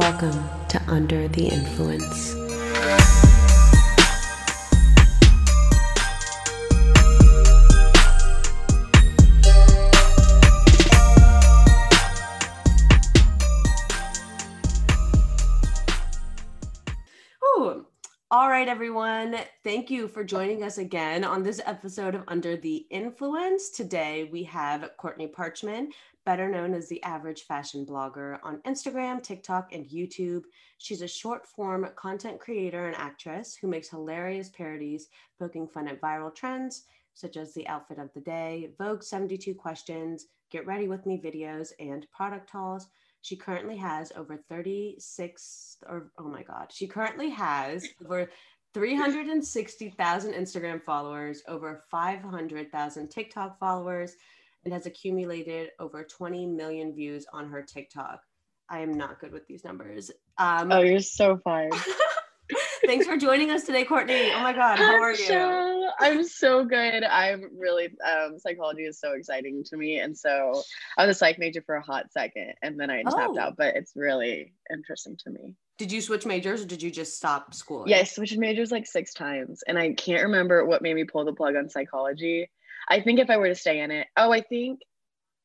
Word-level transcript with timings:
Welcome 0.00 0.48
to 0.68 0.82
Under 0.88 1.28
the 1.28 1.46
Influence. 1.48 2.34
All 18.32 18.48
right, 18.48 18.68
everyone. 18.68 19.36
Thank 19.64 19.90
you 19.90 20.06
for 20.06 20.22
joining 20.22 20.62
us 20.62 20.78
again 20.78 21.24
on 21.24 21.42
this 21.42 21.60
episode 21.66 22.14
of 22.14 22.22
Under 22.28 22.56
the 22.56 22.86
Influence. 22.88 23.70
Today 23.70 24.28
we 24.30 24.44
have 24.44 24.88
Courtney 24.98 25.26
Parchman, 25.26 25.88
better 26.30 26.48
known 26.48 26.74
as 26.74 26.88
the 26.88 27.02
average 27.02 27.42
fashion 27.42 27.84
blogger 27.84 28.38
on 28.44 28.62
Instagram, 28.62 29.20
TikTok, 29.20 29.72
and 29.72 29.84
YouTube. 29.84 30.42
She's 30.78 31.02
a 31.02 31.08
short 31.08 31.44
form 31.44 31.88
content 31.96 32.38
creator 32.38 32.86
and 32.86 32.94
actress 32.94 33.56
who 33.56 33.66
makes 33.66 33.88
hilarious 33.88 34.48
parodies 34.48 35.08
poking 35.40 35.66
fun 35.66 35.88
at 35.88 36.00
viral 36.00 36.32
trends 36.32 36.84
such 37.14 37.36
as 37.36 37.52
the 37.52 37.66
outfit 37.66 37.98
of 37.98 38.10
the 38.14 38.20
day, 38.20 38.70
Vogue 38.78 39.02
72 39.02 39.56
questions, 39.56 40.26
get 40.52 40.64
ready 40.68 40.86
with 40.86 41.04
me 41.04 41.20
videos, 41.20 41.72
and 41.80 42.06
product 42.12 42.48
hauls. 42.48 42.86
She 43.22 43.34
currently 43.34 43.76
has 43.78 44.12
over 44.16 44.36
36 44.48 45.78
or 45.88 46.12
oh 46.16 46.28
my 46.28 46.44
god, 46.44 46.68
she 46.70 46.86
currently 46.86 47.30
has 47.30 47.88
over 48.04 48.30
360,000 48.72 50.32
Instagram 50.34 50.80
followers, 50.80 51.42
over 51.48 51.82
500,000 51.90 53.08
TikTok 53.08 53.58
followers, 53.58 54.14
and 54.64 54.72
has 54.74 54.86
accumulated 54.86 55.70
over 55.78 56.04
20 56.04 56.46
million 56.46 56.94
views 56.94 57.26
on 57.32 57.48
her 57.48 57.62
TikTok. 57.62 58.20
I 58.68 58.80
am 58.80 58.92
not 58.92 59.20
good 59.20 59.32
with 59.32 59.46
these 59.46 59.64
numbers. 59.64 60.10
Um, 60.38 60.70
Oh, 60.70 60.80
you're 60.80 61.00
so 61.00 61.38
fine. 61.42 61.70
thanks 62.86 63.06
for 63.06 63.16
joining 63.16 63.50
us 63.50 63.64
today, 63.64 63.84
Courtney. 63.84 64.30
Oh 64.32 64.40
my 64.42 64.52
god, 64.52 64.78
how 64.78 65.00
are 65.00 65.12
you? 65.12 65.90
I'm 65.98 66.24
so 66.24 66.64
good. 66.64 67.02
I'm 67.04 67.44
really 67.58 67.88
um 68.06 68.38
psychology 68.38 68.82
is 68.84 69.00
so 69.00 69.12
exciting 69.12 69.64
to 69.64 69.76
me. 69.76 69.98
And 69.98 70.16
so 70.16 70.62
I 70.96 71.06
was 71.06 71.16
a 71.16 71.18
psych 71.18 71.38
major 71.38 71.62
for 71.62 71.74
a 71.76 71.82
hot 71.82 72.12
second 72.12 72.54
and 72.62 72.78
then 72.78 72.90
I 72.90 73.02
tapped 73.02 73.36
Oh. 73.36 73.38
out, 73.38 73.56
but 73.56 73.76
it's 73.76 73.92
really 73.96 74.54
interesting 74.72 75.16
to 75.24 75.30
me. 75.30 75.56
Did 75.78 75.90
you 75.90 76.00
switch 76.00 76.26
majors 76.26 76.62
or 76.62 76.66
did 76.66 76.82
you 76.82 76.90
just 76.90 77.16
stop 77.16 77.54
school? 77.54 77.84
Yeah, 77.88 77.98
I 77.98 78.04
switched 78.04 78.36
majors 78.38 78.70
like 78.70 78.86
six 78.86 79.14
times 79.14 79.62
and 79.66 79.78
I 79.78 79.92
can't 79.94 80.22
remember 80.24 80.64
what 80.64 80.82
made 80.82 80.94
me 80.94 81.04
pull 81.04 81.24
the 81.24 81.32
plug 81.32 81.56
on 81.56 81.68
psychology. 81.68 82.50
I 82.90 83.00
think 83.00 83.20
if 83.20 83.30
I 83.30 83.36
were 83.36 83.48
to 83.48 83.54
stay 83.54 83.80
in 83.80 83.90
it, 83.90 84.08
oh, 84.16 84.32
I 84.32 84.40
think 84.42 84.80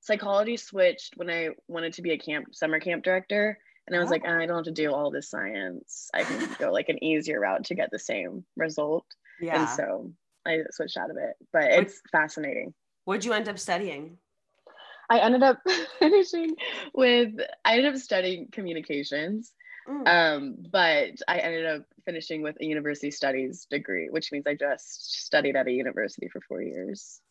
psychology 0.02 0.58
switched 0.58 1.14
when 1.16 1.30
I 1.30 1.50
wanted 1.68 1.94
to 1.94 2.02
be 2.02 2.12
a 2.12 2.18
camp 2.18 2.54
summer 2.54 2.80
camp 2.80 3.04
director. 3.04 3.58
And 3.88 3.96
I 3.96 4.00
was 4.00 4.10
like, 4.10 4.24
Oh. 4.26 4.30
"Ah, 4.30 4.40
I 4.40 4.46
don't 4.48 4.56
have 4.58 4.66
to 4.66 4.72
do 4.72 4.92
all 4.92 5.12
this 5.12 5.30
science. 5.30 6.10
I 6.14 6.24
can 6.24 6.50
go 6.60 6.72
like 6.72 6.90
an 6.90 7.04
easier 7.04 7.40
route 7.40 7.66
to 7.66 7.76
get 7.76 7.92
the 7.92 8.00
same 8.00 8.44
result. 8.58 9.06
Yeah. 9.40 9.60
And 9.62 9.70
so 9.70 10.12
I 10.46 10.60
switched 10.72 10.98
out 10.98 11.12
of 11.12 11.18
it. 11.18 11.36
But 11.54 11.70
What- 11.70 11.84
it's 11.84 12.02
fascinating. 12.12 12.74
What'd 13.06 13.24
you 13.26 13.34
end 13.34 13.48
up 13.48 13.60
studying? 13.60 14.18
I 15.08 15.20
ended 15.20 15.44
up 15.44 15.60
finishing 16.00 16.56
with 16.96 17.34
I 17.64 17.78
ended 17.78 17.94
up 17.94 18.00
studying 18.02 18.48
communications. 18.52 19.54
Mm. 19.88 20.08
Um, 20.08 20.56
but 20.72 21.12
I 21.28 21.38
ended 21.38 21.68
up 21.68 21.84
finishing 22.06 22.42
with 22.42 22.56
a 22.60 22.66
university 22.66 23.12
studies 23.12 23.68
degree, 23.70 24.08
which 24.10 24.32
means 24.32 24.48
I 24.48 24.56
just 24.56 25.26
studied 25.26 25.56
at 25.56 25.68
a 25.68 25.72
university 25.72 26.28
for 26.28 26.42
four 26.42 26.64
years. 26.64 27.22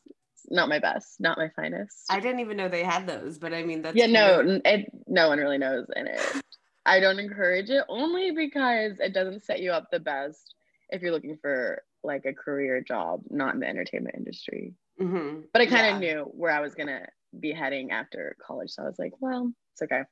Not 0.51 0.69
my 0.69 0.79
best, 0.79 1.21
not 1.21 1.39
my 1.39 1.49
finest. 1.57 2.05
I 2.11 2.21
didn't 2.21 2.41
even 2.41 2.57
know 2.57 2.69
they 2.69 2.83
had 2.85 3.07
those, 3.07 3.39
but 3.39 3.53
I 3.55 3.63
mean 3.65 3.83
that's 3.83 3.97
yeah, 3.97 4.07
no, 4.07 4.41
of- 4.41 4.61
it, 4.65 4.91
no 5.07 5.29
one 5.29 5.39
really 5.39 5.59
knows 5.59 5.87
in 5.97 6.07
it. 6.07 6.21
I 6.87 7.01
don't 7.01 7.19
encourage 7.19 7.71
it 7.71 7.83
only 7.89 8.31
because 8.33 9.01
it 9.01 9.15
doesn't 9.15 9.45
set 9.45 9.61
you 9.61 9.73
up 9.73 9.91
the 9.91 10.01
best 10.01 10.55
if 10.91 11.01
you're 11.01 11.13
looking 11.13 11.39
for 11.41 11.83
like 12.03 12.27
a 12.27 12.35
career 12.35 12.83
job, 12.83 13.23
not 13.31 13.55
in 13.55 13.61
the 13.61 13.67
entertainment 13.67 14.15
industry. 14.17 14.75
Mhm. 15.01 15.45
But 15.53 15.63
I 15.63 15.67
kind 15.67 15.87
Yeah. 15.87 15.95
of 15.95 16.01
knew 16.01 16.23
where 16.35 16.53
I 16.53 16.61
was 16.61 16.75
gonna 16.75 17.07
be 17.41 17.53
heading 17.53 17.91
after 17.91 18.37
college, 18.47 18.71
so 18.71 18.83
I 18.83 18.87
was 18.87 18.99
like, 18.99 19.13
well, 19.21 19.51
it's 19.73 19.83
okay. 19.83 20.03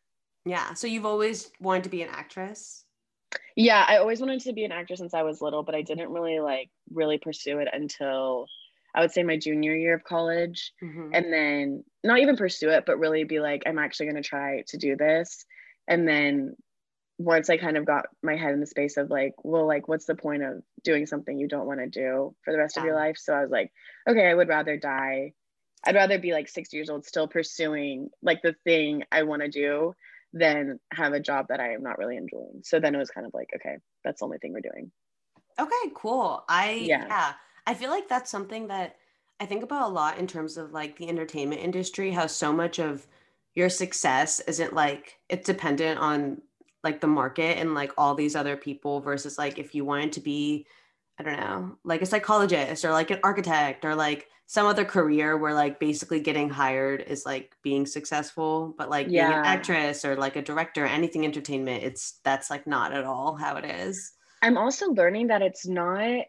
Yeah. 0.46 0.72
So 0.74 0.86
you've 0.86 1.06
always 1.06 1.50
wanted 1.60 1.84
to 1.84 1.90
be 1.90 2.02
an 2.02 2.08
actress? 2.10 2.84
Yeah, 3.54 3.84
I 3.86 3.98
always 3.98 4.20
wanted 4.20 4.40
to 4.40 4.52
be 4.54 4.64
an 4.64 4.72
actor 4.72 4.96
since 4.96 5.12
I 5.14 5.22
was 5.22 5.42
little, 5.42 5.62
but 5.62 5.74
I 5.74 5.82
didn't 5.82 6.08
really 6.10 6.40
like 6.40 6.70
really 6.90 7.18
pursue 7.18 7.58
it 7.58 7.68
until 7.72 8.46
I 8.94 9.00
would 9.00 9.12
say 9.12 9.22
my 9.22 9.36
junior 9.38 9.74
year 9.74 9.94
of 9.94 10.04
college. 10.04 10.72
Mhm. 10.82 11.10
And 11.14 11.32
then 11.32 11.84
not 12.04 12.18
even 12.20 12.36
pursue 12.36 12.70
it, 12.70 12.84
but 12.86 12.98
really 12.98 13.24
be 13.24 13.40
like, 13.40 13.62
I'm 13.66 13.78
actually 13.78 14.06
going 14.06 14.22
to 14.22 14.28
try 14.28 14.62
to 14.68 14.76
do 14.76 14.96
this. 14.96 15.44
And 15.88 16.06
then 16.06 16.56
once 17.18 17.50
I 17.50 17.56
kind 17.56 17.76
of 17.76 17.84
got 17.84 18.06
my 18.22 18.36
head 18.36 18.54
in 18.54 18.60
the 18.60 18.66
space 18.66 18.96
of 18.96 19.10
like, 19.10 19.34
well, 19.44 19.66
like, 19.66 19.88
what's 19.88 20.06
the 20.06 20.14
point 20.14 20.42
of 20.42 20.62
doing 20.82 21.06
something 21.06 21.38
you 21.38 21.48
don't 21.48 21.66
want 21.66 21.80
to 21.80 21.86
do 21.88 22.34
for 22.44 22.52
the 22.52 22.58
rest 22.58 22.76
of 22.76 22.84
your 22.84 22.94
life? 22.94 23.16
So 23.18 23.34
I 23.34 23.42
was 23.42 23.50
like, 23.50 23.72
okay, 24.08 24.26
I 24.26 24.34
would 24.34 24.48
rather 24.48 24.76
die. 24.76 25.32
I'd 25.84 25.94
rather 25.94 26.18
be 26.18 26.32
like 26.32 26.48
60 26.48 26.76
years 26.76 26.90
old, 26.90 27.04
still 27.04 27.28
pursuing 27.28 28.10
like 28.22 28.42
the 28.42 28.54
thing 28.64 29.04
I 29.12 29.24
want 29.24 29.42
to 29.42 29.48
do 29.48 29.94
than 30.32 30.80
have 30.92 31.12
a 31.12 31.20
job 31.20 31.46
that 31.48 31.60
I 31.60 31.74
am 31.74 31.82
not 31.82 31.98
really 31.98 32.16
enjoying. 32.16 32.62
So 32.62 32.80
then 32.80 32.94
it 32.94 32.98
was 32.98 33.10
kind 33.10 33.26
of 33.26 33.34
like, 33.34 33.50
okay, 33.56 33.76
that's 34.04 34.20
the 34.20 34.24
only 34.24 34.38
thing 34.38 34.52
we're 34.52 34.60
doing. 34.60 34.90
Okay, 35.58 35.92
cool. 35.94 36.44
I 36.48 36.72
Yeah. 36.72 37.06
yeah. 37.06 37.34
I 37.66 37.74
feel 37.74 37.90
like 37.90 38.08
that's 38.08 38.30
something 38.30 38.68
that 38.68 38.96
I 39.40 39.46
think 39.46 39.62
about 39.62 39.88
a 39.88 39.92
lot 39.92 40.18
in 40.18 40.26
terms 40.26 40.56
of 40.56 40.72
like 40.72 40.96
the 40.96 41.08
entertainment 41.08 41.60
industry, 41.60 42.10
how 42.10 42.26
so 42.26 42.52
much 42.52 42.78
of 42.78 43.06
your 43.54 43.68
success 43.68 44.40
isn't 44.40 44.72
like 44.72 45.18
it's 45.28 45.46
dependent 45.46 45.98
on 45.98 46.40
like 46.82 47.00
the 47.00 47.06
market 47.06 47.58
and 47.58 47.74
like 47.74 47.92
all 47.96 48.14
these 48.14 48.34
other 48.34 48.56
people 48.56 49.00
versus 49.00 49.38
like 49.38 49.58
if 49.58 49.74
you 49.74 49.84
wanted 49.84 50.12
to 50.12 50.20
be 50.20 50.66
I 51.18 51.24
don't 51.24 51.38
know, 51.38 51.76
like 51.84 52.02
a 52.02 52.06
psychologist 52.06 52.84
or 52.84 52.90
like 52.90 53.10
an 53.10 53.20
architect 53.22 53.84
or 53.84 53.94
like 53.94 54.28
some 54.46 54.66
other 54.66 54.84
career 54.84 55.36
where 55.36 55.54
like 55.54 55.78
basically 55.78 56.20
getting 56.20 56.48
hired 56.48 57.02
is 57.02 57.24
like 57.26 57.54
being 57.62 57.86
successful, 57.86 58.74
but 58.76 58.90
like 58.90 59.08
being 59.08 59.20
an 59.20 59.44
actress 59.44 60.04
or 60.04 60.16
like 60.16 60.36
a 60.36 60.42
director, 60.42 60.84
anything 60.84 61.24
entertainment, 61.24 61.84
it's 61.84 62.20
that's 62.24 62.50
like 62.50 62.66
not 62.66 62.92
at 62.92 63.04
all 63.04 63.36
how 63.36 63.56
it 63.56 63.64
is. 63.64 64.12
I'm 64.40 64.58
also 64.58 64.90
learning 64.90 65.28
that 65.28 65.42
it's 65.42 65.66
not 65.66 66.24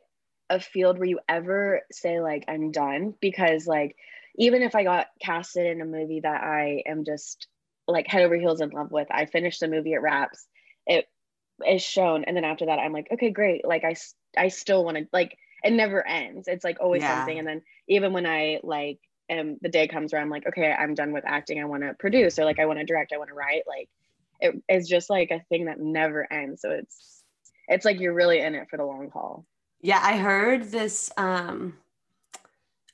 a 0.54 0.60
field 0.60 0.98
where 1.00 1.08
you 1.08 1.20
ever 1.28 1.82
say 1.92 2.20
like 2.22 2.46
I'm 2.48 2.72
done 2.72 3.14
because 3.20 3.66
like 3.68 3.96
even 4.36 4.62
if 4.62 4.76
I 4.76 4.84
got 4.84 5.08
casted 5.22 5.66
in 5.66 5.82
a 5.82 5.86
movie 5.86 6.22
that 6.22 6.44
I 6.44 6.84
am 6.86 7.04
just 7.06 7.48
like 7.88 8.08
head 8.08 8.24
over 8.24 8.36
heels 8.36 8.62
in 8.62 8.70
love 8.70 8.92
with, 8.92 9.08
I 9.12 9.26
finished 9.26 9.60
the 9.60 9.68
movie, 9.68 9.94
it 9.94 10.02
wraps, 10.02 10.48
it 10.86 11.06
is 11.68 11.82
shown, 11.84 12.24
and 12.26 12.38
then 12.38 12.46
after 12.46 12.68
that 12.68 12.80
I'm 12.80 12.94
like, 12.94 13.08
okay, 13.12 13.32
great. 13.32 13.66
Like 13.66 13.84
I 13.84 13.96
I 14.38 14.50
still 14.50 14.86
want 14.86 14.98
to 14.98 15.08
like 15.12 15.38
it 15.64 15.74
never 15.74 16.06
ends. 16.08 16.48
It's 16.48 16.64
like 16.64 16.80
always 16.82 17.04
Yeah. 17.04 17.08
something, 17.08 17.38
and 17.38 17.48
then 17.48 17.62
even 17.88 18.14
when 18.14 18.26
I 18.26 18.60
like 18.64 19.00
am 19.30 19.58
the 19.62 19.70
day 19.70 19.88
comes 19.88 20.14
where 20.14 20.22
I'm 20.22 20.30
like, 20.30 20.48
okay, 20.48 20.72
I'm 20.72 20.94
done 20.96 21.14
with 21.14 21.26
acting. 21.26 21.60
I 21.62 21.66
want 21.66 21.84
to 21.84 21.94
produce 21.96 22.38
or 22.40 22.46
like 22.46 22.60
I 22.60 22.66
want 22.68 22.80
to 22.80 22.86
direct. 22.86 23.12
I 23.14 23.18
want 23.18 23.30
to 23.30 23.36
write. 23.36 23.64
Like 23.68 23.90
it 24.40 24.62
is 24.70 24.88
just 24.88 25.10
like 25.10 25.32
a 25.32 25.44
thing 25.50 25.66
that 25.66 25.80
never 25.80 26.32
ends. 26.32 26.62
So 26.62 26.72
it's 26.72 27.24
it's 27.68 27.86
like 27.86 28.00
you're 28.00 28.14
really 28.14 28.40
in 28.40 28.56
it 28.56 28.70
for 28.70 28.78
the 28.78 28.86
long 28.86 29.10
haul. 29.12 29.46
Yeah, 29.84 30.00
I 30.02 30.18
heard 30.18 30.64
this. 30.72 31.12
Um, 31.18 31.78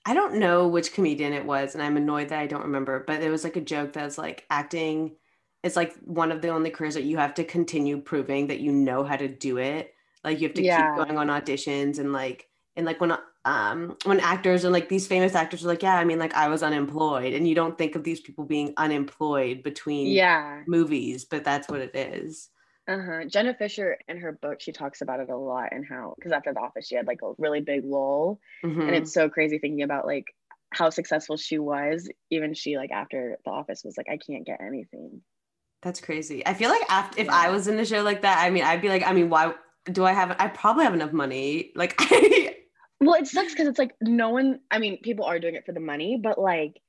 I 0.06 0.14
don't 0.14 0.36
know 0.36 0.68
which 0.68 0.94
comedian 0.94 1.34
it 1.34 1.46
was, 1.46 1.74
and 1.76 1.84
I'm 1.84 1.98
annoyed 1.98 2.30
that 2.30 2.40
I 2.40 2.48
don't 2.48 2.64
remember. 2.64 3.04
But 3.06 3.22
it 3.22 3.30
was 3.30 3.44
like 3.44 3.56
a 3.58 3.62
joke 3.62 3.94
that's 3.94 4.18
like 4.18 4.46
acting 4.50 5.16
is 5.64 5.76
like 5.76 5.94
one 6.06 6.32
of 6.32 6.42
the 6.42 6.50
only 6.50 6.70
careers 6.72 6.94
that 6.96 7.04
you 7.04 7.18
have 7.18 7.34
to 7.36 7.44
continue 7.44 8.02
proving 8.02 8.48
that 8.48 8.62
you 8.62 8.72
know 8.72 9.04
how 9.04 9.18
to 9.18 9.28
do 9.28 9.58
it. 9.58 9.94
Like 10.24 10.40
you 10.42 10.48
have 10.48 10.56
to 10.56 10.64
Yeah. 10.64 10.64
keep 10.64 10.94
going 10.96 11.18
on 11.18 11.28
auditions 11.28 12.00
and 12.00 12.14
like 12.14 12.48
and 12.76 12.86
like 12.86 13.00
when 13.02 13.14
um 13.46 13.98
when 14.06 14.20
actors 14.22 14.64
and 14.64 14.74
like 14.74 14.90
these 14.90 15.08
famous 15.08 15.36
actors 15.36 15.64
are 15.64 15.68
like, 15.68 15.84
yeah, 15.84 15.96
I 15.98 16.06
mean 16.06 16.20
like 16.20 16.34
I 16.34 16.48
was 16.50 16.64
unemployed, 16.64 17.34
and 17.34 17.48
you 17.48 17.56
don't 17.56 17.78
think 17.78 17.96
of 17.96 18.04
these 18.04 18.22
people 18.22 18.46
being 18.46 18.74
unemployed 18.78 19.64
between 19.64 20.16
Yeah. 20.16 20.64
movies, 20.66 21.26
but 21.26 21.44
that's 21.44 21.70
what 21.70 21.82
it 21.82 21.96
is. 21.96 22.50
Uh-huh. 22.90 23.26
Jenna 23.26 23.54
Fischer 23.54 24.00
in 24.08 24.18
her 24.18 24.32
book, 24.32 24.60
she 24.62 24.72
talks 24.72 25.02
about 25.02 25.20
it 25.20 25.30
a 25.30 25.38
lot 25.38 25.70
and 25.72 25.86
how 25.88 26.16
because 26.18 26.32
after 26.32 26.54
the 26.54 26.60
office 26.60 26.88
she 26.88 26.96
had 26.96 27.06
like 27.06 27.22
a 27.22 27.34
really 27.38 27.62
big 27.62 27.86
lull. 27.86 28.40
Mhm. 28.66 28.82
And 28.82 28.96
it's 28.96 29.14
so 29.14 29.30
crazy 29.30 29.60
thinking 29.60 29.84
about 29.84 30.08
like 30.08 30.26
how 30.72 30.90
successful 30.90 31.38
she 31.38 31.60
was. 31.60 32.10
Even 32.32 32.56
she 32.56 32.78
like 32.78 32.92
after 32.92 33.38
the 33.46 33.52
office 33.52 33.84
was 33.86 33.96
like, 33.96 34.08
I 34.10 34.18
can't 34.18 34.46
get 34.46 34.60
anything. 34.60 35.22
That's 35.84 36.02
crazy. 36.02 36.46
I 36.46 36.56
feel 36.56 36.70
like 36.72 36.82
after, 36.90 37.22
if 37.22 37.30
I 37.30 37.52
was 37.52 37.68
in 37.68 37.78
the 37.78 37.86
show 37.86 38.02
like 38.02 38.24
that, 38.24 38.44
I 38.44 38.50
mean, 38.50 38.64
I'd 38.64 38.82
be 38.82 38.90
like, 38.90 39.04
I 39.06 39.14
mean, 39.14 39.30
why 39.30 39.54
do 39.86 40.04
I 40.04 40.12
have? 40.12 40.36
I 40.40 40.48
probably 40.48 40.84
have 40.84 40.94
enough 40.96 41.14
money. 41.14 41.72
Like, 41.76 41.96
I, 42.00 42.56
Well, 43.02 43.16
it 43.16 43.28
sucks 43.28 43.54
because 43.54 43.68
it's 43.68 43.80
like 43.80 43.96
no 44.02 44.30
one, 44.32 44.60
I 44.72 44.80
mean, 44.80 45.00
people 45.02 45.24
are 45.26 45.40
doing 45.40 45.56
it 45.56 45.66
for 45.66 45.72
the 45.72 45.80
money, 45.80 46.20
but 46.22 46.38
like 46.38 46.82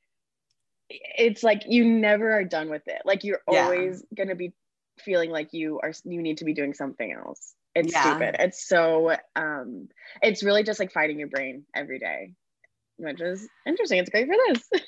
it's 0.88 1.44
like 1.44 1.62
you 1.68 1.84
never 1.84 2.32
are 2.32 2.44
done 2.44 2.68
with 2.68 2.82
it. 2.86 3.02
Like 3.04 3.22
you're 3.22 3.42
Yeah. 3.48 3.64
always 3.64 4.04
gonna 4.16 4.34
be 4.34 4.52
feeling 5.00 5.30
like 5.30 5.52
you 5.52 5.80
are 5.82 5.92
you 6.04 6.22
need 6.22 6.38
to 6.38 6.44
be 6.44 6.54
doing 6.54 6.74
something 6.74 7.12
else. 7.12 7.54
It's 7.74 7.92
Yeah. 7.92 8.00
stupid. 8.02 8.36
It's 8.38 8.68
so 8.68 9.16
um 9.36 9.88
it's 10.22 10.42
really 10.42 10.62
just 10.62 10.80
like 10.80 10.92
fighting 10.92 11.18
your 11.18 11.28
brain 11.28 11.64
every 11.74 11.98
day. 11.98 12.34
Which 12.96 13.20
is 13.20 13.48
interesting. 13.66 13.98
It's 13.98 14.10
great 14.10 14.28
for 14.28 14.36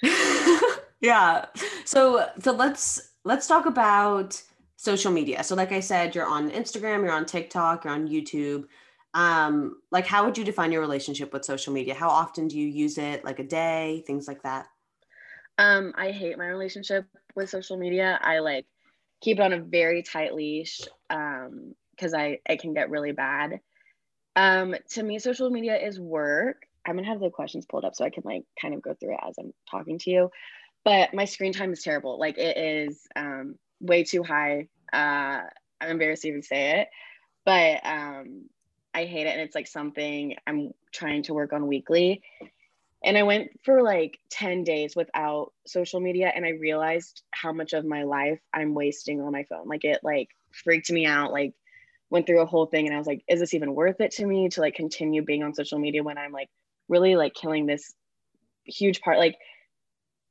this. 0.02 0.78
yeah. 1.00 1.46
So, 1.84 2.28
so 2.40 2.52
let's 2.52 3.12
let's 3.24 3.46
talk 3.46 3.66
about 3.66 4.40
social 4.76 5.12
media. 5.12 5.42
So, 5.44 5.54
like 5.54 5.72
I 5.72 5.80
said, 5.80 6.14
you're 6.14 6.26
on 6.26 6.50
Instagram, 6.50 7.04
you're 7.04 7.12
on 7.12 7.24
TikTok, 7.24 7.84
you're 7.84 7.94
on 7.94 8.08
YouTube. 8.08 8.64
Um, 9.14 9.76
like, 9.90 10.06
how 10.06 10.24
would 10.24 10.36
you 10.38 10.44
define 10.44 10.72
your 10.72 10.80
relationship 10.80 11.32
with 11.32 11.44
social 11.44 11.72
media? 11.72 11.94
How 11.94 12.08
often 12.08 12.48
do 12.48 12.58
you 12.58 12.66
use 12.66 12.98
it? 12.98 13.24
Like 13.24 13.38
a 13.38 13.44
day, 13.44 14.04
things 14.06 14.26
like 14.26 14.42
that. 14.42 14.66
Um, 15.58 15.92
I 15.96 16.10
hate 16.10 16.38
my 16.38 16.48
relationship 16.48 17.06
with 17.34 17.50
social 17.50 17.76
media. 17.76 18.18
I 18.22 18.38
like 18.38 18.66
keep 19.22 19.38
it 19.38 19.42
on 19.42 19.52
a 19.52 19.60
very 19.60 20.02
tight 20.02 20.34
leash 20.34 20.82
um, 21.08 21.74
because 21.92 22.12
I 22.12 22.40
it 22.48 22.60
can 22.60 22.74
get 22.74 22.90
really 22.90 23.12
bad. 23.12 23.60
Um, 24.34 24.74
to 24.90 25.02
me, 25.02 25.18
social 25.18 25.48
media 25.50 25.76
is 25.76 25.98
work. 25.98 26.66
I'm 26.86 26.96
gonna 26.96 27.06
have 27.06 27.20
the 27.20 27.30
questions 27.30 27.64
pulled 27.64 27.84
up 27.84 27.94
so 27.94 28.04
I 28.04 28.10
can 28.10 28.24
like 28.26 28.44
kind 28.60 28.74
of 28.74 28.82
go 28.82 28.94
through 28.94 29.14
it 29.14 29.20
as 29.26 29.36
I'm 29.38 29.52
talking 29.70 29.98
to 30.00 30.10
you. 30.10 30.30
But 30.84 31.14
my 31.14 31.24
screen 31.26 31.52
time 31.52 31.72
is 31.72 31.82
terrible. 31.82 32.18
Like 32.18 32.38
it 32.38 32.56
is 32.56 33.06
um, 33.14 33.56
way 33.80 34.02
too 34.04 34.24
high. 34.24 34.68
Uh, 34.92 35.42
I'm 35.80 35.90
embarrassed 35.90 36.22
to 36.22 36.28
even 36.28 36.42
say 36.42 36.80
it, 36.80 36.88
but 37.44 37.86
um, 37.86 38.46
I 38.92 39.04
hate 39.04 39.26
it, 39.26 39.30
and 39.30 39.40
it's 39.40 39.54
like 39.54 39.68
something 39.68 40.36
I'm 40.46 40.72
trying 40.92 41.22
to 41.24 41.34
work 41.34 41.52
on 41.52 41.66
weekly. 41.66 42.22
And 43.04 43.18
I 43.18 43.24
went 43.24 43.50
for 43.64 43.82
like 43.82 44.18
10 44.30 44.64
days 44.64 44.94
without 44.94 45.52
social 45.66 46.00
media 46.00 46.32
and 46.34 46.44
I 46.44 46.50
realized 46.50 47.22
how 47.32 47.52
much 47.52 47.72
of 47.72 47.84
my 47.84 48.04
life 48.04 48.40
I'm 48.54 48.74
wasting 48.74 49.20
on 49.20 49.32
my 49.32 49.44
phone. 49.44 49.66
Like 49.66 49.84
it 49.84 50.00
like 50.02 50.28
freaked 50.52 50.90
me 50.90 51.06
out, 51.06 51.32
like 51.32 51.54
went 52.10 52.26
through 52.26 52.42
a 52.42 52.46
whole 52.46 52.66
thing 52.66 52.86
and 52.86 52.94
I 52.94 52.98
was 52.98 53.06
like, 53.06 53.24
is 53.28 53.40
this 53.40 53.54
even 53.54 53.74
worth 53.74 54.00
it 54.00 54.12
to 54.12 54.26
me 54.26 54.48
to 54.50 54.60
like 54.60 54.74
continue 54.74 55.24
being 55.24 55.42
on 55.42 55.54
social 55.54 55.78
media 55.78 56.02
when 56.02 56.18
I'm 56.18 56.32
like 56.32 56.48
really 56.88 57.16
like 57.16 57.34
killing 57.34 57.66
this 57.66 57.92
huge 58.64 59.00
part? 59.00 59.18
Like 59.18 59.36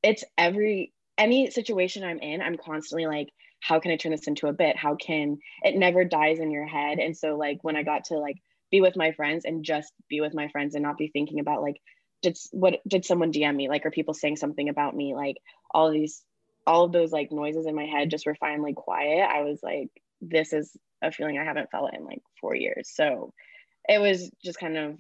it's 0.04 0.24
every 0.38 0.94
any 1.18 1.52
situation 1.52 2.04
I'm 2.04 2.20
in, 2.20 2.42
I'm 2.42 2.58
constantly 2.58 3.06
like, 3.06 3.30
how 3.60 3.80
can 3.80 3.92
I 3.92 3.98
turn 3.98 4.12
this 4.12 4.28
into 4.28 4.48
a 4.48 4.54
bit? 4.54 4.78
How 4.78 4.96
can 4.96 5.38
it 5.62 5.76
never 5.76 6.06
dies 6.06 6.40
in 6.40 6.52
your 6.52 6.66
head? 6.66 7.00
And 7.00 7.16
so 7.16 7.36
like 7.36 7.60
when 7.64 7.76
I 7.76 7.84
got 7.84 8.06
to 8.06 8.16
like 8.16 8.38
be 8.72 8.82
with 8.82 8.96
my 8.96 9.12
friends 9.12 9.46
and 9.46 9.64
just 9.64 9.92
be 10.10 10.22
with 10.22 10.34
my 10.34 10.48
friends 10.48 10.76
and 10.76 10.84
not 10.84 10.98
be 10.98 11.10
thinking 11.10 11.40
about 11.40 11.62
like 11.62 11.82
did 12.22 12.38
what 12.52 12.82
did 12.88 13.06
someone 13.06 13.32
DM 13.32 13.56
me? 13.56 13.70
Like, 13.70 13.86
are 13.86 13.92
people 13.92 14.14
saying 14.14 14.38
something 14.38 14.70
about 14.70 14.96
me? 14.96 15.16
Like, 15.16 15.38
all 15.74 15.88
of 15.88 15.94
these, 15.94 16.24
all 16.66 16.86
of 16.86 16.92
those 16.92 17.12
like 17.12 17.32
noises 17.32 17.66
in 17.66 17.76
my 17.76 17.86
head 17.86 18.12
just 18.12 18.26
were 18.26 18.36
finally 18.36 18.74
quiet. 18.74 19.28
I 19.30 19.42
was 19.44 19.60
like, 19.64 19.90
this 20.22 20.54
is 20.54 20.76
a 21.02 21.12
feeling 21.12 21.38
I 21.38 21.44
haven't 21.44 21.72
felt 21.72 21.94
in 21.94 22.06
like 22.06 22.22
four 22.40 22.56
years. 22.56 22.90
So 22.94 23.34
it 23.90 24.00
was 24.00 24.30
just 24.44 24.60
kind 24.60 24.78
of, 24.78 24.98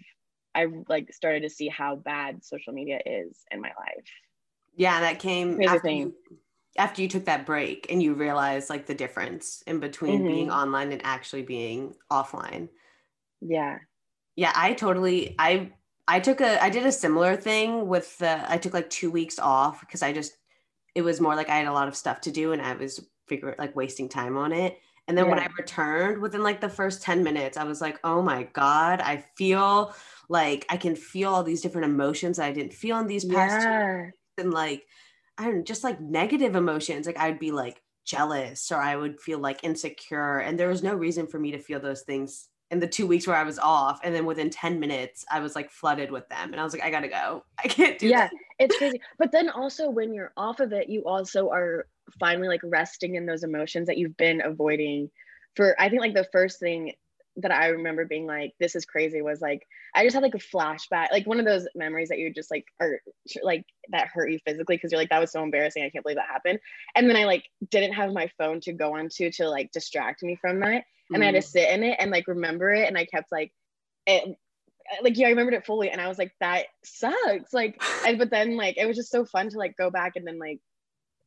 I 0.56 0.68
like 0.90 1.14
started 1.14 1.42
to 1.42 1.50
see 1.50 1.70
how 1.70 1.96
bad 1.96 2.44
social 2.44 2.74
media 2.74 3.00
is 3.06 3.38
in 3.52 3.62
my 3.62 3.70
life. 3.70 4.08
Yeah, 4.76 5.02
that 5.02 5.20
came 5.20 5.62
after 5.62 5.90
you, 5.90 6.16
after 6.78 7.02
you 7.02 7.08
took 7.08 7.26
that 7.26 7.46
break 7.46 7.88
and 7.90 8.02
you 8.02 8.14
realized 8.14 8.70
like 8.70 8.86
the 8.86 8.96
difference 8.96 9.64
in 9.68 9.80
between 9.80 10.20
mm-hmm. 10.20 10.28
being 10.28 10.52
online 10.52 10.92
and 10.92 11.02
actually 11.04 11.44
being 11.44 11.94
offline. 12.12 12.70
Yeah. 13.42 13.80
Yeah, 14.36 14.54
I 14.56 14.74
totally 14.74 15.36
I 15.38 15.72
I 16.08 16.20
took 16.20 16.42
a 16.42 16.62
I 16.62 16.70
did 16.70 16.86
a 16.86 16.92
similar 16.92 17.36
thing 17.36 17.88
with 17.88 18.18
the 18.18 18.52
I 18.52 18.58
took 18.58 18.74
like 18.74 18.90
two 18.90 19.12
weeks 19.12 19.40
off 19.40 19.80
because 19.80 20.02
I 20.02 20.14
just 20.14 20.34
it 20.96 21.02
was 21.02 21.22
more 21.22 21.36
like 21.36 21.50
I 21.50 21.58
had 21.58 21.68
a 21.68 21.74
lot 21.74 21.88
of 21.88 21.96
stuff 21.96 22.22
to 22.22 22.32
do 22.32 22.52
and 22.52 22.62
I 22.62 22.74
was 22.74 23.06
figure 23.28 23.56
like 23.58 23.76
wasting 23.76 24.10
time 24.10 24.38
on 24.38 24.52
it. 24.52 24.80
And 25.08 25.18
then 25.18 25.26
yeah. 25.26 25.32
when 25.32 25.40
I 25.40 25.48
returned 25.58 26.22
within 26.22 26.44
like 26.44 26.62
the 26.62 26.70
first 26.70 27.02
10 27.02 27.24
minutes, 27.24 27.58
I 27.58 27.64
was 27.64 27.82
like, 27.82 28.00
oh 28.04 28.22
my 28.22 28.44
God, 28.54 29.02
I 29.02 29.26
feel 29.36 29.94
like 30.30 30.66
I 30.70 30.78
can 30.78 30.96
feel 30.96 31.34
all 31.34 31.44
these 31.44 31.62
different 31.62 31.86
emotions 31.86 32.40
I 32.40 32.52
didn't 32.52 32.74
feel 32.74 33.00
in 33.00 33.08
these 33.08 33.26
past 33.26 33.66
yeah. 33.66 34.10
and 34.38 34.54
like 34.54 34.86
I 35.38 35.46
don't 35.46 35.58
know, 35.58 35.64
just 35.64 35.84
like 35.84 36.00
negative 36.00 36.56
emotions. 36.56 37.08
Like 37.08 37.18
I'd 37.18 37.40
be 37.40 37.52
like 37.52 37.82
jealous 38.06 38.72
or 38.72 38.78
I 38.78 38.96
would 38.96 39.20
feel 39.20 39.40
like 39.40 39.64
insecure. 39.64 40.40
And 40.40 40.60
there 40.60 40.70
was 40.70 40.84
no 40.84 40.94
reason 40.94 41.28
for 41.28 41.40
me 41.40 41.52
to 41.52 41.60
feel 41.60 41.80
those 41.80 42.02
things 42.02 42.48
in 42.72 42.80
the 42.80 42.88
two 42.88 43.06
weeks 43.06 43.28
where 43.28 43.36
I 43.36 43.44
was 43.44 43.60
off. 43.60 44.00
And 44.04 44.16
then 44.16 44.26
within 44.26 44.50
10 44.50 44.80
minutes, 44.80 45.26
I 45.30 45.42
was 45.42 45.56
like 45.56 45.70
flooded 45.70 46.10
with 46.10 46.28
them. 46.30 46.52
And 46.52 46.60
I 46.60 46.64
was 46.64 46.74
like, 46.74 46.82
I 46.82 46.90
gotta 46.90 47.10
go. 47.10 47.44
I 47.64 47.68
can't 47.68 48.00
do 48.00 48.08
this. 48.08 48.12
Yeah, 48.12 48.30
it's 48.58 48.78
crazy. 48.78 49.02
But 49.20 49.32
then 49.32 49.50
also 49.50 49.90
when 49.90 50.14
you're 50.14 50.32
off 50.38 50.60
of 50.62 50.72
it, 50.72 50.90
you 50.90 51.04
also 51.04 51.50
are 51.50 51.86
finally 52.20 52.48
like 52.48 52.62
resting 52.64 53.16
in 53.16 53.26
those 53.26 53.44
emotions 53.44 53.88
that 53.88 53.98
you've 53.98 54.18
been 54.18 54.42
avoiding 54.44 55.10
for 55.56 55.80
I 55.80 55.90
think 55.90 56.02
like 56.02 56.14
the 56.14 56.28
first 56.32 56.60
thing 56.60 56.94
that 57.38 57.52
I 57.52 57.68
remember 57.68 58.06
being 58.06 58.26
like, 58.26 58.54
this 58.60 58.76
is 58.76 58.86
crazy 58.86 59.22
was 59.22 59.42
like, 59.42 59.66
I 59.96 60.04
just 60.04 60.14
had 60.14 60.24
like 60.24 60.36
a 60.36 60.38
flashback, 60.38 61.12
like 61.12 61.26
one 61.26 61.40
of 61.40 61.46
those 61.46 61.68
memories 61.76 62.10
that 62.10 62.20
you 62.20 62.34
just 62.34 62.52
like, 62.52 62.66
are 62.80 63.00
like 63.42 63.66
that 63.90 64.08
hurt 64.08 64.32
you 64.32 64.40
physically 64.46 64.76
because 64.76 64.92
you're 64.92 65.00
like, 65.00 65.10
that 65.10 65.20
was 65.20 65.32
so 65.32 65.44
embarrassing. 65.44 65.84
I 65.84 65.90
can't 65.90 66.04
believe 66.04 66.18
that 66.18 66.28
happened. 66.28 66.60
And 66.96 67.10
then 67.10 67.16
I 67.16 67.26
like 67.26 67.46
didn't 67.70 67.94
have 67.94 68.12
my 68.12 68.30
phone 68.38 68.60
to 68.62 68.74
go 68.74 68.96
onto 68.98 69.32
to 69.32 69.50
like 69.50 69.72
distract 69.72 70.24
me 70.24 70.36
from 70.36 70.60
that 70.62 70.84
and 71.14 71.22
mm. 71.22 71.24
I 71.24 71.26
had 71.26 71.36
to 71.36 71.40
mm. 71.40 71.44
sit 71.44 71.70
in 71.70 71.84
it 71.84 71.98
and 72.00 72.12
like 72.12 72.28
remember 72.28 72.72
it. 72.72 72.88
And 72.88 72.98
I 72.98 73.06
kept 73.06 73.32
like, 73.32 73.52
it, 74.08 74.38
like 75.02 75.18
yeah, 75.18 75.28
I 75.28 75.32
remembered 75.32 75.54
it 75.54 75.66
fully, 75.66 75.90
and 75.90 76.02
I 76.02 76.08
was 76.08 76.18
like, 76.18 76.34
that 76.40 76.66
sucks. 76.84 77.54
Like, 77.54 77.82
and, 78.08 78.18
but 78.18 78.30
then 78.30 78.58
like 78.58 78.78
it 78.78 78.86
was 78.86 78.98
just 78.98 79.12
so 79.12 79.26
fun 79.26 79.50
to 79.50 79.58
like 79.58 79.78
go 79.78 79.90
back 79.90 80.14
and 80.16 80.28
then 80.28 80.40
like 80.40 80.60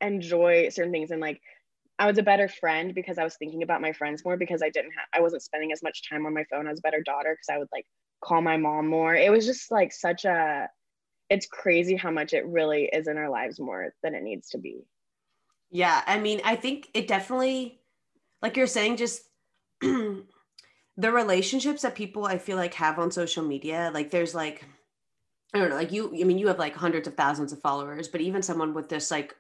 enjoy 0.00 0.68
certain 0.70 0.92
things 0.92 1.10
and 1.10 1.20
like 1.20 1.40
I 1.98 2.06
was 2.06 2.18
a 2.18 2.22
better 2.22 2.48
friend 2.48 2.94
because 2.94 3.18
I 3.18 3.24
was 3.24 3.36
thinking 3.36 3.62
about 3.62 3.80
my 3.80 3.92
friends 3.92 4.24
more 4.24 4.36
because 4.36 4.62
I 4.62 4.70
didn't 4.70 4.92
have 4.92 5.06
I 5.12 5.20
wasn't 5.20 5.42
spending 5.42 5.72
as 5.72 5.82
much 5.82 6.08
time 6.08 6.26
on 6.26 6.34
my 6.34 6.44
phone. 6.50 6.66
I 6.66 6.70
was 6.70 6.80
a 6.80 6.82
better 6.82 7.02
daughter 7.02 7.34
because 7.34 7.54
I 7.54 7.58
would 7.58 7.68
like 7.72 7.86
call 8.20 8.42
my 8.42 8.56
mom 8.56 8.88
more. 8.88 9.14
It 9.14 9.30
was 9.30 9.46
just 9.46 9.70
like 9.70 9.92
such 9.92 10.24
a 10.24 10.68
it's 11.30 11.46
crazy 11.46 11.96
how 11.96 12.10
much 12.10 12.32
it 12.32 12.46
really 12.46 12.84
is 12.84 13.06
in 13.06 13.16
our 13.16 13.30
lives 13.30 13.60
more 13.60 13.94
than 14.02 14.14
it 14.14 14.22
needs 14.22 14.50
to 14.50 14.58
be. 14.58 14.84
Yeah, 15.70 16.02
I 16.06 16.18
mean, 16.18 16.40
I 16.44 16.56
think 16.56 16.88
it 16.94 17.06
definitely 17.06 17.80
like 18.42 18.56
you're 18.56 18.66
saying 18.66 18.96
just 18.96 19.22
the 19.80 21.12
relationships 21.12 21.82
that 21.82 21.94
people 21.94 22.24
I 22.24 22.38
feel 22.38 22.56
like 22.56 22.74
have 22.74 22.98
on 22.98 23.10
social 23.10 23.44
media, 23.44 23.90
like 23.92 24.10
there's 24.10 24.34
like 24.34 24.64
I 25.54 25.58
don't 25.58 25.70
know, 25.70 25.76
like 25.76 25.92
you 25.92 26.08
I 26.20 26.24
mean 26.24 26.38
you 26.38 26.48
have 26.48 26.58
like 26.58 26.74
hundreds 26.74 27.08
of 27.08 27.14
thousands 27.14 27.52
of 27.52 27.60
followers, 27.60 28.08
but 28.08 28.20
even 28.20 28.42
someone 28.42 28.74
with 28.74 28.88
this 28.88 29.10
like 29.10 29.34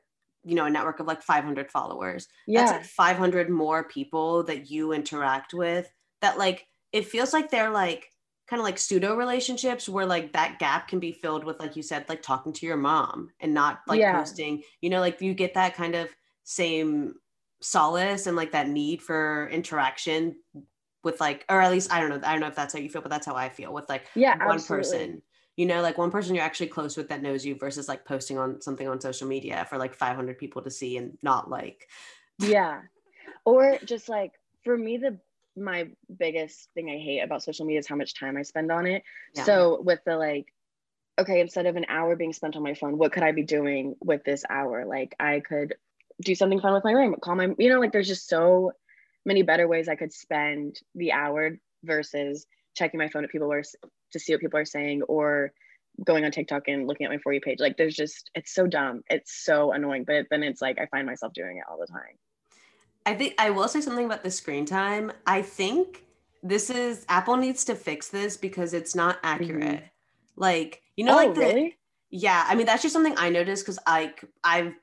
you 0.44 0.54
know 0.54 0.66
a 0.66 0.70
network 0.70 1.00
of 1.00 1.06
like 1.06 1.22
500 1.22 1.70
followers 1.70 2.28
yeah. 2.46 2.60
that's 2.60 2.72
like 2.72 2.84
500 2.84 3.48
more 3.48 3.84
people 3.84 4.44
that 4.44 4.70
you 4.70 4.92
interact 4.92 5.54
with 5.54 5.90
that 6.20 6.38
like 6.38 6.66
it 6.92 7.08
feels 7.08 7.32
like 7.32 7.50
they're 7.50 7.70
like 7.70 8.08
kind 8.48 8.60
of 8.60 8.64
like 8.64 8.78
pseudo 8.78 9.16
relationships 9.16 9.88
where 9.88 10.06
like 10.06 10.32
that 10.32 10.58
gap 10.58 10.86
can 10.86 11.00
be 11.00 11.12
filled 11.12 11.44
with 11.44 11.58
like 11.58 11.76
you 11.76 11.82
said 11.82 12.04
like 12.08 12.22
talking 12.22 12.52
to 12.52 12.66
your 12.66 12.76
mom 12.76 13.30
and 13.40 13.54
not 13.54 13.80
like 13.88 14.00
yeah. 14.00 14.16
posting 14.16 14.62
you 14.80 14.90
know 14.90 15.00
like 15.00 15.20
you 15.20 15.34
get 15.34 15.54
that 15.54 15.74
kind 15.74 15.94
of 15.94 16.08
same 16.44 17.14
solace 17.64 18.26
and 18.26 18.36
like 18.36 18.52
that 18.52 18.68
need 18.68 19.00
for 19.00 19.48
interaction 19.50 20.36
with 21.02 21.18
like 21.18 21.44
or 21.48 21.62
at 21.62 21.70
least 21.70 21.90
i 21.90 21.98
don't 21.98 22.10
know 22.10 22.20
i 22.28 22.32
don't 22.32 22.40
know 22.40 22.46
if 22.46 22.54
that's 22.54 22.74
how 22.74 22.78
you 22.78 22.90
feel 22.90 23.00
but 23.00 23.10
that's 23.10 23.26
how 23.26 23.34
i 23.34 23.48
feel 23.48 23.72
with 23.72 23.88
like 23.88 24.06
yeah 24.14 24.36
one 24.44 24.56
absolutely. 24.56 24.98
person. 24.98 25.22
You 25.56 25.66
know 25.66 25.82
like 25.82 25.96
one 25.96 26.10
person 26.10 26.34
you're 26.34 26.44
actually 26.44 26.66
close 26.66 26.96
with 26.96 27.08
that 27.10 27.22
knows 27.22 27.46
you 27.46 27.54
versus 27.54 27.88
like 27.88 28.04
posting 28.04 28.38
on 28.38 28.60
something 28.60 28.88
on 28.88 29.00
social 29.00 29.28
media 29.28 29.64
for 29.70 29.78
like 29.78 29.94
500 29.94 30.36
people 30.36 30.62
to 30.62 30.70
see 30.70 30.96
and 30.96 31.16
not 31.22 31.48
like. 31.48 31.88
Yeah. 32.40 32.80
Or 33.44 33.78
just 33.84 34.08
like 34.08 34.32
for 34.64 34.76
me 34.76 34.96
the 34.96 35.20
my 35.56 35.90
biggest 36.18 36.70
thing 36.74 36.90
i 36.90 36.98
hate 36.98 37.20
about 37.20 37.44
social 37.44 37.64
media 37.66 37.78
is 37.78 37.86
how 37.86 37.94
much 37.94 38.14
time 38.14 38.36
i 38.36 38.42
spend 38.42 38.72
on 38.72 38.84
it. 38.86 39.04
Yeah. 39.36 39.44
so 39.44 39.80
with 39.80 40.00
the 40.04 40.16
like 40.16 40.52
okay 41.20 41.40
instead 41.40 41.66
of 41.66 41.76
an 41.76 41.86
hour 41.88 42.16
being 42.16 42.32
spent 42.32 42.56
on 42.56 42.64
my 42.64 42.74
phone 42.74 42.98
what 42.98 43.12
could 43.12 43.22
i 43.22 43.30
be 43.30 43.44
doing 43.44 43.94
with 44.00 44.24
this 44.24 44.44
hour? 44.50 44.84
Like 44.84 45.14
i 45.20 45.38
could 45.38 45.74
do 46.24 46.34
something 46.34 46.60
fun 46.60 46.74
with 46.74 46.84
my 46.84 46.92
room, 46.92 47.14
call 47.20 47.34
my, 47.34 47.48
you 47.58 47.68
know, 47.68 47.80
like 47.80 47.92
there's 47.92 48.08
just 48.08 48.28
so 48.28 48.72
many 49.24 49.42
better 49.42 49.68
ways 49.68 49.88
I 49.88 49.94
could 49.94 50.12
spend 50.12 50.80
the 50.94 51.12
hour 51.12 51.58
versus 51.82 52.46
checking 52.74 52.98
my 52.98 53.08
phone 53.08 53.24
at 53.24 53.30
people 53.30 53.52
are 53.52 53.62
to 54.12 54.18
see 54.18 54.32
what 54.32 54.40
people 54.40 54.58
are 54.58 54.64
saying 54.64 55.02
or 55.02 55.52
going 56.04 56.24
on 56.24 56.30
TikTok 56.30 56.68
and 56.68 56.86
looking 56.86 57.06
at 57.06 57.12
my 57.12 57.18
for 57.18 57.32
you 57.32 57.40
page. 57.40 57.60
Like 57.60 57.76
there's 57.76 57.94
just 57.94 58.30
it's 58.34 58.52
so 58.52 58.66
dumb. 58.66 59.02
It's 59.08 59.44
so 59.44 59.72
annoying. 59.72 60.04
But 60.04 60.26
then 60.30 60.42
it's 60.42 60.60
like 60.60 60.78
I 60.78 60.86
find 60.86 61.06
myself 61.06 61.32
doing 61.32 61.58
it 61.58 61.64
all 61.70 61.78
the 61.78 61.86
time. 61.86 62.18
I 63.06 63.14
think 63.14 63.34
I 63.38 63.50
will 63.50 63.68
say 63.68 63.80
something 63.80 64.06
about 64.06 64.24
the 64.24 64.30
screen 64.30 64.64
time. 64.64 65.12
I 65.26 65.42
think 65.42 66.04
this 66.42 66.70
is 66.70 67.04
Apple 67.08 67.36
needs 67.36 67.64
to 67.66 67.74
fix 67.74 68.08
this 68.08 68.36
because 68.36 68.74
it's 68.74 68.94
not 68.94 69.18
accurate. 69.22 69.62
Mm-hmm. 69.62 69.86
Like, 70.36 70.82
you 70.96 71.04
know, 71.04 71.12
oh, 71.12 71.26
like 71.26 71.34
the 71.34 71.40
really? 71.40 71.78
yeah, 72.10 72.44
I 72.48 72.54
mean 72.54 72.66
that's 72.66 72.82
just 72.82 72.92
something 72.92 73.14
I 73.16 73.28
noticed 73.28 73.64
because 73.64 73.78
like 73.86 74.24
I've 74.42 74.74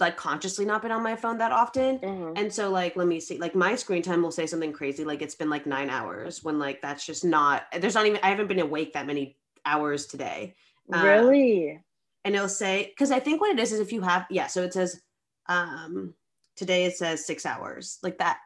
like 0.00 0.16
consciously 0.16 0.64
not 0.64 0.82
been 0.82 0.90
on 0.90 1.02
my 1.02 1.16
phone 1.16 1.38
that 1.38 1.52
often. 1.52 1.98
Mm-hmm. 1.98 2.32
And 2.36 2.52
so 2.52 2.70
like 2.70 2.96
let 2.96 3.06
me 3.06 3.20
see 3.20 3.38
like 3.38 3.54
my 3.54 3.76
screen 3.76 4.02
time 4.02 4.22
will 4.22 4.32
say 4.32 4.46
something 4.46 4.72
crazy 4.72 5.04
like 5.04 5.22
it's 5.22 5.34
been 5.34 5.50
like 5.50 5.66
9 5.66 5.88
hours 5.88 6.42
when 6.42 6.58
like 6.58 6.82
that's 6.82 7.06
just 7.06 7.24
not 7.24 7.64
there's 7.78 7.94
not 7.94 8.06
even 8.06 8.20
I 8.22 8.30
haven't 8.30 8.48
been 8.48 8.60
awake 8.60 8.94
that 8.94 9.06
many 9.06 9.36
hours 9.64 10.06
today. 10.06 10.56
Um, 10.92 11.04
really? 11.04 11.72
Um, 11.72 11.80
and 12.24 12.34
it'll 12.34 12.48
say 12.48 12.92
cuz 12.98 13.10
I 13.10 13.20
think 13.20 13.40
what 13.40 13.50
it 13.50 13.60
is 13.60 13.72
is 13.72 13.80
if 13.80 13.92
you 13.92 14.02
have 14.02 14.26
yeah, 14.30 14.48
so 14.48 14.62
it 14.62 14.72
says 14.72 15.00
um 15.46 16.14
today 16.56 16.84
it 16.84 16.96
says 16.96 17.26
6 17.26 17.46
hours 17.46 17.98
like 18.02 18.18
that 18.18 18.38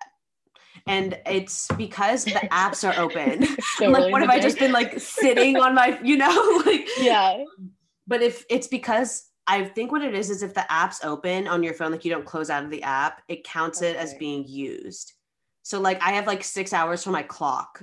and 0.86 1.18
it's 1.26 1.68
because 1.76 2.24
the 2.24 2.30
apps 2.52 2.88
are 2.88 2.98
open. 3.00 3.46
so 3.78 3.90
like, 3.90 4.12
what 4.12 4.20
have 4.20 4.30
I 4.30 4.38
just 4.38 4.58
been 4.58 4.72
like 4.72 5.00
sitting 5.00 5.56
on 5.56 5.74
my, 5.74 5.98
you 6.02 6.16
know, 6.16 6.62
like 6.66 6.86
yeah. 7.00 7.44
But 8.06 8.22
if 8.22 8.44
it's 8.48 8.68
because 8.68 9.27
I 9.48 9.64
think 9.64 9.90
what 9.90 10.02
it 10.02 10.14
is 10.14 10.28
is 10.28 10.42
if 10.42 10.52
the 10.52 10.70
app's 10.70 11.02
open 11.02 11.48
on 11.48 11.62
your 11.62 11.72
phone, 11.72 11.90
like 11.90 12.04
you 12.04 12.12
don't 12.12 12.26
close 12.26 12.50
out 12.50 12.64
of 12.64 12.70
the 12.70 12.82
app, 12.82 13.22
it 13.28 13.44
counts 13.44 13.78
okay. 13.78 13.90
it 13.90 13.96
as 13.96 14.14
being 14.14 14.46
used. 14.46 15.14
So 15.62 15.80
like 15.80 16.02
I 16.02 16.12
have 16.12 16.26
like 16.26 16.44
six 16.44 16.72
hours 16.72 17.02
for 17.02 17.10
my 17.10 17.22
clock. 17.22 17.82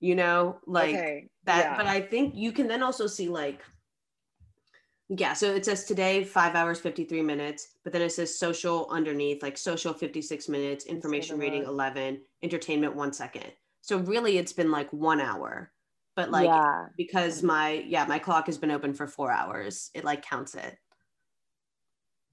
You 0.00 0.14
know, 0.14 0.58
like 0.66 0.94
okay. 0.94 1.28
that. 1.44 1.64
Yeah. 1.64 1.76
But 1.78 1.86
I 1.86 2.02
think 2.02 2.34
you 2.36 2.52
can 2.52 2.68
then 2.68 2.82
also 2.82 3.06
see 3.06 3.28
like 3.28 3.62
yeah, 5.08 5.34
so 5.34 5.54
it 5.54 5.64
says 5.64 5.84
today 5.84 6.24
five 6.24 6.54
hours, 6.54 6.80
53 6.80 7.22
minutes, 7.22 7.76
but 7.84 7.92
then 7.92 8.02
it 8.02 8.10
says 8.10 8.38
social 8.38 8.88
underneath, 8.90 9.42
like 9.42 9.58
social 9.58 9.92
56 9.92 10.48
minutes, 10.48 10.86
information 10.86 11.38
reading 11.38 11.64
11, 11.64 12.20
entertainment 12.42 12.96
one 12.96 13.12
second. 13.12 13.52
So 13.82 13.98
really 13.98 14.38
it's 14.38 14.54
been 14.54 14.70
like 14.70 14.90
one 14.92 15.20
hour. 15.20 15.70
But 16.16 16.30
like 16.30 16.46
yeah. 16.46 16.86
because 16.96 17.42
my 17.42 17.84
yeah, 17.86 18.04
my 18.06 18.18
clock 18.18 18.46
has 18.46 18.58
been 18.58 18.70
open 18.70 18.94
for 18.94 19.06
four 19.06 19.30
hours, 19.30 19.90
it 19.94 20.04
like 20.04 20.22
counts 20.22 20.54
it. 20.54 20.76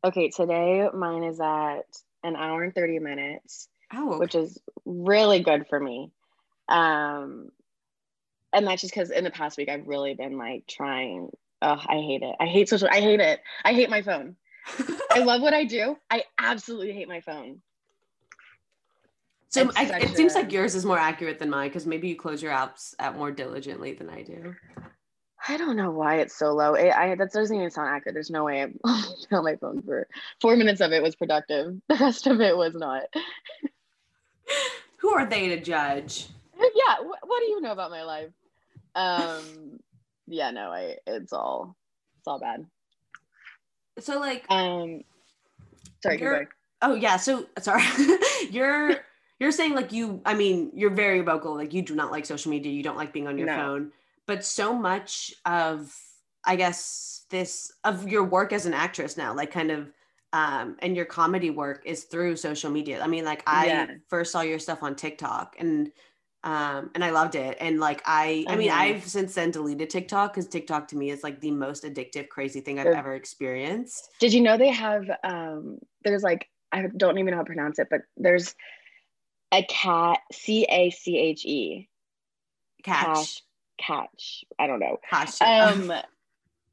Okay, 0.03 0.29
today 0.29 0.87
mine 0.93 1.23
is 1.23 1.39
at 1.39 1.81
an 2.23 2.35
hour 2.35 2.63
and 2.63 2.73
30 2.73 2.99
minutes. 2.99 3.67
Oh, 3.93 4.11
okay. 4.11 4.19
which 4.19 4.35
is 4.35 4.59
really 4.85 5.41
good 5.41 5.65
for 5.67 5.79
me. 5.79 6.11
Um 6.69 7.49
and 8.53 8.67
that's 8.67 8.81
just 8.81 8.93
because 8.93 9.11
in 9.11 9.23
the 9.23 9.31
past 9.31 9.57
week 9.57 9.69
I've 9.69 9.87
really 9.87 10.13
been 10.13 10.37
like 10.37 10.67
trying 10.67 11.29
Oh, 11.61 11.79
I 11.87 11.97
hate 11.97 12.23
it. 12.23 12.35
I 12.39 12.47
hate 12.47 12.69
social. 12.69 12.89
I 12.91 13.01
hate 13.01 13.19
it. 13.19 13.39
I 13.63 13.73
hate 13.73 13.89
my 13.89 14.01
phone. 14.01 14.35
I 15.11 15.19
love 15.19 15.41
what 15.41 15.53
I 15.53 15.63
do. 15.63 15.95
I 16.09 16.23
absolutely 16.39 16.91
hate 16.91 17.07
my 17.07 17.21
phone. 17.21 17.61
So 19.51 19.69
I, 19.75 19.83
it 19.83 20.11
a... 20.11 20.15
seems 20.15 20.33
like 20.33 20.51
yours 20.51 20.75
is 20.75 20.85
more 20.85 20.97
accurate 20.97 21.37
than 21.37 21.49
mine 21.49 21.67
because 21.67 21.85
maybe 21.85 22.07
you 22.07 22.15
close 22.15 22.41
your 22.41 22.53
apps 22.53 22.93
out 22.99 23.17
more 23.17 23.31
diligently 23.31 23.93
than 23.93 24.09
I 24.09 24.23
do. 24.23 24.55
I 25.47 25.57
don't 25.57 25.75
know 25.75 25.91
why 25.91 26.17
it's 26.17 26.37
so 26.37 26.53
low. 26.53 26.75
It, 26.75 26.91
I 26.91 27.15
that 27.15 27.33
doesn't 27.33 27.55
even 27.55 27.69
sound 27.69 27.89
accurate. 27.89 28.13
There's 28.13 28.29
no 28.29 28.45
way 28.45 28.61
I'm 28.61 28.79
on 29.31 29.43
my 29.43 29.57
phone 29.57 29.81
for 29.81 30.07
four 30.39 30.55
minutes 30.55 30.79
of 30.79 30.93
it 30.93 31.03
was 31.03 31.15
productive. 31.15 31.75
The 31.89 31.95
rest 31.95 32.27
of 32.27 32.39
it 32.39 32.55
was 32.55 32.75
not. 32.75 33.03
Who 34.97 35.09
are 35.09 35.25
they 35.25 35.49
to 35.49 35.59
judge? 35.59 36.27
Yeah. 36.75 36.97
Wh- 36.97 37.27
what 37.27 37.39
do 37.39 37.47
you 37.47 37.59
know 37.59 37.71
about 37.71 37.89
my 37.89 38.03
life? 38.03 38.29
Um, 38.93 39.79
yeah, 40.27 40.51
no, 40.51 40.71
I 40.71 40.97
it's 41.07 41.33
all 41.33 41.75
it's 42.19 42.27
all 42.27 42.39
bad. 42.39 42.67
So 43.99 44.19
like 44.19 44.45
um 44.49 45.01
sorry, 46.03 46.47
Oh 46.83 46.93
yeah, 46.93 47.17
so 47.17 47.47
sorry. 47.59 47.83
you're 48.51 48.97
you're 49.41 49.51
saying 49.51 49.73
like 49.73 49.91
you 49.91 50.21
I 50.23 50.35
mean, 50.35 50.71
you're 50.75 50.91
very 50.91 51.21
vocal, 51.21 51.55
like 51.55 51.73
you 51.73 51.81
do 51.81 51.95
not 51.95 52.11
like 52.11 52.27
social 52.27 52.51
media, 52.51 52.71
you 52.71 52.83
don't 52.83 52.95
like 52.95 53.11
being 53.11 53.27
on 53.27 53.39
your 53.39 53.47
no. 53.47 53.55
phone, 53.55 53.91
but 54.27 54.45
so 54.45 54.71
much 54.71 55.33
of 55.45 55.91
I 56.45 56.55
guess 56.55 57.25
this 57.31 57.73
of 57.83 58.07
your 58.07 58.23
work 58.23 58.53
as 58.53 58.67
an 58.67 58.75
actress 58.75 59.17
now, 59.17 59.33
like 59.33 59.51
kind 59.51 59.71
of 59.71 59.91
um 60.31 60.77
and 60.79 60.95
your 60.95 61.05
comedy 61.05 61.49
work 61.49 61.81
is 61.85 62.03
through 62.03 62.35
social 62.35 62.69
media. 62.69 63.01
I 63.01 63.07
mean, 63.07 63.25
like 63.25 63.41
I 63.47 63.65
yeah. 63.65 63.87
first 64.09 64.31
saw 64.31 64.41
your 64.41 64.59
stuff 64.59 64.83
on 64.83 64.95
TikTok 64.95 65.55
and 65.59 65.91
um 66.43 66.89
and 66.95 67.03
i 67.03 67.11
loved 67.11 67.35
it 67.35 67.55
and 67.61 67.79
like 67.79 68.01
i 68.05 68.43
i 68.47 68.55
mean 68.55 68.71
mm-hmm. 68.71 68.79
i've 68.79 69.05
since 69.05 69.35
then 69.35 69.51
deleted 69.51 69.91
tiktok 69.91 70.33
because 70.33 70.47
tiktok 70.47 70.87
to 70.87 70.97
me 70.97 71.11
is 71.11 71.23
like 71.23 71.39
the 71.39 71.51
most 71.51 71.83
addictive 71.83 72.29
crazy 72.29 72.59
thing 72.61 72.79
i've 72.79 72.87
ever 72.87 73.13
experienced 73.13 74.09
did 74.19 74.33
you 74.33 74.41
know 74.41 74.57
they 74.57 74.71
have 74.71 75.07
um 75.23 75.77
there's 76.03 76.23
like 76.23 76.49
i 76.71 76.87
don't 76.97 77.19
even 77.19 77.29
know 77.29 77.37
how 77.37 77.43
to 77.43 77.45
pronounce 77.45 77.77
it 77.77 77.85
but 77.91 78.01
there's 78.17 78.55
a 79.51 79.63
cat 79.63 80.19
c-a-c-h-e 80.31 81.89
catch. 82.83 83.43
Catch. 83.79 84.45
I 84.59 84.67
don't 84.67 84.79
know. 84.79 84.97
Catch. 85.09 85.41
Um 85.41 85.93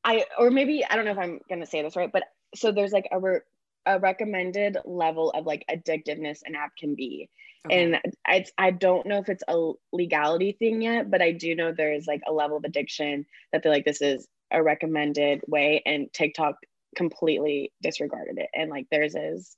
i 0.05 0.25
or 0.39 0.49
maybe 0.49 0.85
i 0.89 0.95
don't 0.95 1.05
know 1.05 1.11
if 1.11 1.19
i'm 1.19 1.41
gonna 1.49 1.67
say 1.67 1.83
this 1.83 1.97
right 1.97 2.13
but 2.13 2.23
so 2.55 2.71
there's 2.71 2.93
like 2.93 3.09
a, 3.11 3.19
re- 3.19 3.41
a 3.87 3.99
recommended 3.99 4.77
level 4.85 5.31
of 5.31 5.47
like 5.47 5.65
addictiveness 5.71 6.41
an 6.45 6.55
app 6.55 6.77
can 6.77 6.95
be. 6.95 7.29
Okay. 7.67 7.83
And 7.83 8.01
I, 8.27 8.45
I 8.57 8.71
don't 8.71 9.07
know 9.07 9.19
if 9.19 9.29
it's 9.29 9.43
a 9.49 9.73
legality 9.93 10.53
thing 10.53 10.83
yet, 10.83 11.11
but 11.11 11.21
I 11.21 11.33
do 11.33 11.55
know 11.55 11.73
there's 11.73 12.07
like 12.07 12.23
a 12.27 12.33
level 12.33 12.57
of 12.57 12.65
addiction 12.65 13.27
that 13.53 13.63
they're 13.63 13.73
like, 13.73 13.85
this 13.85 14.01
is 14.01 14.29
a 14.53 14.63
recommended 14.63 15.41
way. 15.49 15.83
And 15.85 16.13
TikTok 16.13 16.57
completely 16.97 17.73
disregarded 17.83 18.39
it. 18.39 18.49
And 18.55 18.71
like 18.71 18.87
theirs 18.91 19.15
is 19.15 19.57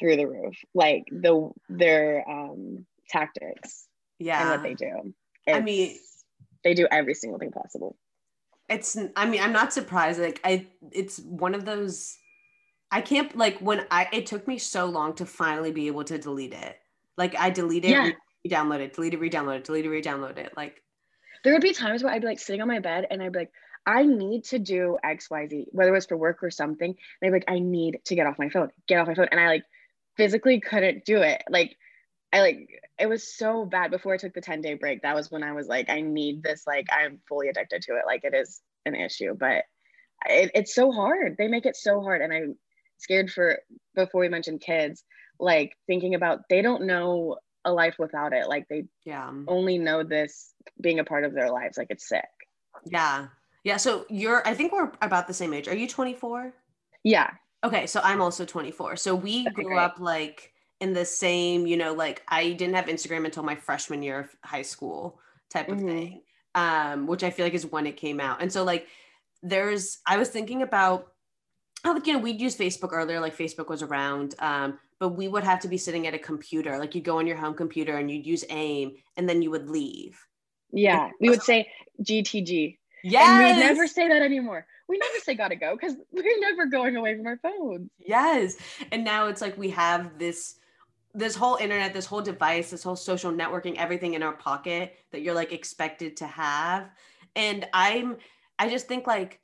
through 0.00 0.16
the 0.16 0.26
roof. 0.26 0.56
Like 0.74 1.04
the 1.10 1.50
their 1.68 2.28
um 2.28 2.86
tactics. 3.08 3.86
Yeah. 4.18 4.40
And 4.40 4.50
what 4.50 4.62
they 4.62 4.74
do. 4.74 5.14
It's, 5.46 5.56
I 5.56 5.60
mean 5.60 5.96
they 6.64 6.74
do 6.74 6.88
every 6.90 7.14
single 7.14 7.38
thing 7.38 7.52
possible. 7.52 7.96
It's 8.68 8.96
I 9.16 9.26
mean, 9.26 9.40
I'm 9.40 9.52
not 9.52 9.72
surprised. 9.72 10.20
Like 10.20 10.40
I 10.42 10.66
it's 10.90 11.18
one 11.20 11.54
of 11.54 11.64
those 11.64 12.16
I 12.90 13.00
can't 13.00 13.36
like 13.36 13.58
when 13.60 13.86
I 13.90 14.08
it 14.12 14.26
took 14.26 14.48
me 14.48 14.58
so 14.58 14.86
long 14.86 15.14
to 15.14 15.26
finally 15.26 15.70
be 15.70 15.86
able 15.86 16.04
to 16.04 16.18
delete 16.18 16.54
it 16.54 16.76
like 17.20 17.36
I 17.38 17.50
delete 17.50 17.84
it, 17.84 17.90
yeah. 17.90 18.10
re-download 18.44 18.80
it, 18.80 18.94
delete 18.94 19.12
it, 19.12 19.20
re-download 19.20 19.56
it, 19.58 19.64
delete 19.64 19.84
it, 19.84 19.90
re-download 19.90 20.38
it. 20.38 20.52
Like 20.56 20.82
there 21.44 21.52
would 21.52 21.60
be 21.60 21.74
times 21.74 22.02
where 22.02 22.10
I'd 22.12 22.22
be 22.22 22.28
like 22.28 22.38
sitting 22.38 22.62
on 22.62 22.68
my 22.68 22.78
bed 22.78 23.06
and 23.10 23.22
I'd 23.22 23.32
be 23.32 23.40
like, 23.40 23.52
I 23.84 24.04
need 24.04 24.44
to 24.44 24.58
do 24.58 24.96
XYZ, 25.04 25.66
whether 25.72 25.90
it 25.90 25.94
was 25.94 26.06
for 26.06 26.16
work 26.16 26.42
or 26.42 26.50
something. 26.50 26.88
And 26.88 26.96
I'd 27.22 27.28
be 27.28 27.32
like, 27.32 27.44
I 27.46 27.58
need 27.58 28.00
to 28.06 28.14
get 28.14 28.26
off 28.26 28.38
my 28.38 28.48
phone, 28.48 28.70
get 28.88 28.98
off 28.98 29.06
my 29.06 29.14
phone. 29.14 29.28
And 29.30 29.38
I 29.38 29.48
like 29.48 29.64
physically 30.20 30.60
couldn't 30.60 31.06
do 31.06 31.22
it. 31.22 31.42
Like 31.48 31.76
I 32.30 32.40
like 32.40 32.68
it 32.98 33.08
was 33.08 33.34
so 33.34 33.64
bad 33.64 33.90
before 33.90 34.12
I 34.12 34.18
took 34.18 34.34
the 34.34 34.42
10 34.42 34.60
day 34.60 34.74
break. 34.74 35.00
That 35.00 35.14
was 35.14 35.30
when 35.30 35.42
I 35.42 35.52
was 35.52 35.66
like, 35.66 35.88
I 35.88 36.02
need 36.02 36.42
this, 36.42 36.64
like 36.66 36.86
I'm 36.92 37.20
fully 37.26 37.48
addicted 37.48 37.82
to 37.82 37.94
it. 37.94 38.02
Like 38.06 38.24
it 38.24 38.34
is 38.34 38.60
an 38.84 38.94
issue, 38.94 39.34
but 39.34 39.64
it, 40.28 40.50
it's 40.54 40.74
so 40.74 40.92
hard. 40.92 41.36
They 41.38 41.48
make 41.48 41.64
it 41.64 41.74
so 41.74 42.02
hard. 42.02 42.20
And 42.20 42.34
I'm 42.34 42.56
scared 42.98 43.30
for 43.30 43.60
before 43.94 44.20
we 44.20 44.28
mentioned 44.28 44.60
kids 44.60 45.02
like 45.38 45.74
thinking 45.86 46.14
about 46.14 46.40
they 46.50 46.60
don't 46.60 46.84
know 46.84 47.38
a 47.64 47.72
life 47.72 47.96
without 47.98 48.34
it 48.34 48.46
like 48.46 48.66
they 48.68 48.84
yeah 49.06 49.30
only 49.48 49.78
know 49.78 50.02
this 50.02 50.52
being 50.82 50.98
a 50.98 51.04
part 51.04 51.24
of 51.24 51.32
their 51.32 51.50
lives 51.50 51.78
like 51.78 51.86
it's 51.88 52.06
sick 52.06 52.28
yeah 52.84 53.28
yeah 53.64 53.78
so 53.78 54.04
you're 54.10 54.46
i 54.46 54.52
think 54.52 54.70
we're 54.70 54.92
about 55.00 55.26
the 55.26 55.32
same 55.32 55.54
age 55.54 55.66
are 55.66 55.74
you 55.74 55.88
24 55.88 56.52
yeah 57.04 57.30
okay 57.64 57.86
so 57.86 58.00
i'm 58.02 58.20
also 58.20 58.44
24 58.44 58.96
so 58.96 59.14
we 59.14 59.46
okay, 59.46 59.50
grew 59.50 59.64
great. 59.64 59.78
up 59.78 59.98
like 59.98 60.52
in 60.80 60.92
the 60.92 61.04
same 61.04 61.66
you 61.66 61.76
know 61.76 61.92
like 61.92 62.22
i 62.28 62.52
didn't 62.52 62.74
have 62.74 62.86
instagram 62.86 63.24
until 63.24 63.42
my 63.42 63.54
freshman 63.54 64.02
year 64.02 64.20
of 64.20 64.36
high 64.44 64.62
school 64.62 65.18
type 65.50 65.68
of 65.68 65.78
mm-hmm. 65.78 65.88
thing 65.88 66.22
um 66.54 67.06
which 67.06 67.22
i 67.22 67.30
feel 67.30 67.46
like 67.46 67.54
is 67.54 67.66
when 67.66 67.86
it 67.86 67.96
came 67.96 68.20
out 68.20 68.40
and 68.40 68.52
so 68.52 68.64
like 68.64 68.86
there's 69.42 69.98
i 70.06 70.16
was 70.16 70.28
thinking 70.28 70.62
about 70.62 71.08
how 71.84 71.94
like 71.94 72.06
you 72.06 72.12
know 72.12 72.18
we'd 72.18 72.40
use 72.40 72.56
facebook 72.56 72.92
earlier 72.92 73.20
like 73.20 73.36
facebook 73.36 73.68
was 73.68 73.82
around 73.82 74.34
um 74.38 74.78
but 75.00 75.10
we 75.10 75.26
would 75.26 75.42
have 75.42 75.58
to 75.60 75.68
be 75.68 75.78
sitting 75.78 76.06
at 76.06 76.14
a 76.14 76.18
computer. 76.18 76.78
Like 76.78 76.94
you'd 76.94 77.04
go 77.04 77.18
on 77.18 77.26
your 77.26 77.38
home 77.38 77.54
computer 77.54 77.96
and 77.96 78.10
you'd 78.10 78.26
use 78.26 78.44
AIM 78.50 78.92
and 79.16 79.28
then 79.28 79.42
you 79.42 79.50
would 79.50 79.68
leave. 79.68 80.20
Yeah. 80.70 81.10
We 81.20 81.30
would 81.30 81.42
say 81.42 81.68
GTG. 82.02 82.76
Yeah. 83.02 83.40
And 83.40 83.56
we 83.56 83.62
never 83.62 83.86
say 83.86 84.08
that 84.08 84.22
anymore. 84.22 84.66
We 84.88 84.98
never 84.98 85.18
say 85.22 85.34
gotta 85.34 85.56
go 85.56 85.76
because 85.76 85.96
we're 86.12 86.40
never 86.40 86.66
going 86.66 86.96
away 86.96 87.16
from 87.16 87.26
our 87.26 87.38
phones. 87.38 87.90
Yes. 87.98 88.56
And 88.92 89.04
now 89.04 89.26
it's 89.26 89.40
like 89.40 89.56
we 89.58 89.70
have 89.70 90.18
this 90.18 90.56
this 91.12 91.34
whole 91.34 91.56
internet, 91.56 91.92
this 91.92 92.06
whole 92.06 92.22
device, 92.22 92.70
this 92.70 92.84
whole 92.84 92.96
social 92.96 93.32
networking, 93.32 93.76
everything 93.76 94.14
in 94.14 94.22
our 94.22 94.32
pocket 94.32 94.96
that 95.10 95.22
you're 95.22 95.34
like 95.34 95.52
expected 95.52 96.16
to 96.18 96.26
have. 96.26 96.88
And 97.34 97.66
I'm 97.72 98.16
I 98.58 98.68
just 98.68 98.86
think 98.86 99.06
like 99.06 99.40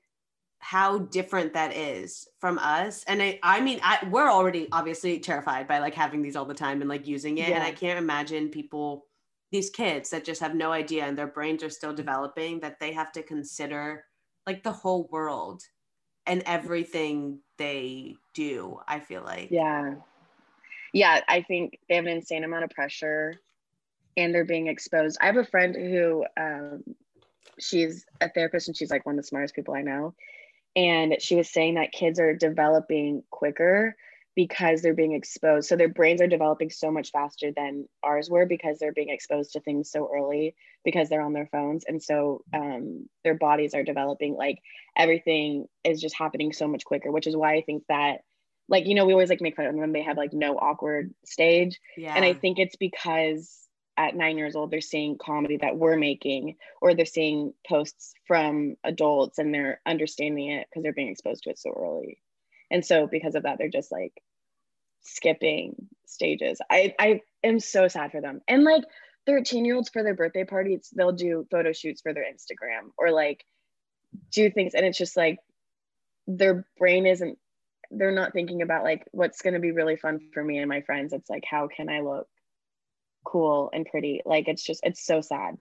how 0.58 0.98
different 0.98 1.52
that 1.52 1.76
is 1.76 2.26
from 2.40 2.58
us 2.58 3.04
and 3.04 3.22
i 3.22 3.38
i 3.42 3.60
mean 3.60 3.78
i 3.82 3.98
we're 4.10 4.28
already 4.28 4.66
obviously 4.72 5.20
terrified 5.20 5.68
by 5.68 5.78
like 5.78 5.94
having 5.94 6.22
these 6.22 6.34
all 6.34 6.44
the 6.44 6.54
time 6.54 6.80
and 6.80 6.88
like 6.88 7.06
using 7.06 7.38
it 7.38 7.50
yeah. 7.50 7.54
and 7.54 7.62
i 7.62 7.70
can't 7.70 7.98
imagine 7.98 8.48
people 8.48 9.06
these 9.52 9.70
kids 9.70 10.10
that 10.10 10.24
just 10.24 10.40
have 10.40 10.54
no 10.54 10.72
idea 10.72 11.04
and 11.04 11.16
their 11.16 11.26
brains 11.26 11.62
are 11.62 11.70
still 11.70 11.94
developing 11.94 12.60
that 12.60 12.80
they 12.80 12.92
have 12.92 13.12
to 13.12 13.22
consider 13.22 14.04
like 14.46 14.62
the 14.62 14.72
whole 14.72 15.08
world 15.10 15.62
and 16.26 16.42
everything 16.46 17.38
they 17.58 18.16
do 18.34 18.78
i 18.88 18.98
feel 18.98 19.22
like. 19.22 19.48
Yeah. 19.50 19.94
Yeah 20.92 21.20
i 21.28 21.42
think 21.42 21.78
they 21.88 21.96
have 21.96 22.06
an 22.06 22.12
insane 22.12 22.44
amount 22.44 22.64
of 22.64 22.70
pressure 22.70 23.40
and 24.16 24.34
they're 24.34 24.44
being 24.44 24.66
exposed. 24.66 25.18
I 25.20 25.26
have 25.26 25.36
a 25.36 25.44
friend 25.44 25.74
who 25.74 26.24
um, 26.38 26.82
she's 27.58 28.06
a 28.20 28.30
therapist 28.30 28.68
and 28.68 28.76
she's 28.76 28.90
like 28.90 29.04
one 29.04 29.18
of 29.18 29.22
the 29.22 29.28
smartest 29.28 29.54
people 29.54 29.74
i 29.74 29.82
know. 29.82 30.14
And 30.74 31.16
she 31.20 31.36
was 31.36 31.50
saying 31.50 31.74
that 31.74 31.92
kids 31.92 32.20
are 32.20 32.34
developing 32.34 33.22
quicker 33.30 33.96
because 34.36 34.82
they're 34.82 34.94
being 34.94 35.14
exposed. 35.14 35.68
So 35.68 35.76
their 35.76 35.88
brains 35.88 36.20
are 36.20 36.28
developing 36.28 36.70
so 36.70 36.92
much 36.92 37.10
faster 37.10 37.50
than 37.56 37.88
ours 38.02 38.30
were 38.30 38.46
because 38.46 38.78
they're 38.78 38.92
being 38.92 39.08
exposed 39.08 39.52
to 39.52 39.60
things 39.60 39.90
so 39.90 40.08
early 40.14 40.54
because 40.84 41.08
they're 41.08 41.22
on 41.22 41.32
their 41.32 41.48
phones. 41.50 41.84
And 41.88 42.02
so 42.02 42.44
um, 42.54 43.08
their 43.24 43.34
bodies 43.34 43.74
are 43.74 43.82
developing 43.82 44.34
like 44.36 44.58
everything 44.96 45.66
is 45.84 46.00
just 46.00 46.16
happening 46.16 46.52
so 46.52 46.66
much 46.66 46.84
quicker 46.84 47.12
which 47.12 47.26
is 47.26 47.36
why 47.36 47.54
i 47.54 47.62
think 47.62 47.84
that 47.88 48.20
like 48.68 48.86
you 48.86 48.94
know 48.94 49.04
we 49.04 49.12
always 49.12 49.28
like 49.28 49.40
make 49.40 49.56
fun 49.56 49.66
of 49.66 49.76
them 49.76 49.92
they 49.92 50.02
have 50.02 50.16
like 50.16 50.32
no 50.32 50.56
awkward 50.56 51.14
stage. 51.24 51.78
Yeah. 51.96 52.14
and 52.14 52.24
i 52.24 52.32
think 52.32 52.58
it's 52.58 52.76
because 52.76 53.62
at 53.98 54.16
nine 54.16 54.36
years 54.36 54.56
old 54.56 54.70
they're 54.70 54.80
seeing 54.80 55.16
comedy 55.18 55.58
that 55.58 55.76
we're 55.76 55.96
making 55.96 56.56
or 56.82 56.94
they're 56.94 57.06
seeing 57.06 57.52
posts 57.66 58.14
from 58.26 58.76
adults 58.84 59.38
and 59.38 59.54
they're 59.54 59.80
understanding 59.86 60.50
it 60.50 60.66
because 60.68 60.82
they're 60.82 60.92
being 60.92 61.08
exposed 61.08 61.44
to 61.44 61.50
it 61.50 61.58
so 61.58 61.70
early 61.70 62.18
and 62.70 62.84
so 62.84 63.06
because 63.06 63.34
of 63.34 63.44
that 63.44 63.58
they're 63.58 63.68
just 63.68 63.92
like 63.92 64.12
skipping 65.06 65.74
stages. 66.06 66.60
I 66.70 66.94
i 66.98 67.20
am 67.44 67.60
so 67.60 67.88
sad 67.88 68.12
for 68.12 68.20
them. 68.20 68.40
And 68.48 68.64
like 68.64 68.82
13 69.26 69.64
year 69.64 69.76
olds 69.76 69.88
for 69.88 70.02
their 70.02 70.14
birthday 70.14 70.44
parties 70.44 70.88
they'll 70.94 71.12
do 71.12 71.46
photo 71.50 71.72
shoots 71.72 72.00
for 72.00 72.14
their 72.14 72.24
instagram 72.24 72.90
or 72.96 73.10
like 73.10 73.44
do 74.30 74.50
things. 74.50 74.74
And 74.74 74.84
it's 74.84 74.98
just 74.98 75.16
like 75.16 75.38
their 76.26 76.66
brain 76.78 77.06
isn't 77.06 77.38
they're 77.92 78.12
not 78.12 78.32
thinking 78.32 78.62
about 78.62 78.82
like 78.82 79.06
what's 79.12 79.42
going 79.42 79.54
to 79.54 79.60
be 79.60 79.70
really 79.70 79.96
fun 79.96 80.18
for 80.34 80.42
me 80.42 80.58
and 80.58 80.68
my 80.68 80.80
friends. 80.80 81.12
It's 81.12 81.30
like 81.30 81.44
how 81.48 81.68
can 81.68 81.88
i 81.88 82.00
look 82.00 82.28
cool 83.24 83.70
and 83.72 83.86
pretty? 83.86 84.22
Like 84.24 84.48
it's 84.48 84.64
just 84.64 84.80
it's 84.82 85.04
so 85.04 85.20
sad. 85.20 85.56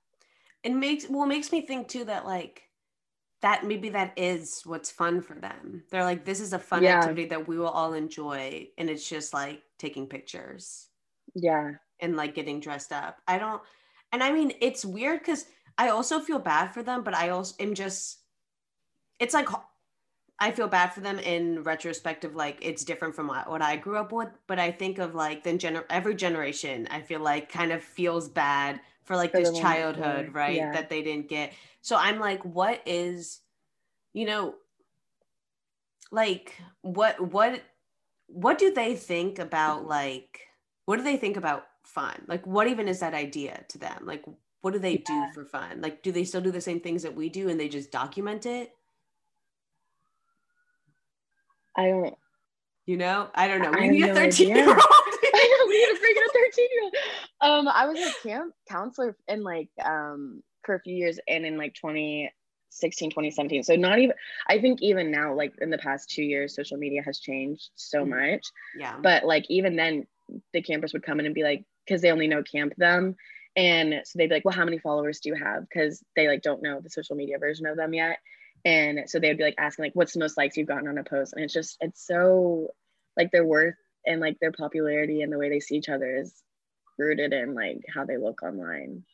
It 0.63 0.73
makes 0.73 1.07
well 1.09 1.23
it 1.23 1.27
makes 1.27 1.51
me 1.51 1.61
think 1.61 1.87
too 1.87 2.05
that 2.05 2.25
like 2.25 2.63
that 3.45 3.63
maybe 3.63 3.89
that 3.89 4.11
is 4.17 4.61
what's 4.65 4.89
fun 4.91 5.21
for 5.21 5.35
them. 5.35 5.83
They're 5.91 6.03
like 6.03 6.25
this 6.25 6.39
is 6.41 6.53
a 6.53 6.59
fun 6.59 6.83
Yeah. 6.83 6.97
activity 6.97 7.25
that 7.27 7.47
we 7.47 7.57
will 7.57 7.69
all 7.69 7.93
enjoy 7.93 8.67
and 8.77 8.89
it's 8.89 9.07
just 9.07 9.33
like 9.33 9.61
taking 9.77 10.07
pictures. 10.07 10.87
Yeah. 11.35 11.73
And 11.99 12.17
like 12.17 12.33
getting 12.35 12.59
dressed 12.59 12.91
up. 12.91 13.21
I 13.27 13.37
don't 13.37 13.61
and 14.11 14.23
i 14.23 14.31
mean 14.31 14.53
it's 14.61 14.85
weird 14.85 15.19
because 15.19 15.45
i 15.77 15.89
also 15.89 16.19
feel 16.19 16.39
bad 16.39 16.67
for 16.73 16.83
them 16.83 17.03
but 17.03 17.13
i 17.15 17.29
also 17.29 17.53
am 17.59 17.73
just 17.73 18.19
it's 19.19 19.33
like 19.33 19.47
i 20.39 20.51
feel 20.51 20.67
bad 20.67 20.93
for 20.93 21.01
them 21.01 21.19
in 21.19 21.63
retrospective 21.63 22.35
like 22.35 22.57
it's 22.61 22.85
different 22.85 23.15
from 23.15 23.27
what, 23.27 23.49
what 23.49 23.61
i 23.61 23.75
grew 23.75 23.97
up 23.97 24.11
with 24.11 24.29
but 24.47 24.59
i 24.59 24.71
think 24.71 24.99
of 24.99 25.15
like 25.15 25.43
then 25.43 25.57
gener- 25.57 25.83
every 25.89 26.15
generation 26.15 26.87
i 26.91 27.01
feel 27.01 27.19
like 27.19 27.51
kind 27.51 27.71
of 27.71 27.83
feels 27.83 28.29
bad 28.29 28.79
for 29.03 29.15
like 29.15 29.31
For 29.31 29.39
this 29.39 29.57
childhood 29.59 30.33
right 30.33 30.55
yeah. 30.55 30.71
that 30.71 30.89
they 30.89 31.01
didn't 31.01 31.27
get 31.27 31.53
so 31.85 31.95
i'm 31.95 32.19
like 32.19 32.43
what 32.43 32.81
is 32.87 33.41
you 34.13 34.25
know 34.25 34.55
like 36.11 36.55
what 36.81 37.19
what 37.19 37.61
what 38.27 38.57
do 38.57 38.73
they 38.73 38.95
think 38.95 39.37
about 39.37 39.85
like 39.87 40.39
what 40.85 40.97
do 40.97 41.03
they 41.03 41.17
think 41.17 41.37
about 41.37 41.65
fun? 41.83 42.15
Like 42.27 42.45
what 42.47 42.67
even 42.67 42.87
is 42.87 42.99
that 42.99 43.13
idea 43.13 43.63
to 43.69 43.77
them? 43.77 44.03
Like 44.03 44.23
what 44.61 44.73
do 44.73 44.79
they 44.79 44.97
do 44.97 45.27
for 45.33 45.45
fun? 45.45 45.81
Like 45.81 46.01
do 46.01 46.11
they 46.11 46.23
still 46.23 46.41
do 46.41 46.51
the 46.51 46.61
same 46.61 46.79
things 46.79 47.03
that 47.03 47.15
we 47.15 47.29
do 47.29 47.49
and 47.49 47.59
they 47.59 47.69
just 47.69 47.91
document 47.91 48.45
it? 48.45 48.71
I 51.77 51.87
don't 51.87 52.15
you 52.85 52.97
know? 52.97 53.29
I 53.33 53.47
don't 53.47 53.61
know. 53.61 53.71
We 53.71 53.89
need 53.89 54.03
a 54.03 54.13
13 54.13 54.51
idea. 54.51 54.55
year 54.55 54.69
old 54.69 54.79
I 55.37 55.65
we 55.67 55.77
need 55.77 55.95
to 55.95 55.99
bring 55.99 56.15
in 56.15 56.23
a 56.23 56.49
13 56.51 56.67
year 56.71 56.83
old. 56.83 56.95
Um, 57.41 57.67
I 57.67 57.85
was 57.87 57.99
a 57.99 58.27
camp 58.27 58.53
counselor 58.69 59.17
and 59.27 59.43
like 59.43 59.69
um 59.83 60.41
for 60.65 60.75
a 60.75 60.79
few 60.81 60.95
years 60.95 61.19
and 61.27 61.45
in 61.45 61.57
like 61.57 61.73
2016, 61.75 63.11
2017. 63.11 63.63
So 63.63 63.75
not 63.75 63.99
even 63.99 64.15
I 64.47 64.59
think 64.59 64.81
even 64.81 65.11
now, 65.11 65.35
like 65.35 65.53
in 65.61 65.69
the 65.69 65.77
past 65.77 66.09
two 66.09 66.23
years, 66.23 66.55
social 66.55 66.77
media 66.77 67.01
has 67.03 67.19
changed 67.19 67.69
so 67.75 68.05
Mhm. 68.05 68.09
much. 68.09 68.45
yeah 68.73 69.03
But 69.03 69.25
like 69.25 69.45
even 69.49 69.75
then 69.75 70.07
the 70.53 70.61
campers 70.61 70.93
would 70.93 71.03
come 71.03 71.19
in 71.19 71.25
and 71.25 71.35
be 71.35 71.43
like, 71.43 71.65
because 71.85 72.01
they 72.01 72.11
only 72.11 72.27
know 72.27 72.43
camp 72.43 72.73
them. 72.77 73.15
And 73.55 74.01
so 74.05 74.17
they'd 74.17 74.27
be 74.27 74.35
like, 74.35 74.45
Well, 74.45 74.55
how 74.55 74.65
many 74.65 74.79
followers 74.79 75.19
do 75.19 75.29
you 75.29 75.35
have? 75.35 75.67
Because 75.69 76.03
they 76.15 76.27
like 76.27 76.41
don't 76.41 76.61
know 76.63 76.81
the 76.81 76.89
social 76.89 77.15
media 77.15 77.37
version 77.39 77.65
of 77.67 77.77
them 77.77 77.93
yet. 77.93 78.19
And 78.65 79.09
so 79.09 79.19
they'd 79.19 79.37
be 79.37 79.43
like 79.43 79.55
asking 79.57 79.85
like 79.85 79.95
what's 79.95 80.13
the 80.13 80.19
most 80.19 80.37
likes 80.37 80.57
you've 80.57 80.67
gotten 80.67 80.87
on 80.87 80.97
a 80.97 81.03
post? 81.03 81.33
And 81.33 81.43
it's 81.43 81.53
just 81.53 81.77
it's 81.81 82.05
so 82.05 82.69
like 83.15 83.31
their 83.31 83.45
worth 83.45 83.75
and 84.05 84.19
like 84.19 84.39
their 84.39 84.51
popularity 84.51 85.21
and 85.21 85.31
the 85.31 85.37
way 85.37 85.49
they 85.49 85.59
see 85.59 85.75
each 85.77 85.89
other 85.89 86.17
is 86.17 86.43
rooted 86.97 87.33
in 87.33 87.53
like 87.53 87.79
how 87.93 88.05
they 88.05 88.17
look 88.17 88.43
online. 88.43 89.05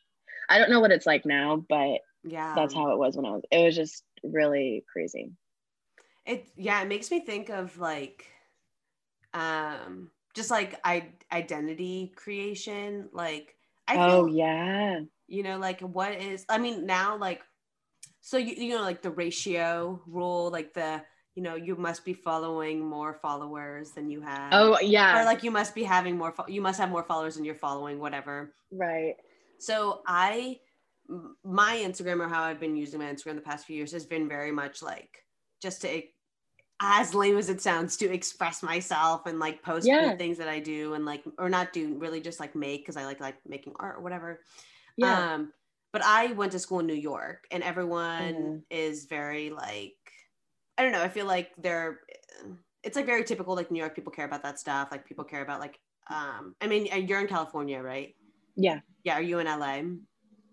I 0.52 0.58
don't 0.60 0.70
know 0.70 0.80
what 0.82 0.92
it's 0.92 1.06
like 1.06 1.26
now, 1.26 1.64
but 1.68 2.02
yeah 2.24 2.54
that's 2.56 2.74
how 2.74 2.92
it 2.92 3.00
was 3.00 3.16
when 3.16 3.26
I 3.26 3.32
was 3.32 3.44
it 3.52 3.64
was 3.64 3.76
just 3.76 4.04
really 4.24 4.84
crazy. 4.92 5.32
it 6.26 6.48
yeah 6.56 6.82
it 6.82 6.88
makes 6.88 7.10
me 7.10 7.20
think 7.26 7.50
of 7.50 7.78
like 7.80 8.28
um 9.34 10.10
just 10.34 10.52
like 10.52 10.80
i 10.84 11.10
identity 11.32 12.12
creation 12.16 13.10
like 13.14 13.56
i 13.88 13.98
oh 13.98 14.26
feel 14.26 14.36
yeah. 14.36 15.00
you 15.28 15.44
know 15.44 15.58
like 15.58 15.82
what 15.82 16.14
is 16.14 16.46
i 16.50 16.58
mean 16.58 16.86
now 16.86 17.18
like 17.18 17.42
so 18.22 18.38
you, 18.38 18.54
you 18.56 18.76
know 18.76 18.82
like 18.82 19.02
the 19.02 19.10
ratio 19.12 20.02
rule 20.06 20.50
like 20.52 20.74
the 20.74 21.02
you 21.36 21.42
know 21.42 21.56
you 21.56 21.76
must 21.76 22.06
be 22.06 22.14
following 22.14 22.86
more 22.86 23.14
followers 23.14 23.92
than 23.92 24.10
you 24.10 24.22
have 24.22 24.52
Oh 24.52 24.78
yeah. 24.82 25.22
or 25.22 25.26
like 25.26 25.44
you 25.44 25.52
must 25.52 25.74
be 25.74 25.84
having 25.84 26.18
more 26.18 26.32
fo- 26.32 26.48
you 26.48 26.62
must 26.62 26.80
have 26.80 26.90
more 26.90 27.04
followers 27.04 27.36
than 27.36 27.46
you're 27.46 27.56
following 27.56 28.00
whatever 28.00 28.54
right. 28.72 29.16
So 29.62 30.02
I, 30.08 30.60
my 31.44 31.76
instagram 31.86 32.20
or 32.26 32.30
how 32.30 32.44
i've 32.44 32.60
been 32.60 32.76
using 32.78 33.00
my 33.00 33.06
instagram 33.06 33.36
the 33.36 33.42
past 33.42 33.66
few 33.66 33.76
years 33.76 33.92
has 33.92 34.06
been 34.06 34.28
very 34.30 34.52
much 34.52 34.82
like 34.82 35.26
just 35.62 35.82
to 35.82 36.02
as 36.80 37.14
lame 37.14 37.38
as 37.38 37.50
it 37.50 37.62
sounds 37.62 37.98
to 37.98 38.12
express 38.12 38.64
myself 38.64 39.26
and 39.26 39.38
like 39.40 39.62
post 39.62 39.86
Yeah. 39.88 40.16
things 40.16 40.38
that 40.38 40.48
i 40.48 40.60
do 40.60 40.94
and 40.96 41.06
like 41.06 41.24
or 41.38 41.50
not 41.50 41.74
do 41.74 41.98
really 41.98 42.22
just 42.22 42.40
like 42.40 42.56
make 42.56 42.82
because 42.82 42.98
i 42.98 43.06
like 43.06 43.20
like 43.20 43.36
making 43.46 43.74
art 43.80 43.98
or 43.98 44.02
whatever 44.02 44.40
Yeah. 44.98 45.34
um, 45.36 45.54
but 45.94 46.02
I 46.06 46.28
went 46.32 46.54
to 46.54 46.60
school 46.60 46.80
in 46.80 46.88
New 46.88 46.94
York, 46.94 47.48
and 47.52 47.62
everyone 47.64 48.34
Mhm. 48.34 48.64
is 48.70 49.06
very 49.08 49.50
like, 49.50 49.98
I 50.78 50.84
don't 50.84 50.94
know. 50.94 51.04
I 51.04 51.10
feel 51.10 51.26
like 51.26 51.52
they're, 51.58 52.00
it's 52.82 52.96
like 52.96 53.06
very 53.06 53.26
typical. 53.26 53.56
Like 53.56 53.72
New 53.72 53.80
York 53.80 53.94
people 53.94 54.14
care 54.14 54.24
about 54.26 54.42
that 54.44 54.58
stuff. 54.58 54.88
Like 54.90 55.06
people 55.06 55.26
care 55.26 55.42
about 55.42 55.60
like, 55.60 55.78
um, 56.10 56.56
I 56.62 56.68
mean, 56.68 56.86
you're 57.08 57.20
in 57.20 57.28
California, 57.28 57.82
right? 57.82 58.16
Yeah. 58.56 58.80
Yeah. 59.04 59.16
Are 59.16 59.22
you 59.22 59.40
in 59.40 59.48
LA? 59.48 59.82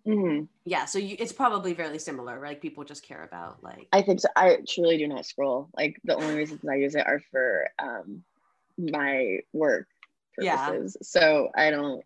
hmm 0.04 0.42
Yeah. 0.64 0.86
So 0.86 0.98
you, 0.98 1.16
it's 1.18 1.32
probably 1.32 1.74
fairly 1.74 1.98
similar. 1.98 2.40
Like 2.40 2.62
people 2.62 2.84
just 2.84 3.02
care 3.02 3.22
about 3.22 3.62
like, 3.62 3.88
I 3.92 4.02
think 4.02 4.20
so. 4.20 4.28
I 4.36 4.58
truly 4.68 4.98
do 4.98 5.08
not 5.08 5.26
scroll. 5.26 5.68
Like 5.76 6.00
the 6.04 6.16
only 6.16 6.34
reasons 6.34 6.60
I 6.68 6.76
use 6.76 6.94
it 6.94 7.06
are 7.06 7.22
for 7.30 7.68
um 7.78 8.22
my 8.78 9.40
work 9.52 9.88
Yeah. 10.40 10.56
purposes. 10.56 10.96
So 11.02 11.50
I 11.54 11.70
don't 11.70 12.02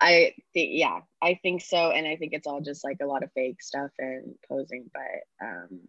I 0.00 0.34
think 0.52 0.70
yeah, 0.74 1.00
I 1.22 1.38
think 1.42 1.62
so. 1.62 1.90
And 1.90 2.06
I 2.06 2.16
think 2.16 2.32
it's 2.34 2.46
all 2.46 2.60
just 2.60 2.84
like 2.84 2.98
a 3.00 3.06
lot 3.06 3.22
of 3.22 3.32
fake 3.32 3.62
stuff 3.62 3.90
and 3.98 4.34
posing, 4.48 4.90
but 4.92 5.46
um 5.46 5.80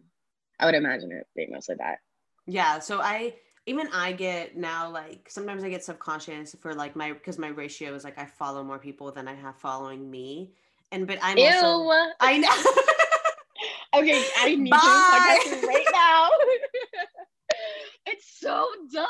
I 0.58 0.66
would 0.66 0.74
imagine 0.74 1.12
it 1.12 1.26
being 1.36 1.52
mostly 1.52 1.76
that. 1.78 1.98
yeah. 2.46 2.78
So 2.80 3.00
I, 3.00 3.34
even 3.68 3.88
I 3.92 4.12
get 4.12 4.56
now 4.56 4.90
like 4.90 5.28
sometimes 5.30 5.62
I 5.62 5.68
get 5.68 5.84
subconscious 5.84 6.56
for 6.60 6.74
like 6.74 6.96
my 6.96 7.12
because 7.12 7.38
my 7.38 7.48
ratio 7.48 7.94
is 7.94 8.02
like 8.04 8.18
I 8.18 8.24
follow 8.26 8.64
more 8.64 8.78
people 8.78 9.12
than 9.12 9.28
I 9.28 9.34
have 9.34 9.56
following 9.56 10.10
me, 10.10 10.52
and 10.90 11.06
but 11.06 11.18
I'm 11.22 11.38
also 11.38 11.82
Ew. 11.84 12.12
I 12.20 12.38
know. 12.38 12.50
Okay, 13.96 14.22
I 14.38 14.54
need 14.54 14.70
Bye. 14.70 14.78
to 15.44 15.50
podcast 15.50 15.62
right 15.66 15.86
now. 15.94 16.28
it's 18.06 18.38
so 18.38 18.68
dumb. 18.92 19.08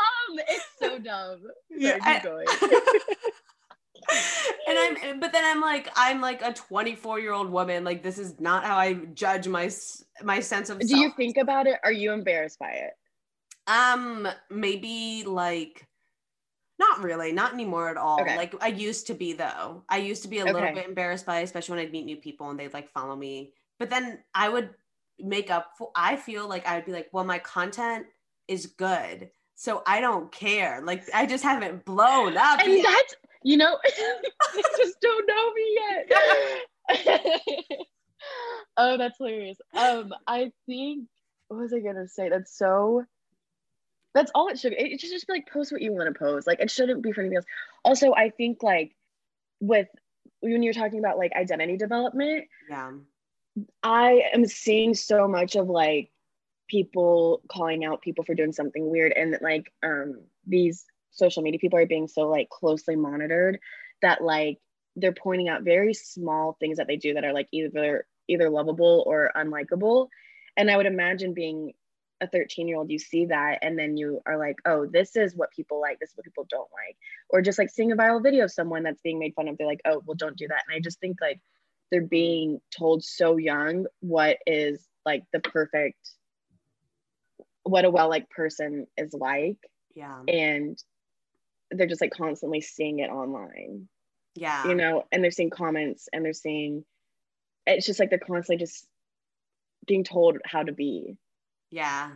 It's 0.49 0.65
so 0.81 0.99
dumb. 1.01 1.41
Yeah, 1.69 1.99
Sorry, 1.99 2.17
I- 2.17 2.21
going. 2.23 2.47
and 4.69 4.79
I'm 4.79 4.97
eh, 5.03 5.15
but 5.21 5.33
then 5.33 5.45
I'm 5.45 5.61
like 5.61 5.91
I'm 5.97 6.21
like 6.21 6.41
a 6.43 6.53
24 6.55 7.19
year 7.21 7.33
old 7.33 7.51
woman 7.51 7.85
like 7.85 8.03
this 8.03 8.19
is 8.19 8.39
not 8.41 8.65
how 8.65 8.77
I 8.79 8.95
judge 9.13 9.49
my 9.49 9.67
s- 9.67 10.05
my 10.23 10.41
sense 10.41 10.71
of 10.71 10.79
Do 10.79 10.97
you 10.99 11.13
think 11.17 11.37
about 11.37 11.67
it? 11.67 11.79
Are 11.85 11.93
you 11.93 12.13
embarrassed 12.13 12.59
by 12.59 12.71
it? 12.71 12.93
Um 13.69 14.27
maybe 14.51 15.23
like 15.25 15.87
not 16.79 17.03
really 17.03 17.33
not 17.33 17.53
anymore 17.53 17.89
at 17.89 17.97
all. 17.97 18.21
Okay. 18.21 18.37
like 18.37 18.55
I 18.61 18.69
used 18.69 19.07
to 19.09 19.15
be 19.15 19.33
though. 19.33 19.85
I 19.89 19.99
used 19.99 20.23
to 20.23 20.29
be 20.29 20.39
a 20.39 20.45
little 20.45 20.73
bit 20.73 20.87
embarrassed 20.87 21.27
by 21.27 21.41
it, 21.41 21.45
especially 21.45 21.77
when 21.77 21.87
I'd 21.87 21.93
meet 21.93 22.05
new 22.05 22.17
people 22.17 22.51
and 22.51 22.59
they'd 22.59 22.73
like 22.73 22.89
follow 22.89 23.17
me. 23.17 23.53
But 23.79 23.91
then 23.91 24.19
I 24.35 24.49
would 24.49 24.71
make 25.19 25.51
up 25.51 25.73
for 25.77 25.91
I 25.95 26.17
feel 26.17 26.49
like 26.49 26.67
I'd 26.67 26.87
be 26.87 26.93
like 26.93 27.09
well 27.13 27.25
my 27.25 27.39
content 27.41 28.07
is 28.47 28.67
good 28.67 29.31
so 29.61 29.83
I 29.89 30.01
don't 30.01 30.31
care. 30.31 30.81
Like 30.85 31.03
I 31.13 31.27
just 31.27 31.43
haven't 31.43 31.85
blown 31.85 32.37
up 32.37 32.61
and 32.61 32.75
yet. 32.75 32.85
that's 32.85 33.17
you 33.43 33.57
know 33.57 33.77
they 34.55 34.63
just 34.77 35.01
don't 35.01 35.27
know 35.27 35.53
me 35.53 35.81
yet. 35.81 37.67
Oh 38.77 38.97
that's 38.97 39.19
hilarious. 39.19 39.59
Um 39.77 40.13
i 40.27 40.53
think 40.67 41.09
what 41.49 41.59
was 41.61 41.73
i 41.73 41.81
gonna 41.81 42.07
say? 42.07 42.29
That's 42.29 42.57
so 42.57 43.05
that's 44.15 44.31
all 44.35 44.49
it 44.49 44.59
should 44.59 44.71
be. 44.71 44.79
It 44.79 45.01
should 45.01 45.11
just 45.11 45.27
be 45.27 45.35
like 45.35 45.49
post 45.53 45.73
what 45.73 45.83
you 45.83 45.93
want 45.93 46.13
to 46.13 46.19
post. 46.19 46.47
Like 46.47 46.61
it 46.61 46.71
shouldn't 46.71 47.03
be 47.03 47.13
for 47.13 47.21
anything 47.21 47.37
else. 47.37 47.47
Also 47.85 48.13
i 48.15 48.31
think 48.31 48.63
like 48.63 48.95
with 49.61 49.89
when 50.41 50.63
you're 50.63 50.73
talking 50.73 50.99
about 50.99 51.19
like 51.19 51.33
identity 51.33 51.77
development 51.77 52.47
yeah. 52.69 52.93
I 53.83 54.23
am 54.33 54.47
seeing 54.47 54.95
so 54.95 55.27
much 55.27 55.57
of 55.57 55.69
like 55.69 56.13
people 56.69 57.43
calling 57.51 57.85
out 57.85 58.03
people 58.03 58.25
for 58.25 58.37
doing 58.37 58.53
something 58.53 58.89
weird 58.89 59.13
and 59.17 59.37
like 59.41 59.73
um 59.83 60.21
these 60.47 60.85
social 61.11 61.43
media 61.43 61.59
people 61.59 61.79
are 61.79 61.87
being 61.87 62.07
so 62.07 62.29
like 62.29 62.49
closely 62.51 62.95
monitored 62.95 63.59
that 64.03 64.23
like 64.23 64.59
they're 64.97 65.13
pointing 65.13 65.49
out 65.49 65.63
very 65.63 65.95
small 65.95 66.57
things 66.61 66.77
that 66.77 66.87
they 66.87 66.97
do 66.97 67.15
that 67.15 67.25
are 67.25 67.33
like 67.33 67.49
either 67.53 68.07
either 68.29 68.51
lovable 68.51 69.03
or 69.07 69.33
unlikable. 69.37 70.09
And 70.57 70.71
I 70.71 70.77
would 70.77 70.87
imagine 70.87 71.35
being 71.35 71.73
a 72.21 72.27
13 72.27 72.67
year 72.67 72.77
old 72.77 72.91
you 72.91 72.99
see 72.99 73.27
that 73.27 73.59
and 73.63 73.79
then 73.79 73.97
you 73.97 74.21
are 74.27 74.39
like 74.39 74.57
oh 74.65 74.87
this 74.87 75.15
is 75.15 75.37
what 75.37 75.53
people 75.53 75.81
like 75.81 75.99
this 76.01 76.11
is 76.11 76.17
what 76.17 76.25
people 76.25 76.47
don't 76.51 76.69
like. 76.73 76.97
Or 77.29 77.43
just 77.43 77.59
like 77.59 77.71
seeing 77.71 77.93
a 77.93 77.97
viral 77.97 78.23
video 78.23 78.45
of 78.45 78.53
someone 78.53 78.83
that's 78.83 79.03
being 79.03 79.19
made 79.19 79.35
fun 79.35 79.49
of 79.49 79.57
they're 79.57 79.67
like 79.67 79.83
oh 79.85 80.03
well 80.05 80.17
don't 80.17 80.37
do 80.37 80.49
that. 80.49 80.63
And 80.67 80.77
i 80.77 80.81
just 80.81 81.01
think 81.01 81.19
like 81.21 81.41
they're 81.91 82.03
being 82.03 82.61
told 82.77 83.05
so 83.05 83.37
young 83.37 83.87
what 84.01 84.39
is 84.47 84.87
like 85.07 85.25
the 85.33 85.41
perfect 85.41 85.99
what 87.63 87.85
a 87.85 87.91
well 87.91 88.09
like 88.09 88.29
person 88.31 88.87
is 88.97 89.13
like 89.15 89.59
yeah. 89.95 90.21
and 90.27 90.83
they're 91.71 91.87
just 91.87 92.01
like 92.01 92.13
constantly 92.13 92.61
seeing 92.61 93.01
it 93.01 93.11
online. 93.11 93.89
Yeah. 94.35 94.67
You 94.67 94.75
know 94.75 95.05
and 95.13 95.23
they're 95.23 95.31
seeing 95.31 95.51
comments 95.51 96.09
and 96.13 96.25
they're 96.25 96.33
seeing 96.33 96.85
it's 97.67 97.87
just 97.87 98.01
like 98.01 98.11
they're 98.11 98.19
constantly 98.19 98.65
just 98.65 98.87
being 99.87 100.05
told 100.05 100.39
how 100.45 100.63
to 100.63 100.73
be 100.73 101.17
yeah. 101.71 102.11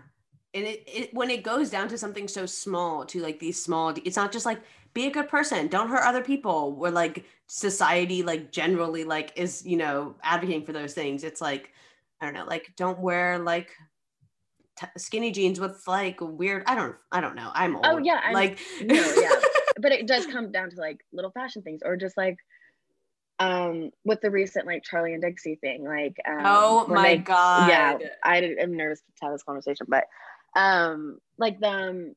And 0.55 0.65
it, 0.65 0.83
it 0.87 1.15
when 1.15 1.31
it 1.31 1.43
goes 1.43 1.71
down 1.71 1.89
to 1.89 1.99
something 1.99 2.29
so 2.29 2.45
small 2.47 3.07
to 3.07 3.21
like 3.21 3.39
these 3.41 3.63
small 3.63 3.95
it's 4.05 4.17
not 4.17 4.33
just 4.33 4.47
like 4.47 4.61
be 4.95 5.07
a 5.07 5.11
good 5.11 5.29
person. 5.29 5.69
Don't 5.69 5.89
hurt 5.89 6.05
other 6.05 6.23
people. 6.23 6.77
Where 6.77 6.91
like 6.91 7.25
society 7.47 8.23
like 8.23 8.53
generally 8.53 9.05
like 9.05 9.33
is 9.37 9.65
you 9.65 9.77
know 9.77 10.15
advocating 10.23 10.65
for 10.65 10.73
those 10.73 10.95
things. 10.95 11.25
It's 11.25 11.41
like 11.41 11.71
i 12.23 12.25
don't 12.25 12.35
know 12.35 12.45
like 12.47 12.73
don't 12.77 13.01
wear 13.01 13.39
like 13.39 13.71
t- 14.79 14.87
skinny 14.97 15.33
jeans 15.33 15.59
with 15.59 15.83
like 15.89 16.19
weird 16.21 16.63
i 16.67 16.75
don't 16.75 16.95
i 17.11 17.21
don't 17.21 17.35
know. 17.35 17.51
I'm 17.53 17.77
oh, 17.77 17.79
old. 17.79 17.87
oh 17.87 17.99
yeah 17.99 18.21
I'm, 18.25 18.33
like 18.33 18.59
no, 18.83 18.95
yeah. 18.95 19.31
But 19.81 19.93
it 19.93 20.07
does 20.07 20.27
come 20.27 20.53
down 20.53 20.71
to 20.71 20.77
like 20.77 21.01
little 21.13 21.31
fashion 21.31 21.63
things 21.63 21.81
or 21.85 21.97
just 21.97 22.17
like 22.17 22.37
um 23.39 23.91
with 24.05 24.21
the 24.21 24.31
recent 24.31 24.67
like 24.67 24.83
charli 24.85 25.15
and 25.15 25.23
dixie 25.23 25.57
thing 25.57 25.85
like 25.85 26.17
um, 26.29 26.43
oh 26.45 26.87
my 26.87 27.17
god 27.17 27.69
yeah 27.69 27.99
i 28.23 28.39
am 28.39 28.77
nervous 28.77 29.01
to 29.01 29.25
have 29.25 29.33
this 29.33 29.43
conversation 29.43 29.87
but 29.89 30.05
um 30.55 31.19
like 31.39 31.59
them 31.59 32.15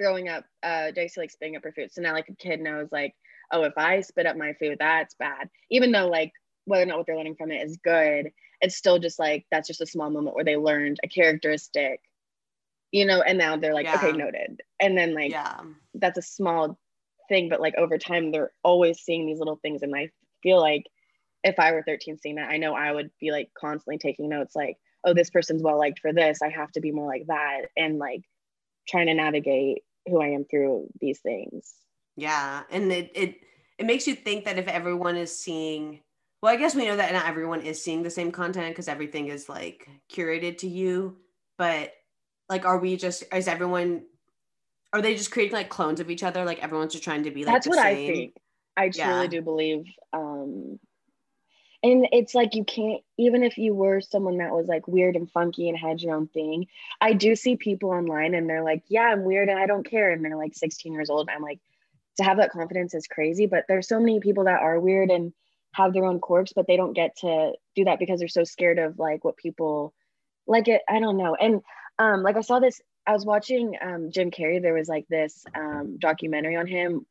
throwing 0.00 0.28
up 0.28 0.44
uh 0.62 0.90
dixie 0.92 1.20
like 1.20 1.30
spitting 1.30 1.56
up 1.56 1.64
her 1.64 1.72
food. 1.72 1.92
So 1.92 2.00
now 2.00 2.14
like 2.14 2.28
a 2.28 2.34
kid 2.34 2.60
knows 2.60 2.88
like 2.90 3.14
oh 3.52 3.64
if 3.64 3.74
i 3.76 4.00
spit 4.00 4.26
up 4.26 4.36
my 4.36 4.54
food 4.54 4.78
that's 4.80 5.14
bad. 5.14 5.50
Even 5.70 5.92
though 5.92 6.08
like 6.08 6.32
whether 6.64 6.82
or 6.82 6.86
not 6.86 6.98
what 6.98 7.06
they're 7.06 7.16
learning 7.16 7.36
from 7.36 7.50
it 7.50 7.62
is 7.62 7.78
good 7.84 8.32
it's 8.60 8.76
still 8.76 8.98
just 8.98 9.18
like 9.18 9.46
that's 9.50 9.68
just 9.68 9.80
a 9.80 9.86
small 9.86 10.10
moment 10.10 10.34
where 10.34 10.44
they 10.44 10.56
learned 10.56 10.98
a 11.02 11.08
characteristic 11.08 12.00
you 12.92 13.04
know 13.04 13.20
and 13.20 13.38
now 13.38 13.56
they're 13.56 13.74
like 13.74 13.86
yeah. 13.86 13.96
okay 13.96 14.12
noted. 14.12 14.62
And 14.80 14.96
then 14.96 15.14
like 15.14 15.32
yeah. 15.32 15.60
that's 15.94 16.18
a 16.18 16.22
small 16.22 16.78
thing 17.28 17.48
but 17.48 17.60
like 17.60 17.74
over 17.76 17.98
time 17.98 18.32
they're 18.32 18.52
always 18.62 19.00
seeing 19.00 19.26
these 19.26 19.38
little 19.38 19.56
things 19.62 19.82
in 19.82 19.94
i 19.94 20.10
feel 20.42 20.60
like 20.60 20.84
if 21.44 21.58
i 21.58 21.72
were 21.72 21.82
13 21.82 22.18
seeing 22.18 22.36
that 22.36 22.50
i 22.50 22.56
know 22.56 22.74
i 22.74 22.92
would 22.92 23.10
be 23.20 23.30
like 23.30 23.50
constantly 23.58 23.98
taking 23.98 24.28
notes 24.28 24.54
like 24.54 24.76
oh 25.04 25.14
this 25.14 25.30
person's 25.30 25.62
well 25.62 25.78
liked 25.78 25.98
for 25.98 26.12
this. 26.12 26.42
I 26.42 26.48
have 26.48 26.70
to 26.72 26.80
be 26.80 26.92
more 26.92 27.06
like 27.06 27.26
that 27.26 27.66
and 27.76 27.98
like 27.98 28.22
trying 28.88 29.06
to 29.06 29.14
navigate 29.14 29.82
who 30.06 30.20
i 30.20 30.28
am 30.28 30.44
through 30.44 30.88
these 31.00 31.20
things. 31.20 31.74
Yeah. 32.16 32.62
And 32.70 32.90
it 32.92 33.10
it, 33.14 33.36
it 33.78 33.86
makes 33.86 34.06
you 34.06 34.14
think 34.14 34.44
that 34.44 34.58
if 34.58 34.68
everyone 34.68 35.16
is 35.16 35.36
seeing 35.36 36.00
well 36.42 36.52
i 36.52 36.56
guess 36.56 36.74
we 36.74 36.86
know 36.86 36.96
that 36.96 37.12
not 37.12 37.26
everyone 37.26 37.62
is 37.62 37.82
seeing 37.82 38.02
the 38.02 38.10
same 38.10 38.32
content 38.32 38.70
because 38.70 38.88
everything 38.88 39.28
is 39.28 39.48
like 39.48 39.88
curated 40.12 40.58
to 40.58 40.68
you. 40.68 41.16
But 41.58 41.92
like 42.48 42.64
are 42.64 42.78
we 42.78 42.96
just 42.96 43.24
is 43.32 43.48
everyone 43.48 44.04
are 44.92 45.02
they 45.02 45.14
just 45.14 45.30
creating 45.30 45.54
like 45.54 45.68
clones 45.68 46.00
of 46.00 46.10
each 46.10 46.22
other? 46.22 46.44
Like 46.44 46.62
everyone's 46.62 46.92
just 46.92 47.04
trying 47.04 47.24
to 47.24 47.30
be 47.30 47.44
like 47.44 47.54
that's 47.54 47.68
what 47.68 47.78
same? 47.78 47.86
i 47.86 48.12
think 48.12 48.34
i 48.80 48.88
truly 48.88 49.22
yeah. 49.22 49.26
do 49.26 49.42
believe 49.42 49.84
um 50.12 50.78
and 51.82 52.06
it's 52.12 52.34
like 52.34 52.54
you 52.54 52.64
can't 52.64 53.02
even 53.18 53.42
if 53.42 53.56
you 53.56 53.74
were 53.74 54.00
someone 54.00 54.38
that 54.38 54.52
was 54.52 54.66
like 54.66 54.86
weird 54.86 55.16
and 55.16 55.30
funky 55.30 55.68
and 55.68 55.78
had 55.78 56.00
your 56.00 56.14
own 56.14 56.26
thing 56.28 56.66
i 57.00 57.12
do 57.12 57.34
see 57.34 57.56
people 57.56 57.90
online 57.90 58.34
and 58.34 58.48
they're 58.48 58.64
like 58.64 58.82
yeah 58.88 59.02
i'm 59.02 59.24
weird 59.24 59.48
and 59.48 59.58
i 59.58 59.66
don't 59.66 59.88
care 59.88 60.10
and 60.10 60.24
they're 60.24 60.36
like 60.36 60.54
16 60.54 60.92
years 60.92 61.10
old 61.10 61.28
i'm 61.30 61.42
like 61.42 61.60
to 62.16 62.24
have 62.24 62.38
that 62.38 62.52
confidence 62.52 62.94
is 62.94 63.06
crazy 63.06 63.46
but 63.46 63.64
there's 63.68 63.88
so 63.88 63.98
many 63.98 64.20
people 64.20 64.44
that 64.44 64.60
are 64.60 64.80
weird 64.80 65.10
and 65.10 65.32
have 65.72 65.92
their 65.92 66.04
own 66.04 66.18
quirks 66.18 66.52
but 66.54 66.66
they 66.66 66.76
don't 66.76 66.92
get 66.94 67.16
to 67.16 67.52
do 67.76 67.84
that 67.84 67.98
because 67.98 68.18
they're 68.18 68.28
so 68.28 68.44
scared 68.44 68.78
of 68.78 68.98
like 68.98 69.24
what 69.24 69.36
people 69.36 69.94
like 70.46 70.68
it 70.68 70.82
i 70.88 70.98
don't 70.98 71.16
know 71.16 71.34
and 71.34 71.60
um 71.98 72.22
like 72.22 72.36
i 72.36 72.40
saw 72.40 72.58
this 72.58 72.80
i 73.06 73.12
was 73.12 73.24
watching 73.24 73.76
um 73.80 74.10
jim 74.10 74.30
carrey 74.30 74.60
there 74.60 74.74
was 74.74 74.88
like 74.88 75.06
this 75.08 75.44
um 75.54 75.96
documentary 75.98 76.56
on 76.56 76.66
him 76.66 77.06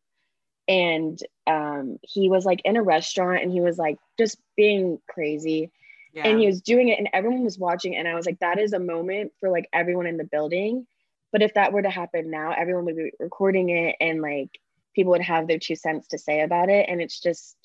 and 0.69 1.19
um 1.47 1.97
he 2.03 2.29
was 2.29 2.45
like 2.45 2.61
in 2.63 2.77
a 2.77 2.81
restaurant 2.81 3.43
and 3.43 3.51
he 3.51 3.59
was 3.59 3.77
like 3.77 3.97
just 4.17 4.37
being 4.55 4.99
crazy 5.09 5.71
yeah. 6.13 6.25
and 6.25 6.39
he 6.39 6.45
was 6.45 6.61
doing 6.61 6.87
it 6.87 6.99
and 6.99 7.09
everyone 7.11 7.43
was 7.43 7.59
watching 7.59 7.95
and 7.95 8.07
i 8.07 8.15
was 8.15 8.25
like 8.25 8.39
that 8.39 8.59
is 8.59 8.71
a 8.71 8.79
moment 8.79 9.33
for 9.39 9.49
like 9.49 9.67
everyone 9.73 10.05
in 10.05 10.17
the 10.17 10.23
building 10.23 10.87
but 11.31 11.41
if 11.41 11.53
that 11.55 11.73
were 11.73 11.81
to 11.81 11.89
happen 11.89 12.31
now 12.31 12.53
everyone 12.55 12.85
would 12.85 12.95
be 12.95 13.11
recording 13.19 13.69
it 13.69 13.95
and 13.99 14.21
like 14.21 14.49
people 14.95 15.11
would 15.11 15.21
have 15.21 15.47
their 15.47 15.59
two 15.59 15.75
cents 15.75 16.07
to 16.07 16.17
say 16.17 16.41
about 16.41 16.69
it 16.69 16.85
and 16.87 17.01
it's 17.01 17.19
just 17.19 17.57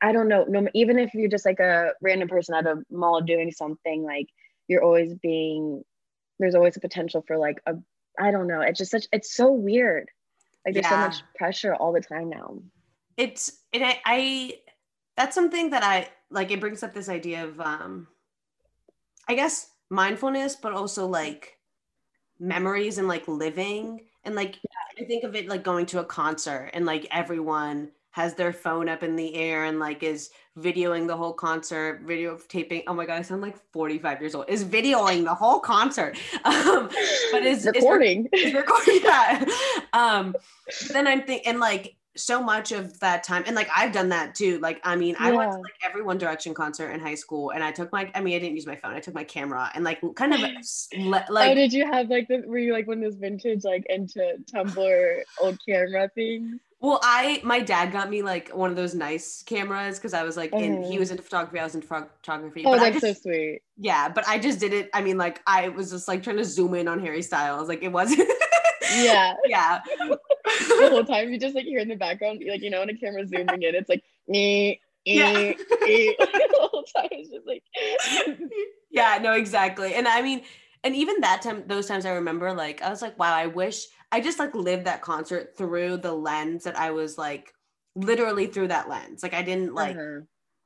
I 0.00 0.12
don't 0.12 0.28
know. 0.28 0.44
No, 0.48 0.66
even 0.74 0.98
if 0.98 1.14
you're 1.14 1.28
just 1.28 1.44
like 1.44 1.60
a 1.60 1.92
random 2.00 2.28
person 2.28 2.54
at 2.54 2.66
a 2.66 2.82
mall 2.90 3.20
doing 3.20 3.50
something, 3.50 4.02
like 4.02 4.28
you're 4.68 4.82
always 4.82 5.14
being. 5.14 5.82
There's 6.38 6.54
always 6.54 6.76
a 6.76 6.80
potential 6.80 7.22
for 7.26 7.36
like 7.36 7.60
a. 7.66 7.74
I 8.18 8.30
don't 8.30 8.46
know. 8.46 8.60
It's 8.60 8.78
just 8.78 8.90
such. 8.90 9.06
It's 9.12 9.34
so 9.34 9.52
weird. 9.52 10.08
Like 10.64 10.74
there's 10.74 10.84
yeah. 10.84 10.90
so 10.90 10.96
much 10.96 11.22
pressure 11.34 11.74
all 11.74 11.92
the 11.92 12.00
time 12.00 12.30
now. 12.30 12.58
It's 13.16 13.52
and 13.72 13.84
I, 13.84 14.00
I. 14.04 14.54
That's 15.16 15.34
something 15.34 15.70
that 15.70 15.82
I 15.82 16.08
like. 16.30 16.50
It 16.50 16.60
brings 16.60 16.82
up 16.82 16.94
this 16.94 17.08
idea 17.08 17.44
of, 17.44 17.60
um 17.60 18.08
I 19.28 19.34
guess 19.34 19.70
mindfulness, 19.90 20.56
but 20.56 20.72
also 20.72 21.06
like 21.06 21.58
memories 22.38 22.98
and 22.98 23.06
like 23.06 23.28
living 23.28 24.00
and 24.24 24.34
like 24.34 24.58
I 24.98 25.04
think 25.04 25.24
of 25.24 25.34
it 25.36 25.48
like 25.48 25.62
going 25.62 25.86
to 25.86 26.00
a 26.00 26.04
concert 26.04 26.70
and 26.74 26.84
like 26.84 27.06
everyone 27.10 27.92
has 28.12 28.34
their 28.34 28.52
phone 28.52 28.88
up 28.88 29.02
in 29.02 29.16
the 29.16 29.34
air 29.34 29.64
and 29.64 29.78
like 29.78 30.02
is 30.02 30.30
videoing 30.58 31.06
the 31.06 31.16
whole 31.16 31.32
concert, 31.32 32.02
video 32.04 32.38
taping. 32.48 32.82
Oh 32.86 32.94
my 32.94 33.06
god, 33.06 33.18
I 33.18 33.22
sound 33.22 33.40
like 33.40 33.56
45 33.72 34.20
years 34.20 34.34
old. 34.34 34.48
Is 34.48 34.64
videoing 34.64 35.24
the 35.24 35.34
whole 35.34 35.60
concert. 35.60 36.18
Um, 36.44 36.90
but 37.30 37.44
is 37.44 37.64
recording. 37.64 38.28
Is, 38.32 38.48
is 38.48 38.54
recording 38.54 39.00
that. 39.02 39.44
Um, 39.92 40.34
then 40.92 41.06
I'm 41.06 41.22
thinking 41.22 41.46
and 41.46 41.60
like 41.60 41.96
so 42.14 42.42
much 42.42 42.72
of 42.72 42.98
that 43.00 43.22
time 43.22 43.42
and 43.46 43.56
like 43.56 43.68
I've 43.74 43.92
done 43.92 44.10
that 44.10 44.34
too. 44.34 44.58
Like 44.58 44.80
I 44.84 44.96
mean, 44.96 45.16
I 45.18 45.32
went 45.32 45.52
to 45.52 45.58
like 45.58 45.72
every 45.84 46.02
One 46.02 46.18
Direction 46.18 46.52
concert 46.52 46.90
in 46.90 47.00
high 47.00 47.14
school 47.14 47.50
and 47.50 47.64
I 47.64 47.72
took 47.72 47.90
my 47.92 48.10
I 48.14 48.20
mean, 48.20 48.36
I 48.36 48.38
didn't 48.38 48.56
use 48.56 48.66
my 48.66 48.76
phone. 48.76 48.92
I 48.92 49.00
took 49.00 49.14
my 49.14 49.24
camera 49.24 49.70
and 49.74 49.84
like 49.84 50.00
kind 50.14 50.34
of 50.34 50.40
like 51.30 51.50
Oh, 51.50 51.54
did 51.54 51.72
you 51.72 51.86
have 51.86 52.10
like 52.10 52.28
the 52.28 52.42
were 52.46 52.58
you 52.58 52.72
like 52.72 52.86
one 52.86 52.98
of 52.98 53.04
those 53.04 53.16
vintage 53.16 53.64
like 53.64 53.86
into 53.88 54.36
Tumblr 54.52 55.20
old 55.40 55.58
camera 55.66 56.10
things? 56.14 56.60
Well, 56.82 56.98
I 57.00 57.40
my 57.44 57.60
dad 57.60 57.92
got 57.92 58.10
me 58.10 58.22
like 58.22 58.48
one 58.48 58.68
of 58.68 58.74
those 58.74 58.92
nice 58.92 59.44
cameras 59.44 59.98
because 59.98 60.14
I 60.14 60.24
was 60.24 60.36
like 60.36 60.52
in 60.52 60.82
he 60.82 60.90
mm-hmm. 60.90 60.98
was 60.98 61.12
into 61.12 61.22
photography, 61.22 61.60
I 61.60 61.64
was 61.64 61.76
into 61.76 61.86
photography. 61.86 62.64
Oh, 62.66 62.72
but 62.72 62.80
that's 62.80 63.00
just, 63.00 63.22
so 63.22 63.30
sweet. 63.30 63.60
Yeah, 63.76 64.08
but 64.08 64.26
I 64.26 64.36
just 64.40 64.58
did 64.58 64.72
it. 64.72 64.90
I 64.92 65.00
mean, 65.00 65.16
like 65.16 65.40
I 65.46 65.68
was 65.68 65.92
just 65.92 66.08
like 66.08 66.24
trying 66.24 66.38
to 66.38 66.44
zoom 66.44 66.74
in 66.74 66.88
on 66.88 66.98
Harry 66.98 67.22
Styles. 67.22 67.68
Like 67.68 67.84
it 67.84 67.92
wasn't 67.92 68.28
Yeah. 68.96 69.34
yeah. 69.46 69.78
the 70.08 70.88
whole 70.90 71.04
time 71.04 71.32
you 71.32 71.38
just 71.38 71.54
like 71.54 71.66
hear 71.66 71.78
in 71.78 71.88
the 71.88 71.94
background, 71.94 72.42
like 72.48 72.62
you 72.62 72.70
know, 72.70 72.80
when 72.80 72.90
a 72.90 72.96
camera 72.96 73.24
zooming 73.28 73.62
in, 73.62 73.74
it's 73.76 73.88
like 73.88 74.02
me. 74.26 74.80
Yeah. 75.04 75.32
the 75.32 76.68
whole 76.70 76.84
time 76.84 77.08
it's 77.10 77.30
just 77.30 77.44
like 77.44 77.64
yeah 78.92 79.18
no 79.20 79.32
exactly 79.32 79.94
and 79.94 80.06
i 80.06 80.22
mean 80.22 80.42
and 80.84 80.94
even 80.94 81.20
that 81.22 81.42
time 81.42 81.64
those 81.66 81.88
times 81.88 82.06
i 82.06 82.10
remember 82.10 82.52
like 82.52 82.82
i 82.82 82.88
was 82.88 83.02
like 83.02 83.18
wow 83.18 83.34
i 83.34 83.48
wish 83.48 83.88
I 84.12 84.20
just 84.20 84.38
like 84.38 84.54
lived 84.54 84.84
that 84.84 85.00
concert 85.00 85.56
through 85.56 85.96
the 85.96 86.12
lens 86.12 86.64
that 86.64 86.78
I 86.78 86.90
was 86.90 87.16
like 87.16 87.52
literally 87.96 88.46
through 88.46 88.68
that 88.68 88.88
lens. 88.88 89.22
Like 89.22 89.32
I 89.32 89.42
didn't 89.42 89.74
like 89.74 89.96
uh-huh. 89.96 90.20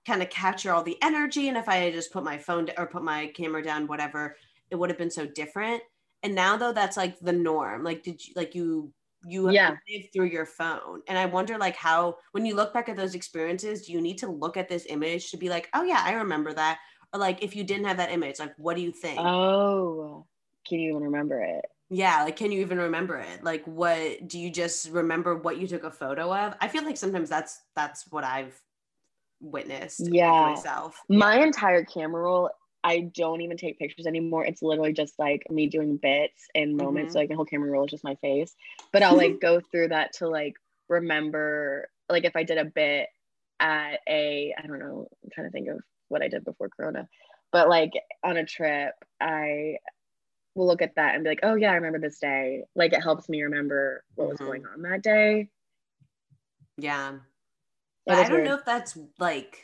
kind 0.05 0.21
of 0.21 0.31
capture 0.31 0.73
all 0.73 0.83
the 0.83 0.99
energy. 1.01 1.49
And 1.49 1.57
if 1.57 1.69
I 1.69 1.77
had 1.77 1.95
just 1.95 2.13
put 2.13 2.25
my 2.25 2.39
phone 2.39 2.69
or 2.77 2.87
put 2.87 3.05
my 3.05 3.29
camera 3.29 3.63
down, 3.63 3.87
whatever, 3.87 4.37
it 4.71 4.77
would 4.77 4.91
have 4.91 4.99
been 4.99 5.13
so 5.13 5.27
different. 5.27 5.81
And 6.25 6.35
now 6.35 6.57
though 6.57 6.73
that's 6.73 6.97
like 6.97 7.21
the 7.21 7.33
norm. 7.33 7.85
Like 7.85 8.03
did 8.03 8.27
you 8.27 8.33
like 8.35 8.57
you 8.57 8.93
you 9.25 9.51
yeah. 9.51 9.71
live 9.89 10.07
through 10.13 10.27
your 10.27 10.47
phone. 10.47 11.03
And 11.07 11.17
I 11.17 11.27
wonder 11.27 11.57
like 11.57 11.77
how 11.77 12.17
when 12.33 12.45
you 12.47 12.57
look 12.57 12.75
back 12.75 12.89
at 12.89 12.97
those 12.97 13.15
experiences, 13.15 13.87
do 13.87 13.93
you 13.93 14.01
need 14.01 14.19
to 14.19 14.31
look 14.31 14.57
at 14.57 14.69
this 14.69 14.87
image 14.89 15.31
to 15.31 15.37
be 15.37 15.49
like, 15.49 15.69
oh 15.73 15.85
yeah, 15.85 16.03
I 16.05 16.15
remember 16.15 16.53
that? 16.53 16.79
Or 17.13 17.21
like 17.21 17.45
if 17.45 17.55
you 17.55 17.63
didn't 17.63 17.87
have 17.87 17.97
that 17.99 18.11
image, 18.11 18.41
like 18.41 18.55
what 18.57 18.75
do 18.75 18.83
you 18.83 18.91
think? 18.91 19.21
Oh, 19.21 20.27
can 20.67 20.81
you 20.81 20.91
even 20.91 21.05
remember 21.05 21.41
it? 21.43 21.65
Yeah 21.91 22.25
like 22.25 22.37
can 22.37 22.53
you 22.53 22.61
even 22.61 22.79
remember 22.79 23.17
it? 23.19 23.43
Like 23.45 23.65
what 23.65 24.27
do 24.27 24.39
you 24.39 24.51
just 24.51 24.91
remember 24.91 25.37
what 25.37 25.59
you 25.59 25.67
took 25.67 25.85
a 25.85 25.91
photo 25.91 26.35
of? 26.35 26.55
I 26.61 26.69
feel 26.69 26.85
like 26.85 26.97
sometimes 26.97 27.29
that's 27.29 27.61
that's 27.75 28.07
what 28.11 28.25
i've 28.25 28.59
witnessed 29.41 30.03
yeah. 30.05 30.55
myself. 30.55 31.01
My 31.09 31.39
yeah. 31.39 31.45
entire 31.45 31.85
camera 31.85 32.23
roll 32.23 32.51
i 32.85 33.01
don't 33.01 33.41
even 33.41 33.57
take 33.57 33.79
pictures 33.79 34.07
anymore. 34.07 34.45
It's 34.45 34.63
literally 34.63 34.93
just 34.93 35.19
like 35.19 35.43
me 35.51 35.67
doing 35.67 35.97
bits 35.97 36.49
and 36.55 36.77
moments 36.77 37.09
mm-hmm. 37.09 37.13
so 37.13 37.19
like 37.19 37.29
the 37.29 37.37
whole 37.37 37.45
camera 37.45 37.71
roll 37.71 37.85
is 37.85 37.91
just 37.91 38.05
my 38.05 38.15
face. 38.17 38.55
But 38.93 39.03
i'll 39.03 39.17
like 39.17 39.41
go 39.41 39.61
through 39.61 39.89
that 39.89 40.15
to 40.15 40.29
like 40.29 40.55
remember 40.89 41.89
like 42.09 42.25
if 42.25 42.37
i 42.37 42.45
did 42.45 42.59
a 42.59 42.65
bit 42.65 43.09
at 43.61 44.01
a 44.09 44.55
i 44.57 44.67
don't 44.67 44.79
know 44.79 45.09
i'm 45.25 45.31
trying 45.33 45.47
to 45.47 45.51
think 45.51 45.69
of 45.69 45.81
what 46.09 46.23
i 46.23 46.29
did 46.29 46.45
before 46.45 46.69
corona 46.69 47.09
but 47.53 47.69
like 47.69 47.93
on 48.23 48.37
a 48.37 48.45
trip 48.45 48.95
i 49.21 49.77
will 50.57 50.67
look 50.67 50.83
at 50.83 50.95
that 50.97 51.15
and 51.15 51.23
be 51.23 51.31
like, 51.31 51.41
oh 51.43 51.55
yeah, 51.55 51.71
I 51.71 51.75
remember 51.75 51.99
this 52.01 52.19
day. 52.19 52.65
Like 52.75 52.93
it 52.93 53.03
helps 53.03 53.29
me 53.29 53.43
remember 53.43 54.03
what 54.17 54.29
was 54.31 54.39
Mhm. 54.39 54.47
going 54.47 54.67
on 54.67 54.83
that 54.83 55.03
day. 55.03 55.51
Yeah. 56.79 57.13
That 57.13 57.21
But 58.07 58.17
I 58.19 58.23
don't 58.25 58.33
weird. 58.39 58.45
know 58.47 58.55
if 58.55 58.65
that's 58.65 58.99
like 59.19 59.63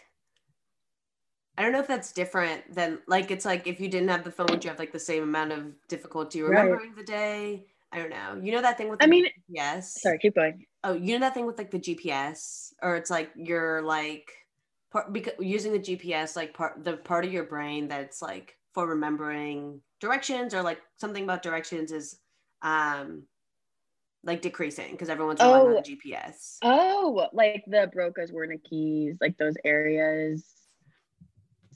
I 1.59 1.63
don't 1.63 1.73
know 1.73 1.81
if 1.81 1.87
that's 1.87 2.13
different 2.13 2.75
than 2.75 3.01
like 3.07 3.31
it's 3.31 3.45
like 3.45 3.67
if 3.67 3.79
you 3.81 3.89
didn't 3.89 4.09
have 4.09 4.25
the 4.25 4.31
phone, 4.31 4.47
would 4.49 4.65
you 4.65 4.71
have 4.71 4.79
like 4.79 4.93
the 4.93 4.99
same 4.99 5.23
amount 5.23 5.53
of 5.53 5.75
difficulty 5.89 6.41
Right. 6.43 6.51
remembering 6.63 6.95
the 6.95 7.05
day? 7.05 7.67
I 7.93 7.99
don't 7.99 8.09
know. 8.11 8.41
You 8.43 8.53
know 8.53 8.63
that 8.63 8.79
thing 8.79 8.89
with 8.89 9.03
I 9.03 9.07
mean- 9.07 9.27
yes. 9.49 10.01
Sorry, 10.01 10.19
keep 10.19 10.35
going. 10.35 10.67
Oh, 10.85 10.95
you 10.95 11.15
know 11.15 11.21
that 11.21 11.35
thing 11.35 11.47
with 11.47 11.59
like 11.59 11.71
the 11.71 11.79
GPS, 11.79 12.73
or 12.83 12.97
it's 12.97 13.11
like 13.11 13.31
you're 13.37 13.83
like 13.83 14.33
part 14.91 15.13
because 15.13 15.35
using 15.39 15.73
the 15.73 15.79
GPS 15.79 16.37
like 16.37 16.55
part 16.55 16.83
the 16.85 16.97
part 16.97 17.25
of 17.25 17.33
your 17.33 17.45
brain 17.45 17.87
that's 17.87 18.21
like 18.23 18.57
for 18.73 18.87
remembering 18.87 19.81
directions 20.07 20.53
or 20.53 20.63
like 20.63 20.81
something 20.97 21.23
about 21.23 21.43
directions 21.43 21.93
is 21.93 22.19
um 22.61 23.23
like 24.25 24.43
decreasing 24.43 24.91
because 24.93 25.09
everyone's 25.09 25.41
relying 25.41 25.67
Oh. 25.69 25.77
on 25.79 25.83
GPS. 25.83 26.59
Oh, 26.63 27.29
like 27.33 27.65
the 27.67 27.91
Broca's, 27.95 28.31
Wernicke's, 28.31 29.17
like 29.21 29.37
those 29.39 29.55
areas. 29.65 30.45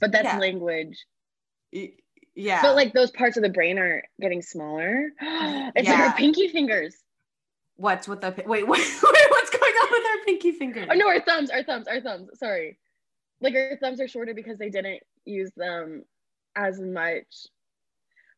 But 0.01 0.13
that's 0.13 0.25
Yeah. 0.25 0.39
language. 0.39 1.07
Yeah, 1.73 2.63
But 2.63 2.77
like 2.77 2.93
those 2.93 3.11
parts 3.11 3.37
of 3.37 3.43
the 3.43 3.49
brain 3.49 3.79
are 3.79 4.03
getting 4.21 4.43
smaller. 4.43 5.11
it's 5.21 5.89
like 5.89 5.99
our 5.99 6.13
pinky 6.17 6.49
fingers. 6.49 6.95
what's 7.77 8.07
with 8.09 8.21
the 8.21 8.31
wait, 8.47 8.47
wait, 8.47 8.67
wait 8.69 9.31
what's 9.31 9.51
going 9.51 9.75
on 9.83 9.89
with 9.91 10.07
our 10.07 10.25
pinky 10.25 10.53
fingers? 10.53 10.89
Oh 10.91 10.95
no, 10.95 11.09
our 11.09 11.21
thumbs, 11.21 11.51
our 11.51 11.63
thumbs, 11.63 11.87
our 11.89 12.01
thumbs. 12.01 12.31
Sorry. 12.39 12.79
Like 13.41 13.55
our 13.55 13.77
thumbs 13.79 14.01
are 14.01 14.09
shorter 14.09 14.35
because 14.35 14.59
they 14.59 14.71
didn't 14.71 15.03
use 15.25 15.51
them 15.57 16.05
as 16.55 16.79
much. 16.81 17.47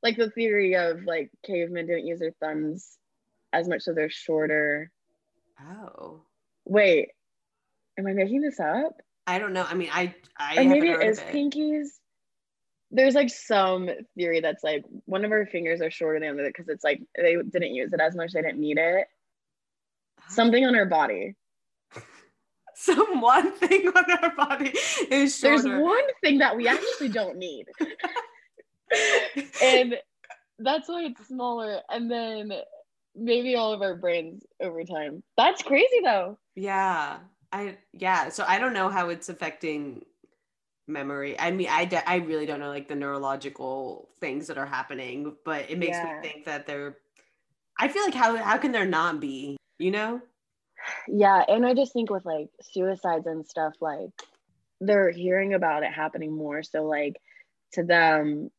Like 0.02 0.16
the 0.16 0.30
theory 0.30 0.76
of 0.76 1.04
like 1.04 1.30
cavemen 1.44 1.86
didn't 1.86 2.06
use 2.06 2.20
their 2.20 2.34
thumbs 2.40 2.96
as 3.52 3.68
much, 3.68 3.82
so 3.82 3.92
they're 3.92 4.10
shorter. 4.10 4.90
Oh, 5.60 6.22
Wait, 6.68 7.08
am 7.98 8.06
I 8.06 8.12
making 8.12 8.42
this 8.42 8.60
up? 8.60 9.00
I 9.26 9.38
don't 9.38 9.52
know. 9.52 9.64
I 9.68 9.74
mean, 9.74 9.88
I 9.92 10.14
I 10.38 10.58
or 10.58 10.64
maybe 10.64 10.90
it 10.90 11.02
is 11.02 11.18
it. 11.18 11.28
pinkies. 11.28 11.88
There's 12.90 13.14
like 13.14 13.30
some 13.30 13.88
theory 14.16 14.40
that's 14.40 14.62
like 14.62 14.84
one 15.06 15.24
of 15.24 15.32
our 15.32 15.46
fingers 15.46 15.80
are 15.80 15.90
shorter 15.90 16.20
than 16.20 16.36
the 16.36 16.42
other 16.42 16.50
because 16.50 16.68
it's 16.68 16.84
like 16.84 17.02
they 17.16 17.36
didn't 17.36 17.74
use 17.74 17.92
it 17.92 18.00
as 18.00 18.14
much, 18.14 18.32
they 18.32 18.42
didn't 18.42 18.60
need 18.60 18.78
it. 18.78 19.06
Something 20.28 20.64
on 20.64 20.74
our 20.74 20.86
body. 20.86 21.34
Some 22.74 23.20
one 23.20 23.50
thing 23.52 23.88
on 23.88 24.04
our 24.22 24.36
body 24.36 24.72
is 25.10 25.36
shorter. 25.36 25.62
There's 25.62 25.82
one 25.82 26.04
thing 26.22 26.38
that 26.38 26.56
we 26.56 26.68
actually 26.68 27.08
don't 27.08 27.36
need. 27.36 27.66
and 29.62 29.94
that's 30.58 30.88
why 30.88 31.04
it's 31.04 31.28
smaller 31.28 31.80
and 31.90 32.10
then 32.10 32.52
maybe 33.14 33.56
all 33.56 33.72
of 33.72 33.82
our 33.82 33.96
brains 33.96 34.44
over 34.62 34.84
time 34.84 35.22
that's 35.36 35.62
crazy 35.62 36.00
though 36.04 36.38
Yeah. 36.54 37.18
I 37.50 37.78
yeah, 37.94 38.28
so 38.28 38.44
I 38.46 38.58
don't 38.58 38.74
know 38.74 38.90
how 38.90 39.08
it's 39.08 39.30
affecting 39.30 40.04
memory. 40.86 41.38
I 41.40 41.50
mean, 41.50 41.68
I 41.70 41.86
de- 41.86 42.08
I 42.08 42.16
really 42.16 42.44
don't 42.46 42.60
know 42.60 42.68
like 42.68 42.88
the 42.88 42.94
neurological 42.94 44.10
things 44.20 44.48
that 44.48 44.58
are 44.58 44.66
happening, 44.66 45.34
but 45.44 45.70
it 45.70 45.78
makes 45.78 45.96
Yeah. 45.96 46.20
me 46.22 46.28
think 46.28 46.44
that 46.44 46.66
they're 46.66 46.96
I 47.80 47.88
feel 47.88 48.04
like 48.04 48.14
how 48.14 48.36
how 48.36 48.58
can 48.58 48.72
there 48.72 48.84
not 48.86 49.20
be, 49.20 49.56
you 49.78 49.90
know? 49.90 50.20
yeah 51.08 51.44
and 51.48 51.66
i 51.66 51.74
just 51.74 51.92
think 51.92 52.10
with 52.10 52.24
like 52.24 52.48
suicides 52.62 53.26
and 53.26 53.46
stuff 53.46 53.74
like 53.80 54.10
they're 54.80 55.10
hearing 55.10 55.54
about 55.54 55.82
it 55.82 55.92
happening 55.92 56.32
more 56.32 56.62
so 56.62 56.84
like 56.84 57.16
to 57.72 57.82
them 57.82 58.50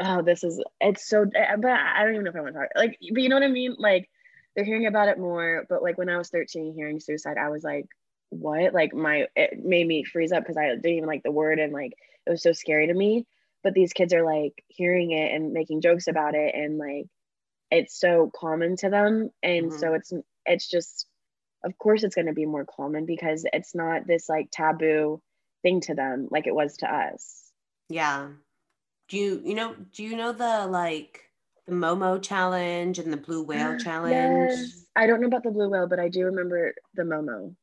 oh 0.00 0.22
this 0.22 0.42
is 0.44 0.62
it's 0.80 1.08
so 1.08 1.24
but 1.24 1.70
i 1.70 2.02
don't 2.02 2.12
even 2.14 2.24
know 2.24 2.30
if 2.30 2.36
i 2.36 2.40
want 2.40 2.54
to 2.54 2.58
talk 2.60 2.68
like 2.76 2.98
but 3.12 3.22
you 3.22 3.28
know 3.28 3.36
what 3.36 3.42
i 3.42 3.48
mean? 3.48 3.76
Like 3.78 4.08
they're 4.54 4.64
hearing 4.64 4.86
about 4.86 5.08
it 5.08 5.18
more 5.18 5.66
but 5.68 5.82
like 5.82 5.98
when 5.98 6.08
i 6.08 6.16
was 6.18 6.28
13 6.30 6.74
hearing 6.74 7.00
suicide 7.00 7.36
i 7.38 7.48
was 7.48 7.62
like 7.62 7.86
what? 8.30 8.72
Like 8.72 8.94
my 8.94 9.26
it 9.34 9.58
made 9.64 9.86
me 9.86 10.04
freeze 10.04 10.30
up 10.32 10.44
because 10.44 10.56
i 10.56 10.68
didn't 10.68 10.86
even 10.86 11.08
like 11.08 11.24
the 11.24 11.32
word 11.32 11.58
and 11.58 11.72
like 11.72 11.92
it 12.26 12.30
was 12.30 12.42
so 12.42 12.52
scary 12.52 12.86
to 12.86 12.94
me. 12.94 13.26
But 13.62 13.74
these 13.74 13.92
kids 13.92 14.14
are 14.14 14.22
like 14.24 14.64
hearing 14.68 15.10
it 15.10 15.34
and 15.34 15.52
making 15.52 15.80
jokes 15.80 16.06
about 16.06 16.34
it 16.34 16.54
and 16.54 16.78
like 16.78 17.06
it's 17.70 17.98
so 17.98 18.30
common 18.34 18.76
to 18.76 18.88
them. 18.88 19.30
And 19.42 19.66
Mhm. 19.70 19.78
so 19.80 19.94
it's 19.94 20.12
it's 20.46 20.68
just 20.68 21.06
of 21.64 21.76
course 21.76 22.04
it's 22.04 22.14
going 22.14 22.28
to 22.28 22.32
be 22.32 22.46
more 22.46 22.64
common 22.64 23.04
because 23.04 23.44
it's 23.52 23.74
not 23.74 24.06
this 24.06 24.28
like 24.28 24.48
taboo 24.50 25.20
thing 25.62 25.80
to 25.82 25.94
them 25.94 26.28
like 26.30 26.46
it 26.46 26.54
was 26.54 26.76
to 26.78 26.86
us. 26.86 27.50
Yeah. 27.88 28.28
Do 29.10 29.16
you 29.18 29.42
you 29.44 29.54
know 29.54 29.74
do 29.92 30.04
you 30.04 30.16
know 30.16 30.32
the 30.32 30.66
like 30.68 31.24
the 31.66 31.72
Momo 31.74 32.22
challenge 32.22 32.98
and 33.00 33.12
the 33.12 33.16
blue 33.16 33.42
whale 33.42 33.76
challenge? 33.86 34.12
yes. 34.52 34.86
I 34.96 35.06
don't 35.06 35.20
know 35.20 35.26
about 35.26 35.42
the 35.42 35.50
blue 35.50 35.68
whale 35.68 35.86
but 35.86 36.00
i 36.00 36.08
do 36.08 36.24
remember 36.24 36.74
the 36.94 37.02
momo. 37.02 37.54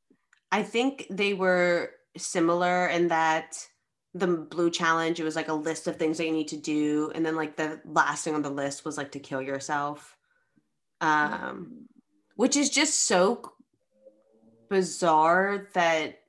I 0.52 0.64
think 0.64 1.08
they 1.10 1.34
were 1.34 1.92
similar 2.18 2.88
in 2.88 3.08
that 3.10 3.66
the 4.14 4.28
blue 4.28 4.70
challenge 4.70 5.20
it 5.20 5.24
was 5.24 5.36
like 5.36 5.48
a 5.48 5.54
list 5.54 5.88
of 5.88 5.96
things 5.96 6.18
that 6.18 6.26
you 6.26 6.32
need 6.32 6.48
to 6.50 6.58
do 6.58 7.12
and 7.16 7.26
then 7.26 7.36
like 7.36 7.56
the 7.56 7.80
last 7.86 8.24
thing 8.24 8.36
on 8.36 8.42
the 8.42 8.50
list 8.50 8.84
was 8.84 8.98
like 8.98 9.14
to 9.14 9.20
kill 9.20 9.42
yourself. 9.42 10.18
Um 11.00 11.88
which 12.36 12.58
is 12.58 12.70
just 12.70 13.06
so 13.06 13.54
bizarre 14.70 15.70
that 15.74 16.20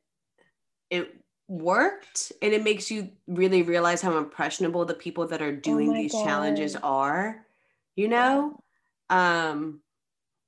it 0.91 1.13
worked 1.49 2.33
and 2.43 2.53
it 2.53 2.63
makes 2.63 2.91
you 2.91 3.11
really 3.27 3.63
realize 3.63 4.03
how 4.03 4.17
impressionable 4.17 4.85
the 4.85 4.95
people 4.95 5.27
that 5.27 5.41
are 5.41 5.55
doing 5.55 5.91
Oh 5.91 5.95
these 5.95 6.13
challenges 6.13 6.77
are 6.77 7.45
you 7.97 8.09
know? 8.09 8.63
Um 9.11 9.81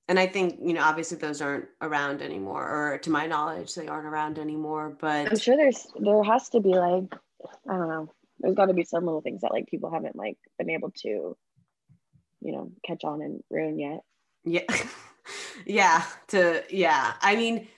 and 0.08 0.18
i 0.18 0.26
think 0.26 0.58
you 0.60 0.72
know 0.72 0.82
obviously 0.82 1.16
those 1.16 1.40
aren't 1.40 1.66
around 1.80 2.20
anymore 2.20 2.68
or 2.68 2.98
to 2.98 3.10
my 3.10 3.26
knowledge 3.26 3.74
they 3.74 3.86
aren't 3.86 4.06
around 4.06 4.40
anymore 4.40 4.96
but 5.00 5.30
i'm 5.30 5.38
sure 5.38 5.56
there's 5.56 5.86
there 6.00 6.22
has 6.24 6.48
to 6.48 6.58
be 6.58 6.70
like 6.70 7.14
i 7.68 7.76
don't 7.76 7.88
know 7.88 8.12
there's 8.40 8.56
got 8.56 8.66
to 8.66 8.74
be 8.74 8.84
some 8.84 9.04
little 9.04 9.20
things 9.20 9.42
that 9.42 9.52
like 9.52 9.68
people 9.68 9.90
haven't 9.90 10.16
like 10.16 10.36
been 10.58 10.70
able 10.70 10.90
to 10.90 11.36
you 12.40 12.52
know 12.52 12.70
catch 12.84 13.04
on 13.04 13.22
and 13.22 13.42
ruin 13.50 13.78
yet. 13.78 14.00
Yeah. 14.44 14.62
Yeah 15.66 16.02
to 16.28 16.64
yeah. 16.70 17.12
I 17.20 17.36
mean 17.36 17.68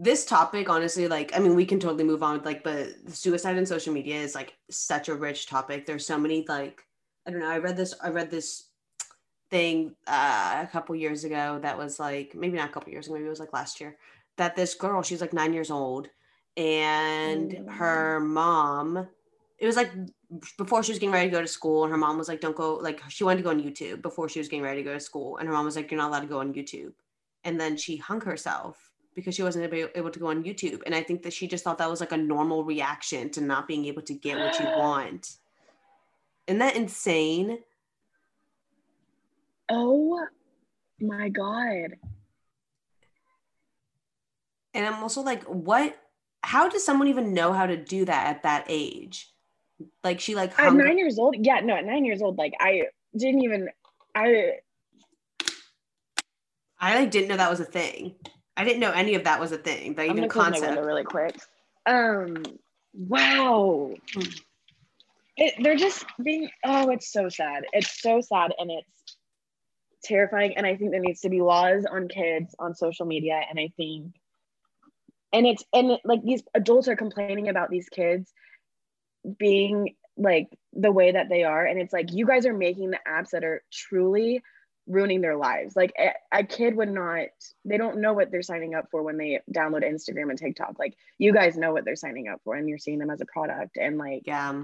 this 0.00 0.24
topic 0.24 0.70
honestly 0.70 1.06
like 1.06 1.30
i 1.36 1.38
mean 1.38 1.54
we 1.54 1.66
can 1.66 1.78
totally 1.78 2.04
move 2.04 2.22
on 2.22 2.32
with 2.34 2.46
like 2.46 2.64
but 2.64 2.88
suicide 3.08 3.58
and 3.58 3.68
social 3.68 3.92
media 3.92 4.16
is 4.16 4.34
like 4.34 4.54
such 4.70 5.10
a 5.10 5.14
rich 5.14 5.46
topic 5.46 5.84
there's 5.84 6.06
so 6.06 6.18
many 6.18 6.44
like 6.48 6.82
i 7.26 7.30
don't 7.30 7.40
know 7.40 7.50
i 7.50 7.58
read 7.58 7.76
this 7.76 7.94
i 8.02 8.08
read 8.08 8.30
this 8.30 8.68
thing 9.50 9.94
uh, 10.06 10.60
a 10.62 10.66
couple 10.66 10.94
years 10.96 11.24
ago 11.24 11.58
that 11.60 11.76
was 11.76 12.00
like 12.00 12.34
maybe 12.34 12.56
not 12.56 12.70
a 12.70 12.72
couple 12.72 12.90
years 12.90 13.06
ago 13.06 13.14
maybe 13.14 13.26
it 13.26 13.30
was 13.30 13.40
like 13.40 13.52
last 13.52 13.80
year 13.80 13.96
that 14.38 14.56
this 14.56 14.74
girl 14.74 15.02
she's 15.02 15.20
like 15.20 15.32
nine 15.34 15.52
years 15.52 15.70
old 15.70 16.08
and 16.56 17.52
Mm. 17.52 17.70
her 17.70 18.20
mom 18.20 19.06
it 19.58 19.66
was 19.66 19.76
like 19.76 19.92
before 20.56 20.82
she 20.82 20.92
was 20.92 20.98
getting 20.98 21.12
ready 21.12 21.28
to 21.28 21.36
go 21.36 21.42
to 21.42 21.46
school 21.48 21.84
and 21.84 21.92
her 21.92 21.98
mom 21.98 22.16
was 22.16 22.28
like 22.28 22.40
don't 22.40 22.56
go 22.56 22.74
like 22.74 23.00
she 23.08 23.24
wanted 23.24 23.36
to 23.38 23.42
go 23.42 23.50
on 23.50 23.62
youtube 23.62 24.00
before 24.02 24.28
she 24.28 24.38
was 24.40 24.48
getting 24.48 24.62
ready 24.62 24.82
to 24.82 24.88
go 24.88 24.94
to 24.94 25.00
school 25.00 25.36
and 25.36 25.46
her 25.46 25.52
mom 25.52 25.66
was 25.66 25.76
like 25.76 25.90
you're 25.90 26.00
not 26.00 26.08
allowed 26.08 26.20
to 26.20 26.26
go 26.26 26.40
on 26.40 26.54
youtube 26.54 26.92
and 27.44 27.60
then 27.60 27.76
she 27.76 27.96
hung 27.96 28.20
herself 28.20 28.89
because 29.14 29.34
she 29.34 29.42
wasn't 29.42 29.64
able 29.64 29.90
able 29.94 30.10
to 30.10 30.18
go 30.18 30.28
on 30.28 30.44
youtube 30.44 30.82
and 30.86 30.94
i 30.94 31.02
think 31.02 31.22
that 31.22 31.32
she 31.32 31.48
just 31.48 31.64
thought 31.64 31.78
that 31.78 31.90
was 31.90 32.00
like 32.00 32.12
a 32.12 32.16
normal 32.16 32.64
reaction 32.64 33.30
to 33.30 33.40
not 33.40 33.66
being 33.66 33.84
able 33.86 34.02
to 34.02 34.14
get 34.14 34.38
what 34.38 34.58
you 34.58 34.64
want. 34.78 35.36
Isn't 36.46 36.58
that 36.58 36.74
insane? 36.74 37.58
Oh 39.68 40.26
my 41.00 41.28
god. 41.28 41.96
And 44.74 44.86
i'm 44.86 45.02
also 45.02 45.20
like 45.20 45.44
what 45.44 45.96
how 46.42 46.68
does 46.68 46.84
someone 46.84 47.08
even 47.08 47.34
know 47.34 47.52
how 47.52 47.66
to 47.66 47.76
do 47.76 48.04
that 48.04 48.26
at 48.26 48.42
that 48.42 48.64
age? 48.68 49.32
Like 50.02 50.20
she 50.20 50.34
like 50.34 50.50
at 50.58 50.66
hung 50.66 50.78
nine 50.78 50.98
years 50.98 51.18
old? 51.18 51.36
Yeah 51.38 51.60
no 51.60 51.76
at 51.76 51.84
nine 51.84 52.04
years 52.04 52.22
old 52.22 52.36
like 52.36 52.52
i 52.60 52.82
didn't 53.16 53.42
even 53.42 53.68
i 54.14 54.52
i 56.80 56.98
like 56.98 57.10
didn't 57.10 57.28
know 57.28 57.36
that 57.36 57.50
was 57.50 57.60
a 57.60 57.64
thing 57.64 58.14
i 58.60 58.64
didn't 58.64 58.80
know 58.80 58.92
any 58.92 59.14
of 59.14 59.24
that 59.24 59.40
was 59.40 59.52
a 59.52 59.58
thing 59.58 59.94
that 59.94 60.02
i'm 60.02 60.10
even 60.10 60.16
gonna 60.16 60.28
close 60.28 60.50
my 60.50 60.66
concept. 60.66 60.86
really 60.86 61.04
quick. 61.04 61.36
Um 61.86 62.42
wow. 62.94 63.94
It, 65.36 65.54
they're 65.62 65.76
just 65.76 66.04
being 66.22 66.50
oh 66.64 66.90
it's 66.90 67.10
so 67.10 67.28
sad. 67.28 67.64
It's 67.72 68.02
so 68.02 68.20
sad 68.20 68.52
and 68.58 68.70
it's 68.70 69.16
terrifying 70.02 70.56
and 70.56 70.66
i 70.66 70.74
think 70.76 70.90
there 70.90 71.00
needs 71.00 71.20
to 71.20 71.28
be 71.28 71.42
laws 71.42 71.84
on 71.90 72.08
kids 72.08 72.54
on 72.58 72.74
social 72.74 73.04
media 73.04 73.40
and 73.50 73.58
i 73.58 73.70
think 73.76 74.14
and 75.32 75.46
it's 75.46 75.62
and 75.72 75.92
it, 75.92 76.00
like 76.04 76.22
these 76.22 76.42
adults 76.54 76.88
are 76.88 76.96
complaining 76.96 77.48
about 77.48 77.68
these 77.68 77.88
kids 77.88 78.32
being 79.38 79.94
like 80.16 80.48
the 80.72 80.90
way 80.90 81.12
that 81.12 81.28
they 81.28 81.44
are 81.44 81.66
and 81.66 81.78
it's 81.78 81.92
like 81.92 82.12
you 82.12 82.26
guys 82.26 82.46
are 82.46 82.56
making 82.56 82.90
the 82.90 82.98
apps 83.06 83.30
that 83.30 83.44
are 83.44 83.62
truly 83.70 84.42
ruining 84.86 85.20
their 85.20 85.36
lives 85.36 85.76
like 85.76 85.92
a, 85.98 86.10
a 86.32 86.44
kid 86.44 86.74
would 86.74 86.90
not 86.90 87.28
they 87.64 87.76
don't 87.76 87.98
know 87.98 88.12
what 88.12 88.30
they're 88.30 88.42
signing 88.42 88.74
up 88.74 88.88
for 88.90 89.02
when 89.02 89.16
they 89.16 89.40
download 89.52 89.84
instagram 89.84 90.30
and 90.30 90.38
tiktok 90.38 90.78
like 90.78 90.96
you 91.18 91.32
guys 91.32 91.56
know 91.56 91.72
what 91.72 91.84
they're 91.84 91.94
signing 91.94 92.28
up 92.28 92.40
for 92.42 92.54
and 92.56 92.68
you're 92.68 92.78
seeing 92.78 92.98
them 92.98 93.10
as 93.10 93.20
a 93.20 93.26
product 93.26 93.76
and 93.76 93.98
like 93.98 94.22
yeah 94.26 94.62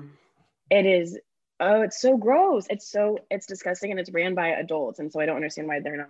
it 0.71 0.87
is 0.87 1.19
oh, 1.61 1.83
it's 1.83 2.01
so 2.01 2.17
gross. 2.17 2.67
It's 2.71 2.87
so 2.87 3.19
it's 3.31 3.47
disgusting 3.47 3.91
and 3.91 4.01
it's 4.01 4.11
ran 4.11 4.35
by 4.35 4.49
adults. 4.49 4.99
And 4.99 5.13
so 5.13 5.21
I 5.21 5.27
don't 5.27 5.37
understand 5.37 5.69
why 5.69 5.81
they're 5.81 5.97
not 5.97 6.09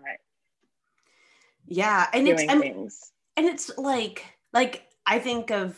yeah. 1.69 2.07
And 2.12 2.29
it's 2.29 2.42
and, 2.42 2.61
things. 2.61 3.12
and 3.37 3.47
it's 3.47 3.77
like 3.77 4.25
like 4.53 4.87
I 5.05 5.19
think 5.19 5.51
of 5.51 5.77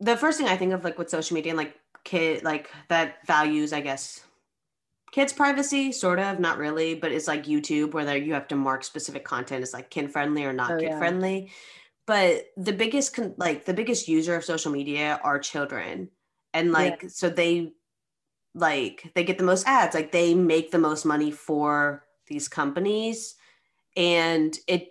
the 0.00 0.16
first 0.16 0.38
thing 0.38 0.48
I 0.48 0.56
think 0.56 0.72
of 0.72 0.84
like 0.84 0.98
with 0.98 1.10
social 1.10 1.34
media 1.34 1.52
and 1.52 1.58
like 1.58 1.76
kid 2.04 2.42
like 2.42 2.70
that 2.88 3.26
values, 3.26 3.72
I 3.72 3.80
guess, 3.80 4.20
kids 5.10 5.32
privacy 5.32 5.92
sort 5.92 6.18
of 6.18 6.38
not 6.38 6.58
really 6.58 6.94
but 6.94 7.12
it's 7.12 7.26
like 7.26 7.44
youtube 7.44 7.92
where 7.92 8.16
you 8.16 8.34
have 8.34 8.48
to 8.48 8.56
mark 8.56 8.84
specific 8.84 9.24
content 9.24 9.62
as 9.62 9.72
like 9.72 9.90
kid 9.90 10.10
friendly 10.10 10.44
or 10.44 10.52
not 10.52 10.72
Oh, 10.72 10.76
kid 10.76 10.90
yeah. 10.90 10.98
friendly 10.98 11.50
but 12.08 12.46
the 12.56 12.72
biggest 12.72 13.14
con- 13.14 13.34
like 13.36 13.66
the 13.66 13.74
biggest 13.74 14.08
user 14.08 14.34
of 14.34 14.42
social 14.42 14.72
media 14.72 15.20
are 15.22 15.38
children. 15.38 16.08
And 16.54 16.72
like 16.72 17.04
so 17.10 17.28
they 17.28 17.74
like 18.54 19.12
they 19.14 19.24
get 19.24 19.36
the 19.36 19.44
most 19.44 19.68
ads. 19.68 19.94
Like 19.94 20.10
they 20.10 20.34
make 20.34 20.70
the 20.70 20.78
most 20.78 21.04
money 21.04 21.30
for 21.30 22.04
these 22.26 22.48
companies. 22.48 23.36
And 23.94 24.58
it 24.66 24.88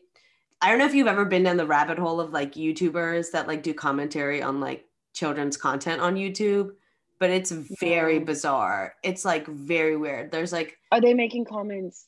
i 0.62 0.69
don't 0.69 0.77
know 0.77 0.86
if 0.86 0.93
you've 0.93 1.08
ever 1.08 1.25
been 1.25 1.43
down 1.43 1.58
the 1.58 1.65
rabbit 1.65 1.97
hole 1.97 2.19
of 2.19 2.34
like 2.34 2.53
youtubers 2.53 3.32
that 3.32 3.47
like 3.47 3.63
do 3.63 3.73
commentary 3.73 4.41
on 4.41 4.60
like 4.60 4.86
children's 5.13 5.56
content 5.56 6.01
on 6.01 6.15
youtube 6.15 6.71
but 7.19 7.30
it's 7.30 7.51
very 7.82 8.19
No. 8.19 8.25
bizarre 8.25 8.95
it's 9.03 9.25
like 9.25 9.47
very 9.47 9.97
weird 9.97 10.32
there's 10.32 10.53
like 10.53 10.77
Are 10.91 11.01
they 11.01 11.13
making 11.13 11.45
comments 11.45 12.06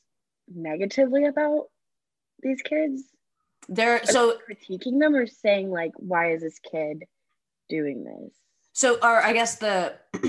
negatively 0.54 1.26
about 1.26 1.66
these 2.42 2.62
kids? 2.62 3.04
there 3.68 3.96
Are 3.96 4.06
so 4.06 4.38
they 4.48 4.56
critiquing 4.56 5.00
them 5.00 5.14
or 5.14 5.28
saying 5.28 5.70
like, 5.70 5.92
why 5.98 6.32
is 6.32 6.42
this 6.42 6.58
kid 6.60 7.04
doing 7.68 8.04
this? 8.04 8.34
So, 8.74 8.96
or 9.04 9.22
I 9.22 9.34
guess 9.34 9.58
the, 9.58 9.94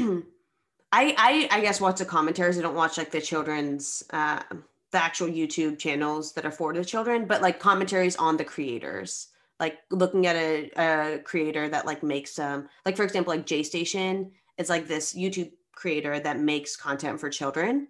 I, 0.93 1.15
I, 1.17 1.49
I 1.51 1.61
guess 1.61 1.81
watch 1.81 1.99
the 2.01 2.05
commentaries. 2.05 2.59
I 2.59 2.63
don't 2.63 2.75
watch 2.75 2.99
like 2.99 3.13
the 3.13 3.21
children's, 3.21 4.03
uh, 4.11 4.43
the 4.91 5.03
actual 5.03 5.29
YouTube 5.29 5.79
channels 5.79 6.33
that 6.33 6.45
are 6.45 6.51
for 6.51 6.75
the 6.75 6.85
children, 6.85 7.27
but 7.27 7.41
like 7.41 7.61
commentaries 7.61 8.17
on 8.17 8.37
the 8.37 8.45
creators, 8.45 9.29
like 9.61 9.79
looking 9.91 10.27
at 10.27 10.35
a, 10.37 10.71
a 10.77 11.19
creator 11.21 11.69
that 11.69 11.87
like 11.87 12.03
makes, 12.03 12.39
um, 12.39 12.69
like 12.85 12.97
for 12.97 13.05
example, 13.05 13.33
like 13.33 13.47
J 13.47 13.63
Station 13.63 14.33
is 14.61 14.69
like 14.69 14.87
this 14.87 15.15
YouTube 15.15 15.53
creator 15.73 16.21
that 16.21 16.39
makes 16.39 16.77
content 16.77 17.19
for 17.19 17.31
children. 17.31 17.89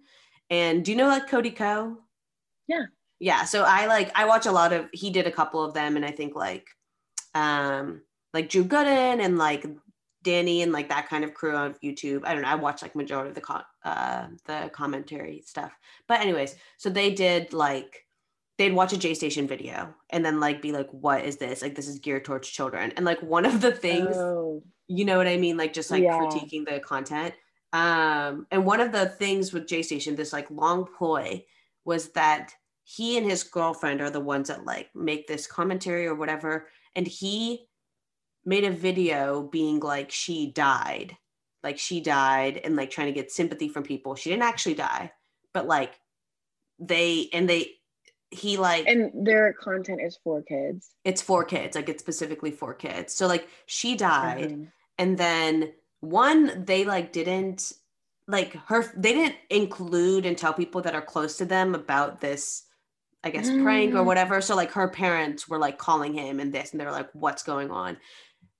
And 0.49 0.83
do 0.83 0.91
you 0.91 0.97
know 0.97 1.07
like 1.07 1.27
Cody 1.27 1.51
Ko? 1.51 1.97
Yeah. 2.67 2.85
Yeah. 3.19 3.43
So 3.43 3.63
I 3.63 3.85
like, 3.85 4.11
I 4.15 4.25
watch 4.25 4.45
a 4.47 4.51
lot 4.51 4.73
of, 4.73 4.87
he 4.93 5.11
did 5.11 5.27
a 5.27 5.31
couple 5.31 5.63
of 5.63 5.73
them 5.73 5.95
and 5.95 6.05
I 6.05 6.11
think 6.11 6.35
like, 6.35 6.67
um, 7.35 8.01
like 8.33 8.49
Drew 8.49 8.63
Gooden 8.63 9.23
and 9.23 9.37
like 9.37 9.65
Danny 10.23 10.61
and 10.61 10.71
like 10.71 10.89
that 10.89 11.09
kind 11.09 11.23
of 11.23 11.33
crew 11.33 11.55
on 11.55 11.75
YouTube. 11.83 12.21
I 12.25 12.33
don't 12.33 12.43
know. 12.43 12.49
I 12.49 12.55
watch 12.55 12.81
like 12.81 12.95
majority 12.95 13.29
of 13.29 13.35
the 13.35 13.41
co- 13.41 13.61
uh, 13.83 14.27
the 14.45 14.69
commentary 14.73 15.43
stuff. 15.45 15.71
But 16.07 16.21
anyways, 16.21 16.55
so 16.77 16.89
they 16.89 17.13
did 17.13 17.53
like 17.53 18.05
they'd 18.57 18.73
watch 18.73 18.93
a 18.93 18.97
J 18.97 19.13
Station 19.13 19.47
video 19.47 19.93
and 20.11 20.23
then 20.23 20.39
like 20.39 20.61
be 20.61 20.71
like, 20.71 20.89
"What 20.91 21.25
is 21.25 21.37
this? 21.37 21.61
Like 21.61 21.75
this 21.75 21.87
is 21.87 21.99
geared 21.99 22.25
towards 22.25 22.47
children." 22.47 22.93
And 22.95 23.05
like 23.05 23.21
one 23.21 23.45
of 23.45 23.61
the 23.61 23.71
things, 23.71 24.15
Oh, 24.15 24.63
you 24.97 25.05
know 25.05 25.17
what 25.17 25.27
I 25.27 25.37
mean? 25.37 25.57
Like 25.57 25.73
just 25.73 25.91
like 25.91 26.03
Yeah. 26.03 26.19
critiquing 26.19 26.65
the 26.65 26.79
content. 26.79 27.33
Um, 27.73 28.47
and 28.51 28.65
one 28.65 28.81
of 28.81 28.91
the 28.91 29.07
things 29.07 29.53
with 29.53 29.67
J 29.67 29.81
Station, 29.81 30.15
this 30.15 30.33
like 30.33 30.51
long 30.51 30.85
ploy, 30.85 31.45
was 31.85 32.09
that 32.11 32.51
he 32.83 33.17
and 33.17 33.29
his 33.29 33.43
girlfriend 33.43 34.01
are 34.01 34.09
the 34.09 34.19
ones 34.19 34.49
that 34.49 34.65
like 34.65 34.89
make 34.93 35.27
this 35.27 35.47
commentary 35.47 36.05
or 36.07 36.15
whatever, 36.15 36.67
and 36.95 37.07
he 37.07 37.67
made 38.43 38.63
a 38.65 38.71
video 38.71 39.43
being 39.43 39.79
like 39.79 40.11
she 40.11 40.51
died 40.51 41.15
like 41.63 41.77
she 41.77 42.01
died 42.01 42.59
and 42.63 42.75
like 42.75 42.89
trying 42.89 43.05
to 43.05 43.13
get 43.13 43.31
sympathy 43.31 43.69
from 43.69 43.83
people 43.83 44.15
she 44.15 44.31
didn't 44.31 44.41
actually 44.41 44.73
die 44.73 45.11
but 45.53 45.67
like 45.67 45.99
they 46.79 47.29
and 47.33 47.47
they 47.47 47.71
he 48.31 48.57
like 48.57 48.87
and 48.87 49.27
their 49.27 49.53
content 49.53 50.01
is 50.01 50.17
for 50.23 50.41
kids. 50.41 50.89
it's 51.05 51.21
for 51.21 51.43
kids 51.43 51.75
like 51.75 51.87
it's 51.87 52.01
specifically 52.01 52.49
for 52.49 52.73
kids 52.73 53.13
so 53.13 53.27
like 53.27 53.47
she 53.67 53.95
died 53.95 54.49
Mhm. 54.49 54.71
And 54.97 55.17
then 55.17 55.73
one 55.99 56.65
they 56.65 56.83
like 56.85 57.11
didn't 57.11 57.73
like 58.27 58.53
her 58.67 58.91
they 58.95 59.13
didn't 59.13 59.35
include 59.49 60.25
and 60.25 60.37
tell 60.37 60.53
people 60.53 60.81
that 60.81 60.95
are 60.95 61.01
close 61.01 61.37
to 61.37 61.45
them 61.45 61.75
about 61.75 62.21
this 62.21 62.63
i 63.23 63.29
guess 63.29 63.49
prank 63.61 63.93
or 63.93 63.99
Mm. 63.99 64.05
whatever. 64.05 64.41
So 64.41 64.55
like 64.55 64.71
her 64.71 64.87
parents 64.87 65.47
were 65.47 65.59
like 65.59 65.77
calling 65.77 66.13
him 66.13 66.39
and 66.39 66.51
this 66.53 66.71
and 66.71 66.79
they 66.79 66.85
were 66.85 66.91
like 66.91 67.09
what's 67.13 67.43
going 67.43 67.69
on? 67.71 67.97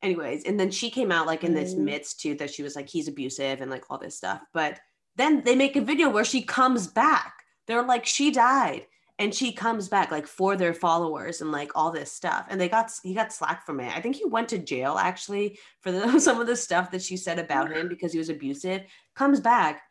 Anyways 0.04 0.44
and 0.46 0.60
then 0.60 0.72
she 0.72 0.90
came 0.90 1.12
out 1.12 1.28
like 1.28 1.44
in 1.44 1.54
this 1.54 1.74
Mm. 1.74 1.86
midst 1.86 2.20
too 2.22 2.36
that 2.36 2.52
she 2.54 2.64
was 2.64 2.76
like 2.76 2.90
he's 2.90 3.08
abusive 3.08 3.62
and 3.62 3.72
like 3.72 3.86
all 3.90 3.98
this 3.98 4.16
stuff. 4.18 4.42
But 4.54 4.80
then 5.16 5.44
they 5.44 5.56
make 5.56 5.76
a 5.76 5.82
video 5.82 6.10
where 6.10 6.26
she 6.26 6.42
comes 6.42 6.88
back. 6.88 7.34
They're 7.68 7.84
like 7.84 8.06
she 8.06 8.32
died 8.32 8.86
and 9.22 9.36
she 9.36 9.52
comes 9.52 9.88
back 9.88 10.10
like 10.10 10.26
for 10.26 10.56
their 10.56 10.74
followers 10.74 11.42
and 11.42 11.52
like 11.52 11.72
all 11.76 11.92
this 11.92 12.12
stuff. 12.12 12.48
And 12.50 12.60
they 12.60 12.68
got 12.68 12.92
he 13.04 13.14
got 13.14 13.32
slack 13.32 13.66
from 13.66 13.80
it. 13.80 13.96
I 13.96 14.02
think 14.02 14.16
he 14.16 14.26
went 14.26 14.50
to 14.50 14.58
jail 14.58 14.98
actually 14.98 15.60
for 15.82 15.92
the, 15.92 16.20
some 16.20 16.42
of 16.42 16.48
the 16.48 16.56
stuff 16.56 16.90
that 16.92 17.04
she 17.04 17.18
said 17.18 17.38
about 17.38 17.72
him 17.72 17.78
mm-hmm. 17.78 17.88
because 17.90 18.12
he 18.12 18.18
was 18.18 18.30
abusive. 18.30 18.82
Comes 19.16 19.40
back 19.40 19.84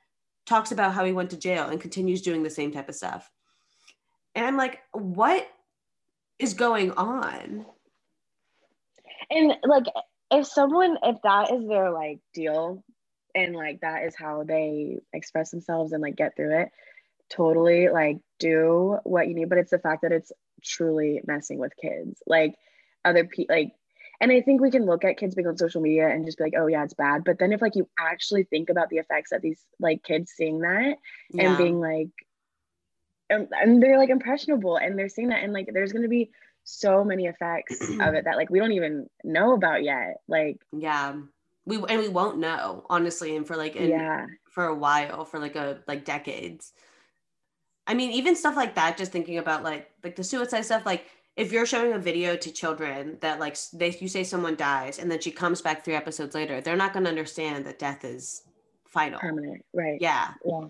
talks 0.46 0.72
about 0.72 0.92
how 0.92 1.04
he 1.04 1.12
went 1.12 1.30
to 1.30 1.38
jail 1.38 1.68
and 1.68 1.80
continues 1.80 2.22
doing 2.22 2.42
the 2.42 2.50
same 2.50 2.72
type 2.72 2.88
of 2.88 2.94
stuff. 2.94 3.30
And 4.34 4.44
i'm 4.44 4.56
like 4.56 4.80
what 4.92 5.46
is 6.40 6.54
going 6.54 6.90
on? 6.92 7.66
And 9.30 9.54
like, 9.64 9.84
if 10.32 10.46
someone, 10.46 10.96
if 11.04 11.18
that 11.22 11.52
is 11.52 11.68
their 11.68 11.92
like 11.92 12.18
deal, 12.34 12.82
and 13.34 13.54
like 13.54 13.80
that 13.82 14.04
is 14.04 14.16
how 14.16 14.42
they 14.42 14.98
express 15.12 15.52
themselves 15.52 15.92
and 15.92 16.02
like 16.02 16.16
get 16.16 16.34
through 16.34 16.62
it, 16.62 16.70
totally 17.30 17.88
like 17.88 18.18
do 18.38 18.98
what 19.04 19.28
you 19.28 19.34
need. 19.34 19.48
But 19.48 19.58
it's 19.58 19.70
the 19.70 19.78
fact 19.78 20.02
that 20.02 20.12
it's 20.12 20.32
truly 20.62 21.20
messing 21.26 21.58
with 21.58 21.72
kids, 21.80 22.22
like 22.26 22.54
other 23.04 23.24
people, 23.24 23.54
like. 23.54 23.72
And 24.22 24.30
I 24.30 24.42
think 24.42 24.60
we 24.60 24.70
can 24.70 24.84
look 24.84 25.02
at 25.02 25.16
kids 25.16 25.34
being 25.34 25.48
on 25.48 25.56
social 25.56 25.80
media 25.80 26.06
and 26.06 26.26
just 26.26 26.36
be 26.36 26.44
like, 26.44 26.52
oh 26.54 26.66
yeah, 26.66 26.84
it's 26.84 26.92
bad. 26.92 27.24
But 27.24 27.38
then 27.38 27.54
if 27.54 27.62
like 27.62 27.74
you 27.74 27.88
actually 27.98 28.42
think 28.42 28.68
about 28.68 28.90
the 28.90 28.98
effects 28.98 29.30
that 29.30 29.40
these 29.40 29.64
like 29.78 30.02
kids 30.02 30.32
seeing 30.36 30.58
that 30.60 30.98
Yeah. 31.30 31.48
and 31.48 31.56
being 31.56 31.80
like 31.80 32.10
and, 33.30 33.48
and 33.52 33.82
they're 33.82 33.98
like 33.98 34.10
impressionable 34.10 34.76
and 34.76 34.98
they're 34.98 35.08
seeing 35.08 35.28
that 35.28 35.42
and 35.42 35.52
like 35.52 35.70
there's 35.72 35.92
going 35.92 36.02
to 36.02 36.08
be 36.08 36.30
so 36.64 37.04
many 37.04 37.26
effects 37.26 37.80
of 38.00 38.14
it 38.14 38.24
that 38.24 38.36
like 38.36 38.50
we 38.50 38.58
don't 38.58 38.72
even 38.72 39.08
know 39.24 39.54
about 39.54 39.82
yet 39.82 40.16
like 40.28 40.58
yeah 40.76 41.14
we 41.64 41.76
and 41.76 42.00
we 42.00 42.08
won't 42.08 42.38
know 42.38 42.84
honestly 42.90 43.36
and 43.36 43.46
for 43.46 43.56
like 43.56 43.76
in, 43.76 43.88
yeah 43.88 44.26
for 44.50 44.66
a 44.66 44.74
while 44.74 45.24
for 45.24 45.38
like 45.38 45.56
a 45.56 45.78
like 45.86 46.04
decades 46.04 46.72
i 47.90 47.94
mean 47.94 48.10
even 48.10 48.36
stuff 48.36 48.56
like 48.56 48.74
that 48.74 48.96
just 48.96 49.12
thinking 49.12 49.38
about 49.38 49.62
like 49.62 49.90
like 50.04 50.16
the 50.16 50.24
suicide 50.24 50.64
stuff 50.64 50.86
like 50.86 51.06
if 51.36 51.52
you're 51.52 51.66
showing 51.66 51.92
a 51.94 51.98
video 51.98 52.36
to 52.36 52.50
children 52.52 53.16
that 53.20 53.40
like 53.40 53.56
they 53.72 53.96
you 54.00 54.08
say 54.08 54.22
someone 54.22 54.56
dies 54.56 54.98
and 54.98 55.10
then 55.10 55.20
she 55.20 55.30
comes 55.30 55.60
back 55.62 55.84
three 55.84 55.94
episodes 55.94 56.34
later 56.34 56.60
they're 56.60 56.76
not 56.76 56.92
going 56.92 57.04
to 57.04 57.10
understand 57.10 57.64
that 57.64 57.78
death 57.78 58.04
is 58.04 58.42
final. 58.90 59.18
Permanent 59.18 59.64
right. 59.72 59.98
Yeah. 60.00 60.32
Yeah. 60.44 60.66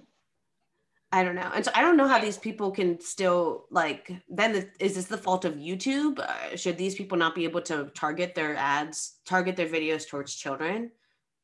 I 1.12 1.24
don't 1.24 1.34
know. 1.34 1.50
And 1.54 1.64
so 1.64 1.72
i 1.74 1.80
don't 1.80 1.96
know 1.96 2.06
how 2.06 2.20
these 2.20 2.38
people 2.38 2.70
can 2.70 3.00
still 3.00 3.66
like 3.70 4.12
then 4.28 4.52
the, 4.52 4.68
is 4.78 4.94
this 4.94 5.06
the 5.06 5.18
fault 5.18 5.44
of 5.44 5.54
youtube? 5.54 6.20
Uh, 6.20 6.56
should 6.56 6.78
these 6.78 6.94
people 6.94 7.18
not 7.18 7.34
be 7.34 7.44
able 7.44 7.62
to 7.62 7.90
target 7.94 8.34
their 8.34 8.54
ads 8.56 9.18
target 9.24 9.56
their 9.56 9.68
videos 9.68 10.06
towards 10.06 10.34
children 10.34 10.90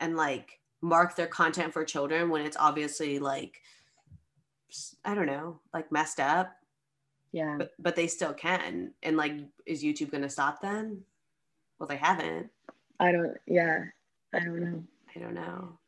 and 0.01 0.17
like 0.17 0.61
mark 0.83 1.17
their 1.17 1.27
content 1.27 1.73
for 1.73 1.85
children 1.85 2.31
when 2.31 2.43
it's 2.43 2.57
obviously 2.61 3.19
like 3.19 3.61
i 5.05 5.15
don't 5.15 5.27
know 5.27 5.61
like 5.73 5.91
messed 5.93 6.21
up. 6.21 6.53
Yeah. 7.33 7.57
But 7.59 7.73
but 7.79 7.97
they 7.97 8.07
still 8.07 8.33
can. 8.33 8.93
And 9.03 9.17
like 9.17 9.33
is 9.67 9.83
youtube 9.85 10.11
going 10.11 10.23
to 10.23 10.29
stop 10.31 10.61
them? 10.63 11.05
Well 11.79 11.87
they 11.89 11.97
haven't. 11.97 12.51
I 12.99 13.13
don't 13.13 13.37
yeah 13.47 13.85
i 14.35 14.41
don't 14.41 14.61
know. 14.61 14.83
I 15.15 15.19
don't 15.19 15.35
know. 15.35 15.79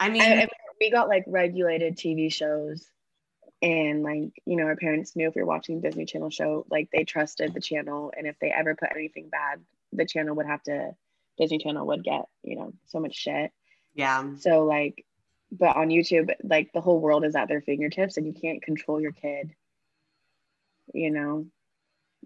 I 0.00 0.08
mean 0.10 0.22
I, 0.22 0.42
I- 0.42 0.48
we 0.80 0.90
got 0.90 1.08
like 1.08 1.24
regulated 1.26 1.96
tv 1.96 2.32
shows. 2.32 2.86
And 3.60 4.02
like 4.04 4.30
you 4.46 4.56
know 4.56 4.64
our 4.64 4.76
parents 4.76 5.16
knew 5.16 5.28
if 5.28 5.34
we 5.34 5.42
were 5.42 5.48
watching 5.48 5.80
disney 5.80 6.04
channel 6.04 6.30
show 6.30 6.64
like 6.70 6.88
they 6.92 7.04
trusted 7.04 7.52
the 7.54 7.60
channel. 7.60 8.12
And 8.16 8.26
if 8.26 8.36
they 8.40 8.50
ever 8.50 8.74
put 8.74 8.90
anything 8.94 9.28
bad 9.28 9.60
the 9.92 10.06
channel 10.06 10.36
would 10.36 10.46
have 10.46 10.62
to 10.64 10.94
disney 11.38 11.58
channel 11.58 11.86
would 11.88 12.04
get 12.04 12.26
you 12.42 12.56
know 12.56 12.72
so 12.86 13.00
much 13.00 13.14
shit. 13.16 13.50
Yeah. 13.94 14.36
So 14.38 14.64
like, 14.64 15.04
but 15.50 15.76
on 15.76 15.88
YouTube, 15.88 16.30
like 16.42 16.72
the 16.72 16.80
whole 16.80 17.00
world 17.00 17.24
is 17.24 17.34
at 17.34 17.48
their 17.48 17.60
fingertips, 17.60 18.16
and 18.16 18.26
you 18.26 18.34
can't 18.34 18.62
control 18.62 19.00
your 19.00 19.12
kid. 19.12 19.54
You 20.94 21.10
know, 21.10 21.46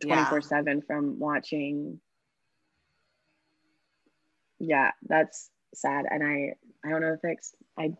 24 0.02 0.38
yeah 0.38 0.40
seven 0.40 0.82
from 0.82 1.18
watching. 1.18 2.00
Yeah, 4.58 4.92
that's 5.08 5.50
sad, 5.74 6.06
and 6.10 6.22
I 6.22 6.54
I 6.84 6.90
don't 6.90 7.00
know 7.00 7.14
if 7.14 7.20
it's 7.24 7.54
I. 7.78 7.94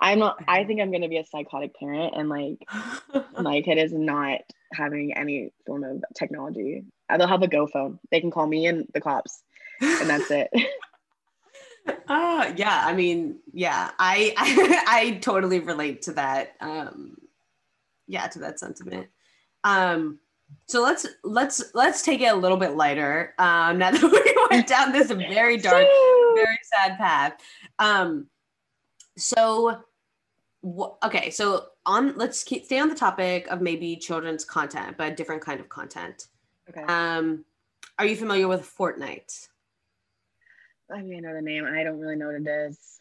I'm 0.00 0.20
not. 0.20 0.42
I 0.46 0.64
think 0.64 0.80
I'm 0.80 0.92
gonna 0.92 1.08
be 1.08 1.18
a 1.18 1.24
psychotic 1.24 1.74
parent, 1.74 2.14
and 2.16 2.28
like 2.28 2.58
my 3.40 3.60
kid 3.62 3.78
is 3.78 3.92
not 3.92 4.40
having 4.72 5.16
any 5.16 5.52
form 5.66 5.84
of 5.84 6.02
technology. 6.16 6.84
They'll 7.08 7.26
have 7.26 7.42
a 7.42 7.48
Go 7.48 7.66
phone. 7.66 7.98
They 8.10 8.20
can 8.20 8.30
call 8.30 8.46
me 8.46 8.66
and 8.66 8.86
the 8.94 9.00
cops, 9.00 9.42
and 9.80 10.08
that's 10.08 10.30
it. 10.30 10.50
Uh 12.10 12.52
yeah, 12.56 12.82
I 12.84 12.92
mean, 12.92 13.38
yeah, 13.52 13.92
I, 14.00 14.34
I 14.36 14.84
I 14.88 15.10
totally 15.18 15.60
relate 15.60 16.02
to 16.02 16.12
that. 16.14 16.56
Um 16.60 17.16
yeah, 18.08 18.26
to 18.26 18.40
that 18.40 18.58
sentiment. 18.58 19.06
Um 19.62 20.18
so 20.66 20.82
let's 20.82 21.06
let's 21.22 21.62
let's 21.72 22.02
take 22.02 22.20
it 22.20 22.26
a 22.26 22.34
little 22.34 22.56
bit 22.56 22.74
lighter. 22.74 23.32
Um 23.38 23.78
now 23.78 23.92
that 23.92 24.02
we 24.02 24.46
went 24.50 24.66
down 24.66 24.90
this 24.90 25.12
very 25.12 25.56
dark, 25.56 25.86
very 26.34 26.58
sad 26.74 26.98
path. 26.98 27.34
Um 27.78 28.26
so 29.16 29.78
wh- 30.66 31.06
okay, 31.06 31.30
so 31.30 31.66
on 31.86 32.16
let's 32.16 32.42
keep 32.42 32.64
stay 32.64 32.80
on 32.80 32.88
the 32.88 32.96
topic 32.96 33.46
of 33.52 33.60
maybe 33.60 33.94
children's 33.94 34.44
content, 34.44 34.96
but 34.98 35.12
a 35.12 35.14
different 35.14 35.42
kind 35.42 35.60
of 35.60 35.68
content. 35.68 36.26
Okay. 36.68 36.82
Um 36.82 37.44
are 38.00 38.06
you 38.06 38.16
familiar 38.16 38.48
with 38.48 38.62
Fortnite? 38.62 39.49
I 40.92 41.02
mean, 41.02 41.24
I 41.24 41.28
know 41.28 41.34
the 41.34 41.42
name. 41.42 41.64
I 41.64 41.82
don't 41.84 41.98
really 41.98 42.16
know 42.16 42.26
what 42.26 42.36
it 42.36 42.46
is. 42.46 43.00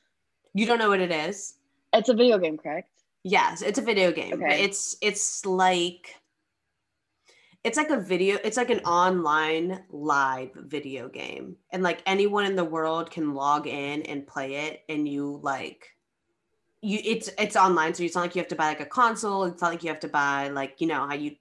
You 0.54 0.66
don't 0.66 0.80
know 0.80 0.90
what 0.90 1.00
it 1.02 1.12
is? 1.12 1.56
It's 1.94 2.10
a 2.10 2.14
video 2.14 2.38
game, 2.38 2.58
correct? 2.58 2.90
Yes, 3.24 3.62
it's 3.62 3.80
a 3.80 3.82
video 3.82 4.12
game. 4.12 4.34
Okay. 4.34 4.64
it's 4.64 4.96
it's 5.02 5.46
like 5.46 6.16
it's 7.64 7.78
like 7.78 7.90
a 7.90 8.00
video, 8.00 8.38
it's 8.44 8.56
like 8.58 8.70
an 8.70 8.80
online 8.80 9.84
live 9.90 10.52
video 10.56 11.10
game. 11.10 11.58
And 11.72 11.84
like 11.84 12.02
anyone 12.06 12.46
in 12.46 12.56
the 12.56 12.64
world 12.64 13.12
can 13.12 13.34
log 13.34 13.68
in 13.68 14.04
and 14.04 14.26
play 14.26 14.56
it 14.68 14.84
and 14.88 15.08
you 15.08 15.40
like 15.44 15.88
you 16.82 17.00
it's 17.04 17.30
it's 17.38 17.58
online 17.58 17.94
so 17.94 18.04
it's 18.04 18.16
not 18.16 18.22
like 18.22 18.36
you 18.36 18.40
have 18.42 18.48
to 18.48 18.56
buy 18.56 18.70
like 18.70 18.80
a 18.80 18.86
console 18.86 19.44
it's 19.44 19.62
not 19.62 19.70
like 19.72 19.84
you 19.84 19.90
have 19.90 20.00
to 20.00 20.08
buy 20.08 20.48
like 20.48 20.80
you 20.80 20.88
know 20.88 21.06
how 21.06 21.14
you 21.14 21.36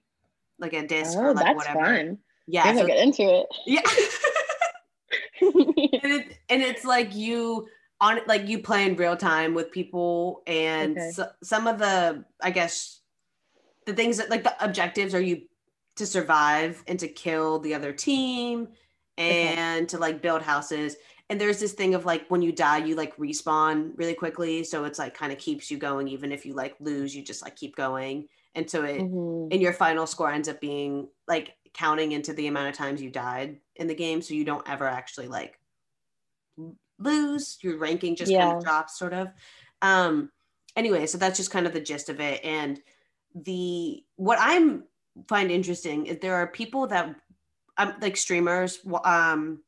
like 0.59 0.73
a 0.73 0.85
disc 0.85 1.17
Oh, 1.17 1.27
or 1.27 1.33
like 1.33 1.45
that's 1.45 1.55
whatever 1.55 1.79
fun. 1.85 2.17
yeah 2.45 2.75
so- 2.75 2.85
get 2.85 2.97
into 2.99 3.21
it. 3.23 3.47
yeah 3.65 3.79
it, 6.03 6.37
and 6.49 6.61
it's 6.61 6.85
like 6.85 7.15
you 7.15 7.67
on 8.01 8.19
like 8.27 8.47
you 8.47 8.59
play 8.59 8.85
in 8.85 8.95
real 8.95 9.17
time 9.17 9.53
with 9.53 9.71
people 9.71 10.41
and 10.47 10.97
Okay. 10.97 11.11
so, 11.11 11.29
some 11.43 11.67
of 11.67 11.79
the 11.79 12.23
i 12.41 12.49
guess 12.51 13.01
the 13.85 13.93
things 13.93 14.17
that 14.17 14.29
like 14.29 14.43
the 14.43 14.63
objectives 14.63 15.13
are 15.15 15.21
you 15.21 15.43
to 15.95 16.05
survive 16.05 16.83
and 16.87 16.99
to 16.99 17.07
kill 17.07 17.59
the 17.59 17.73
other 17.73 17.91
team 17.93 18.69
and 19.17 19.89
to 19.89 19.97
like 19.97 20.21
build 20.21 20.41
houses 20.41 20.95
and 21.29 21.39
there's 21.39 21.59
this 21.59 21.73
thing 21.73 21.93
of 21.93 22.05
like 22.05 22.27
when 22.29 22.41
you 22.41 22.51
die 22.51 22.77
you 22.77 22.95
like 22.95 23.15
respawn 23.17 23.91
really 23.97 24.13
quickly 24.13 24.63
so 24.63 24.85
it's 24.85 24.99
like 24.99 25.13
kind 25.13 25.31
of 25.33 25.37
keeps 25.37 25.69
you 25.69 25.77
going 25.77 26.07
even 26.07 26.31
if 26.31 26.45
you 26.45 26.53
like 26.53 26.75
lose 26.79 27.15
you 27.15 27.23
just 27.23 27.41
like 27.43 27.55
keep 27.55 27.75
going 27.75 28.27
and 28.55 28.69
so 28.69 28.83
it 28.83 29.11
Mhm. 29.11 29.51
and 29.51 29.61
your 29.61 29.73
final 29.73 30.07
score 30.07 30.31
ends 30.31 30.47
up 30.47 30.61
being 30.61 31.09
like 31.27 31.55
counting 31.73 32.11
into 32.11 32.33
the 32.33 32.47
amount 32.47 32.69
of 32.69 32.75
times 32.75 33.01
you 33.01 33.09
died 33.09 33.57
in 33.75 33.87
the 33.87 33.95
game 33.95 34.21
so 34.21 34.33
you 34.33 34.43
don't 34.43 34.67
ever 34.69 34.87
actually 34.87 35.27
like 35.27 35.59
lose. 36.97 37.57
Your 37.61 37.77
ranking 37.77 38.15
just 38.15 38.31
kind 38.31 38.57
of 38.57 38.63
drops 38.63 38.97
sort 38.97 39.13
of. 39.13 39.29
Um 39.81 40.31
anyway 40.75 41.05
so 41.05 41.17
that's 41.17 41.37
just 41.37 41.51
kind 41.51 41.65
of 41.65 41.73
the 41.73 41.81
gist 41.81 42.09
of 42.09 42.19
it. 42.19 42.43
And 42.43 42.79
the 43.35 44.03
what 44.15 44.39
i'm 44.41 44.83
find 45.27 45.51
interesting 45.51 46.07
is 46.07 46.17
there 46.19 46.35
are 46.35 46.47
people 46.47 46.87
that 46.87 47.15
um, 47.77 47.93
like 48.01 48.17
streamers 48.17 48.79
um 49.03 49.59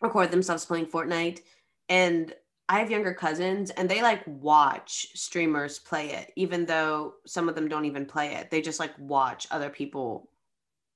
record 0.00 0.30
themselves 0.30 0.64
playing 0.64 0.86
fortnite 0.86 1.40
and 1.88 2.34
I 2.68 2.78
have 2.78 2.90
younger 2.90 3.12
cousins 3.12 3.68
and 3.70 3.88
they 3.88 4.00
like 4.00 4.22
watch 4.26 5.08
streamers 5.14 5.78
play 5.78 6.12
it, 6.12 6.32
even 6.36 6.64
though 6.64 7.14
some 7.26 7.48
of 7.48 7.54
them 7.54 7.68
don't 7.68 7.84
even 7.84 8.06
play 8.06 8.34
it. 8.34 8.50
They 8.50 8.62
just 8.62 8.80
like 8.80 8.92
watch 8.98 9.46
other 9.50 9.68
people 9.68 10.30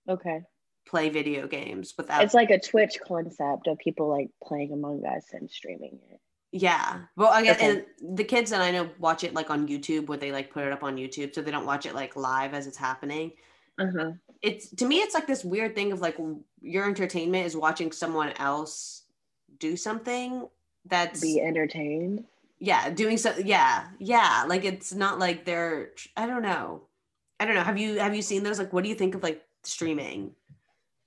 Okay. 0.09 0.42
play 0.86 1.09
video 1.09 1.46
games 1.48 1.94
without. 1.96 2.22
It's 2.22 2.34
like 2.34 2.50
a 2.50 2.61
Twitch 2.61 2.98
concept 3.07 3.66
of 3.66 3.78
people 3.78 4.09
like 4.09 4.30
playing 4.42 4.72
Among 4.72 5.04
Us 5.04 5.24
and 5.32 5.50
streaming 5.50 5.98
it. 6.11 6.20
yeah. 6.52 7.00
Well, 7.16 7.30
I 7.32 7.42
guess 7.42 7.57
Okay. 7.57 7.82
and 8.02 8.16
the 8.18 8.24
kids 8.24 8.50
that 8.50 8.61
I 8.61 8.70
know 8.70 8.88
watch 8.98 9.24
it 9.24 9.34
like 9.34 9.50
on 9.50 9.66
YouTube 9.68 10.07
where 10.07 10.18
they 10.18 10.30
like 10.32 10.50
put 10.52 10.64
it 10.64 10.72
up 10.72 10.82
on 10.84 10.96
YouTube. 10.96 11.34
So 11.34 11.42
they 11.42 11.50
don't 11.50 11.66
watch 11.66 11.86
it 11.86 11.94
like 11.94 12.14
live 12.16 12.54
as 12.54 12.66
it's 12.66 12.76
happening. 12.76 13.32
Uh-huh. 13.78 14.12
It's 14.42 14.70
to 14.76 14.86
me, 14.86 14.96
it's 14.98 15.14
like 15.14 15.26
this 15.26 15.44
weird 15.44 15.74
thing 15.74 15.92
of 15.92 16.00
like 16.00 16.16
your 16.62 16.86
entertainment 16.86 17.46
is 17.46 17.57
watching 17.57 17.90
someone 17.92 18.32
else 18.38 19.02
do 19.59 19.76
something 19.76 20.48
that's 20.86 21.20
Be 21.20 21.40
entertained. 21.40 22.24
yeah 22.61 22.90
doing 22.90 23.16
so 23.18 23.34
yeah 23.44 23.88
yeah 23.98 24.44
like 24.46 24.64
it's 24.64 24.94
not 24.94 25.18
like 25.18 25.44
they're 25.44 25.90
i 26.16 26.26
don't 26.26 26.42
know 26.42 26.82
i 27.40 27.44
don't 27.44 27.54
know 27.54 27.62
have 27.62 27.76
you 27.78 27.98
have 27.98 28.14
you 28.14 28.22
seen 28.22 28.42
those 28.44 28.59
like 28.59 28.72
what 28.72 28.82
do 28.84 28.88
you 28.88 28.94
think 28.94 29.14
of 29.14 29.22
like 29.22 29.42
streaming 29.66 30.34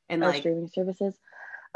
and 0.09 0.23
or 0.23 0.27
like 0.27 0.39
streaming 0.39 0.69
services. 0.69 1.15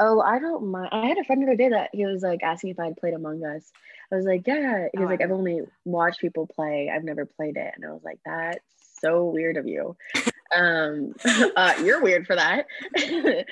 Oh, 0.00 0.20
I 0.20 0.40
don't 0.40 0.70
mind. 0.72 0.88
I 0.92 1.06
had 1.06 1.18
a 1.18 1.24
friend 1.24 1.40
the 1.42 1.46
other 1.46 1.56
day 1.56 1.68
that 1.68 1.90
he 1.92 2.04
was 2.04 2.22
like 2.22 2.42
asking 2.42 2.70
if 2.70 2.80
I'd 2.80 2.96
played 2.96 3.14
Among 3.14 3.44
Us. 3.44 3.70
I 4.12 4.16
was 4.16 4.26
like, 4.26 4.46
yeah. 4.46 4.88
He 4.92 4.98
Oh, 4.98 5.02
was 5.02 5.10
like, 5.10 5.20
I 5.20 5.24
I've 5.24 5.30
only 5.30 5.60
watched 5.84 6.20
people 6.20 6.46
play. 6.46 6.90
I've 6.92 7.04
never 7.04 7.26
played 7.26 7.56
it. 7.56 7.72
And 7.76 7.84
I 7.84 7.92
was 7.92 8.02
like, 8.04 8.18
that's 8.24 8.58
so 9.00 9.26
weird 9.26 9.56
of 9.56 9.66
you. 9.68 9.96
um, 10.54 11.14
uh, 11.56 11.74
you're 11.82 12.02
weird 12.02 12.26
for 12.26 12.34
that. 12.36 12.66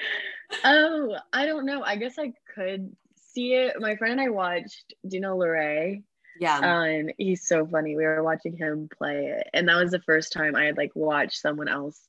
oh, 0.64 1.16
I 1.32 1.46
don't 1.46 1.66
know. 1.66 1.82
I 1.82 1.96
guess 1.96 2.18
I 2.18 2.32
could 2.54 2.94
see 3.32 3.54
it. 3.54 3.80
My 3.80 3.96
friend 3.96 4.12
and 4.12 4.20
I 4.20 4.28
watched. 4.30 4.94
Know 5.04 5.36
Larray? 5.36 6.02
yeah 6.40 6.58
Um, 6.58 7.08
he's 7.18 7.46
so 7.46 7.66
funny. 7.66 7.96
We 7.96 8.04
were 8.04 8.22
watching 8.22 8.56
him 8.56 8.88
play 8.96 9.26
it, 9.26 9.48
and 9.52 9.68
that 9.68 9.80
was 9.80 9.90
the 9.92 10.00
first 10.02 10.32
time 10.32 10.56
I 10.56 10.64
had 10.64 10.76
like 10.76 10.92
watched 10.94 11.40
someone 11.40 11.68
else 11.68 12.00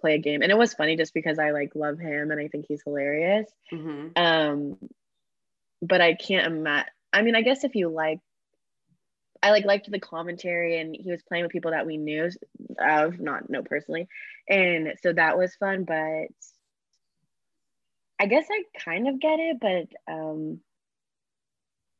play 0.00 0.14
a 0.14 0.18
game, 0.18 0.42
and 0.42 0.50
it 0.50 0.58
was 0.58 0.74
funny 0.74 0.96
just 0.96 1.14
because 1.14 1.38
I 1.38 1.50
like 1.50 1.74
love 1.74 1.98
him 1.98 2.30
and 2.30 2.40
I 2.40 2.48
think 2.48 2.66
he's 2.68 2.82
hilarious. 2.82 3.48
hmm 3.70 4.08
Um, 4.16 4.76
but 5.82 6.00
I 6.00 6.14
can't 6.14 6.46
imagine. 6.46 6.90
I 7.12 7.22
mean, 7.22 7.34
I 7.34 7.42
guess 7.42 7.64
if 7.64 7.74
you 7.74 7.88
like, 7.88 8.20
I 9.42 9.50
like 9.50 9.64
liked 9.64 9.90
the 9.90 9.98
commentary, 10.00 10.78
and 10.78 10.94
he 10.98 11.10
was 11.10 11.22
playing 11.22 11.44
with 11.44 11.52
people 11.52 11.70
that 11.72 11.86
we 11.86 11.96
knew 11.96 12.30
of, 12.78 13.18
not 13.18 13.48
know 13.50 13.62
personally, 13.62 14.08
and 14.48 14.94
so 15.02 15.12
that 15.12 15.38
was 15.38 15.54
fun. 15.56 15.84
But 15.84 16.28
I 18.20 18.26
guess 18.26 18.46
I 18.50 18.64
kind 18.78 19.08
of 19.08 19.18
get 19.18 19.38
it, 19.40 19.58
but 19.60 20.12
um, 20.12 20.60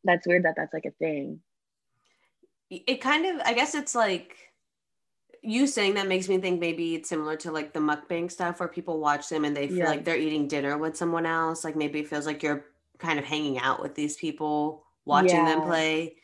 that's 0.04 0.26
weird 0.26 0.44
that 0.44 0.54
that's 0.56 0.74
like 0.74 0.84
a 0.86 0.90
thing. 0.92 1.40
it 2.70 3.00
kind 3.00 3.26
of 3.26 3.40
i 3.44 3.52
guess 3.52 3.74
it's 3.74 3.94
like 3.94 4.49
you 5.42 5.66
saying 5.66 5.94
that 5.94 6.08
makes 6.08 6.28
me 6.28 6.38
think 6.38 6.60
maybe 6.60 6.94
it's 6.94 7.08
similar 7.08 7.36
to 7.36 7.50
like 7.52 7.72
the 7.72 7.80
mukbang 7.80 8.30
stuff 8.30 8.60
where 8.60 8.68
people 8.68 9.00
watch 9.00 9.28
them 9.28 9.44
and 9.44 9.56
they 9.56 9.68
feel 9.68 9.76
Yeah. 9.76 9.86
like 9.86 10.04
they're 10.04 10.16
eating 10.16 10.48
dinner 10.48 10.76
with 10.78 10.96
someone 10.96 11.26
else 11.26 11.64
like 11.64 11.76
maybe 11.76 12.00
it 12.00 12.08
feels 12.08 12.26
like 12.26 12.42
you're 12.42 12.66
kind 12.98 13.18
of 13.18 13.24
hanging 13.24 13.58
out 13.58 13.80
with 13.82 13.94
these 13.94 14.16
people 14.16 14.84
watching 15.04 15.44
them 15.44 15.62
play 15.62 16.16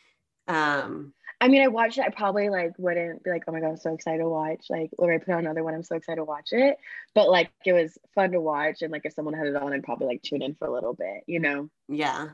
um 0.48 1.12
I 1.40 1.48
mean, 1.48 1.60
I 1.62 1.68
watched 1.68 1.98
it. 1.98 2.04
I 2.04 2.08
probably 2.10 2.48
like 2.48 2.72
wouldn't 2.78 3.22
be 3.22 3.30
like, 3.30 3.44
oh 3.46 3.52
my 3.52 3.60
god, 3.60 3.68
I'm 3.68 3.76
so 3.76 3.92
excited 3.92 4.18
to 4.18 4.28
watch. 4.28 4.66
Like, 4.70 4.90
or 4.96 5.12
I 5.12 5.18
put 5.18 5.34
on 5.34 5.40
another 5.40 5.62
one, 5.62 5.74
I'm 5.74 5.82
so 5.82 5.96
excited 5.96 6.16
to 6.16 6.24
watch 6.24 6.48
it. 6.52 6.78
But 7.14 7.28
like, 7.28 7.50
it 7.64 7.72
was 7.74 7.98
fun 8.14 8.32
to 8.32 8.40
watch, 8.40 8.80
and 8.82 8.90
like, 8.90 9.04
if 9.04 9.12
someone 9.12 9.34
had 9.34 9.46
it 9.48 9.56
on, 9.56 9.72
I'd 9.72 9.82
probably 9.82 10.06
like 10.06 10.22
tune 10.22 10.42
in 10.42 10.54
for 10.54 10.66
a 10.66 10.72
little 10.72 10.94
bit, 10.94 11.24
you 11.26 11.40
know. 11.40 11.68
yeah 11.88 12.28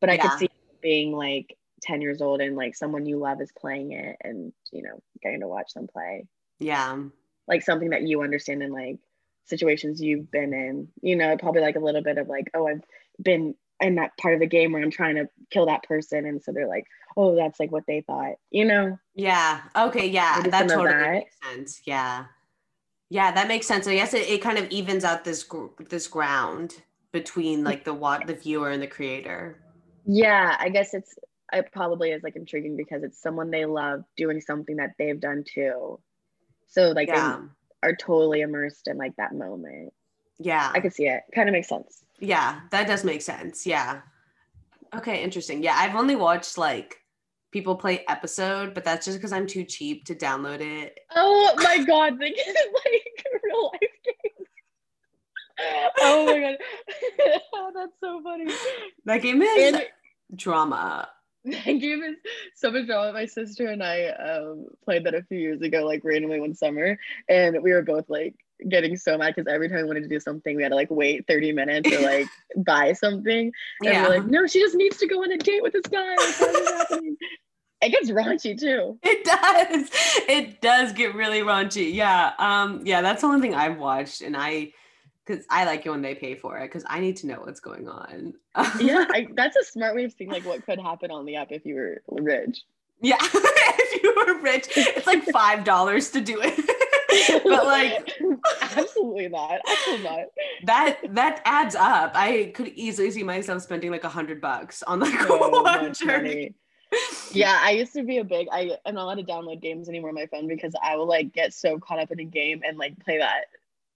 But 0.00 0.10
I 0.10 0.16
Yeah. 0.16 0.22
could 0.22 0.38
see 0.38 0.48
being 0.82 1.12
like 1.12 1.56
10 1.84 2.00
years 2.00 2.20
old 2.20 2.40
and 2.40 2.56
like 2.56 2.74
someone 2.74 3.06
you 3.06 3.18
love 3.18 3.40
is 3.40 3.52
playing 3.56 3.92
it, 3.92 4.16
and 4.22 4.52
you 4.72 4.82
know, 4.82 5.02
getting 5.22 5.40
to 5.40 5.48
watch 5.48 5.74
them 5.74 5.86
play, 5.86 6.26
yeah 6.58 6.98
like 7.46 7.62
something 7.62 7.90
that 7.90 8.02
you 8.02 8.22
understand 8.22 8.62
in 8.62 8.72
like 8.72 8.98
situations 9.44 10.00
you've 10.00 10.30
been 10.30 10.52
in. 10.52 10.88
You 11.02 11.16
know, 11.16 11.36
probably 11.36 11.60
like 11.60 11.76
a 11.76 11.80
little 11.80 12.02
bit 12.02 12.18
of 12.18 12.28
like, 12.28 12.50
oh, 12.54 12.66
I've 12.66 12.82
been 13.22 13.54
in 13.80 13.96
that 13.96 14.16
part 14.18 14.34
of 14.34 14.40
the 14.40 14.46
game 14.46 14.72
where 14.72 14.82
I'm 14.82 14.90
trying 14.90 15.16
to 15.16 15.28
kill 15.50 15.66
that 15.66 15.82
person, 15.84 16.26
and 16.26 16.42
so 16.42 16.52
they're 16.52 16.68
like, 16.68 16.86
oh, 17.16 17.36
that's 17.36 17.60
like 17.60 17.70
what 17.70 17.84
they 17.86 18.00
thought, 18.00 18.34
you 18.50 18.64
know. 18.64 18.98
Yeah. 19.14 19.60
Okay. 19.76 20.06
Yeah. 20.06 20.34
Maybe 20.38 20.50
that 20.50 20.68
totally 20.68 20.88
that. 20.88 21.10
makes 21.10 21.36
sense. 21.42 21.82
Yeah. 21.86 22.26
Yeah, 23.10 23.30
that 23.32 23.48
makes 23.48 23.66
sense. 23.66 23.84
So 23.84 23.90
yes, 23.90 24.14
it, 24.14 24.28
it 24.28 24.42
kind 24.42 24.58
of 24.58 24.68
evens 24.70 25.04
out 25.04 25.24
this 25.24 25.44
gr- 25.44 25.66
this 25.88 26.08
ground 26.08 26.82
between 27.12 27.62
like 27.62 27.84
the 27.84 27.94
what 27.94 28.26
the 28.26 28.34
viewer 28.34 28.70
and 28.70 28.82
the 28.82 28.86
creator. 28.86 29.60
Yeah, 30.06 30.56
I 30.58 30.68
guess 30.70 30.94
it's 30.94 31.14
it 31.54 31.72
probably 31.72 32.10
is 32.10 32.22
like 32.22 32.36
intriguing 32.36 32.76
because 32.76 33.02
it's 33.02 33.20
someone 33.20 33.50
they 33.50 33.64
love 33.64 34.04
doing 34.16 34.40
something 34.40 34.76
that 34.76 34.92
they've 34.98 35.20
done 35.20 35.44
too. 35.46 36.00
So 36.68 36.90
like 36.90 37.08
yeah. 37.08 37.38
they 37.82 37.88
are 37.88 37.96
totally 37.96 38.40
immersed 38.40 38.88
in 38.88 38.96
like 38.96 39.14
that 39.16 39.34
moment. 39.34 39.92
Yeah. 40.38 40.70
I 40.74 40.80
could 40.80 40.92
see 40.92 41.06
it. 41.06 41.22
Kind 41.34 41.48
of 41.48 41.52
makes 41.52 41.68
sense. 41.68 42.04
yeah, 42.18 42.60
that 42.70 42.86
does 42.86 43.04
make 43.04 43.22
sense. 43.22 43.66
Yeah. 43.66 44.00
Okay, 44.94 45.22
interesting. 45.22 45.62
Yeah, 45.62 45.74
I've 45.76 45.96
only 45.96 46.16
watched 46.16 46.58
like 46.58 46.96
people 47.50 47.76
play 47.76 48.04
episode, 48.08 48.74
but 48.74 48.84
that's 48.84 49.06
just 49.06 49.18
because 49.18 49.32
I'm 49.32 49.46
too 49.46 49.64
cheap 49.64 50.04
to 50.06 50.14
download 50.14 50.60
it. 50.60 50.98
Oh 51.14 51.54
my 51.56 51.84
god, 51.84 52.18
they 52.18 52.30
get 52.30 52.46
like 52.84 53.24
real 53.42 53.70
life 53.72 53.80
games. 54.04 54.48
Oh 56.00 56.26
my 56.26 56.40
god. 56.40 56.56
oh, 57.52 57.70
that's 57.74 58.00
so 58.00 58.20
funny. 58.22 58.52
That 59.04 59.22
game 59.22 59.40
is 59.40 59.74
And 59.74 59.86
drama. 60.34 61.08
that 61.50 61.64
game 61.64 62.02
is 62.02 62.16
so 62.54 62.70
much 62.70 62.86
drama. 62.86 63.12
My 63.12 63.26
sister 63.26 63.66
and 63.66 63.82
I 63.82 64.06
um, 64.06 64.66
played 64.84 65.04
that 65.04 65.14
a 65.14 65.22
few 65.24 65.38
years 65.38 65.60
ago, 65.60 65.84
like 65.84 66.02
randomly 66.02 66.40
one 66.40 66.54
summer, 66.54 66.98
and 67.28 67.62
we 67.62 67.72
were 67.72 67.82
both 67.82 68.08
like 68.08 68.34
getting 68.68 68.96
so 68.96 69.18
mad 69.18 69.34
because 69.34 69.52
every 69.52 69.68
time 69.68 69.78
we 69.78 69.84
wanted 69.84 70.04
to 70.04 70.08
do 70.08 70.20
something, 70.20 70.56
we 70.56 70.62
had 70.62 70.70
to 70.70 70.74
like 70.74 70.90
wait 70.90 71.26
30 71.26 71.52
minutes 71.52 71.92
or 71.92 72.00
like 72.00 72.26
buy 72.64 72.92
something. 72.94 73.52
And 73.82 73.92
Yeah. 73.92 74.04
we're 74.04 74.16
like, 74.20 74.26
no, 74.26 74.46
she 74.46 74.60
just 74.60 74.74
needs 74.74 74.96
to 74.98 75.06
go 75.06 75.22
on 75.22 75.30
a 75.32 75.36
date 75.36 75.62
with 75.62 75.72
this 75.74 75.86
guy. 75.86 76.08
Like, 76.14 76.18
why 76.40 76.46
is 76.46 76.52
this 76.54 76.70
happening? 76.70 77.16
It 77.82 77.90
gets 77.90 78.10
raunchy 78.10 78.58
too. 78.58 78.98
It 79.02 79.24
does. 79.24 79.90
It 80.26 80.62
does 80.62 80.92
get 80.92 81.14
really 81.14 81.40
raunchy. 81.40 81.92
Yeah. 81.92 82.32
Um, 82.38 82.80
yeah, 82.86 83.02
that's 83.02 83.20
the 83.20 83.26
only 83.26 83.42
thing 83.42 83.54
I've 83.54 83.76
watched 83.76 84.22
and 84.22 84.34
I 84.34 84.72
because 85.26 85.44
I 85.50 85.64
like 85.64 85.86
it 85.86 85.90
when 85.90 86.02
they 86.02 86.14
pay 86.14 86.34
for 86.34 86.58
it 86.58 86.66
because 86.68 86.84
I 86.86 87.00
need 87.00 87.16
to 87.18 87.26
know 87.26 87.40
what's 87.42 87.60
going 87.60 87.88
on. 87.88 88.34
Yeah, 88.78 89.06
I, 89.10 89.28
that's 89.34 89.56
a 89.56 89.64
smart 89.64 89.94
way 89.94 90.04
of 90.04 90.12
seeing 90.12 90.30
like 90.30 90.44
what 90.44 90.64
could 90.64 90.78
happen 90.78 91.10
on 91.10 91.24
the 91.24 91.36
app 91.36 91.50
if 91.50 91.64
you 91.64 91.76
were 91.76 92.02
rich. 92.08 92.62
yeah. 93.00 93.16
if 93.20 94.02
you 94.02 94.14
were 94.16 94.40
rich, 94.40 94.68
it's 94.76 95.06
like 95.06 95.24
five 95.24 95.64
dollars 95.64 96.10
to 96.10 96.20
do 96.20 96.40
it. 96.42 96.54
but 97.44 97.64
like 97.64 98.12
absolutely 98.76 99.28
not. 99.28 99.60
Absolutely 99.66 100.04
not. 100.04 100.24
that 100.64 100.98
that 101.14 101.42
adds 101.44 101.74
up. 101.74 102.12
I 102.14 102.52
could 102.54 102.68
easily 102.68 103.10
see 103.10 103.22
myself 103.22 103.62
spending 103.62 103.90
like 103.90 104.04
a 104.04 104.08
hundred 104.08 104.40
bucks 104.40 104.82
on 104.82 105.00
like 105.00 105.18
So 105.20 105.26
oh, 105.30 105.62
one 105.62 105.94
journey. 105.94 106.28
money. 106.28 106.54
Yeah, 107.32 107.58
I 107.60 107.72
used 107.72 107.92
to 107.94 108.04
be 108.04 108.18
a 108.18 108.24
big. 108.24 108.46
I 108.52 108.76
I 108.84 108.88
am 108.88 108.94
not 108.94 109.04
allowed 109.04 109.14
to 109.16 109.24
download 109.24 109.60
games 109.60 109.88
anymore 109.88 110.10
on 110.10 110.14
my 110.14 110.26
phone 110.26 110.46
because 110.46 110.74
I 110.82 110.96
will 110.96 111.08
like 111.08 111.32
get 111.32 111.52
so 111.52 111.78
caught 111.78 111.98
up 111.98 112.10
in 112.10 112.20
a 112.20 112.24
game 112.24 112.62
and 112.66 112.78
like 112.78 112.98
play 113.04 113.18
that 113.18 113.46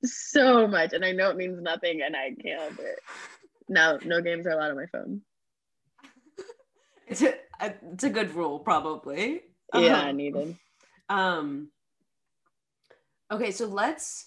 so 0.05 0.67
much, 0.67 0.93
and 0.93 1.05
I 1.05 1.13
know 1.13 1.31
it 1.31 1.37
means 1.37 1.61
nothing, 1.61 2.03
and 2.03 2.15
I 2.17 2.35
can't 2.41 2.61
help 2.61 2.79
it. 2.79 2.99
No, 3.69 3.99
no 4.05 4.21
games 4.23 4.47
are 4.47 4.51
allowed 4.51 4.71
on 4.71 4.77
my 4.77 4.87
phone. 4.87 5.23
It's 7.07 7.23
a, 7.23 7.35
it's 7.61 8.05
a 8.05 8.11
good 8.11 8.35
rule, 8.35 8.59
probably. 8.59 9.43
Yeah, 9.75 10.09
Um, 10.09 10.17
needed. 10.17 10.57
Um 11.09 11.71
okay, 13.31 13.51
so 13.51 13.67
let's 13.67 14.27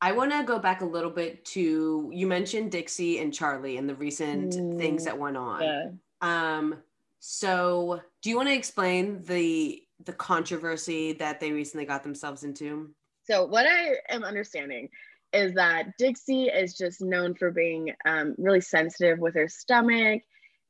I 0.00 0.12
want 0.12 0.30
to 0.30 0.44
go 0.44 0.60
back 0.60 0.80
a 0.80 0.84
little 0.84 1.10
bit 1.10 1.44
to 1.46 2.10
you 2.12 2.26
mentioned 2.26 2.70
Dixie 2.70 3.18
and 3.18 3.32
Charli 3.32 3.78
and 3.78 3.88
the 3.88 3.96
recent 3.96 4.54
things 4.78 5.02
Mm, 5.02 5.04
that 5.06 5.18
went 5.18 5.36
on. 5.36 5.62
Yeah. 5.62 5.90
Um 6.20 6.82
so 7.20 8.00
do 8.22 8.30
you 8.30 8.36
want 8.36 8.48
to 8.48 8.54
explain 8.54 9.22
the 9.24 9.82
the 10.04 10.12
controversy 10.12 11.14
that 11.14 11.40
they 11.40 11.50
recently 11.50 11.84
got 11.84 12.04
themselves 12.04 12.44
into? 12.44 12.94
So 13.28 13.44
what 13.44 13.66
I 13.66 13.96
am 14.08 14.24
understanding 14.24 14.88
is 15.34 15.54
that 15.54 15.98
Dixie 15.98 16.44
is 16.44 16.74
just 16.74 17.02
known 17.02 17.34
for 17.34 17.50
being 17.50 17.92
um, 18.06 18.34
really 18.38 18.62
sensitive 18.62 19.18
with 19.18 19.34
her 19.34 19.48
stomach, 19.48 20.22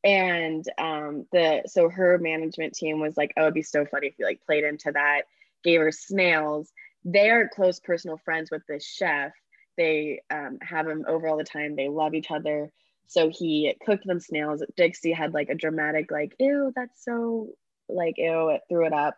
and 0.02 0.64
um, 0.76 1.26
the 1.32 1.62
so 1.66 1.88
her 1.88 2.18
management 2.18 2.74
team 2.74 2.98
was 3.00 3.16
like, 3.16 3.32
"Oh, 3.36 3.42
it'd 3.42 3.54
be 3.54 3.62
so 3.62 3.84
funny 3.86 4.08
if 4.08 4.14
you 4.18 4.24
like 4.24 4.44
played 4.44 4.64
into 4.64 4.90
that." 4.92 5.22
Gave 5.62 5.80
her 5.80 5.92
snails. 5.92 6.72
They 7.04 7.30
are 7.30 7.48
close 7.48 7.78
personal 7.78 8.16
friends 8.18 8.50
with 8.50 8.62
this 8.66 8.84
chef. 8.84 9.32
They 9.76 10.20
um, 10.30 10.58
have 10.60 10.88
him 10.88 11.04
over 11.06 11.28
all 11.28 11.36
the 11.36 11.44
time. 11.44 11.76
They 11.76 11.88
love 11.88 12.14
each 12.14 12.30
other. 12.30 12.72
So 13.06 13.30
he 13.30 13.74
cooked 13.86 14.06
them 14.06 14.20
snails. 14.20 14.64
Dixie 14.76 15.12
had 15.12 15.32
like 15.32 15.48
a 15.48 15.54
dramatic 15.54 16.10
like, 16.10 16.34
"Ew, 16.40 16.72
that's 16.74 17.04
so 17.04 17.50
like 17.88 18.14
ew," 18.18 18.48
it 18.48 18.62
threw 18.68 18.86
it 18.86 18.92
up. 18.92 19.14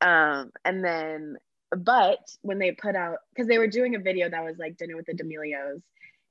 Um, 0.00 0.52
and 0.64 0.84
then 0.84 1.36
but 1.70 2.18
when 2.42 2.58
they 2.58 2.72
put 2.72 2.94
out 2.94 3.18
because 3.34 3.48
they 3.48 3.58
were 3.58 3.66
doing 3.66 3.94
a 3.94 4.00
video 4.00 4.28
that 4.28 4.44
was 4.44 4.58
like 4.58 4.76
dinner 4.76 4.96
with 4.96 5.06
the 5.06 5.14
D'Amelios 5.14 5.82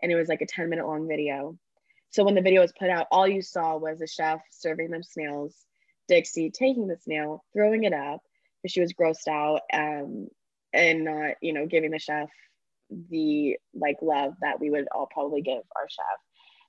and 0.01 0.11
it 0.11 0.15
was 0.15 0.27
like 0.27 0.41
a 0.41 0.45
10 0.45 0.69
minute 0.69 0.87
long 0.87 1.07
video. 1.07 1.57
So 2.09 2.23
when 2.23 2.35
the 2.35 2.41
video 2.41 2.61
was 2.61 2.73
put 2.77 2.89
out 2.89 3.07
all 3.11 3.27
you 3.27 3.41
saw 3.41 3.77
was 3.77 4.01
a 4.01 4.07
chef 4.07 4.39
serving 4.51 4.91
them 4.91 5.03
snails 5.03 5.65
Dixie 6.07 6.51
taking 6.51 6.87
the 6.87 6.97
snail 6.97 7.43
throwing 7.53 7.83
it 7.83 7.93
up 7.93 8.21
because 8.61 8.71
she 8.71 8.81
was 8.81 8.93
grossed 8.93 9.27
out 9.27 9.61
um, 9.73 10.27
and 10.73 11.05
not 11.05 11.35
you 11.41 11.53
know 11.53 11.65
giving 11.65 11.91
the 11.91 11.99
chef 11.99 12.29
the 13.09 13.57
like 13.73 13.97
love 14.01 14.33
that 14.41 14.59
we 14.59 14.69
would 14.69 14.87
all 14.93 15.07
probably 15.11 15.41
give 15.41 15.63
our 15.75 15.89
chef. 15.89 16.05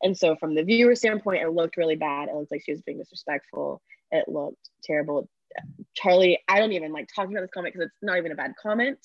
And 0.02 0.16
so 0.16 0.36
from 0.36 0.54
the 0.54 0.64
viewer 0.64 0.94
standpoint 0.94 1.42
it 1.42 1.50
looked 1.50 1.76
really 1.76 1.96
bad. 1.96 2.28
It 2.28 2.34
looked 2.34 2.50
like 2.50 2.62
she 2.64 2.72
was 2.72 2.82
being 2.82 2.98
disrespectful. 2.98 3.82
It 4.10 4.28
looked 4.28 4.70
terrible 4.82 5.28
Charli, 5.99 6.36
I 6.49 6.59
don't 6.59 6.72
even 6.72 6.92
like 6.92 7.09
talking 7.14 7.32
about 7.32 7.42
this 7.42 7.51
comment 7.53 7.74
because 7.74 7.86
it's 7.86 8.03
not 8.03 8.18
even 8.18 8.32
a 8.32 8.36
bad 8.36 8.55
comment, 8.61 8.99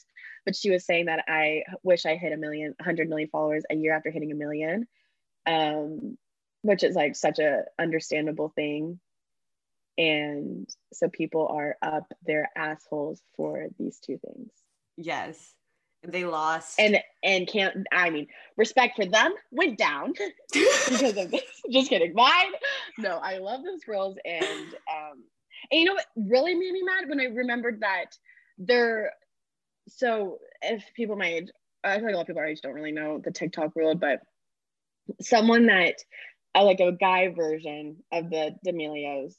but 0.46 0.56
she 0.56 0.70
was 0.70 0.86
saying 0.86 1.06
that 1.06 1.24
I 1.28 1.64
wish 1.84 2.06
I 2.06 2.16
hit 2.16 2.34
a 2.34 2.38
million, 2.38 2.74
100 2.78 3.10
million 3.10 3.30
followers 3.30 3.64
a 3.70 3.76
year 3.76 3.96
after 3.96 4.12
hitting 4.12 4.32
a 4.32 4.36
million, 4.36 4.88
um, 5.46 6.18
which 6.62 6.84
is 6.84 6.96
like 6.96 7.16
such 7.16 7.40
a 7.40 7.64
understandable 7.80 8.50
thing. 8.50 9.00
And 9.98 10.70
so 10.94 11.10
people 11.10 11.48
are 11.48 11.78
up 11.82 12.12
their 12.26 12.50
assholes 12.56 13.22
for 13.36 13.68
these 13.78 14.00
two 14.00 14.18
things. 14.18 14.52
Yes. 14.98 15.54
They 16.04 16.26
lost. 16.26 16.80
And 16.80 17.00
and 17.24 17.48
can't 17.48 17.86
I 17.92 18.10
mean 18.10 18.28
respect 18.58 18.96
for 18.96 19.06
them 19.06 19.34
went 19.52 19.78
down 19.78 20.14
because 20.54 21.18
of 21.18 21.30
this. 21.30 21.44
Just 21.72 21.90
kidding. 21.90 22.14
Mine, 22.16 22.54
no, 22.98 23.18
I 23.18 23.38
love 23.38 23.62
those 23.64 23.84
girls 23.84 24.18
and 24.26 24.68
um 24.90 25.24
and 25.70 25.80
you 25.80 25.86
know 25.86 25.94
what 25.94 26.06
really 26.16 26.54
made 26.56 26.72
me 26.72 26.82
mad 26.84 27.10
when 27.10 27.20
I 27.20 27.26
remembered 27.26 27.82
that 27.82 28.18
they're 28.58 29.12
so 29.88 30.40
if 30.62 30.84
people 30.96 31.16
my 31.16 31.28
age, 31.28 31.50
I 31.84 31.96
feel 31.98 32.06
like 32.06 32.14
a 32.14 32.18
lot 32.18 32.22
of 32.22 32.28
people 32.28 32.42
our 32.42 32.48
age 32.48 32.62
don't 32.62 32.74
really 32.74 32.92
know 32.92 33.20
the 33.24 33.32
TikTok 33.32 33.76
world, 33.76 34.00
but 34.00 34.22
someone 35.20 35.68
that 35.68 35.96
uh, 36.56 36.64
like 36.64 36.80
a 36.80 36.92
guy 36.92 37.30
version 37.30 37.98
of 38.12 38.30
the 38.30 38.56
D'Amelios 38.64 39.36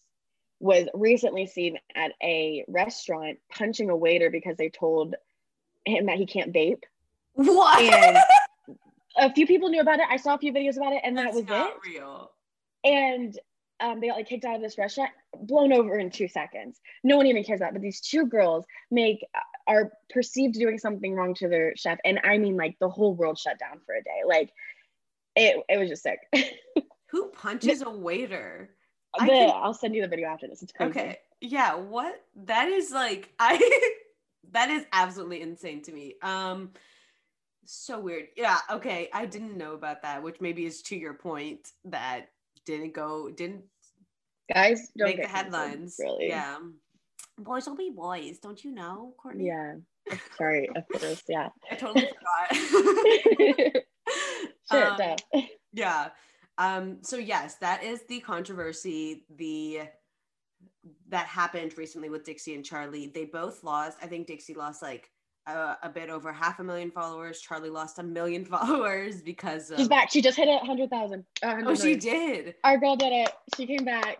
was 0.60 0.88
recently 0.94 1.46
seen 1.46 1.78
at 1.94 2.12
a 2.22 2.64
restaurant 2.68 3.38
punching 3.50 3.90
a 3.90 3.96
waiter 3.96 4.30
because 4.30 4.56
they 4.56 4.68
told 4.68 5.14
him 5.84 6.06
that 6.06 6.16
he 6.16 6.26
can't 6.26 6.52
vape. 6.52 6.82
what? 7.34 7.82
And 7.82 8.18
a 9.18 9.32
few 9.32 9.46
people 9.46 9.68
knew 9.68 9.80
about 9.80 9.98
it. 9.98 10.06
I 10.08 10.16
saw 10.16 10.34
a 10.34 10.38
few 10.38 10.52
videos 10.52 10.76
about 10.76 10.92
it, 10.92 11.02
and 11.04 11.18
that 11.18 11.34
was 11.34 11.46
not 11.46 11.70
it 11.70 11.76
real. 11.84 12.30
and 12.84 13.38
um, 13.82 14.00
they 14.00 14.06
got 14.08 14.16
like 14.16 14.28
kicked 14.28 14.44
out 14.44 14.56
of 14.56 14.62
this 14.62 14.78
restaurant, 14.78 15.10
blown 15.36 15.72
over 15.72 15.98
in 15.98 16.10
two 16.10 16.28
seconds. 16.28 16.80
No 17.02 17.16
one 17.16 17.26
even 17.26 17.42
cares 17.44 17.60
about. 17.60 17.70
it. 17.70 17.74
But 17.74 17.82
these 17.82 18.00
two 18.00 18.26
girls 18.26 18.64
make 18.90 19.26
are 19.66 19.92
perceived 20.10 20.54
doing 20.54 20.78
something 20.78 21.14
wrong 21.14 21.34
to 21.34 21.48
their 21.48 21.74
chef, 21.76 21.98
and 22.04 22.20
I 22.24 22.38
mean 22.38 22.56
like 22.56 22.76
the 22.80 22.88
whole 22.88 23.14
world 23.14 23.38
shut 23.38 23.58
down 23.58 23.80
for 23.84 23.94
a 23.94 24.02
day. 24.02 24.22
Like 24.26 24.52
it, 25.34 25.62
it 25.68 25.78
was 25.78 25.88
just 25.88 26.02
sick. 26.02 26.18
Who 27.10 27.28
punches 27.30 27.82
a 27.82 27.90
waiter? 27.90 28.70
The- 29.18 29.26
can- 29.26 29.50
I'll 29.54 29.74
send 29.74 29.94
you 29.94 30.02
the 30.02 30.08
video 30.08 30.28
after 30.28 30.46
this. 30.48 30.62
It's 30.62 30.72
crazy. 30.72 30.90
Okay. 30.90 31.18
Yeah, 31.40 31.74
what? 31.74 32.14
That 32.44 32.68
is 32.68 32.90
like 32.92 33.32
I 33.38 33.90
that 34.52 34.70
is 34.70 34.84
absolutely 34.92 35.42
insane 35.42 35.82
to 35.82 35.92
me. 35.92 36.14
Um 36.22 36.70
so 37.64 38.00
weird. 38.00 38.26
Yeah, 38.36 38.58
okay. 38.70 39.08
I 39.12 39.26
didn't 39.26 39.56
know 39.56 39.74
about 39.74 40.02
that, 40.02 40.22
which 40.22 40.40
maybe 40.40 40.66
is 40.66 40.82
to 40.82 40.96
your 40.96 41.14
point 41.14 41.68
that 41.84 42.28
didn't 42.64 42.94
go 42.94 43.30
didn't 43.30 43.64
Guys, 44.52 44.90
don't 44.96 45.08
make 45.08 45.16
get 45.16 45.28
the 45.28 45.32
canceled, 45.32 45.62
headlines. 45.62 45.96
Really? 45.98 46.28
Yeah. 46.28 46.58
Boys 47.38 47.66
will 47.66 47.76
be 47.76 47.90
boys, 47.90 48.38
don't 48.38 48.62
you 48.62 48.72
know, 48.72 49.14
Courtney? 49.20 49.46
Yeah. 49.46 49.74
Sorry, 50.36 50.68
of 50.74 50.86
course. 50.88 51.22
Yeah. 51.28 51.48
I 51.70 51.74
totally 51.76 52.08
forgot. 52.08 53.82
Um, 54.70 55.16
yeah 55.74 56.08
um 56.58 56.98
so 57.02 57.16
yes 57.18 57.56
that 57.56 57.82
is 57.84 58.02
the 58.08 58.20
controversy 58.20 59.26
the 59.36 59.80
that 61.08 61.26
happened 61.26 61.76
recently 61.76 62.08
with 62.08 62.24
dixie 62.24 62.54
and 62.54 62.64
charli 62.64 63.12
they 63.12 63.26
both 63.26 63.62
lost 63.64 63.98
i 64.02 64.06
think 64.06 64.26
dixie 64.26 64.54
lost 64.54 64.80
like 64.80 65.10
a, 65.46 65.76
a 65.82 65.88
bit 65.88 66.08
over 66.10 66.32
half 66.32 66.60
a 66.60 66.64
million 66.64 66.90
followers 66.90 67.42
charli 67.42 67.70
lost 67.70 67.98
a 67.98 68.02
million 68.02 68.44
followers 68.54 69.22
because 69.22 69.70
of 69.70 69.78
She's 69.78 69.88
back. 69.88 70.10
She 70.10 70.22
just 70.22 70.36
hit 70.36 70.48
a 70.48 70.64
hundred 70.64 70.90
thousand. 70.90 71.24
oh 71.44 71.74
she 71.74 71.96
did 71.96 72.54
Our 72.64 72.78
girl 72.78 72.96
did 72.96 73.12
it. 73.12 73.32
She 73.56 73.66
came 73.66 73.84
back 73.84 74.18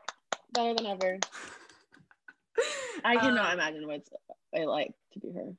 better 0.52 0.74
than 0.74 0.86
ever. 0.86 1.18
I 3.04 3.16
cannot 3.16 3.46
Um, 3.46 3.52
imagine 3.54 3.86
what 3.86 3.96
it's 3.96 4.10
like 4.66 4.92
to 5.14 5.20
be 5.20 5.32
her. 5.32 5.52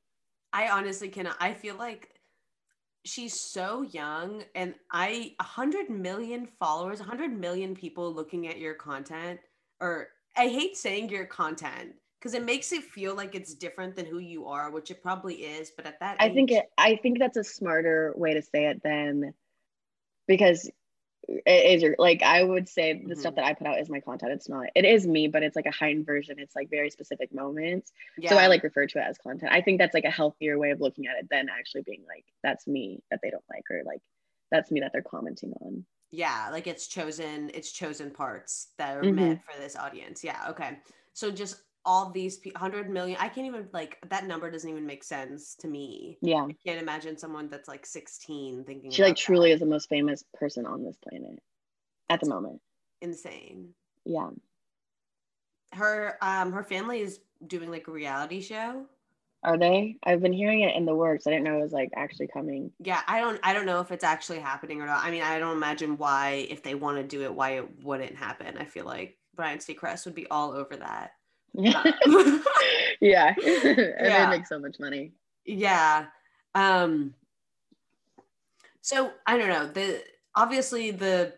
I 0.51 0.69
honestly 0.69 1.09
cannot. 1.09 1.35
I 1.39 1.53
feel 1.53 1.75
like 1.75 2.09
she's 3.05 3.37
so 3.39 3.81
young, 3.81 4.43
and 4.55 4.75
I 4.91 5.35
a 5.39 5.43
hundred 5.43 5.89
million 5.89 6.45
followers, 6.59 6.99
a 6.99 7.03
hundred 7.03 7.37
million 7.37 7.73
people 7.75 8.13
looking 8.13 8.47
at 8.47 8.59
your 8.59 8.75
content, 8.75 9.39
or 9.81 10.09
I 10.37 10.47
hate 10.47 10.77
saying 10.77 11.09
your 11.09 11.25
content 11.25 11.93
because 12.23 12.33
it 12.35 12.45
makes 12.45 12.71
it 12.71 12.83
feel 12.83 13.13
like 13.15 13.35
it's 13.35 13.53
different 13.53 13.97
than 13.97 14.05
who 14.05 14.19
you 14.19 14.47
are, 14.47 14.71
which 14.71 14.89
it 14.89 15.03
probably 15.03 15.35
is. 15.35 15.71
But 15.75 15.85
at 15.85 15.99
that, 15.99 16.15
I 16.21 16.29
think 16.29 16.51
it. 16.51 16.71
I 16.77 16.95
think 16.95 17.19
that's 17.19 17.35
a 17.35 17.43
smarter 17.43 18.13
way 18.15 18.35
to 18.35 18.41
say 18.41 18.67
it 18.67 18.81
than 18.81 19.33
because 20.25 20.71
it 21.27 21.65
is 21.75 21.81
your 21.83 21.95
like 21.99 22.23
I 22.23 22.41
would 22.41 22.69
say 22.69 22.93
the 22.93 23.13
Mhm. 23.15 23.19
stuff 23.19 23.35
that 23.35 23.43
I 23.43 23.53
put 23.53 23.67
out 23.67 23.77
is 23.79 23.89
my 23.89 23.99
content. 23.99 24.31
It's 24.31 24.47
not. 24.47 24.67
It 24.73 24.85
is 24.85 25.05
me, 25.05 25.27
but 25.27 25.43
it's 25.43 25.57
like 25.57 25.65
a 25.65 25.71
heightened 25.71 26.05
version. 26.05 26.39
It's 26.39 26.55
like 26.55 26.69
very 26.69 26.89
specific 26.91 27.33
moments. 27.33 27.91
yeah. 28.17 28.29
So 28.29 28.37
I 28.37 28.47
like 28.47 28.63
refer 28.63 28.87
to 28.87 28.99
it 28.99 29.01
as 29.05 29.17
content. 29.17 29.51
I 29.51 29.61
think 29.61 29.79
that's 29.79 29.93
like 29.93 30.05
a 30.05 30.09
healthier 30.09 30.57
way 30.57 30.71
of 30.71 30.79
looking 30.79 31.07
at 31.07 31.17
it 31.17 31.27
than 31.29 31.49
actually 31.49 31.81
being 31.81 32.05
like 32.07 32.23
that's 32.41 32.67
me 32.67 33.01
that 33.11 33.19
they 33.21 33.31
don't 33.31 33.43
like 33.49 33.65
or 33.69 33.83
like 33.85 34.01
that's 34.49 34.71
me 34.71 34.79
that 34.79 34.91
they're 34.93 35.01
commenting 35.01 35.51
on. 35.59 35.85
yeah 36.11 36.47
like 36.51 36.67
it's 36.67 36.87
chosen 36.87 37.49
it's 37.53 37.71
chosen 37.71 38.11
parts 38.11 38.69
that 38.77 38.95
are 38.95 39.03
Mhm. 39.03 39.15
meant 39.15 39.39
for 39.43 39.59
this 39.59 39.75
audience 39.75 40.23
yeah 40.23 40.45
okay 40.49 40.77
so 41.13 41.31
just 41.31 41.55
all 41.85 42.11
these 42.11 42.39
100 42.43 42.89
million 42.89 43.17
i 43.19 43.27
can't 43.27 43.45
even 43.47 43.67
like 43.73 43.97
that 44.09 44.25
number 44.25 44.49
doesn't 44.49 44.69
even 44.69 44.85
make 44.85 45.03
sense 45.03 45.55
to 45.55 45.67
me. 45.67 46.17
Yeah. 46.21 46.43
I 46.49 46.55
can't 46.65 46.81
imagine 46.81 47.17
someone 47.17 47.49
that's 47.49 47.67
like 47.67 47.85
16 47.85 48.63
thinking 48.65 48.91
she 48.91 49.03
like 49.03 49.15
truly 49.17 49.49
that. 49.49 49.55
is 49.55 49.59
the 49.59 49.65
most 49.65 49.89
famous 49.89 50.23
person 50.33 50.65
on 50.65 50.83
this 50.83 50.97
planet 50.97 51.39
at 52.09 52.19
the 52.21 52.29
moment. 52.29 52.61
insane. 53.01 53.73
Yeah. 54.05 54.29
Her 55.73 56.17
um 56.21 56.51
her 56.51 56.63
family 56.63 57.01
is 57.01 57.19
doing 57.45 57.71
like 57.71 57.87
a 57.87 57.91
reality 57.91 58.41
show. 58.41 58.85
Are 59.43 59.57
they? 59.57 59.97
I've 60.03 60.21
been 60.21 60.31
hearing 60.31 60.61
it 60.61 60.73
in 60.75 60.85
the 60.85 60.95
works. 60.95 61.27
I 61.27 61.31
didn't 61.31 61.43
know 61.43 61.57
it 61.57 61.63
was 61.63 61.73
like 61.73 61.89
actually 61.95 62.27
coming. 62.27 62.71
Yeah 62.79 63.01
i 63.07 63.19
don't 63.19 63.39
i 63.43 63.51
don't 63.53 63.65
know 63.65 63.79
if 63.81 63.91
it's 63.91 64.03
actually 64.03 64.39
happening 64.39 64.81
or 64.81 64.85
not. 64.85 65.03
I 65.03 65.11
mean 65.11 65.23
i 65.23 65.37
don't 65.39 65.57
imagine 65.57 65.97
why 65.97 66.47
if 66.49 66.63
they 66.63 66.75
want 66.75 66.97
to 66.97 67.03
do 67.03 67.23
it 67.23 67.33
why 67.33 67.51
it 67.57 67.83
wouldn't 67.83 68.15
happen 68.15 68.57
i 68.57 68.65
feel 68.65 68.85
like 68.85 69.17
ryan 69.35 69.57
seacrest 69.57 70.05
would 70.05 70.15
be 70.15 70.27
all 70.27 70.51
over 70.53 70.77
that 70.77 71.11
yeah. 71.63 71.83
Yeah 73.01 73.33
and 73.45 73.95
Yeah. 73.99 74.29
they 74.29 74.37
make 74.37 74.47
so 74.47 74.59
much 74.59 74.79
money. 74.79 75.13
Yeah. 75.45 76.05
Um 76.55 77.15
so 78.83 79.11
i 79.25 79.37
don't 79.37 79.49
know 79.49 79.65
the 79.65 80.03
obviously 80.35 80.91
the 80.91 81.33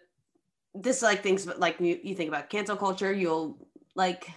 this 0.73 1.01
like 1.01 1.23
things 1.23 1.45
like 1.57 1.79
you, 1.79 1.97
you 2.03 2.15
think 2.15 2.27
about 2.27 2.49
cancel 2.49 2.75
culture 2.75 3.13
you'll 3.13 3.57
like 3.95 4.29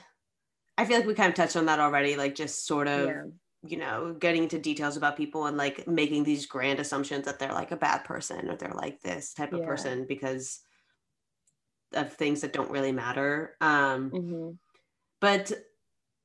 i 0.77 0.85
feel 0.85 0.99
like 0.99 1.07
we 1.07 1.15
kind 1.15 1.31
of 1.31 1.35
touched 1.35 1.57
on 1.57 1.67
that 1.67 1.81
already 1.81 2.17
like 2.17 2.35
just 2.35 2.67
sort 2.67 2.87
of 2.87 3.09
yeah. 3.09 3.23
you 3.67 3.77
know 3.77 4.15
getting 4.21 4.45
into 4.45 4.59
details 4.59 4.97
about 4.97 5.17
people 5.17 5.47
and 5.47 5.57
like 5.57 5.89
making 5.89 6.23
these 6.23 6.47
grand 6.47 6.79
assumptions 6.79 7.25
that 7.25 7.39
they're 7.39 7.53
like 7.53 7.73
a 7.73 7.77
bad 7.77 8.05
person 8.05 8.49
or 8.49 8.57
they're 8.57 8.75
like 8.75 9.01
this 9.01 9.33
type 9.33 9.53
of 9.53 9.65
person 9.65 10.05
because 10.07 10.61
of 11.95 12.13
things 12.13 12.43
that 12.43 12.53
don't 12.53 12.71
really 12.71 12.93
matter. 12.93 13.57
Um 13.61 14.11
hmm 14.11 14.51
but 15.21 15.51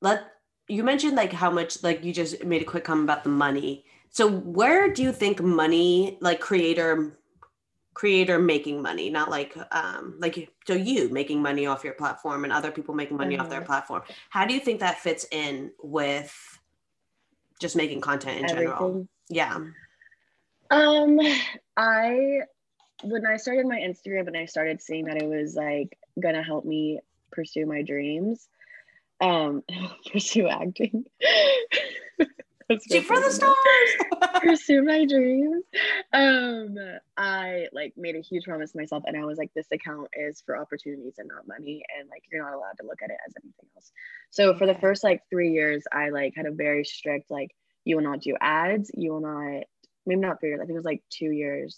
let 0.03 0.19
you 0.67 0.83
mentioned 0.83 1.15
like 1.15 1.33
how 1.33 1.49
much 1.49 1.81
like 1.81 2.03
you 2.03 2.13
just 2.13 2.43
made 2.43 2.61
a 2.61 2.65
quick 2.65 2.83
comment 2.83 3.05
about 3.05 3.23
the 3.23 3.29
money. 3.29 3.85
So 4.09 4.29
where 4.29 4.93
do 4.93 5.01
you 5.01 5.11
think 5.11 5.41
money 5.41 6.17
like 6.21 6.39
creator 6.39 7.17
creator 7.95 8.39
making 8.39 8.81
money 8.81 9.09
not 9.09 9.29
like 9.29 9.55
um 9.71 10.15
like 10.19 10.49
so 10.67 10.73
you 10.73 11.09
making 11.09 11.39
money 11.41 11.67
off 11.67 11.83
your 11.83 11.93
platform 11.93 12.43
and 12.43 12.51
other 12.51 12.71
people 12.71 12.93
making 12.95 13.17
money 13.17 13.37
off 13.37 13.49
their 13.49 13.59
Uh-huh. 13.59 13.67
platform. 13.67 14.01
How 14.29 14.45
do 14.45 14.53
you 14.53 14.59
think 14.59 14.79
that 14.79 14.97
fits 14.99 15.25
in 15.31 15.71
with 15.81 16.33
just 17.59 17.75
making 17.75 18.01
content 18.01 18.39
in 18.41 18.47
general? 18.47 19.07
Yeah. 19.29 19.57
Um, 20.71 21.19
I 21.77 22.39
when 23.03 23.25
I 23.27 23.37
started 23.37 23.65
my 23.67 23.79
Instagram 23.79 24.27
and 24.27 24.37
I 24.37 24.45
started 24.45 24.81
seeing 24.81 25.05
that 25.05 25.21
it 25.21 25.27
was 25.27 25.55
like 25.55 25.97
gonna 26.19 26.43
help 26.43 26.65
me 26.65 26.99
pursue 27.31 27.65
my 27.65 27.81
dreams, 27.83 28.47
um, 29.24 29.63
pursue 30.11 30.47
acting. 30.47 31.05
Shoot 32.89 33.03
for 33.03 33.19
the 33.19 33.30
stars 33.30 34.39
pursue 34.41 34.84
my 34.84 35.05
dreams. 35.05 35.63
Um, 36.11 36.78
I 37.17 37.67
like 37.71 37.93
made 37.97 38.15
a 38.15 38.21
huge 38.21 38.45
promise 38.45 38.71
to 38.71 38.78
myself, 38.78 39.03
and 39.05 39.17
I 39.17 39.26
was 39.26 39.38
like, 39.38 39.51
this 39.53 39.67
account 39.71 40.07
is 40.13 40.41
for 40.45 40.57
opportunities 40.57 41.15
and 41.17 41.28
not 41.28 41.47
money, 41.47 41.84
and 41.97 42.09
like 42.09 42.24
you're 42.32 42.43
not 42.43 42.53
allowed 42.53 42.78
to 42.80 42.88
look 42.88 43.01
at 43.03 43.09
it 43.09 43.17
as 43.28 43.34
anything 43.43 43.67
else. 43.76 43.91
So 44.32 44.55
for 44.55 44.65
the 44.65 44.76
first 44.76 45.03
like 45.03 45.21
three 45.30 45.51
years, 45.51 45.84
I 45.91 46.09
like 46.09 46.34
had 46.36 46.45
a 46.45 46.51
very 46.51 46.86
strict 46.86 47.30
like, 47.30 47.51
you 47.84 47.97
will 47.97 48.03
not 48.03 48.21
do 48.21 48.36
ads, 48.39 48.89
you 48.93 49.11
will 49.11 49.21
not 49.21 49.63
maybe 50.05 50.21
not 50.21 50.39
three 50.39 50.49
years, 50.49 50.59
I 50.61 50.65
think 50.65 50.76
it 50.76 50.80
was 50.80 50.86
like 50.86 51.03
two 51.09 51.32
years, 51.32 51.78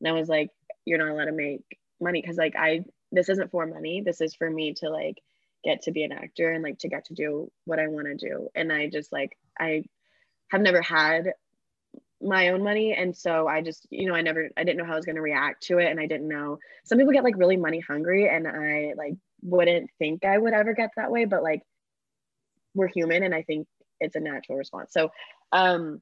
and 0.00 0.08
I 0.08 0.12
was 0.12 0.28
like, 0.28 0.50
you're 0.84 0.98
not 0.98 1.08
allowed 1.08 1.26
to 1.26 1.32
make 1.32 1.78
money 2.00 2.20
because 2.20 2.36
like 2.36 2.56
I 2.56 2.84
this 3.12 3.28
isn't 3.28 3.52
for 3.52 3.64
money, 3.66 4.02
this 4.04 4.20
is 4.20 4.34
for 4.34 4.50
me 4.50 4.74
to 4.74 4.90
like 4.90 5.22
get 5.66 5.82
to 5.82 5.92
be 5.92 6.04
an 6.04 6.12
actor 6.12 6.50
and 6.50 6.62
like 6.62 6.78
to 6.78 6.88
get 6.88 7.06
to 7.06 7.14
do 7.14 7.50
what 7.64 7.78
I 7.78 7.88
want 7.88 8.06
to 8.06 8.14
do, 8.14 8.48
and 8.54 8.72
I 8.72 8.88
just 8.88 9.12
like 9.12 9.36
I 9.58 9.84
have 10.50 10.60
never 10.60 10.80
had 10.80 11.32
my 12.22 12.48
own 12.48 12.62
money. 12.62 12.94
And 12.94 13.16
so 13.16 13.46
i 13.46 13.60
just 13.60 13.86
you 13.90 14.08
know 14.08 14.14
i 14.14 14.22
never 14.22 14.48
i 14.56 14.64
didn't 14.64 14.78
know 14.78 14.84
how 14.84 14.94
i 14.94 14.96
was 14.96 15.04
going 15.04 15.16
to 15.16 15.22
react 15.22 15.64
to 15.64 15.78
it. 15.78 15.90
And 15.90 16.00
i 16.00 16.06
didn't 16.06 16.28
know 16.28 16.58
some 16.84 16.98
people 16.98 17.12
get 17.12 17.24
like 17.24 17.36
really 17.36 17.56
money 17.56 17.80
hungry 17.80 18.28
and 18.28 18.48
i 18.48 18.94
like 18.96 19.14
wouldn't 19.42 19.90
think 19.98 20.24
i 20.24 20.36
would 20.36 20.54
ever 20.54 20.72
get 20.72 20.90
that 20.96 21.10
way 21.10 21.26
but 21.26 21.42
like 21.42 21.62
we're 22.74 22.88
human 22.88 23.22
and 23.22 23.34
i 23.34 23.42
think 23.42 23.66
it's 24.00 24.16
a 24.16 24.20
natural 24.20 24.58
response. 24.58 24.92
So 24.92 25.10
um 25.52 26.00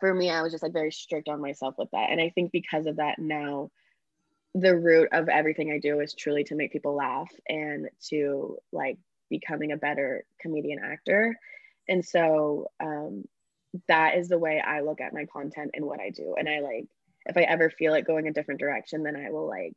for 0.00 0.12
me 0.12 0.30
i 0.30 0.42
was 0.42 0.52
just 0.52 0.62
like 0.62 0.72
very 0.72 0.92
strict 0.92 1.28
on 1.28 1.40
myself 1.40 1.74
with 1.78 1.90
that. 1.92 2.10
And 2.10 2.20
i 2.20 2.30
think 2.30 2.50
because 2.52 2.86
of 2.86 2.96
that 2.96 3.18
now 3.18 3.70
the 4.60 4.76
root 4.76 5.08
of 5.12 5.28
everything 5.28 5.70
i 5.72 5.78
do 5.78 6.00
is 6.00 6.14
truly 6.14 6.44
to 6.44 6.54
make 6.54 6.72
people 6.72 6.94
laugh 6.94 7.30
and 7.48 7.88
to 8.02 8.56
like 8.72 8.98
becoming 9.30 9.72
a 9.72 9.76
better 9.76 10.24
comedian 10.40 10.78
actor 10.82 11.36
and 11.88 12.04
so 12.04 12.68
um 12.80 13.24
that 13.88 14.16
is 14.16 14.28
the 14.28 14.38
way 14.38 14.62
I 14.64 14.80
look 14.80 15.00
at 15.00 15.12
my 15.12 15.26
content 15.26 15.72
and 15.74 15.84
what 15.84 16.00
I 16.00 16.10
do. 16.10 16.34
And 16.38 16.48
I 16.48 16.60
like, 16.60 16.86
if 17.26 17.36
I 17.36 17.42
ever 17.42 17.70
feel 17.70 17.94
it 17.94 18.06
going 18.06 18.26
a 18.26 18.32
different 18.32 18.60
direction, 18.60 19.02
then 19.02 19.16
I 19.16 19.30
will 19.30 19.46
like 19.46 19.74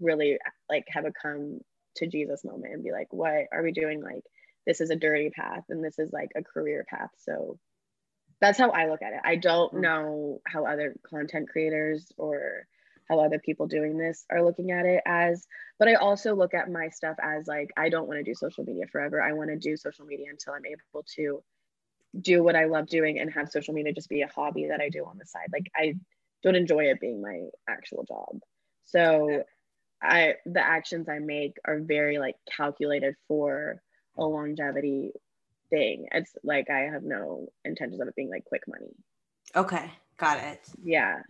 really 0.00 0.38
like 0.70 0.84
have 0.88 1.04
a 1.04 1.12
come 1.12 1.60
to 1.96 2.06
Jesus 2.06 2.44
moment 2.44 2.74
and 2.74 2.84
be 2.84 2.92
like, 2.92 3.08
what 3.12 3.44
are 3.52 3.62
we 3.62 3.72
doing? 3.72 4.02
Like, 4.02 4.24
this 4.66 4.80
is 4.80 4.90
a 4.90 4.96
dirty 4.96 5.30
path 5.30 5.64
and 5.68 5.84
this 5.84 5.98
is 5.98 6.12
like 6.12 6.30
a 6.36 6.42
career 6.42 6.84
path. 6.88 7.10
So 7.18 7.58
that's 8.40 8.58
how 8.58 8.70
I 8.70 8.88
look 8.88 9.02
at 9.02 9.12
it. 9.14 9.20
I 9.24 9.36
don't 9.36 9.72
Mm. 9.74 9.80
know 9.82 10.40
how 10.46 10.66
other 10.66 10.96
content 11.08 11.48
creators 11.48 12.10
or 12.18 12.66
how 13.08 13.20
other 13.20 13.38
people 13.38 13.66
doing 13.66 13.96
this 13.96 14.24
are 14.30 14.44
looking 14.44 14.70
at 14.72 14.86
it 14.86 15.02
as, 15.06 15.46
but 15.78 15.88
I 15.88 15.94
also 15.94 16.34
look 16.34 16.54
at 16.54 16.70
my 16.70 16.88
stuff 16.88 17.16
as 17.22 17.46
like, 17.46 17.70
I 17.76 17.88
don't 17.88 18.08
want 18.08 18.18
to 18.18 18.24
do 18.24 18.34
social 18.34 18.64
media 18.64 18.86
forever. 18.90 19.22
I 19.22 19.32
want 19.32 19.50
to 19.50 19.56
do 19.56 19.76
social 19.76 20.06
media 20.06 20.26
until 20.30 20.54
I'm 20.54 20.66
able 20.66 21.04
to 21.16 21.42
do 22.20 22.42
what 22.42 22.56
I 22.56 22.64
love 22.64 22.88
doing 22.88 23.18
and 23.18 23.32
have 23.32 23.50
social 23.50 23.74
media 23.74 23.92
just 23.92 24.08
be 24.08 24.22
a 24.22 24.28
hobby 24.28 24.68
that 24.68 24.80
I 24.80 24.88
do 24.88 25.04
on 25.04 25.18
the 25.18 25.26
side. 25.26 25.48
Like 25.52 25.70
I 25.74 25.94
don't 26.42 26.56
enjoy 26.56 26.84
it 26.84 27.00
being 27.00 27.20
my 27.20 27.48
actual 27.68 28.04
job. 28.04 28.40
So 28.84 29.44
I 30.02 30.34
the 30.44 30.60
actions 30.60 31.08
I 31.08 31.18
make 31.18 31.56
are 31.64 31.80
very 31.80 32.18
like 32.18 32.36
calculated 32.56 33.14
for 33.28 33.80
a 34.16 34.24
longevity 34.24 35.12
thing. 35.70 36.06
It's 36.12 36.32
like 36.42 36.70
I 36.70 36.80
have 36.92 37.02
no 37.02 37.48
intentions 37.64 38.00
of 38.00 38.08
it 38.08 38.14
being 38.14 38.30
like 38.30 38.44
quick 38.44 38.62
money. 38.68 38.94
okay 39.54 39.90
got 40.16 40.38
it 40.38 40.60
Yeah. 40.82 41.20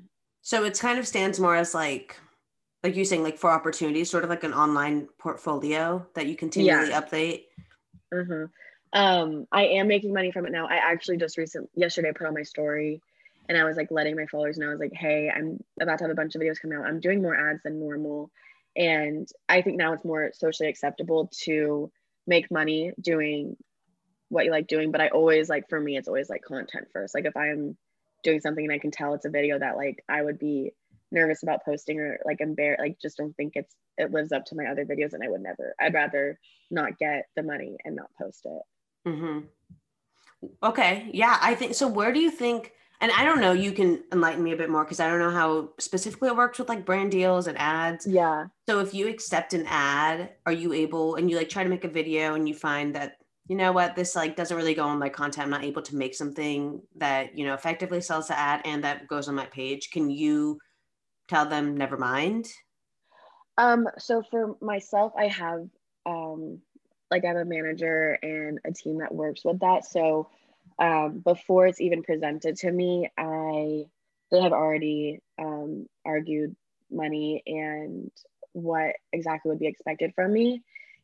So 0.46 0.62
it 0.62 0.78
kind 0.78 0.96
of 0.96 1.08
stands 1.08 1.40
more 1.40 1.56
as 1.56 1.74
like 1.74 2.16
like 2.84 2.94
you 2.94 3.04
saying 3.04 3.24
like 3.24 3.36
for 3.36 3.50
opportunities 3.50 4.08
sort 4.08 4.22
of 4.22 4.30
like 4.30 4.44
an 4.44 4.54
online 4.54 5.08
portfolio 5.18 6.06
that 6.14 6.26
you 6.26 6.36
continually 6.36 6.90
update 6.90 7.46
hmm 8.12 8.44
Um, 8.92 9.46
I 9.50 9.64
am 9.78 9.88
making 9.88 10.14
money 10.14 10.30
from 10.30 10.46
it 10.46 10.52
now. 10.52 10.66
I 10.68 10.76
actually 10.76 11.16
just 11.16 11.36
recently 11.36 11.68
yesterday 11.74 12.12
put 12.12 12.28
on 12.28 12.34
my 12.34 12.44
story 12.44 13.02
and 13.48 13.58
I 13.58 13.64
was 13.64 13.76
like 13.76 13.90
letting 13.90 14.14
my 14.14 14.26
followers 14.26 14.56
know 14.56 14.68
I 14.68 14.70
was 14.70 14.80
like, 14.80 14.94
hey, 14.94 15.30
I'm 15.34 15.62
about 15.80 15.98
to 15.98 16.04
have 16.04 16.10
a 16.12 16.14
bunch 16.14 16.36
of 16.36 16.40
videos 16.40 16.60
come 16.60 16.72
out. 16.72 16.86
I'm 16.86 17.00
doing 17.00 17.20
more 17.20 17.34
ads 17.34 17.62
than 17.64 17.80
normal. 17.80 18.30
And 18.76 19.28
I 19.48 19.62
think 19.62 19.76
now 19.76 19.92
it's 19.94 20.04
more 20.04 20.30
socially 20.32 20.68
acceptable 20.68 21.30
to 21.44 21.90
make 22.26 22.50
money 22.50 22.92
doing 23.00 23.56
what 24.28 24.44
you 24.44 24.50
like 24.52 24.68
doing. 24.68 24.92
But 24.92 25.00
I 25.00 25.08
always 25.08 25.48
like 25.48 25.68
for 25.68 25.80
me, 25.80 25.96
it's 25.96 26.08
always 26.08 26.30
like 26.30 26.42
content 26.42 26.88
first. 26.92 27.14
Like 27.14 27.24
if 27.24 27.36
I'm 27.36 27.76
doing 28.22 28.40
something 28.40 28.64
and 28.64 28.72
I 28.72 28.78
can 28.78 28.90
tell 28.90 29.14
it's 29.14 29.24
a 29.24 29.30
video 29.30 29.58
that 29.58 29.76
like 29.76 30.02
I 30.08 30.22
would 30.22 30.38
be 30.38 30.72
nervous 31.12 31.42
about 31.42 31.64
posting 31.64 32.00
or 32.00 32.18
like 32.24 32.40
embarrassed, 32.40 32.80
like 32.80 32.98
just 33.00 33.16
don't 33.16 33.36
think 33.36 33.52
it's 33.54 33.74
it 33.98 34.10
lives 34.12 34.32
up 34.32 34.44
to 34.46 34.56
my 34.56 34.66
other 34.66 34.84
videos 34.84 35.12
and 35.12 35.22
I 35.22 35.28
would 35.28 35.40
never. 35.40 35.74
I'd 35.80 35.94
rather 35.94 36.38
not 36.70 36.98
get 36.98 37.26
the 37.36 37.42
money 37.42 37.76
and 37.84 37.96
not 37.96 38.10
post 38.20 38.44
it. 38.44 38.62
hmm 39.08 39.40
Okay. 40.62 41.08
Yeah. 41.12 41.38
I 41.40 41.54
think 41.54 41.74
so. 41.74 41.88
Where 41.88 42.12
do 42.12 42.20
you 42.20 42.30
think, 42.30 42.72
and 43.00 43.10
I 43.12 43.24
don't 43.24 43.40
know, 43.40 43.52
you 43.52 43.72
can 43.72 44.04
enlighten 44.12 44.42
me 44.44 44.52
a 44.52 44.56
bit 44.56 44.68
more 44.68 44.84
because 44.84 45.00
I 45.00 45.08
don't 45.08 45.18
know 45.18 45.30
how 45.30 45.70
specifically 45.78 46.28
it 46.28 46.36
works 46.36 46.58
with 46.58 46.68
like 46.68 46.84
brand 46.84 47.10
deals 47.10 47.46
and 47.46 47.56
ads. 47.58 48.06
Yeah. 48.06 48.46
So 48.68 48.80
if 48.80 48.92
you 48.92 49.08
accept 49.08 49.54
an 49.54 49.64
ad, 49.66 50.30
are 50.44 50.52
you 50.52 50.72
able, 50.72 51.14
and 51.14 51.30
you 51.30 51.36
like 51.36 51.48
try 51.48 51.62
to 51.62 51.70
make 51.70 51.84
a 51.84 51.88
video 51.88 52.34
and 52.34 52.48
you 52.48 52.54
find 52.54 52.94
that, 52.94 53.16
you 53.48 53.56
know 53.56 53.72
what, 53.72 53.94
this 53.94 54.16
like 54.16 54.36
doesn't 54.36 54.56
really 54.56 54.74
go 54.74 54.84
on 54.84 54.98
my 54.98 55.08
content. 55.08 55.44
I'm 55.44 55.50
not 55.50 55.64
able 55.64 55.82
to 55.82 55.96
make 55.96 56.14
something 56.14 56.82
that, 56.96 57.38
you 57.38 57.44
know, 57.46 57.54
effectively 57.54 58.00
sells 58.00 58.28
the 58.28 58.38
ad 58.38 58.62
and 58.64 58.82
that 58.84 59.06
goes 59.06 59.28
on 59.28 59.34
my 59.34 59.46
page. 59.46 59.90
Can 59.90 60.10
you 60.10 60.58
tell 61.28 61.46
them, 61.46 61.76
never 61.76 61.96
mind? 61.96 62.46
Um, 63.58 63.88
so 63.98 64.22
for 64.22 64.56
myself, 64.60 65.12
I 65.16 65.28
have 65.28 65.68
um 66.04 66.60
like 67.10 67.24
I 67.24 67.28
have 67.28 67.36
a 67.36 67.44
manager 67.44 68.18
and 68.22 68.58
a 68.64 68.72
team 68.72 68.98
that 68.98 69.14
works 69.14 69.44
with 69.44 69.60
that. 69.60 69.84
So 69.84 70.28
um 70.78 71.20
before 71.20 71.66
it's 71.66 71.80
even 71.80 72.02
presented 72.02 72.56
to 72.58 72.70
me, 72.70 73.08
I 73.16 73.84
they 74.30 74.42
have 74.42 74.52
already 74.52 75.20
um 75.38 75.86
argued 76.04 76.56
money 76.90 77.42
and 77.46 78.10
what 78.52 78.96
exactly 79.12 79.50
would 79.50 79.58
be 79.58 79.66
expected 79.66 80.14
from 80.14 80.32
me. 80.32 80.62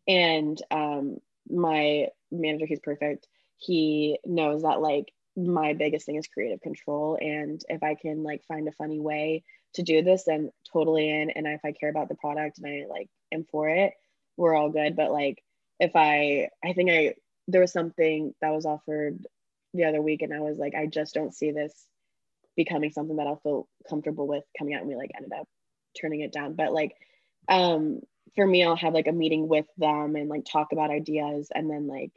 And 0.09 0.61
um 0.70 1.18
my 1.49 2.09
manager, 2.33 2.66
he's 2.66 2.80
perfect. 2.80 3.28
He 3.59 4.18
knows 4.24 4.62
that 4.62 4.80
like 4.80 5.12
my 5.37 5.72
biggest 5.72 6.07
thing 6.07 6.16
is 6.16 6.26
creative 6.26 6.61
control. 6.61 7.16
And 7.20 7.62
if 7.68 7.83
I 7.83 7.95
can 7.95 8.22
like 8.22 8.45
find 8.47 8.68
a 8.68 8.72
funny 8.72 9.01
way 9.01 9.45
to 9.74 9.83
do 9.83 10.03
this, 10.03 10.24
then 10.24 10.51
totally 10.72 11.09
in. 11.09 11.30
And 11.30 11.47
if 11.47 11.61
I 11.64 11.72
care 11.72 11.89
about 11.89 12.09
the 12.09 12.14
product 12.14 12.59
and 12.59 12.66
I 12.66 12.87
like 12.89 13.09
am 13.33 13.45
for 13.51 13.68
it, 13.68 13.95
we're 14.37 14.55
all 14.55 14.70
good. 14.70 14.97
But 14.97 15.12
like 15.12 15.43
if 15.80 15.93
I 15.95 16.49
I 16.64 16.72
think 16.74 16.91
I 16.91 17.14
there 17.49 17.61
was 17.61 17.72
something 17.72 18.35
that 18.41 18.53
was 18.53 18.66
offered 18.66 19.26
the 19.74 19.85
other 19.85 20.03
week 20.03 20.22
and 20.22 20.35
I 20.35 20.41
was 20.41 20.59
like, 20.59 20.74
I 20.74 20.87
just 20.87 21.14
don't 21.14 21.35
see 21.35 21.51
this 21.51 21.87
becoming 22.57 22.91
something 22.91 23.16
that 23.16 23.26
I'll 23.26 23.41
feel 23.43 23.66
comfortable 23.89 24.26
with 24.26 24.45
coming 24.59 24.74
out 24.74 24.80
and 24.80 24.89
we 24.89 24.97
like 24.97 25.12
ended 25.16 25.33
up 25.33 25.49
turning 26.01 26.20
it 26.20 26.33
down. 26.33 26.55
But 26.55 26.72
like 26.72 26.95
um 27.49 28.01
for 28.37 28.47
me, 28.47 28.64
I'll 28.64 28.76
have 28.76 28.95
like 28.95 29.09
a 29.09 29.12
meeting 29.12 29.49
with 29.49 29.66
them 29.76 30.16
and 30.16 30.28
like 30.28 30.45
talk 30.45 30.72
about 30.72 30.91
ideas 30.91 31.49
and 31.55 31.70
then 31.70 31.87
like 31.87 32.12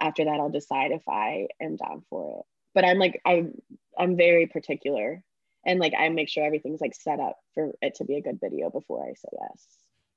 after 0.00 0.24
that 0.24 0.40
I'll 0.40 0.50
decide 0.50 0.92
if 0.92 1.08
I 1.08 1.48
am 1.60 1.76
down 1.76 2.02
for 2.10 2.40
it. 2.40 2.46
But 2.74 2.84
I'm 2.84 2.98
like 2.98 3.20
I'm 3.24 3.54
I'm 3.98 4.16
very 4.16 4.46
particular 4.46 5.22
and 5.66 5.80
like 5.80 5.94
I 5.98 6.08
make 6.08 6.28
sure 6.28 6.44
everything's 6.44 6.80
like 6.80 6.94
set 6.94 7.20
up 7.20 7.38
for 7.54 7.72
it 7.82 7.96
to 7.96 8.04
be 8.04 8.16
a 8.16 8.22
good 8.22 8.40
video 8.40 8.70
before 8.70 9.04
I 9.04 9.14
say 9.14 9.28
yes. 9.40 9.66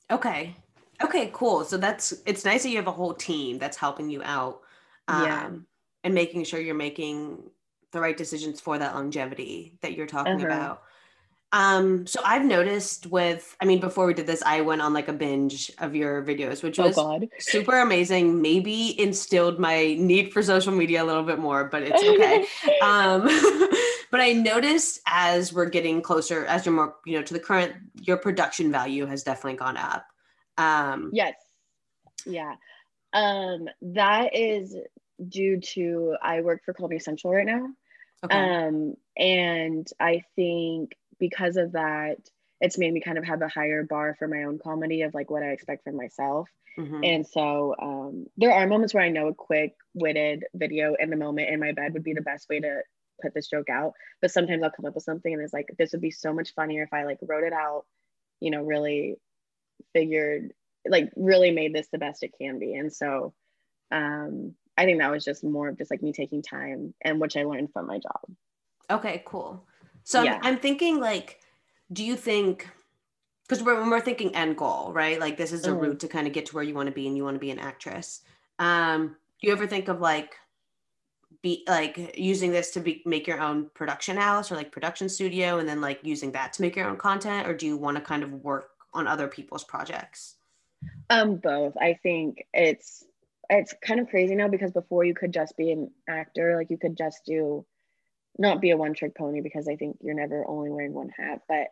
Okay. 0.10 0.56
Okay, 1.04 1.30
cool. 1.34 1.64
So 1.64 1.78
that's 1.78 2.14
it's 2.26 2.46
nice 2.46 2.64
that 2.64 2.70
you 2.70 2.78
have 2.78 2.88
a 2.88 2.92
whole 2.92 3.14
team 3.14 3.58
that's 3.58 3.78
helping 3.78 4.10
you 4.10 4.22
out. 4.24 4.62
Um, 5.08 5.26
yeah. 5.26 5.50
and 6.04 6.14
making 6.14 6.44
sure 6.44 6.60
you're 6.60 6.76
making 6.76 7.50
the 7.92 8.00
right 8.00 8.16
decisions 8.16 8.62
for 8.62 8.78
that 8.78 8.96
longevity 8.96 9.78
that 9.82 9.94
you're 9.94 10.08
talking 10.08 10.36
uh-huh. 10.36 10.46
about. 10.46 10.84
Um, 11.54 12.08
so 12.08 12.22
I've 12.24 12.46
noticed 12.46 13.08
with, 13.08 13.58
I 13.60 13.66
mean, 13.66 13.82
before 13.82 14.06
we 14.06 14.14
did 14.14 14.26
this, 14.26 14.42
I 14.44 14.62
went 14.62 14.82
on 14.82 14.94
like 14.94 15.10
a 15.10 15.14
binge 15.14 15.70
of 15.80 15.94
your 15.96 16.24
videos, 16.24 16.64
which 16.64 16.80
oh, 16.80 16.88
was 16.88 16.98
oh 16.98 17.20
super 17.40 17.80
amazing. 17.80 18.42
Maybe 18.42 19.00
instilled 19.00 19.60
my 19.60 19.96
need 20.00 20.32
for 20.32 20.42
social 20.42 20.72
media 20.72 21.04
a 21.04 21.06
little 21.06 21.24
bit 21.24 21.40
more, 21.40 21.66
but 21.66 21.84
it's 21.84 22.02
okay. 22.02 22.46
um, 22.82 23.24
but 24.12 24.22
I 24.22 24.32
noticed 24.32 25.02
as 25.06 25.52
we're 25.52 25.70
getting 25.70 26.02
closer, 26.02 26.46
as 26.46 26.66
you're 26.66 26.74
more, 26.74 26.96
you 27.06 27.18
know, 27.18 27.24
to 27.24 27.34
the 27.34 27.40
current, 27.40 27.74
your 28.02 28.18
production 28.18 28.72
value 28.72 29.06
has 29.06 29.24
definitely 29.24 29.58
gone 29.58 29.78
up. 29.78 30.06
Um, 30.58 31.10
yes. 31.14 31.36
Yeah. 32.26 32.56
Um, 33.12 33.68
that 33.82 34.36
is 34.36 34.78
due 35.28 35.60
to, 35.60 36.16
I 36.22 36.42
work 36.42 36.64
for 36.64 36.74
Comedy 36.74 37.00
Central 37.00 37.34
right 37.34 37.46
now. 37.46 37.68
Okay. 38.24 38.38
Um, 38.38 38.96
and 39.18 39.88
I 40.00 40.24
think 40.36 40.94
because 41.22 41.56
of 41.56 41.72
that, 41.72 42.18
it's 42.60 42.78
made 42.78 42.92
me 42.92 43.00
kind 43.00 43.18
of 43.18 43.24
have 43.24 43.42
a 43.42 43.48
higher 43.48 43.84
bar 43.84 44.16
for 44.20 44.28
my 44.28 44.44
own 44.44 44.60
comedy 44.60 45.04
of 45.04 45.14
like 45.14 45.32
what 45.32 45.44
I 45.44 45.52
expect 45.52 45.86
from 45.86 45.96
myself. 45.96 46.50
Mm-hmm. 46.78 47.04
And 47.04 47.28
so 47.28 47.76
um, 47.82 48.26
there 48.38 48.52
are 48.52 48.68
moments 48.68 48.94
where 48.94 49.04
I 49.04 49.10
know 49.10 49.28
a 49.28 49.34
quick 49.34 49.76
witted 49.94 50.44
video 50.54 50.96
in 51.00 51.10
the 51.10 51.16
moment 51.16 51.50
in 51.50 51.60
my 51.60 51.72
bed 51.72 51.94
would 51.94 52.04
be 52.04 52.14
the 52.14 52.22
best 52.22 52.50
way 52.50 52.60
to 52.60 52.82
put 53.22 53.34
this 53.34 53.48
joke 53.48 53.70
out. 53.70 53.94
But 54.22 54.32
sometimes 54.32 54.64
I'll 54.64 54.72
come 54.72 54.86
up 54.86 54.96
with 54.96 55.04
something 55.04 55.32
and 55.32 55.42
it's 55.42 55.54
like, 55.54 55.70
this 55.78 55.92
would 55.92 56.02
be 56.02 56.12
so 56.12 56.34
much 56.34 56.54
funnier 56.54 56.84
if 56.84 56.94
I 56.94 57.04
like 57.04 57.20
wrote 57.22 57.44
it 57.44 57.54
out, 57.54 57.86
you 58.40 58.52
know, 58.52 58.64
really 58.64 59.16
figured, 59.94 60.54
like 60.88 61.12
really 61.16 61.52
made 61.52 61.74
this 61.74 61.88
the 61.92 62.00
best 62.00 62.24
it 62.24 62.34
can 62.40 62.58
be. 62.58 62.74
And 62.74 62.92
so 62.92 63.34
um, 63.92 64.56
I 64.78 64.86
think 64.86 65.00
that 65.00 65.12
was 65.12 65.24
just 65.24 65.44
more 65.44 65.70
of 65.70 65.78
just 65.78 65.92
like 65.92 66.02
me 66.02 66.14
taking 66.14 66.42
time 66.42 66.94
and 67.02 67.20
which 67.20 67.38
I 67.38 67.44
learned 67.44 67.72
from 67.74 67.88
my 67.88 68.00
job. 68.00 68.22
Okay, 68.90 69.24
cool. 69.26 69.66
So 70.04 70.24
yeah. 70.24 70.40
I'm, 70.44 70.54
I'm 70.54 70.60
thinking 70.60 71.00
like, 71.00 71.40
do 71.92 72.04
you 72.04 72.16
think 72.16 72.68
because 73.48 73.64
when 73.66 73.90
we're 73.90 74.00
thinking 74.00 74.34
end 74.34 74.56
goal, 74.56 74.94
right? 74.94 75.20
Like 75.20 75.36
this 75.36 75.52
is 75.52 75.66
a 75.66 75.72
mm. 75.72 75.82
route 75.82 76.00
to 76.00 76.08
kind 76.08 76.26
of 76.26 76.32
get 76.32 76.46
to 76.48 76.56
where 76.56 76.64
you 76.64 76.74
want 76.74 76.88
to 76.88 76.94
be 76.94 77.06
and 77.06 77.18
you 77.18 77.26
want 77.26 77.36
to 77.36 77.40
be 77.40 77.52
an 77.52 77.60
actress. 77.60 78.22
Um, 78.60 79.18
do 79.42 79.48
you 79.48 79.52
ever 79.52 79.68
think 79.68 79.90
of 79.90 80.00
like 80.00 80.36
be 81.42 81.66
like 81.68 82.18
using 82.18 82.52
this 82.52 82.72
to 82.72 82.80
be 82.80 83.02
make 83.06 83.28
your 83.28 83.42
own 83.42 83.70
production 83.74 84.16
house 84.16 84.52
or 84.52 84.56
like 84.56 84.72
production 84.72 85.10
studio 85.10 85.58
and 85.58 85.68
then 85.68 85.82
like 85.82 86.00
using 86.04 86.32
that 86.32 86.54
to 86.54 86.62
make 86.62 86.76
your 86.78 86.88
own 86.88 86.96
content 86.96 87.48
or 87.48 87.54
do 87.54 87.66
you 87.66 87.76
want 87.76 87.98
to 87.98 88.02
kind 88.02 88.24
of 88.24 88.32
work 88.32 88.70
on 88.94 89.08
other 89.08 89.28
people's 89.28 89.64
projects? 89.64 90.36
Um 91.10 91.36
both. 91.36 91.76
I 91.78 92.00
think 92.02 92.46
it's 92.54 93.04
it's 93.50 93.74
kind 93.86 94.00
of 94.00 94.08
crazy 94.10 94.34
now 94.34 94.48
because 94.48 94.72
before 94.72 95.04
you 95.04 95.14
could 95.14 95.34
just 95.34 95.58
be 95.58 95.72
an 95.72 95.92
actor, 96.08 96.56
like 96.56 96.70
you 96.70 96.78
could 96.78 96.96
just 96.96 97.26
do 97.26 97.66
not 98.38 98.62
be 98.62 98.72
a 98.72 98.78
one 98.78 98.94
trick 98.94 99.16
pony 99.16 99.42
because 99.42 99.68
I 99.68 99.76
think 99.76 99.98
you're 100.02 100.16
never 100.16 100.48
only 100.48 100.70
wearing 100.70 100.94
one 100.94 101.10
hat. 101.10 101.42
But 101.48 101.68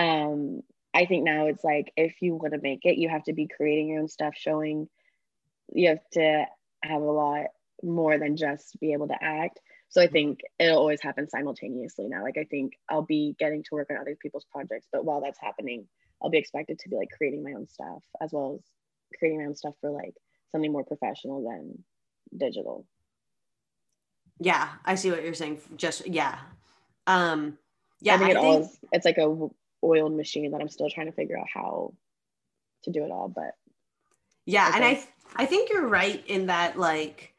um, 0.00 0.62
I 0.94 1.06
think 1.06 1.24
now 1.24 1.46
it's 1.46 1.64
like 1.64 1.92
if 1.96 2.20
you 2.20 2.34
want 2.34 2.54
to 2.54 2.60
make 2.60 2.84
it, 2.84 2.98
you 2.98 3.08
have 3.08 3.24
to 3.24 3.32
be 3.32 3.48
creating 3.48 3.88
your 3.88 4.00
own 4.00 4.08
stuff, 4.08 4.34
showing 4.36 4.88
you 5.72 5.88
have 5.88 6.10
to 6.12 6.46
have 6.82 7.02
a 7.02 7.04
lot 7.04 7.46
more 7.82 8.18
than 8.18 8.36
just 8.36 8.78
be 8.80 8.92
able 8.92 9.08
to 9.08 9.22
act. 9.22 9.60
So 9.88 10.00
I 10.00 10.06
think 10.06 10.40
it'll 10.58 10.78
always 10.78 11.02
happen 11.02 11.28
simultaneously 11.28 12.06
now. 12.08 12.22
Like 12.22 12.38
I 12.38 12.44
think 12.44 12.74
I'll 12.88 13.02
be 13.02 13.34
getting 13.38 13.62
to 13.64 13.74
work 13.74 13.88
on 13.90 13.96
other 13.96 14.16
people's 14.20 14.46
projects, 14.50 14.86
but 14.92 15.04
while 15.04 15.20
that's 15.20 15.40
happening, 15.40 15.86
I'll 16.22 16.30
be 16.30 16.38
expected 16.38 16.78
to 16.80 16.88
be 16.88 16.96
like 16.96 17.08
creating 17.16 17.42
my 17.42 17.52
own 17.52 17.66
stuff 17.66 18.02
as 18.20 18.32
well 18.32 18.58
as 18.58 19.18
creating 19.18 19.40
my 19.40 19.46
own 19.46 19.56
stuff 19.56 19.74
for 19.80 19.90
like 19.90 20.14
something 20.52 20.70
more 20.70 20.84
professional 20.84 21.42
than 21.42 21.82
digital. 22.36 22.86
Yeah, 24.40 24.68
I 24.84 24.94
see 24.94 25.10
what 25.10 25.22
you're 25.22 25.34
saying. 25.34 25.60
Just 25.76 26.06
yeah. 26.06 26.38
Um 27.06 27.58
yeah, 28.00 28.14
I 28.14 28.18
think, 28.18 28.28
I 28.28 28.30
it 28.30 28.34
think 28.34 28.46
all 28.46 28.62
is, 28.62 28.78
it's 28.92 29.04
like 29.04 29.18
a 29.18 29.48
oiled 29.84 30.16
machine 30.16 30.50
that 30.50 30.60
I'm 30.60 30.68
still 30.68 30.90
trying 30.90 31.06
to 31.06 31.12
figure 31.12 31.38
out 31.38 31.46
how 31.52 31.92
to 32.84 32.90
do 32.90 33.04
it 33.04 33.10
all, 33.10 33.28
but 33.28 33.54
yeah, 34.46 34.68
okay. 34.68 34.76
and 34.76 34.84
I 34.84 35.04
I 35.36 35.46
think 35.46 35.70
you're 35.70 35.86
right 35.86 36.24
in 36.26 36.46
that 36.46 36.78
like 36.78 37.34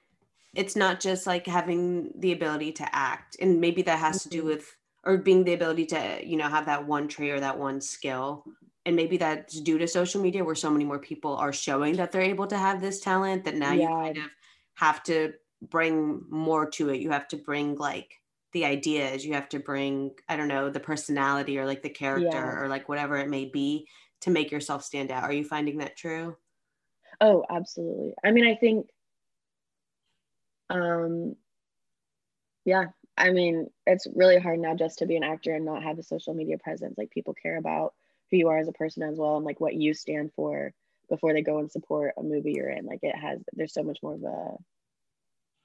it's 0.54 0.76
not 0.76 1.00
just 1.00 1.28
like 1.28 1.48
having 1.48 2.12
the 2.18 2.34
ability 2.34 2.74
to 2.74 2.96
act 2.96 3.38
and 3.40 3.62
maybe 3.62 3.82
that 3.84 4.00
has 4.00 4.24
to 4.24 4.30
do 4.30 4.40
mm-hmm. 4.40 4.48
with 4.48 4.76
or 5.04 5.18
being 5.18 5.44
the 5.44 5.54
ability 5.54 5.86
to 5.88 6.20
you 6.24 6.38
know 6.38 6.48
have 6.48 6.66
that 6.66 6.86
one 6.86 7.08
trait 7.08 7.32
or 7.32 7.40
that 7.40 7.58
one 7.58 7.82
skill 7.82 8.46
and 8.86 8.96
maybe 8.96 9.18
that's 9.18 9.60
due 9.62 9.78
to 9.78 9.88
social 9.88 10.22
media 10.22 10.44
where 10.44 10.56
so 10.56 10.70
many 10.70 10.84
more 10.84 11.00
people 11.00 11.36
are 11.36 11.54
showing 11.54 11.96
that 11.96 12.12
they're 12.12 12.22
able 12.22 12.48
to 12.48 12.58
have 12.58 12.82
this 12.82 13.00
talent 13.00 13.44
that 13.46 13.56
now 13.56 13.72
yeah. 13.72 13.82
you 13.82 13.88
kind 13.88 14.18
of 14.18 14.24
have 14.76 15.04
to 15.04 15.34
bring 15.62 16.24
more 16.30 16.70
to 16.72 16.90
it. 16.90 17.02
You 17.02 17.12
have 17.12 17.28
to 17.30 17.38
bring 17.38 17.76
like 17.76 18.20
the 18.54 18.66
ideas, 18.66 19.26
you 19.26 19.34
have 19.34 19.50
to 19.50 19.60
bring, 19.60 20.12
I 20.28 20.36
don't 20.36 20.48
know, 20.48 20.70
the 20.70 20.80
personality 20.80 21.58
or 21.58 21.66
like 21.66 21.84
the 21.84 21.90
character 21.90 22.28
yeah. 22.30 22.60
or 22.60 22.68
like 22.68 22.90
whatever 22.90 23.18
it 23.18 23.30
may 23.30 23.46
be 23.46 23.88
to 24.22 24.30
make 24.30 24.52
yourself 24.52 24.84
stand 24.84 25.12
out. 25.12 25.24
Are 25.24 25.34
you 25.34 25.44
finding 25.44 25.78
that 25.78 25.96
true? 25.96 26.36
Oh, 27.20 27.46
absolutely. 27.50 28.14
I 28.24 28.32
mean, 28.32 28.46
I 28.46 28.56
think 28.56 28.88
um 30.70 31.36
yeah, 32.66 32.86
I 33.18 33.32
mean, 33.32 33.68
it's 33.88 34.08
really 34.16 34.40
hard 34.40 34.60
now 34.60 34.76
just 34.76 35.00
to 35.00 35.06
be 35.06 35.16
an 35.16 35.24
actor 35.24 35.54
and 35.54 35.66
not 35.66 35.84
have 35.84 36.00
a 36.00 36.04
social 36.04 36.34
media 36.34 36.58
presence. 36.58 36.98
Like 36.98 37.12
people 37.12 37.34
care 37.34 37.58
about 37.58 37.94
who 38.30 38.38
you 38.38 38.50
are 38.50 38.58
as 38.58 38.68
a 38.68 38.74
person 38.74 39.04
as 39.04 39.18
well 39.18 39.38
and 39.38 39.46
like 39.46 39.60
what 39.60 39.76
you 39.76 39.94
stand 39.94 40.32
for 40.36 40.74
before 41.10 41.34
they 41.34 41.42
go 41.42 41.60
and 41.60 41.72
support 41.72 42.14
a 42.18 42.24
movie 42.24 42.54
you're 42.54 42.70
in. 42.70 42.86
Like 42.86 43.00
it 43.04 43.16
has 43.16 43.40
there's 43.54 43.74
so 43.74 43.84
much 43.84 44.00
more 44.02 44.16
of 44.16 44.24
a 44.24 44.58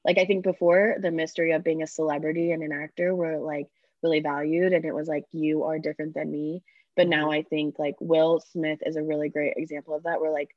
like 0.06 0.18
I 0.18 0.24
think 0.24 0.44
before 0.44 0.96
the 1.00 1.10
mystery 1.10 1.52
of 1.52 1.64
being 1.64 1.82
a 1.82 1.86
celebrity 1.86 2.52
and 2.52 2.62
an 2.62 2.72
actor 2.72 3.14
were 3.14 3.38
like 3.38 3.66
really 4.02 4.20
valued 4.20 4.72
and 4.72 4.84
it 4.84 4.94
was 4.94 5.08
like 5.08 5.24
you 5.32 5.64
are 5.64 5.78
different 5.78 6.14
than 6.14 6.30
me. 6.30 6.62
But 6.94 7.08
now 7.08 7.24
mm-hmm. 7.24 7.40
I 7.40 7.42
think 7.42 7.78
like 7.78 7.96
Will 8.00 8.40
Smith 8.52 8.78
is 8.86 8.96
a 8.96 9.02
really 9.02 9.28
great 9.28 9.54
example 9.56 9.94
of 9.94 10.04
that 10.04 10.20
where 10.20 10.30
like 10.30 10.50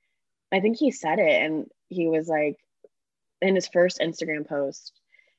I 0.51 0.59
think 0.59 0.77
he 0.77 0.91
said 0.91 1.19
it 1.19 1.41
and 1.41 1.65
he 1.87 2.07
was 2.07 2.27
like 2.27 2.57
in 3.41 3.55
his 3.55 3.67
first 3.67 3.99
Instagram 3.99 4.47
post, 4.47 4.93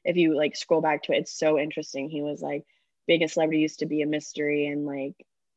if 0.04 0.16
you 0.16 0.36
like 0.36 0.56
scroll 0.56 0.80
back 0.80 1.04
to 1.04 1.12
it, 1.12 1.18
it's 1.18 1.38
so 1.38 1.58
interesting. 1.58 2.10
He 2.10 2.22
was 2.22 2.42
like, 2.42 2.64
being 3.06 3.22
a 3.22 3.28
celebrity 3.28 3.60
used 3.60 3.80
to 3.80 3.86
be 3.86 4.02
a 4.02 4.06
mystery 4.06 4.66
and 4.66 4.86
like, 4.86 5.14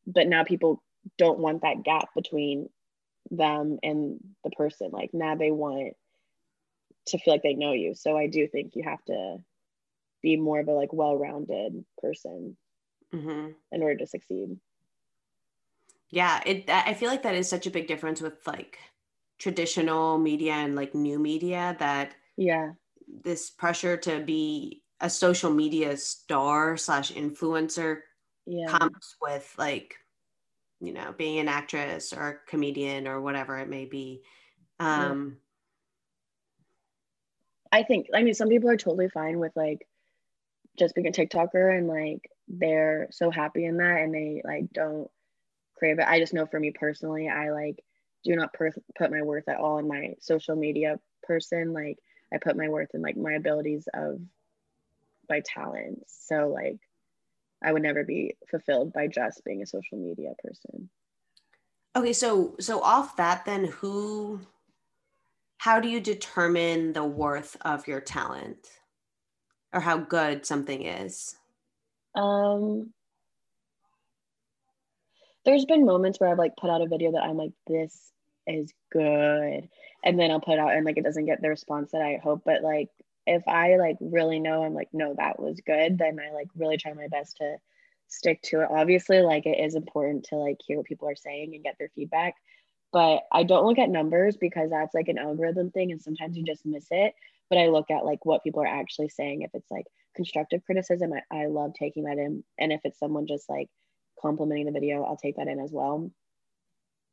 but 0.08 0.28
now 0.28 0.44
people 0.44 0.82
don't 1.18 1.40
want 1.40 1.62
that 1.62 1.84
gap 1.84 2.10
between 2.16 2.70
them 3.30 3.80
and 3.84 4.20
the 4.44 4.50
person. 4.52 4.90
Like 4.92 5.12
now 5.14 5.36
they 5.36 5.52
want 5.52 5.94
to 7.08 7.18
feel 7.18 7.34
like 7.34 7.44
they 7.44 7.54
know 7.54 7.74
you. 7.74 7.96
So 7.96 8.18
I 8.18 8.28
do 8.28 8.48
think 8.48 8.76
you 8.76 8.84
have 8.84 9.04
to 9.06 9.38
be 10.22 10.38
more 10.38 10.60
of 10.60 10.68
a 10.68 10.72
like 10.72 10.94
well-rounded 10.94 11.84
person 12.02 12.58
mm-hmm. 13.14 13.50
in 13.72 13.82
order 13.82 13.98
to 13.98 14.08
succeed. 14.08 14.58
Yeah, 16.10 16.42
it. 16.46 16.70
I 16.70 16.94
feel 16.94 17.10
like 17.10 17.24
that 17.24 17.36
is 17.36 17.50
such 17.50 17.66
a 17.66 17.72
big 17.72 17.88
difference 17.88 18.22
with 18.22 18.46
like 18.46 18.78
traditional 19.40 20.18
media 20.18 20.54
and 20.54 20.76
like 20.76 20.94
new 20.94 21.20
media 21.20 21.76
that 21.80 22.14
yeah 22.38 22.72
this 23.24 23.50
pressure 23.50 23.98
to 23.98 24.20
be 24.22 24.84
a 25.02 25.10
social 25.10 25.52
media 25.52 25.98
star 25.98 26.78
slash 26.78 27.12
influencer 27.12 28.00
yeah. 28.46 28.68
comes 28.68 29.16
with 29.22 29.54
like 29.58 29.96
you 30.80 30.94
know 30.94 31.14
being 31.18 31.40
an 31.40 31.48
actress 31.48 32.14
or 32.14 32.30
a 32.30 32.50
comedian 32.50 33.08
or 33.08 33.22
whatever 33.22 33.58
it 33.58 33.68
may 33.68 33.86
be 33.86 34.22
um 34.80 35.38
I 37.74 37.82
think 37.82 38.08
I 38.14 38.22
mean 38.22 38.36
some 38.36 38.50
people 38.50 38.70
are 38.70 38.78
totally 38.78 39.10
fine 39.10 39.40
with 39.40 39.52
like 39.56 39.88
just 40.78 40.94
being 40.94 41.08
a 41.08 41.12
TikToker 41.12 41.76
and 41.76 41.88
like 41.88 42.30
they're 42.48 43.08
so 43.12 43.32
happy 43.32 43.66
in 43.66 43.78
that 43.78 44.02
and 44.02 44.14
they 44.14 44.44
like 44.46 44.72
don't 44.72 45.10
crave 45.76 45.98
it. 45.98 46.08
I 46.08 46.20
just 46.20 46.36
know 46.36 46.46
for 46.46 46.60
me 46.60 46.70
personally, 46.70 47.28
I 47.30 47.50
like 47.50 47.84
do 48.24 48.36
not 48.36 48.54
per- 48.54 48.72
put 48.96 49.10
my 49.10 49.24
worth 49.24 49.50
at 49.50 49.58
all 49.58 49.80
in 49.80 49.88
my 49.88 50.14
social 50.20 50.56
media 50.56 51.00
person. 51.24 51.74
Like 51.74 51.98
I 52.32 52.38
put 52.38 52.56
my 52.56 52.70
worth 52.70 52.90
in 52.94 53.02
like 53.02 53.18
my 53.18 53.34
abilities 53.34 53.88
of 53.92 54.20
by 55.28 55.42
talent. 55.44 56.04
So 56.06 56.50
like 56.50 56.78
I 57.64 57.74
would 57.74 57.82
never 57.82 58.04
be 58.04 58.38
fulfilled 58.52 58.94
by 58.94 59.08
just 59.08 59.44
being 59.44 59.64
a 59.64 59.68
social 59.68 59.98
media 59.98 60.34
person. 60.44 60.92
Okay, 61.96 62.14
so 62.14 62.56
so 62.60 62.82
off 62.82 63.16
that 63.18 63.46
then 63.46 63.66
who 63.66 64.42
how 65.64 65.80
do 65.80 65.88
you 65.88 66.02
determine 66.02 66.92
the 66.92 67.06
worth 67.06 67.56
of 67.62 67.88
your 67.88 68.02
talent 68.02 68.68
or 69.72 69.80
how 69.80 69.96
good 69.98 70.46
something 70.46 70.82
is? 70.82 71.38
Um, 72.16 72.92
there's 75.46 75.64
been 75.64 75.86
moments 75.86 76.20
where 76.20 76.30
I've 76.30 76.38
like 76.38 76.58
put 76.58 76.70
out 76.70 76.82
a 76.82 76.88
video 76.90 77.14
that 77.14 77.24
I'm 77.24 77.38
like, 77.38 77.54
this 77.66 78.12
is 78.46 78.74
good. 78.92 79.70
And 80.04 80.20
then 80.20 80.32
I'll 80.32 80.42
put 80.42 80.60
out 80.60 80.74
and 80.74 80.84
like 80.84 80.98
it 80.98 81.06
doesn't 81.06 81.28
get 81.28 81.42
the 81.42 81.48
response 81.48 81.92
that 81.94 82.02
I 82.02 82.20
hope. 82.22 82.42
But 82.44 82.62
like 82.62 82.90
if 83.26 83.48
I 83.48 83.78
like 83.78 83.96
really 84.02 84.42
know 84.42 84.66
I'm 84.66 84.74
like, 84.74 84.90
no, 84.92 85.16
that 85.18 85.40
was 85.40 85.62
good, 85.66 85.98
then 85.98 86.20
I 86.20 86.34
like 86.34 86.50
really 86.58 86.76
try 86.76 86.92
my 86.92 87.08
best 87.08 87.38
to 87.38 87.56
stick 88.10 88.42
to 88.48 88.64
it. 88.64 88.68
Obviously, 88.70 89.22
like 89.22 89.46
it 89.46 89.64
is 89.64 89.76
important 89.76 90.26
to 90.26 90.36
like 90.36 90.58
hear 90.68 90.76
what 90.76 90.88
people 90.88 91.08
are 91.08 91.16
saying 91.16 91.56
and 91.56 91.64
get 91.64 91.78
their 91.80 91.90
feedback. 91.96 92.36
But 92.94 93.24
I 93.32 93.44
don't 93.44 93.66
look 93.66 93.80
at 93.80 93.90
numbers 93.90 94.38
because 94.38 94.70
that's 94.70 94.94
like 94.94 95.10
an 95.10 95.18
algorithm 95.18 95.72
thing 95.72 95.92
and 95.92 96.02
sometimes 96.02 96.38
you 96.38 96.44
just 96.44 96.66
miss 96.66 96.86
it. 96.92 97.14
But 97.50 97.58
I 97.58 97.68
look 97.68 97.92
at 97.92 98.06
like 98.06 98.26
what 98.26 98.44
people 98.44 98.62
are 98.62 98.68
actually 98.68 99.10
saying. 99.10 99.42
If 99.42 99.52
it's 99.54 99.70
like 99.70 99.86
constructive 100.16 100.64
criticism, 100.64 101.12
I, 101.12 101.44
I 101.44 101.48
love 101.48 101.74
taking 101.74 102.04
that 102.04 102.20
in. 102.20 102.44
And 102.60 102.72
if 102.72 102.82
it's 102.84 103.00
someone 103.00 103.28
just 103.28 103.50
like 103.50 103.68
complimenting 104.22 104.68
the 104.68 104.72
video, 104.72 105.04
I'll 105.04 105.18
take 105.18 105.38
that 105.38 105.48
in 105.48 105.60
as 105.60 105.72
well. 105.72 106.12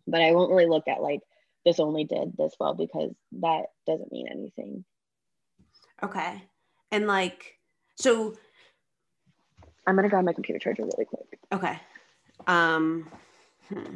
But 0.07 0.21
I 0.21 0.33
won't 0.33 0.51
really 0.51 0.67
look 0.67 0.87
at 0.87 1.03
like 1.03 1.21
this 1.65 1.81
only 1.81 2.05
did 2.05 2.37
this 2.37 2.55
well 2.61 2.75
because 2.75 3.13
that 3.41 3.67
doesn't 3.87 4.13
mean 4.13 4.29
anything. 4.31 4.85
Okay. 6.03 6.43
And 6.91 7.07
like, 7.07 7.57
so 7.97 8.35
I'm 9.87 9.97
gonna 9.97 10.09
grab 10.09 10.25
my 10.25 10.33
computer 10.33 10.59
charger 10.59 10.83
really 10.83 11.05
quick. 11.05 11.39
Okay. 11.53 11.79
Um, 12.47 13.11
hmm. 13.69 13.95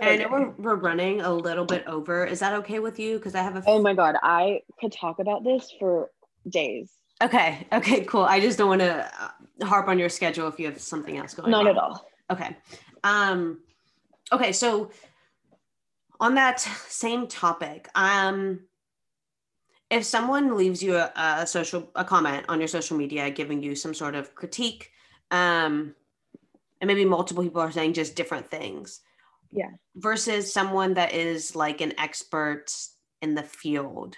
And 0.00 0.10
I 0.10 0.16
know 0.16 0.28
we're, 0.30 0.50
we're 0.50 0.74
running 0.74 1.20
a 1.20 1.32
little 1.32 1.64
bit 1.64 1.86
over. 1.86 2.24
Is 2.24 2.40
that 2.40 2.54
okay 2.54 2.78
with 2.78 2.98
you? 2.98 3.16
Because 3.16 3.34
I 3.34 3.42
have 3.42 3.56
a. 3.56 3.62
oh 3.66 3.80
my 3.80 3.94
God. 3.94 4.16
I 4.22 4.62
could 4.80 4.92
talk 4.92 5.18
about 5.18 5.44
this 5.44 5.72
for 5.78 6.10
days. 6.48 6.90
Okay. 7.22 7.66
Okay. 7.72 8.04
Cool. 8.04 8.24
I 8.24 8.40
just 8.40 8.58
don't 8.58 8.68
want 8.68 8.80
to 8.80 9.10
uh, 9.20 9.66
harp 9.66 9.88
on 9.88 9.98
your 9.98 10.08
schedule 10.08 10.48
if 10.48 10.58
you 10.58 10.66
have 10.66 10.80
something 10.80 11.16
else 11.16 11.34
going 11.34 11.50
Not 11.50 11.60
on. 11.60 11.64
Not 11.64 11.70
at 11.76 11.82
all. 11.82 12.08
Okay. 12.30 12.56
Um, 13.04 13.60
okay. 14.32 14.52
So 14.52 14.90
on 16.20 16.34
that 16.34 16.60
same 16.60 17.26
topic, 17.26 17.88
um, 17.94 18.60
if 19.90 20.04
someone 20.04 20.56
leaves 20.56 20.82
you 20.82 20.96
a, 20.96 21.12
a 21.16 21.46
social 21.46 21.90
a 21.94 22.04
comment 22.04 22.46
on 22.48 22.58
your 22.58 22.68
social 22.68 22.96
media 22.96 23.30
giving 23.30 23.62
you 23.62 23.74
some 23.74 23.94
sort 23.94 24.14
of 24.14 24.34
critique, 24.34 24.90
um, 25.30 25.94
and 26.80 26.88
maybe 26.88 27.04
multiple 27.04 27.44
people 27.44 27.60
are 27.60 27.70
saying 27.70 27.92
just 27.92 28.16
different 28.16 28.50
things, 28.50 29.00
Yeah. 29.54 29.70
versus 29.96 30.52
someone 30.52 30.94
that 30.94 31.12
is 31.14 31.54
like 31.56 31.80
an 31.80 31.92
expert 31.98 32.66
in 33.22 33.34
the 33.34 33.42
field, 33.42 34.16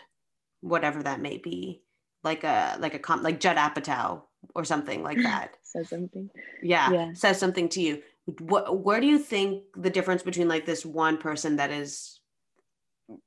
whatever 0.61 1.03
that 1.03 1.21
may 1.21 1.39
be, 1.39 1.83
like 2.25 2.43
a 2.45 2.77
like 2.81 2.95
a 2.95 2.99
com- 2.99 3.23
like 3.23 3.39
Judd 3.41 3.57
Apatow 3.57 4.23
or 4.55 4.65
something 4.65 5.03
like 5.03 5.19
that. 5.23 5.57
Says 5.63 5.89
something. 5.91 6.31
yeah, 6.63 6.91
Yeah. 6.91 7.13
says 7.15 7.39
something 7.39 7.69
to 7.71 7.81
you. 7.81 8.03
What 8.41 8.81
where 8.83 9.01
do 9.01 9.07
you 9.07 9.19
think 9.19 9.63
the 9.77 9.91
difference 9.91 10.23
between 10.23 10.49
like 10.49 10.67
this 10.67 10.85
one 10.85 11.19
person 11.19 11.57
that 11.57 11.71
is 11.71 12.19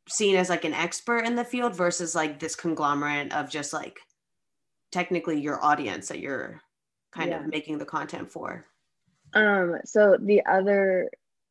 seen 0.10 0.36
as 0.36 0.50
like 0.50 0.66
an 0.66 0.74
expert 0.74 1.20
in 1.26 1.36
the 1.36 1.46
field 1.46 1.74
versus 1.76 2.14
like 2.16 2.40
this 2.40 2.56
conglomerate 2.56 3.32
of 3.34 3.50
just 3.50 3.72
like 3.72 3.98
technically 4.92 5.40
your 5.40 5.64
audience 5.64 6.10
that 6.10 6.20
you're 6.20 6.60
kind 7.14 7.30
Yeah. 7.30 7.40
of 7.42 7.48
making 7.48 7.78
the 7.78 7.86
content 7.86 8.30
for? 8.32 8.66
Um, 9.34 9.76
so 9.86 10.18
the 10.20 10.44
other 10.46 11.10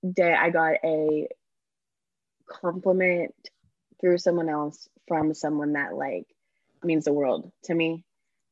day 0.09 0.33
I 0.33 0.51
got 0.51 0.77
a 0.85 1.29
compliment 2.49 3.35
through 4.01 4.19
someone 4.19 4.49
else 4.49 4.89
from 5.07 5.35
someone 5.35 5.73
that 5.73 5.95
like 5.95 6.27
means 6.83 7.05
the 7.05 7.13
world 7.13 7.51
to 7.65 7.75
me. 7.75 8.05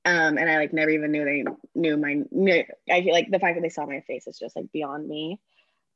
Um, 0.04 0.38
and 0.38 0.48
I 0.48 0.56
like 0.58 0.72
never 0.72 0.90
even 0.90 1.10
knew 1.10 1.24
they 1.24 1.44
knew 1.74 1.96
my 1.96 2.22
knew, 2.30 2.64
I 2.90 3.02
feel 3.02 3.12
like 3.12 3.30
the 3.30 3.40
fact 3.40 3.56
that 3.56 3.62
they 3.62 3.68
saw 3.68 3.86
my 3.86 4.00
face 4.00 4.26
is 4.26 4.38
just 4.38 4.54
like 4.54 4.70
beyond 4.72 5.08
me. 5.08 5.40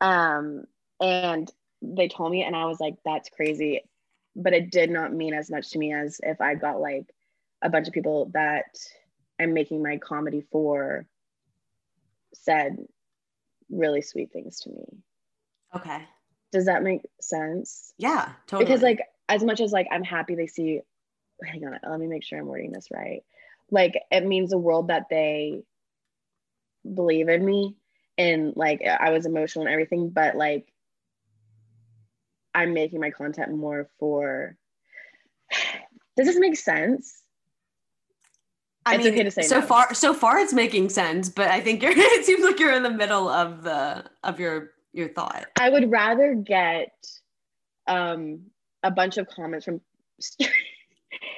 Um, 0.01 0.65
and 1.01 1.51
they 1.83 2.09
told 2.09 2.33
me 2.33 2.43
and 2.43 2.57
I 2.57 2.67
was 2.67 2.81
like, 2.81 2.97
that's 3.05 3.31
crazy. 3.31 3.83
But 4.35 4.53
it 4.53 4.71
did 4.71 4.91
not 4.91 5.13
mean 5.13 5.35
as 5.35 5.51
much 5.51 5.71
to 5.71 5.79
me 5.79 5.93
as 5.93 6.21
if 6.23 6.41
I 6.41 6.55
got 6.55 6.81
like 6.81 7.07
a 7.63 7.71
bunch 7.71 7.89
of 7.89 7.95
people 7.95 8.31
that 8.35 8.77
I'm 9.41 9.55
making 9.55 9.83
my 9.83 9.99
comedy 9.99 10.43
for 10.51 11.07
said 12.35 12.77
really 13.71 14.03
sweet 14.03 14.33
things 14.33 14.61
to 14.61 14.71
me. 14.71 14.85
Okay. 15.75 16.03
Does 16.53 16.67
that 16.67 16.83
make 16.83 17.03
sense? 17.21 17.93
Yeah, 17.99 18.33
totally. 18.47 18.65
Because 18.65 18.83
like 18.83 19.01
as 19.29 19.45
much 19.45 19.61
as 19.61 19.73
like 19.73 19.87
I'm 19.91 20.03
happy 20.03 20.35
they 20.35 20.47
see 20.47 20.81
hang 21.43 21.65
on, 21.65 21.79
let 21.89 22.01
me 22.01 22.07
make 22.07 22.25
sure 22.25 22.39
I'm 22.39 22.47
wording 22.47 22.73
this 22.73 22.89
right. 22.93 23.23
Like 23.71 24.01
it 24.11 24.27
means 24.27 24.51
the 24.51 24.59
world 24.59 24.89
that 24.89 25.07
they 25.09 25.63
believe 26.95 27.29
in 27.29 27.45
me 27.45 27.77
and 28.19 28.53
like 28.57 28.83
I 28.85 29.11
was 29.11 29.27
emotional 29.27 29.67
and 29.67 29.73
everything, 29.73 30.11
but 30.11 30.35
like 30.37 30.73
I'm 32.55 32.75
making 32.75 33.01
my 33.01 33.11
content 33.11 33.53
more 33.55 33.89
for 33.99 34.57
does 36.17 36.27
this 36.27 36.39
make 36.39 36.57
sense? 36.57 37.23
I 38.87 38.97
it's 38.97 39.05
mean, 39.05 39.13
okay 39.13 39.23
to 39.23 39.31
say 39.31 39.43
so 39.43 39.61
no. 39.61 39.67
far 39.67 39.95
so 39.95 40.13
far 40.13 40.39
it's 40.39 40.53
making 40.53 40.89
sense, 40.89 41.29
but 41.29 41.49
I 41.49 41.61
think 41.61 41.83
you're 41.83 41.93
it 41.97 42.25
seems 42.25 42.45
like 42.45 42.59
you're 42.59 42.75
in 42.75 42.83
the 42.83 42.91
middle 42.91 43.29
of 43.29 43.63
the 43.63 44.05
of 44.25 44.41
your 44.41 44.73
your 44.93 45.09
thought. 45.09 45.47
I 45.59 45.71
would 45.71 45.91
rather 45.91 46.35
get 46.35 46.93
um 47.87 48.43
a 48.83 48.91
bunch 48.91 49.19
of 49.19 49.27
comments 49.29 49.65
from 49.65 49.81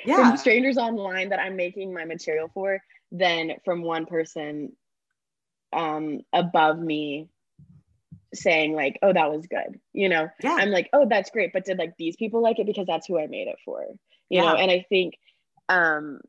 Yeah. 0.05 0.17
from 0.17 0.37
strangers 0.37 0.79
online 0.79 1.31
that 1.31 1.39
I'm 1.39 1.57
making 1.57 1.95
my 1.95 2.05
material 2.05 2.51
for 2.53 2.81
than 3.13 3.53
from 3.65 3.83
one 3.83 4.07
person 4.07 4.73
um 5.73 6.21
above 6.33 6.79
me 6.79 7.29
saying 8.35 8.75
like 8.75 8.99
oh 9.03 9.13
that 9.13 9.31
was 9.31 9.47
good 9.47 9.79
you 9.93 10.09
know 10.09 10.29
yeah. 10.43 10.57
i'm 10.59 10.71
like 10.71 10.89
oh 10.93 11.07
that's 11.09 11.31
great 11.31 11.53
but 11.53 11.65
did 11.65 11.79
like 11.79 11.95
these 11.99 12.17
people 12.17 12.43
like 12.43 12.59
it 12.59 12.67
because 12.67 12.87
that's 12.87 13.07
who 13.07 13.19
i 13.19 13.27
made 13.27 13.49
it 13.49 13.59
for 13.65 13.85
you 14.31 14.41
know 14.41 14.55
and 14.55 14.71
i 14.71 14.85
think 14.89 15.15
um 15.69 16.21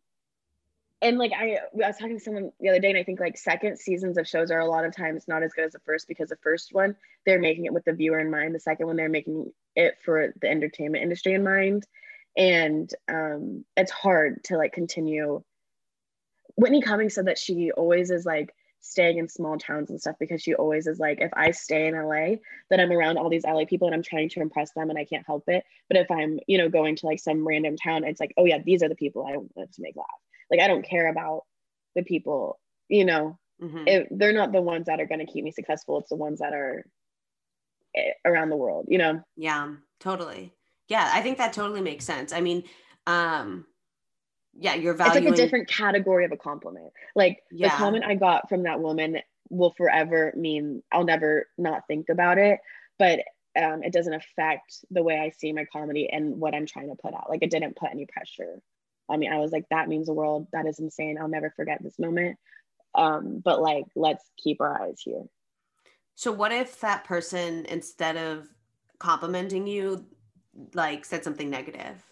and 1.03 1.17
like 1.17 1.31
I, 1.33 1.55
I 1.55 1.59
was 1.73 1.97
talking 1.97 2.17
to 2.17 2.23
someone 2.23 2.51
the 2.59 2.69
other 2.69 2.79
day 2.79 2.89
and 2.89 2.97
i 2.97 3.03
think 3.03 3.19
like 3.19 3.37
second 3.37 3.77
seasons 3.77 4.17
of 4.17 4.27
shows 4.27 4.49
are 4.51 4.59
a 4.59 4.67
lot 4.67 4.85
of 4.85 4.95
times 4.95 5.27
not 5.27 5.43
as 5.43 5.53
good 5.53 5.65
as 5.65 5.73
the 5.73 5.79
first 5.79 6.07
because 6.07 6.29
the 6.29 6.37
first 6.37 6.73
one 6.73 6.95
they're 7.25 7.39
making 7.39 7.65
it 7.65 7.73
with 7.73 7.85
the 7.85 7.93
viewer 7.93 8.19
in 8.19 8.31
mind. 8.31 8.53
The 8.53 8.59
second 8.59 8.87
one 8.87 8.95
they're 8.95 9.09
making 9.09 9.51
it 9.75 9.95
for 10.03 10.33
the 10.41 10.49
entertainment 10.49 11.03
industry 11.03 11.33
in 11.33 11.43
mind. 11.43 11.85
And 12.35 12.89
um 13.07 13.65
it's 13.77 13.91
hard 13.91 14.43
to 14.45 14.57
like 14.57 14.73
continue. 14.73 15.43
Whitney 16.55 16.81
cummings 16.81 17.15
said 17.15 17.27
that 17.27 17.39
she 17.39 17.71
always 17.71 18.11
is 18.11 18.25
like 18.25 18.53
staying 18.81 19.17
in 19.17 19.29
small 19.29 19.57
towns 19.57 19.89
and 19.89 19.99
stuff 19.99 20.17
because 20.19 20.41
she 20.41 20.53
always 20.55 20.87
is 20.87 20.99
like 20.99 21.21
if 21.21 21.31
i 21.35 21.51
stay 21.51 21.87
in 21.87 21.95
la 21.95 22.35
then 22.69 22.81
i'm 22.81 22.91
around 22.91 23.17
all 23.17 23.29
these 23.29 23.45
la 23.45 23.63
people 23.63 23.87
and 23.87 23.95
i'm 23.95 24.03
trying 24.03 24.27
to 24.27 24.41
impress 24.41 24.73
them 24.73 24.89
and 24.89 24.99
i 24.99 25.05
can't 25.05 25.25
help 25.25 25.45
it. 25.47 25.63
But 25.87 25.95
if 25.95 26.11
i'm 26.11 26.37
you 26.47 26.57
know 26.57 26.67
going 26.67 26.97
to 26.97 27.05
like 27.05 27.19
some 27.19 27.47
random 27.47 27.77
town 27.77 28.03
it's 28.03 28.19
like 28.19 28.33
oh 28.35 28.43
yeah 28.43 28.57
these 28.63 28.83
are 28.83 28.89
the 28.89 28.95
people 28.95 29.25
i 29.25 29.37
want 29.37 29.71
to 29.71 29.81
make 29.81 29.95
laugh 29.95 30.05
like 30.53 30.61
i 30.61 30.67
don't 30.67 30.85
care 30.87 31.07
about 31.09 31.41
the 31.95 32.03
people 32.03 32.59
you 32.87 33.05
know 33.05 33.39
Mhm. 33.61 33.83
if 33.87 34.07
they're 34.11 34.33
not 34.33 34.51
the 34.51 34.61
ones 34.61 34.85
that 34.85 34.99
are 35.01 35.07
going 35.07 35.25
to 35.25 35.31
keep 35.31 35.43
me 35.43 35.51
successful 35.51 35.99
it's 35.99 36.09
the 36.09 36.15
ones 36.15 36.39
that 36.39 36.53
are 36.53 36.85
eh, 37.95 38.11
around 38.23 38.49
the 38.49 38.55
world 38.55 38.85
you 38.89 38.97
know 38.97 39.23
Yeah, 39.35 39.75
totally. 39.99 40.53
Yeah, 40.87 41.09
I 41.11 41.21
think 41.21 41.37
that 41.37 41.53
totally 41.53 41.81
makes 41.81 42.05
sense. 42.05 42.33
I 42.33 42.41
mean, 42.41 42.63
um, 43.07 43.65
yeah, 44.53 44.75
you're 44.75 44.93
it's 44.93 44.99
like 44.99 45.25
a 45.25 45.31
different 45.31 45.67
category 45.67 46.25
of 46.25 46.31
a 46.31 46.37
compliment 46.37 46.91
like 47.15 47.39
Yeah. 47.51 47.69
the 47.69 47.75
comment 47.75 48.03
i 48.05 48.13
got 48.15 48.49
from 48.49 48.63
that 48.63 48.79
woman 48.79 49.19
will 49.49 49.71
forever 49.71 50.31
mean 50.35 50.83
i'll 50.91 51.03
never 51.03 51.47
not 51.57 51.87
think 51.87 52.09
about 52.09 52.37
it 52.37 52.59
but 52.99 53.19
um, 53.55 53.83
it 53.83 53.93
doesn't 53.93 54.13
affect 54.13 54.85
the 54.91 55.03
way 55.03 55.17
i 55.19 55.29
see 55.29 55.53
my 55.53 55.65
comedy 55.65 56.09
and 56.11 56.39
what 56.39 56.53
i'm 56.53 56.65
trying 56.67 56.89
to 56.89 56.95
put 56.95 57.13
out 57.13 57.29
like 57.29 57.41
it 57.41 57.51
didn't 57.51 57.75
put 57.75 57.89
any 57.91 58.05
pressure 58.05 58.61
i 59.09 59.17
mean 59.17 59.31
i 59.31 59.39
was 59.39 59.51
like 59.51 59.65
that 59.69 59.87
means 59.89 60.07
the 60.07 60.13
world 60.13 60.47
that 60.53 60.65
is 60.65 60.79
insane 60.79 61.17
i'll 61.19 61.27
never 61.27 61.51
forget 61.55 61.81
this 61.83 61.99
moment 61.99 62.37
um, 62.95 63.41
but 63.43 63.61
like 63.61 63.85
let's 63.95 64.23
keep 64.37 64.61
our 64.61 64.81
eyes 64.81 65.01
here 65.03 65.23
So 66.15 66.31
what 66.31 66.51
if 66.51 66.79
that 66.81 67.03
person 67.05 67.65
instead 67.65 68.17
of 68.17 68.47
complimenting 68.99 69.67
you, 69.67 70.05
like 70.73 71.05
said 71.05 71.23
something 71.23 71.49
negative? 71.49 72.03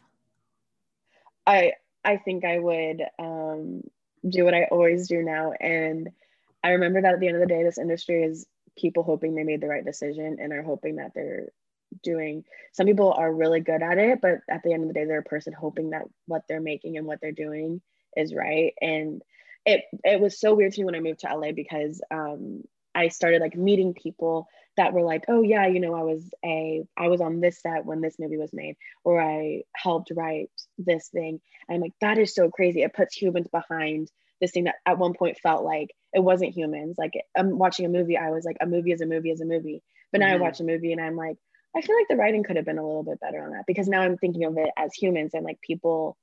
I 1.45 1.73
I 2.03 2.17
think 2.17 2.45
I 2.45 2.59
would 2.59 3.01
um, 3.19 3.83
do 4.27 4.45
what 4.45 4.53
I 4.53 4.65
always 4.65 5.07
do 5.07 5.21
now. 5.23 5.53
And 5.59 6.09
I 6.63 6.71
remember 6.71 7.01
that 7.01 7.13
at 7.13 7.19
the 7.19 7.27
end 7.27 7.35
of 7.37 7.41
the 7.41 7.47
day, 7.53 7.63
this 7.63 7.77
industry 7.77 8.23
is 8.23 8.47
people 8.77 9.03
hoping 9.03 9.35
they 9.35 9.43
made 9.43 9.61
the 9.61 9.67
right 9.67 9.85
decision 9.85 10.37
and 10.39 10.53
are 10.53 10.63
hoping 10.63 10.95
that 10.97 11.13
they're 11.13 11.49
doing. 12.03 12.43
Some 12.73 12.85
people 12.85 13.13
are 13.13 13.33
really 13.33 13.59
good 13.59 13.81
at 13.81 13.97
it, 13.97 14.19
but 14.21 14.39
at 14.49 14.63
the 14.63 14.73
end 14.73 14.83
of 14.83 14.87
the 14.87 14.93
day, 14.93 15.05
they're 15.05 15.19
a 15.19 15.23
person 15.23 15.53
hoping 15.53 15.91
that 15.91 16.03
what 16.25 16.43
they're 16.47 16.61
making 16.61 16.97
and 16.97 17.05
what 17.05 17.19
they're 17.21 17.31
doing 17.31 17.81
is 18.15 18.33
right. 18.33 18.73
And 18.81 19.21
it 19.65 19.83
it 20.03 20.19
was 20.19 20.39
so 20.39 20.53
weird 20.53 20.73
to 20.73 20.81
me 20.81 20.85
when 20.85 20.95
I 20.95 20.99
moved 20.99 21.19
to 21.19 21.35
LA 21.35 21.51
because 21.51 22.01
um, 22.11 22.63
I 22.95 23.09
started 23.09 23.41
like 23.41 23.55
meeting 23.55 23.93
people 23.93 24.47
that 24.77 24.93
were 24.93 25.03
like, 25.03 25.25
oh 25.27 25.41
yeah, 25.41 25.67
you 25.67 25.79
know, 25.79 25.93
I 25.93 26.03
was 26.03 26.29
a 26.43 26.83
I 26.97 27.07
was 27.07 27.21
on 27.21 27.41
this 27.41 27.61
set 27.61 27.85
when 27.85 28.01
this 28.01 28.17
movie 28.19 28.37
was 28.37 28.53
made, 28.53 28.77
or 29.03 29.21
I 29.21 29.63
helped 29.75 30.11
write 30.15 30.49
this 30.77 31.09
thing. 31.09 31.39
And 31.67 31.75
I'm 31.75 31.81
like, 31.81 31.93
that 32.01 32.17
is 32.17 32.33
so 32.33 32.49
crazy. 32.49 32.81
It 32.81 32.93
puts 32.93 33.15
humans 33.15 33.47
behind 33.51 34.09
this 34.39 34.51
thing 34.51 34.63
that 34.65 34.75
at 34.85 34.97
one 34.97 35.13
point 35.13 35.39
felt 35.39 35.63
like 35.63 35.91
it 36.13 36.19
wasn't 36.19 36.55
humans. 36.55 36.95
Like 36.97 37.13
I'm 37.37 37.57
watching 37.57 37.85
a 37.85 37.89
movie, 37.89 38.17
I 38.17 38.31
was 38.31 38.43
like, 38.43 38.57
a 38.59 38.65
movie 38.65 38.91
is 38.91 39.01
a 39.01 39.05
movie 39.05 39.31
is 39.31 39.41
a 39.41 39.45
movie. 39.45 39.83
But 40.11 40.19
now 40.19 40.27
mm-hmm. 40.27 40.43
I 40.43 40.45
watch 40.45 40.59
a 40.59 40.65
movie 40.65 40.91
and 40.91 41.01
I'm 41.01 41.15
like, 41.15 41.37
I 41.75 41.81
feel 41.81 41.95
like 41.95 42.07
the 42.09 42.17
writing 42.17 42.43
could 42.43 42.57
have 42.57 42.65
been 42.65 42.77
a 42.77 42.85
little 42.85 43.03
bit 43.03 43.19
better 43.19 43.43
on 43.43 43.51
that 43.51 43.65
because 43.65 43.87
now 43.87 44.01
I'm 44.01 44.17
thinking 44.17 44.43
of 44.43 44.57
it 44.57 44.69
as 44.77 44.93
humans 44.93 45.31
and 45.33 45.45
like 45.45 45.61
people, 45.61 46.17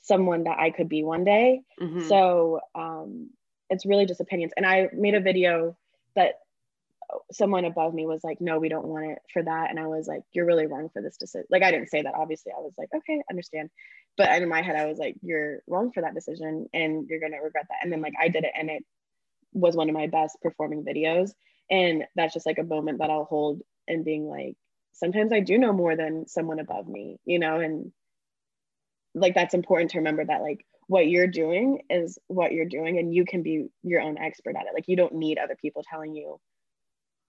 someone 0.00 0.44
that 0.44 0.58
I 0.58 0.70
could 0.70 0.88
be 0.88 1.04
one 1.04 1.24
day. 1.24 1.60
Mm-hmm. 1.80 2.08
So 2.08 2.60
um, 2.74 3.30
it's 3.70 3.86
really 3.86 4.06
just 4.06 4.20
opinions. 4.20 4.52
And 4.56 4.66
I 4.66 4.88
made 4.92 5.14
a 5.14 5.20
video 5.20 5.76
that 6.16 6.36
someone 7.32 7.64
above 7.64 7.94
me 7.94 8.06
was 8.06 8.24
like, 8.24 8.40
no, 8.40 8.58
we 8.58 8.68
don't 8.68 8.86
want 8.86 9.06
it 9.06 9.18
for 9.32 9.42
that. 9.42 9.70
And 9.70 9.78
I 9.78 9.86
was 9.86 10.06
like, 10.06 10.22
you're 10.32 10.46
really 10.46 10.66
wrong 10.66 10.88
for 10.92 11.02
this 11.02 11.16
decision. 11.16 11.46
Like, 11.50 11.62
I 11.62 11.70
didn't 11.70 11.90
say 11.90 12.02
that, 12.02 12.14
obviously. 12.16 12.52
I 12.56 12.60
was 12.60 12.72
like, 12.78 12.88
okay, 12.94 13.22
understand. 13.30 13.70
But 14.16 14.30
in 14.40 14.48
my 14.48 14.62
head, 14.62 14.76
I 14.76 14.86
was 14.86 14.98
like, 14.98 15.16
you're 15.22 15.60
wrong 15.66 15.92
for 15.92 16.00
that 16.00 16.14
decision 16.14 16.66
and 16.72 17.06
you're 17.08 17.20
going 17.20 17.32
to 17.32 17.38
regret 17.38 17.66
that. 17.68 17.78
And 17.82 17.92
then, 17.92 18.00
like, 18.00 18.14
I 18.20 18.28
did 18.28 18.44
it 18.44 18.52
and 18.58 18.70
it 18.70 18.84
was 19.52 19.76
one 19.76 19.88
of 19.88 19.94
my 19.94 20.06
best 20.06 20.38
performing 20.42 20.84
videos. 20.84 21.32
And 21.70 22.04
that's 22.16 22.34
just 22.34 22.46
like 22.46 22.58
a 22.58 22.64
moment 22.64 22.98
that 22.98 23.10
I'll 23.10 23.24
hold 23.24 23.62
and 23.86 24.04
being 24.04 24.26
like, 24.26 24.56
sometimes 24.94 25.32
I 25.32 25.40
do 25.40 25.58
know 25.58 25.72
more 25.72 25.96
than 25.96 26.26
someone 26.26 26.58
above 26.58 26.88
me, 26.88 27.18
you 27.24 27.38
know? 27.38 27.60
And 27.60 27.92
like, 29.14 29.34
that's 29.34 29.54
important 29.54 29.90
to 29.90 29.98
remember 29.98 30.24
that, 30.24 30.40
like, 30.40 30.64
what 30.86 31.08
you're 31.08 31.26
doing 31.26 31.82
is 31.88 32.18
what 32.26 32.52
you're 32.52 32.64
doing 32.64 32.98
and 32.98 33.14
you 33.14 33.24
can 33.24 33.42
be 33.42 33.68
your 33.82 34.00
own 34.00 34.18
expert 34.18 34.56
at 34.56 34.66
it. 34.66 34.74
Like, 34.74 34.88
you 34.88 34.96
don't 34.96 35.14
need 35.14 35.38
other 35.38 35.56
people 35.60 35.82
telling 35.88 36.14
you 36.14 36.40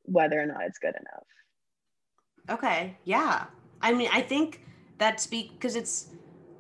whether 0.03 0.39
or 0.39 0.45
not 0.45 0.63
it's 0.63 0.79
good 0.79 0.93
enough. 0.95 2.57
Okay. 2.59 2.97
Yeah. 3.03 3.45
I 3.81 3.93
mean, 3.93 4.09
I 4.11 4.21
think 4.21 4.61
that 4.97 5.19
speak 5.19 5.51
because 5.53 5.75
it's 5.75 6.07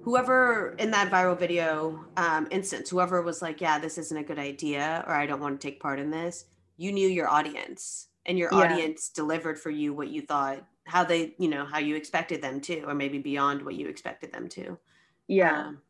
whoever 0.03 0.75
in 0.77 0.91
that 0.91 1.11
viral 1.11 1.37
video 1.37 2.05
um, 2.17 2.47
instance, 2.51 2.89
whoever 2.89 3.21
was 3.21 3.41
like, 3.41 3.61
yeah, 3.61 3.79
this 3.79 3.97
isn't 3.97 4.17
a 4.17 4.23
good 4.23 4.39
idea, 4.39 5.03
or 5.07 5.13
I 5.13 5.25
don't 5.25 5.41
want 5.41 5.59
to 5.59 5.67
take 5.67 5.79
part 5.79 5.99
in 5.99 6.11
this, 6.11 6.45
you 6.77 6.91
knew 6.91 7.07
your 7.07 7.29
audience 7.29 8.07
and 8.25 8.37
your 8.37 8.49
yeah. 8.51 8.59
audience 8.59 9.09
delivered 9.09 9.59
for 9.59 9.69
you 9.69 9.93
what 9.93 10.09
you 10.09 10.21
thought, 10.21 10.63
how 10.85 11.03
they, 11.03 11.33
you 11.37 11.47
know, 11.47 11.65
how 11.65 11.79
you 11.79 11.95
expected 11.95 12.41
them 12.41 12.61
to, 12.61 12.81
or 12.83 12.93
maybe 12.93 13.19
beyond 13.19 13.63
what 13.63 13.75
you 13.75 13.87
expected 13.87 14.31
them 14.31 14.47
to. 14.49 14.77
Yeah. 15.27 15.67
Um, 15.67 15.81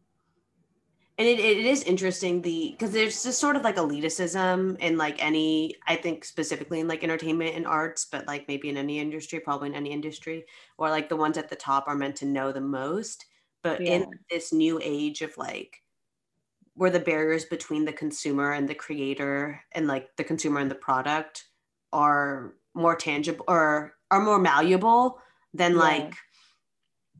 and 1.17 1.27
it, 1.27 1.39
it 1.39 1.57
is 1.57 1.83
interesting 1.83 2.41
the 2.41 2.71
because 2.71 2.91
there's 2.91 3.23
just 3.23 3.39
sort 3.39 3.55
of 3.55 3.63
like 3.63 3.77
elitism 3.77 4.77
in 4.79 4.97
like 4.97 5.23
any 5.23 5.75
i 5.87 5.95
think 5.95 6.25
specifically 6.25 6.79
in 6.79 6.87
like 6.87 7.03
entertainment 7.03 7.55
and 7.55 7.65
arts 7.65 8.05
but 8.05 8.27
like 8.27 8.47
maybe 8.47 8.69
in 8.69 8.77
any 8.77 8.99
industry 8.99 9.39
probably 9.39 9.69
in 9.69 9.75
any 9.75 9.91
industry 9.91 10.45
or 10.77 10.89
like 10.89 11.07
the 11.09 11.15
ones 11.15 11.37
at 11.37 11.49
the 11.49 11.55
top 11.55 11.87
are 11.87 11.95
meant 11.95 12.15
to 12.15 12.25
know 12.25 12.51
the 12.51 12.61
most 12.61 13.25
but 13.63 13.81
yeah. 13.81 13.93
in 13.93 14.05
this 14.29 14.51
new 14.51 14.79
age 14.83 15.21
of 15.21 15.37
like 15.37 15.81
where 16.75 16.91
the 16.91 16.99
barriers 16.99 17.45
between 17.45 17.85
the 17.85 17.93
consumer 17.93 18.51
and 18.51 18.67
the 18.67 18.75
creator 18.75 19.61
and 19.71 19.87
like 19.87 20.13
the 20.17 20.23
consumer 20.23 20.59
and 20.59 20.69
the 20.69 20.75
product 20.75 21.45
are 21.93 22.55
more 22.73 22.95
tangible 22.95 23.45
or 23.47 23.94
are 24.12 24.22
more 24.22 24.39
malleable 24.39 25.20
than 25.53 25.74
yeah. 25.74 25.80
like 25.80 26.14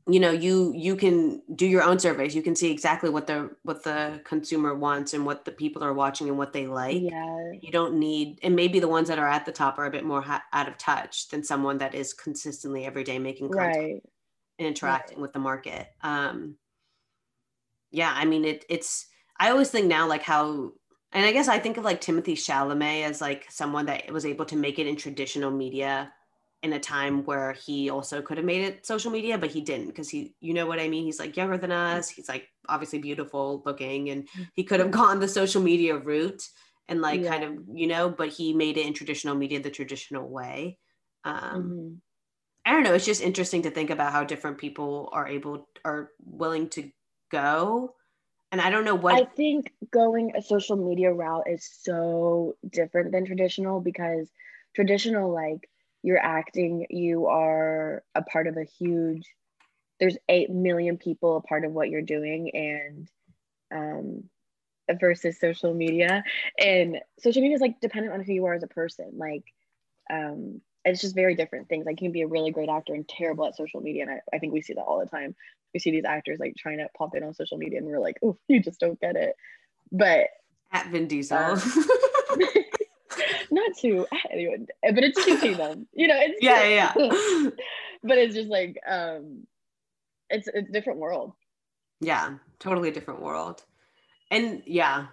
you 0.08 0.20
know 0.20 0.32
you 0.32 0.72
you 0.76 0.96
can 0.96 1.42
do 1.56 1.66
your 1.66 1.82
own 1.82 1.98
surveys 1.98 2.36
you 2.36 2.42
can 2.44 2.56
see 2.56 2.72
exactly 2.72 3.10
what 3.10 3.26
the 3.26 3.50
what 3.64 3.84
the 3.84 4.22
consumer 4.24 4.76
wants 4.76 5.14
and 5.14 5.26
what 5.26 5.46
the 5.46 5.52
people 5.52 5.84
are 5.84 5.94
watching 5.94 6.28
and 6.28 6.38
what 6.38 6.54
they 6.54 6.68
like 6.68 7.02
yeah 7.02 7.52
you 7.60 7.72
don't 7.72 7.98
need 7.98 8.40
and 8.44 8.56
maybe 8.56 8.80
the 8.80 8.88
ones 8.88 9.08
that 9.08 9.18
are 9.18 9.28
at 9.28 9.46
the 9.46 9.52
top 9.52 9.80
are 9.80 9.86
a 9.86 9.92
bit 9.92 10.06
more 10.06 10.22
ha- 10.22 10.44
out 10.54 10.68
of 10.68 10.78
touch 10.78 11.28
than 11.30 11.44
someone 11.44 11.80
that 11.80 11.96
is 11.96 12.14
consistently 12.14 12.86
every 12.86 13.04
day 13.04 13.18
making 13.18 13.50
content 13.50 13.78
right. 13.78 14.04
and 14.60 14.68
interacting 14.68 15.18
right. 15.18 15.22
with 15.22 15.34
the 15.34 15.40
market 15.40 15.88
um 16.02 16.56
yeah 17.92 18.14
i 18.16 18.26
mean 18.26 18.46
it 18.46 18.64
it's 18.70 19.08
i 19.40 19.50
always 19.50 19.72
think 19.72 19.88
now 19.88 20.08
like 20.08 20.22
how 20.22 20.72
and 21.14 21.26
i 21.26 21.32
guess 21.32 21.48
i 21.48 21.58
think 21.58 21.78
of 21.78 21.84
like 21.84 22.00
timothy 22.00 22.36
chalamet 22.36 23.04
as 23.04 23.22
like 23.22 23.50
someone 23.50 23.88
that 23.88 24.12
was 24.12 24.26
able 24.26 24.46
to 24.46 24.56
make 24.56 24.78
it 24.78 24.86
in 24.86 24.96
traditional 24.96 25.50
media 25.50 26.12
in 26.66 26.74
a 26.74 26.80
time 26.80 27.24
where 27.26 27.53
he 27.53 27.91
also 27.91 28.24
could 28.24 28.38
have 28.38 28.45
made 28.45 28.63
it 28.63 28.86
social 28.86 29.11
media, 29.11 29.38
but 29.38 29.51
he 29.51 29.61
didn't 29.61 29.86
because 29.86 30.09
he, 30.09 30.34
you 30.41 30.51
know 30.51 30.66
what 30.66 30.80
I 30.80 30.89
mean? 30.89 31.03
He's 31.03 31.20
like 31.20 31.38
younger 31.38 31.57
than 31.57 31.72
us. 31.72 32.09
He's 32.09 32.28
like 32.28 32.49
obviously 32.68 32.97
beautiful 32.97 33.61
looking 33.68 34.09
and 34.09 34.28
he 34.55 34.63
could 34.63 34.80
have 34.80 34.89
gone 34.89 35.20
the 35.20 35.28
social 35.28 35.61
media 35.61 35.95
route 35.95 36.41
and 36.88 37.01
like 37.01 37.22
yeah. 37.22 37.30
kind 37.30 37.43
of, 37.43 37.59
you 37.72 37.86
know, 37.86 38.09
but 38.09 38.30
he 38.30 38.51
made 38.51 38.78
it 38.78 38.88
in 38.88 38.93
traditional 38.93 39.36
media 39.36 39.61
the 39.61 39.70
traditional 39.70 40.28
way. 40.28 40.80
Um, 41.24 41.43
mm-hmm. 41.43 41.93
I 42.66 42.72
don't 42.72 42.82
know. 42.82 42.95
It's 42.95 43.05
just 43.05 43.22
interesting 43.22 43.61
to 43.61 43.70
think 43.70 43.91
about 43.91 44.11
how 44.11 44.24
different 44.24 44.57
people 44.57 45.09
are 45.13 45.28
able, 45.28 45.70
are 45.86 46.09
willing 46.26 46.70
to 46.70 46.89
go. 47.32 47.93
And 48.51 48.59
I 48.59 48.72
don't 48.72 48.86
know 48.86 48.95
what. 48.95 49.13
I 49.13 49.26
think 49.26 49.72
going 49.91 50.32
a 50.36 50.41
social 50.41 50.78
media 50.78 51.13
route 51.13 51.47
is 51.47 51.70
so 51.84 52.55
different 52.68 53.11
than 53.11 53.26
traditional 53.26 53.82
because 53.82 54.32
traditional, 54.74 55.32
like, 55.32 55.70
you're 56.06 56.24
acting, 56.24 56.86
you 56.89 57.28
are 57.28 58.03
a 58.14 58.22
part 58.22 58.47
of 58.47 58.58
a 58.58 58.64
huge, 58.64 59.28
there's 59.99 60.18
8 60.30 60.49
million 60.49 60.97
people 60.97 61.38
a 61.38 61.41
part 61.41 61.66
of 61.66 61.72
what 61.72 61.89
you're 61.89 62.01
doing. 62.01 62.51
And, 62.53 63.10
um, 63.74 64.30
versus 64.99 65.39
social 65.39 65.74
media. 65.74 66.24
And 66.60 66.99
social 67.20 67.41
media 67.41 67.56
is 67.56 67.62
like 67.62 67.80
dependent 67.80 68.14
on 68.14 68.24
who 68.24 68.34
you 68.34 68.45
are 68.45 68.53
as 68.53 68.64
a 68.64 68.68
person. 68.68 69.14
Like 69.18 69.43
um 70.12 70.62
it's 70.84 71.01
just 71.01 71.16
very 71.16 71.34
different 71.34 71.68
things. 71.68 71.86
Like 71.86 71.99
you 71.99 72.06
can 72.06 72.12
be 72.12 72.22
a 72.22 72.28
really 72.28 72.51
great 72.51 72.70
actor 72.70 72.93
and 72.93 73.08
terrible 73.08 73.47
at 73.47 73.56
social 73.56 73.82
media 73.82 74.03
and 74.03 74.12
I, 74.12 74.22
I 74.36 74.39
think 74.39 74.53
we 74.53 74.62
see 74.62 74.74
that 74.74 74.84
all 74.84 74.99
the 74.99 75.08
time. 75.08 75.36
We 75.74 75.80
see 75.80 75.91
these 75.91 76.06
actors 76.06 76.39
like 76.39 76.56
trying 76.56 76.78
to 76.78 76.88
pop 76.95 77.16
in 77.16 77.24
on 77.24 77.34
social 77.34 77.58
media 77.58 77.80
and 77.80 77.88
we're 77.88 77.99
like 77.99 78.18
oh 78.24 78.38
you 78.47 78.62
just 78.62 78.80
don't 78.80 78.99
get 78.99 79.16
it. 79.16 79.36
But 79.91 80.28
at 80.72 80.88
Vin 80.88 81.08
Diesel. 81.08 81.38
Um, 81.38 81.60
not 83.56 83.76
to 83.78 84.06
anyone, 84.32 84.68
but 84.84 85.03
it's 85.03 85.26
to 85.26 85.56
them. 85.56 85.88
You 85.93 86.08
know, 86.08 86.20
it's 86.20 86.38
yeah, 86.41 86.64
yeah. 86.66 86.93
yeah. 86.95 87.49
but 88.03 88.18
it's 88.18 88.36
just 88.36 88.49
like 88.49 88.78
um, 88.88 89.47
it's 90.30 90.47
it's 90.53 90.70
a 90.70 90.72
different 90.72 90.99
world. 90.99 91.34
Yeah, 92.01 92.36
totally 92.60 92.91
different 92.91 93.22
world, 93.22 93.64
and 94.30 94.62
yeah, 94.66 95.08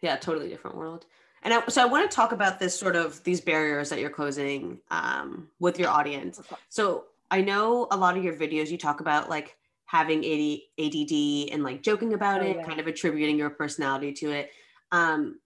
yeah, 0.00 0.16
totally 0.16 0.48
different 0.48 0.76
world. 0.76 1.04
And 1.42 1.54
I, 1.54 1.66
so 1.68 1.82
I 1.82 1.86
want 1.86 2.10
to 2.10 2.14
talk 2.14 2.32
about 2.32 2.58
this 2.58 2.78
sort 2.78 2.96
of 2.96 3.22
these 3.24 3.40
barriers 3.40 3.90
that 3.90 3.98
you're 3.98 4.10
closing 4.10 4.78
um, 4.90 5.48
with 5.58 5.78
your 5.78 5.88
audience. 5.88 6.40
So 6.68 7.06
I 7.30 7.40
know 7.40 7.88
a 7.90 7.96
lot 7.96 8.16
of 8.16 8.22
your 8.22 8.34
videos 8.34 8.70
you 8.70 8.78
talk 8.78 9.00
about 9.00 9.30
like 9.30 9.56
having 9.86 10.18
AD, 10.24 10.58
ADD 10.78 11.52
and 11.52 11.64
like 11.64 11.82
joking 11.82 12.12
about 12.12 12.42
oh, 12.42 12.46
it, 12.46 12.56
yeah. 12.56 12.62
kind 12.62 12.78
of 12.78 12.86
attributing 12.86 13.38
your 13.38 13.50
personality 13.50 14.12
to 14.12 14.30
it. 14.30 14.50
Um, 14.92 15.40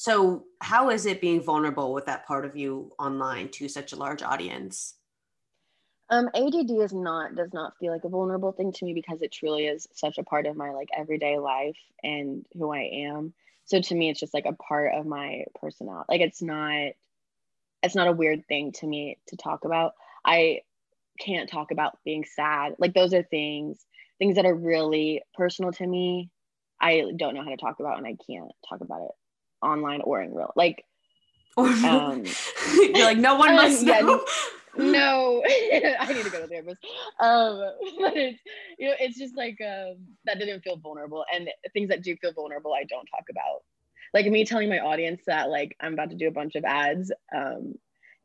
so 0.00 0.44
how 0.62 0.88
is 0.88 1.04
it 1.04 1.20
being 1.20 1.42
vulnerable 1.42 1.92
with 1.92 2.06
that 2.06 2.26
part 2.26 2.46
of 2.46 2.56
you 2.56 2.90
online 2.98 3.50
to 3.50 3.68
such 3.68 3.92
a 3.92 3.96
large 3.96 4.22
audience 4.22 4.94
um, 6.08 6.30
ADD 6.34 6.70
is 6.70 6.94
not 6.94 7.34
does 7.34 7.52
not 7.52 7.76
feel 7.78 7.92
like 7.92 8.04
a 8.04 8.08
vulnerable 8.08 8.52
thing 8.52 8.72
to 8.72 8.84
me 8.86 8.94
because 8.94 9.20
it 9.20 9.30
truly 9.30 9.66
is 9.66 9.86
such 9.92 10.16
a 10.16 10.24
part 10.24 10.46
of 10.46 10.56
my 10.56 10.70
like 10.70 10.88
everyday 10.96 11.38
life 11.38 11.76
and 12.02 12.46
who 12.54 12.72
I 12.72 13.08
am. 13.10 13.34
So 13.66 13.78
to 13.78 13.94
me, 13.94 14.08
it's 14.08 14.18
just 14.18 14.32
like 14.32 14.46
a 14.46 14.54
part 14.54 14.94
of 14.94 15.04
my 15.04 15.44
personality. 15.60 16.06
Like 16.08 16.22
it's 16.22 16.40
not, 16.40 16.92
it's 17.82 17.94
not 17.94 18.08
a 18.08 18.12
weird 18.12 18.46
thing 18.46 18.72
to 18.80 18.86
me 18.86 19.18
to 19.28 19.36
talk 19.36 19.66
about. 19.66 19.92
I 20.24 20.62
can't 21.20 21.48
talk 21.48 21.72
about 21.72 21.98
being 22.06 22.24
sad. 22.24 22.74
Like 22.78 22.94
those 22.94 23.12
are 23.12 23.22
things, 23.22 23.78
things 24.18 24.36
that 24.36 24.46
are 24.46 24.54
really 24.54 25.22
personal 25.34 25.72
to 25.72 25.86
me. 25.86 26.30
I 26.80 27.12
don't 27.16 27.34
know 27.34 27.44
how 27.44 27.50
to 27.50 27.56
talk 27.58 27.78
about, 27.78 27.98
and 27.98 28.06
I 28.06 28.16
can't 28.26 28.50
talk 28.68 28.80
about 28.80 29.02
it 29.02 29.10
online 29.62 30.00
or 30.02 30.22
in 30.22 30.34
real 30.34 30.52
like 30.56 30.84
um, 31.56 32.24
you're 32.74 33.04
like 33.04 33.18
no 33.18 33.34
one 33.34 33.54
must 33.54 33.82
um, 33.82 34.06
know. 34.06 34.24
Yeah, 34.76 34.84
no 34.84 35.42
i 35.46 36.12
need 36.12 36.24
to 36.24 36.30
go 36.30 36.40
to 36.40 36.46
therapist 36.46 36.78
um 37.18 37.60
but 37.98 38.16
it's 38.16 38.40
you 38.78 38.88
know 38.88 38.94
it's 39.00 39.18
just 39.18 39.36
like 39.36 39.58
um 39.60 39.96
that 40.24 40.38
didn't 40.38 40.62
feel 40.62 40.76
vulnerable 40.76 41.24
and 41.34 41.50
things 41.72 41.88
that 41.88 42.02
do 42.02 42.16
feel 42.16 42.32
vulnerable 42.32 42.72
i 42.72 42.84
don't 42.84 43.06
talk 43.06 43.24
about 43.30 43.62
like 44.14 44.26
me 44.26 44.44
telling 44.44 44.68
my 44.68 44.78
audience 44.78 45.22
that 45.26 45.50
like 45.50 45.76
i'm 45.80 45.92
about 45.92 46.10
to 46.10 46.16
do 46.16 46.28
a 46.28 46.32
bunch 46.32 46.54
of 46.54 46.64
ads 46.64 47.12
um 47.34 47.74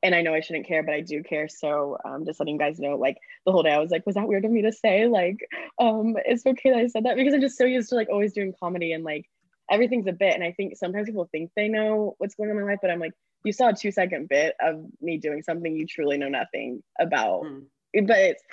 and 0.06 0.14
I 0.14 0.22
know 0.22 0.36
I 0.36 0.40
shouldn't 0.40 0.68
care, 0.68 0.84
but 0.84 0.94
I 0.94 1.02
do 1.02 1.24
care. 1.24 1.48
So 1.48 1.98
um, 2.06 2.26
just 2.26 2.40
letting 2.40 2.56
you 2.56 2.60
guys 2.60 2.80
know, 2.80 2.96
like 2.96 3.18
the 3.44 3.52
whole 3.52 3.64
day, 3.64 3.72
I 3.72 3.80
was 3.80 3.90
like, 3.90 4.06
was 4.06 4.14
that 4.14 4.28
weird 4.28 4.46
of 4.46 4.52
me 4.52 4.62
to 4.62 4.72
say? 4.72 5.08
Like, 5.08 5.38
um, 5.80 6.16
it's 6.26 6.46
okay 6.46 6.70
that 6.70 6.78
I 6.78 6.86
said 6.86 7.06
that 7.06 7.16
because 7.16 7.34
I'm 7.34 7.42
just 7.42 7.58
so 7.58 7.66
used 7.66 7.90
to 7.90 7.96
like 7.96 8.10
always 8.10 8.32
doing 8.32 8.54
comedy 8.60 8.92
and 8.92 9.04
like 9.04 9.26
everything's 9.70 10.08
a 10.08 10.12
bit. 10.12 10.34
And 10.34 10.44
I 10.44 10.52
think 10.52 10.78
sometimes 10.78 11.08
people 11.08 11.28
think 11.32 11.52
they 11.56 11.68
know 11.68 12.16
what's 12.18 12.36
going 12.36 12.50
on 12.50 12.58
in 12.58 12.64
my 12.64 12.72
life, 12.72 12.80
but 12.82 12.92
I'm 12.92 13.00
like, 13.00 13.14
you 13.44 13.52
saw 13.52 13.70
a 13.70 13.74
two 13.74 13.92
second 13.92 14.30
bit 14.30 14.56
of 14.60 14.84
me 15.02 15.18
doing 15.18 15.44
something 15.44 15.76
you 15.76 15.86
truly 15.86 16.18
know 16.18 16.30
nothing 16.30 16.84
about. 17.00 17.44
Mm. 17.44 17.64
But 18.08 18.18
it's, 18.18 18.44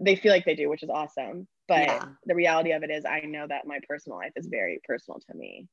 they 0.00 0.16
feel 0.16 0.32
like 0.32 0.44
they 0.44 0.54
do, 0.54 0.68
which 0.68 0.82
is 0.82 0.90
awesome. 0.90 1.46
But 1.68 1.86
yeah. 1.86 2.04
the 2.26 2.34
reality 2.34 2.72
of 2.72 2.82
it 2.82 2.90
is, 2.90 3.04
I 3.04 3.20
know 3.20 3.46
that 3.46 3.66
my 3.66 3.80
personal 3.88 4.18
life 4.18 4.32
is 4.36 4.46
very 4.46 4.80
personal 4.86 5.20
to 5.30 5.36
me. 5.36 5.68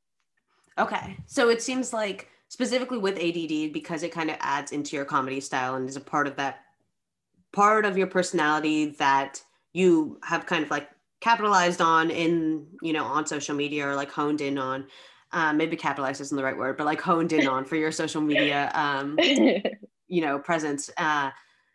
Okay. 0.77 1.17
So 1.25 1.49
it 1.49 1.61
seems 1.61 1.91
like 1.91 2.29
specifically 2.49 2.97
with 2.97 3.17
ADD 3.17 3.73
because 3.73 4.03
it 4.03 4.11
kind 4.11 4.29
of 4.29 4.37
adds 4.39 4.71
into 4.71 4.95
your 4.95 5.05
comedy 5.05 5.39
style 5.39 5.75
and 5.75 5.89
is 5.89 5.95
a 5.95 6.01
part 6.01 6.27
of 6.27 6.35
that 6.35 6.59
part 7.51 7.85
of 7.85 7.97
your 7.97 8.07
personality 8.07 8.91
that 8.99 9.41
you 9.73 10.19
have 10.23 10.45
kind 10.45 10.63
of 10.63 10.69
like 10.69 10.89
capitalized 11.19 11.81
on 11.81 12.09
in 12.09 12.67
you 12.81 12.93
know 12.93 13.03
on 13.03 13.25
social 13.25 13.55
media 13.55 13.87
or 13.87 13.95
like 13.95 14.11
honed 14.11 14.41
in 14.41 14.57
on 14.57 14.85
um, 15.31 15.57
maybe 15.57 15.75
capitalized 15.75 16.21
isn't 16.21 16.37
the 16.37 16.43
right 16.43 16.57
word 16.57 16.77
but 16.77 16.85
like 16.85 17.01
honed 17.01 17.33
in 17.33 17.47
on 17.47 17.65
for 17.65 17.75
your 17.75 17.91
social 17.91 18.21
media 18.21 18.71
um, 18.73 19.17
you 20.07 20.21
know 20.21 20.39
presence 20.39 20.89
uh, 20.97 21.31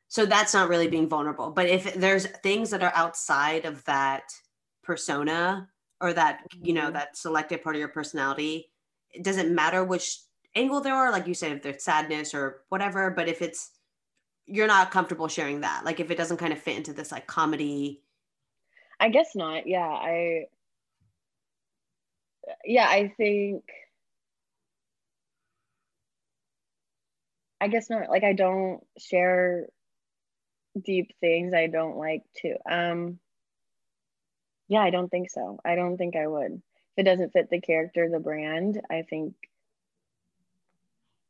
so 0.08 0.26
that's 0.26 0.54
not 0.54 0.68
really 0.68 0.88
being 0.88 1.08
vulnerable 1.08 1.50
but 1.50 1.66
if 1.66 1.94
there's 1.94 2.26
things 2.42 2.70
that 2.70 2.82
are 2.82 2.92
outside 2.94 3.64
of 3.64 3.84
that 3.84 4.24
persona 4.82 5.68
or 6.00 6.12
that 6.12 6.40
you 6.60 6.72
know 6.72 6.84
mm-hmm. 6.84 6.94
that 6.94 7.16
selected 7.16 7.62
part 7.62 7.76
of 7.76 7.80
your 7.80 7.88
personality 7.88 8.70
it 9.10 9.24
doesn't 9.24 9.54
matter 9.54 9.84
which 9.84 10.18
angle 10.54 10.80
there 10.80 10.94
are 10.94 11.10
like 11.10 11.26
you 11.26 11.34
said 11.34 11.52
if 11.52 11.62
there's 11.62 11.82
sadness 11.82 12.34
or 12.34 12.62
whatever 12.68 13.10
but 13.10 13.28
if 13.28 13.42
it's 13.42 13.70
you're 14.46 14.66
not 14.66 14.90
comfortable 14.90 15.28
sharing 15.28 15.60
that 15.60 15.84
like 15.84 15.98
if 16.00 16.10
it 16.10 16.16
doesn't 16.18 16.36
kind 16.36 16.52
of 16.52 16.58
fit 16.58 16.76
into 16.76 16.92
this 16.92 17.10
like 17.10 17.26
comedy 17.26 18.02
i 19.02 19.08
guess 19.08 19.34
not. 19.34 19.66
Yeah 19.66 19.88
i 19.88 20.46
yeah 22.64 22.86
i 22.88 23.08
think 23.16 23.64
i 27.60 27.68
guess 27.68 27.90
not. 27.90 28.08
Like 28.08 28.24
i 28.24 28.32
don't 28.32 28.80
share 28.98 29.66
deep 30.80 31.10
things 31.20 31.52
i 31.52 31.66
don't 31.66 31.96
like 31.98 32.22
to 32.36 32.56
um 32.70 33.18
yeah 34.68 34.80
i 34.80 34.90
don't 34.90 35.10
think 35.10 35.30
so. 35.30 35.58
I 35.64 35.74
don't 35.74 35.98
think 35.98 36.16
i 36.16 36.26
would. 36.26 36.52
If 36.52 36.98
it 36.98 37.02
doesn't 37.04 37.32
fit 37.32 37.50
the 37.50 37.60
character 37.60 38.08
the 38.08 38.20
brand 38.20 38.80
i 38.90 39.02
think 39.02 39.34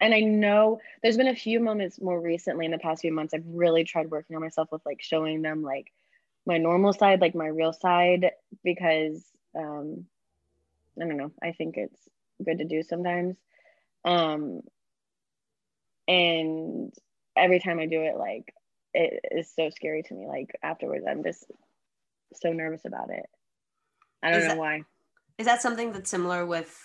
and 0.01 0.13
I 0.13 0.21
know 0.21 0.81
there's 1.01 1.17
been 1.17 1.29
a 1.29 1.35
few 1.37 1.61
moments 1.61 2.01
more 2.01 2.21
recently 2.21 2.65
in 2.65 2.73
the 2.73 2.79
past 2.79 3.03
few 3.03 3.13
months 3.13 3.33
I've 3.35 3.47
really 3.47 3.85
tried 3.85 4.11
working 4.11 4.35
on 4.35 4.43
myself 4.43 4.69
with 4.73 4.85
like 4.85 5.01
showing 5.01 5.43
them 5.43 5.63
like 5.63 5.93
my 6.47 6.59
normal 6.59 6.93
side, 6.93 7.21
like 7.21 7.35
my 7.35 7.47
real 7.47 7.73
side, 7.73 8.31
because 8.65 9.25
um 9.57 10.07
I 11.01 11.07
don't 11.07 11.17
know, 11.17 11.33
I 11.43 11.53
think 11.53 11.77
it's 11.77 12.09
good 12.45 12.59
to 12.59 12.65
do 12.65 12.83
sometimes. 12.83 13.37
Um 14.05 14.61
and 16.09 16.93
every 17.37 17.61
time 17.61 17.79
I 17.79 17.87
do 17.87 18.03
it, 18.03 18.17
like 18.17 18.55
it 18.95 19.25
is 19.31 19.53
so 19.55 19.71
scary 19.71 20.03
to 20.03 20.15
me. 20.15 20.27
Like 20.27 20.51
afterwards, 20.63 21.05
I'm 21.09 21.23
just 21.23 21.45
so 22.35 22.53
nervous 22.53 22.85
about 22.85 23.11
it. 23.11 23.27
I 24.23 24.31
don't 24.31 24.41
is 24.41 24.45
know 24.45 24.55
that, 24.55 24.59
why. 24.59 24.83
Is 25.39 25.47
that 25.47 25.63
something 25.63 25.93
that's 25.93 26.11
similar 26.11 26.45
with 26.45 26.77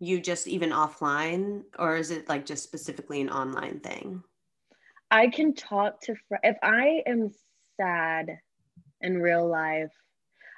you 0.00 0.20
just 0.20 0.46
even 0.46 0.70
offline 0.70 1.62
or 1.78 1.96
is 1.96 2.10
it 2.10 2.28
like 2.28 2.46
just 2.46 2.62
specifically 2.62 3.20
an 3.20 3.30
online 3.30 3.80
thing 3.80 4.22
i 5.10 5.26
can 5.28 5.54
talk 5.54 6.00
to 6.00 6.14
fr- 6.28 6.36
if 6.42 6.56
i 6.62 7.02
am 7.06 7.30
sad 7.76 8.38
in 9.00 9.20
real 9.20 9.48
life. 9.48 9.92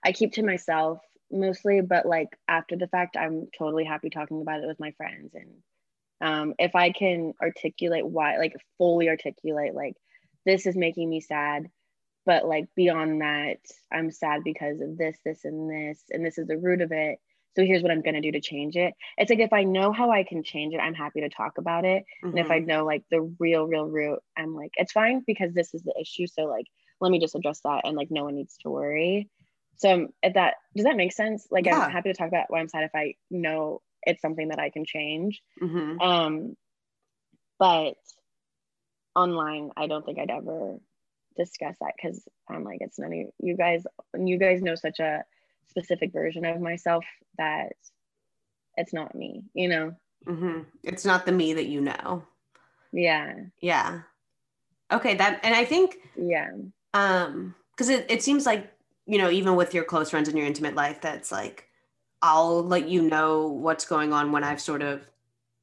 I 0.04 0.12
keep 0.12 0.32
to 0.34 0.42
myself 0.42 1.00
mostly 1.30 1.80
but 1.80 2.06
like 2.06 2.28
after 2.48 2.76
the 2.76 2.88
fact 2.88 3.16
i'm 3.16 3.46
totally 3.56 3.84
happy 3.84 4.10
talking 4.10 4.40
about 4.40 4.60
it 4.62 4.66
with 4.66 4.80
my 4.80 4.92
friends. 4.92 5.34
And 5.34 5.50
um, 6.22 6.54
if 6.58 6.74
i 6.74 6.90
can 6.90 7.34
articulate 7.40 8.06
why 8.06 8.36
like 8.36 8.54
fully 8.78 9.08
articulate 9.08 9.74
like 9.74 9.94
this 10.44 10.66
is 10.66 10.76
making 10.76 11.08
me 11.08 11.20
sad 11.20 11.70
but 12.26 12.46
like 12.46 12.66
beyond 12.74 13.22
that 13.22 13.58
i'm 13.92 14.10
sad 14.10 14.42
because 14.44 14.80
of 14.80 14.98
this 14.98 15.18
this 15.24 15.44
and 15.44 15.70
this 15.70 16.02
and 16.10 16.24
this 16.24 16.38
is 16.38 16.46
the 16.46 16.58
root 16.58 16.80
of 16.80 16.92
it. 16.92 17.18
So 17.56 17.64
here's 17.64 17.82
what 17.82 17.90
i'm 17.90 18.02
going 18.02 18.14
to 18.14 18.20
do 18.20 18.32
to 18.32 18.40
change 18.40 18.76
it. 18.76 18.94
It's 19.16 19.30
like 19.30 19.38
if 19.38 19.52
i 19.52 19.62
know 19.62 19.92
how 19.92 20.10
i 20.10 20.24
can 20.24 20.42
change 20.42 20.74
it 20.74 20.78
i'm 20.80 20.94
happy 20.94 21.20
to 21.20 21.28
talk 21.28 21.58
about 21.58 21.84
it. 21.84 22.04
Mm-hmm. 22.24 22.28
and 22.28 22.38
if 22.38 22.50
i 22.50 22.58
mm-hmm. 22.58 22.66
know 22.66 22.84
like 22.84 23.04
the 23.10 23.34
real 23.38 23.66
real 23.66 23.86
root 23.86 24.18
i'm 24.36 24.54
like 24.54 24.72
it's 24.74 24.92
fine 24.92 25.22
because 25.26 25.54
this 25.54 25.74
is 25.74 25.82
the 25.82 25.94
issue. 25.98 26.26
So 26.26 26.42
like 26.42 26.66
let 27.00 27.10
me 27.10 27.18
just 27.18 27.34
address 27.34 27.60
that 27.64 27.82
and 27.84 27.96
like 27.96 28.10
no 28.10 28.24
one 28.24 28.34
needs 28.34 28.56
to 28.58 28.70
worry 28.70 29.28
so 29.76 30.08
if 30.22 30.34
that 30.34 30.54
does 30.74 30.84
that 30.84 30.96
make 30.96 31.12
sense 31.12 31.46
like 31.50 31.66
yeah. 31.66 31.78
i'm 31.78 31.90
happy 31.90 32.10
to 32.10 32.16
talk 32.16 32.28
about 32.28 32.46
why 32.48 32.60
i'm 32.60 32.68
sad 32.68 32.84
if 32.84 32.94
i 32.94 33.14
know 33.30 33.80
it's 34.02 34.22
something 34.22 34.48
that 34.48 34.58
i 34.58 34.70
can 34.70 34.84
change 34.84 35.42
mm-hmm. 35.62 36.00
um 36.00 36.56
but 37.58 37.94
online 39.14 39.70
i 39.76 39.86
don't 39.86 40.04
think 40.04 40.18
i'd 40.18 40.30
ever 40.30 40.78
discuss 41.36 41.76
that 41.80 41.92
because 41.96 42.22
i'm 42.48 42.64
like 42.64 42.78
it's 42.80 42.98
none 42.98 43.12
of 43.12 43.18
you 43.38 43.56
guys 43.56 43.84
you 44.18 44.38
guys 44.38 44.62
know 44.62 44.74
such 44.74 44.98
a 44.98 45.24
specific 45.70 46.12
version 46.12 46.44
of 46.44 46.60
myself 46.60 47.04
that 47.38 47.72
it's 48.76 48.92
not 48.92 49.14
me, 49.14 49.44
you 49.54 49.68
know? 49.68 49.94
Mm-hmm. 50.26 50.60
It's 50.82 51.04
not 51.04 51.24
the 51.24 51.32
me 51.32 51.54
that 51.54 51.66
you 51.66 51.80
know. 51.80 52.24
Yeah. 52.92 53.34
Yeah. 53.60 54.00
Okay. 54.92 55.14
That, 55.14 55.40
and 55.42 55.54
I 55.54 55.64
think, 55.64 55.96
yeah. 56.16 56.50
Um, 56.94 57.54
cause 57.76 57.88
it, 57.88 58.06
it 58.08 58.22
seems 58.22 58.46
like, 58.46 58.72
you 59.06 59.18
know, 59.18 59.30
even 59.30 59.56
with 59.56 59.74
your 59.74 59.84
close 59.84 60.10
friends 60.10 60.28
in 60.28 60.36
your 60.36 60.46
intimate 60.46 60.74
life, 60.74 61.00
that's 61.00 61.32
like, 61.32 61.66
I'll 62.22 62.62
let 62.62 62.88
you 62.88 63.02
know 63.02 63.48
what's 63.48 63.86
going 63.86 64.12
on 64.12 64.32
when 64.32 64.44
I've 64.44 64.60
sort 64.60 64.82
of 64.82 65.06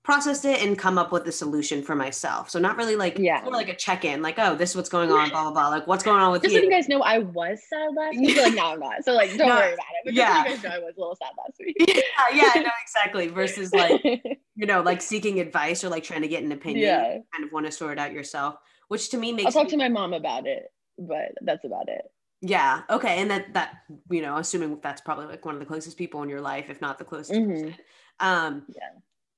processed 0.07 0.45
it 0.45 0.63
and 0.63 0.79
come 0.79 0.97
up 0.97 1.11
with 1.11 1.27
a 1.27 1.31
solution 1.33 1.83
for 1.83 1.93
myself. 1.93 2.49
So 2.49 2.59
not 2.59 2.77
really 2.77 2.95
like 2.95 3.19
yeah, 3.19 3.41
more 3.43 3.51
like 3.51 3.67
a 3.67 3.75
check 3.75 4.05
in, 4.05 4.21
like 4.21 4.35
oh, 4.37 4.55
this 4.55 4.69
is 4.69 4.75
what's 4.77 4.87
going 4.87 5.11
on, 5.11 5.29
blah 5.31 5.43
blah 5.43 5.51
blah. 5.51 5.67
Like 5.67 5.85
what's 5.85 6.01
going 6.01 6.21
on 6.21 6.31
with 6.31 6.43
Just 6.43 6.53
you? 6.53 6.61
so 6.61 6.63
you 6.63 6.71
guys 6.71 6.87
know, 6.87 7.01
I 7.01 7.19
was 7.19 7.59
sad 7.69 7.89
last 7.93 8.17
week. 8.17 8.37
like 8.37 8.53
no, 8.53 8.71
I'm 8.71 8.79
not. 8.79 9.03
So 9.03 9.11
like, 9.11 9.31
don't 9.31 9.49
no, 9.49 9.55
worry 9.55 9.73
about 9.73 9.85
it. 9.85 10.05
But 10.05 10.13
yeah, 10.13 10.45
you 10.45 10.49
guys 10.51 10.63
know 10.63 10.69
I 10.69 10.79
was 10.79 10.93
a 10.95 10.99
little 11.01 11.17
sad 11.17 11.31
last 11.37 11.59
week. 11.59 11.75
yeah, 12.33 12.53
yeah, 12.55 12.61
no, 12.61 12.69
exactly. 12.81 13.27
Versus 13.27 13.73
like 13.73 14.01
you 14.55 14.65
know, 14.65 14.81
like 14.81 15.01
seeking 15.01 15.41
advice 15.41 15.83
or 15.83 15.89
like 15.89 16.05
trying 16.05 16.21
to 16.21 16.29
get 16.29 16.41
an 16.41 16.53
opinion. 16.53 16.85
Yeah. 16.85 17.17
kind 17.33 17.43
of 17.43 17.51
want 17.51 17.65
to 17.65 17.71
sort 17.73 17.91
it 17.91 17.99
out 17.99 18.13
yourself, 18.13 18.55
which 18.87 19.09
to 19.09 19.17
me 19.17 19.33
makes. 19.33 19.47
I'll 19.47 19.51
talk 19.51 19.65
me- 19.65 19.71
to 19.71 19.77
my 19.77 19.89
mom 19.89 20.13
about 20.13 20.47
it, 20.47 20.71
but 20.97 21.33
that's 21.41 21.65
about 21.65 21.89
it. 21.89 22.01
Yeah. 22.41 22.81
Okay. 22.89 23.19
And 23.19 23.31
that 23.31 23.53
that 23.53 23.77
you 24.09 24.21
know, 24.21 24.37
assuming 24.37 24.79
that's 24.81 25.01
probably 25.01 25.25
like 25.25 25.45
one 25.45 25.55
of 25.55 25.59
the 25.59 25.65
closest 25.65 25.97
people 25.97 26.21
in 26.23 26.29
your 26.29 26.41
life, 26.41 26.69
if 26.69 26.81
not 26.81 26.97
the 26.97 27.05
closest 27.05 27.31
mm-hmm. 27.31 27.51
person. 27.51 27.75
Um, 28.19 28.63
yeah. 28.69 28.89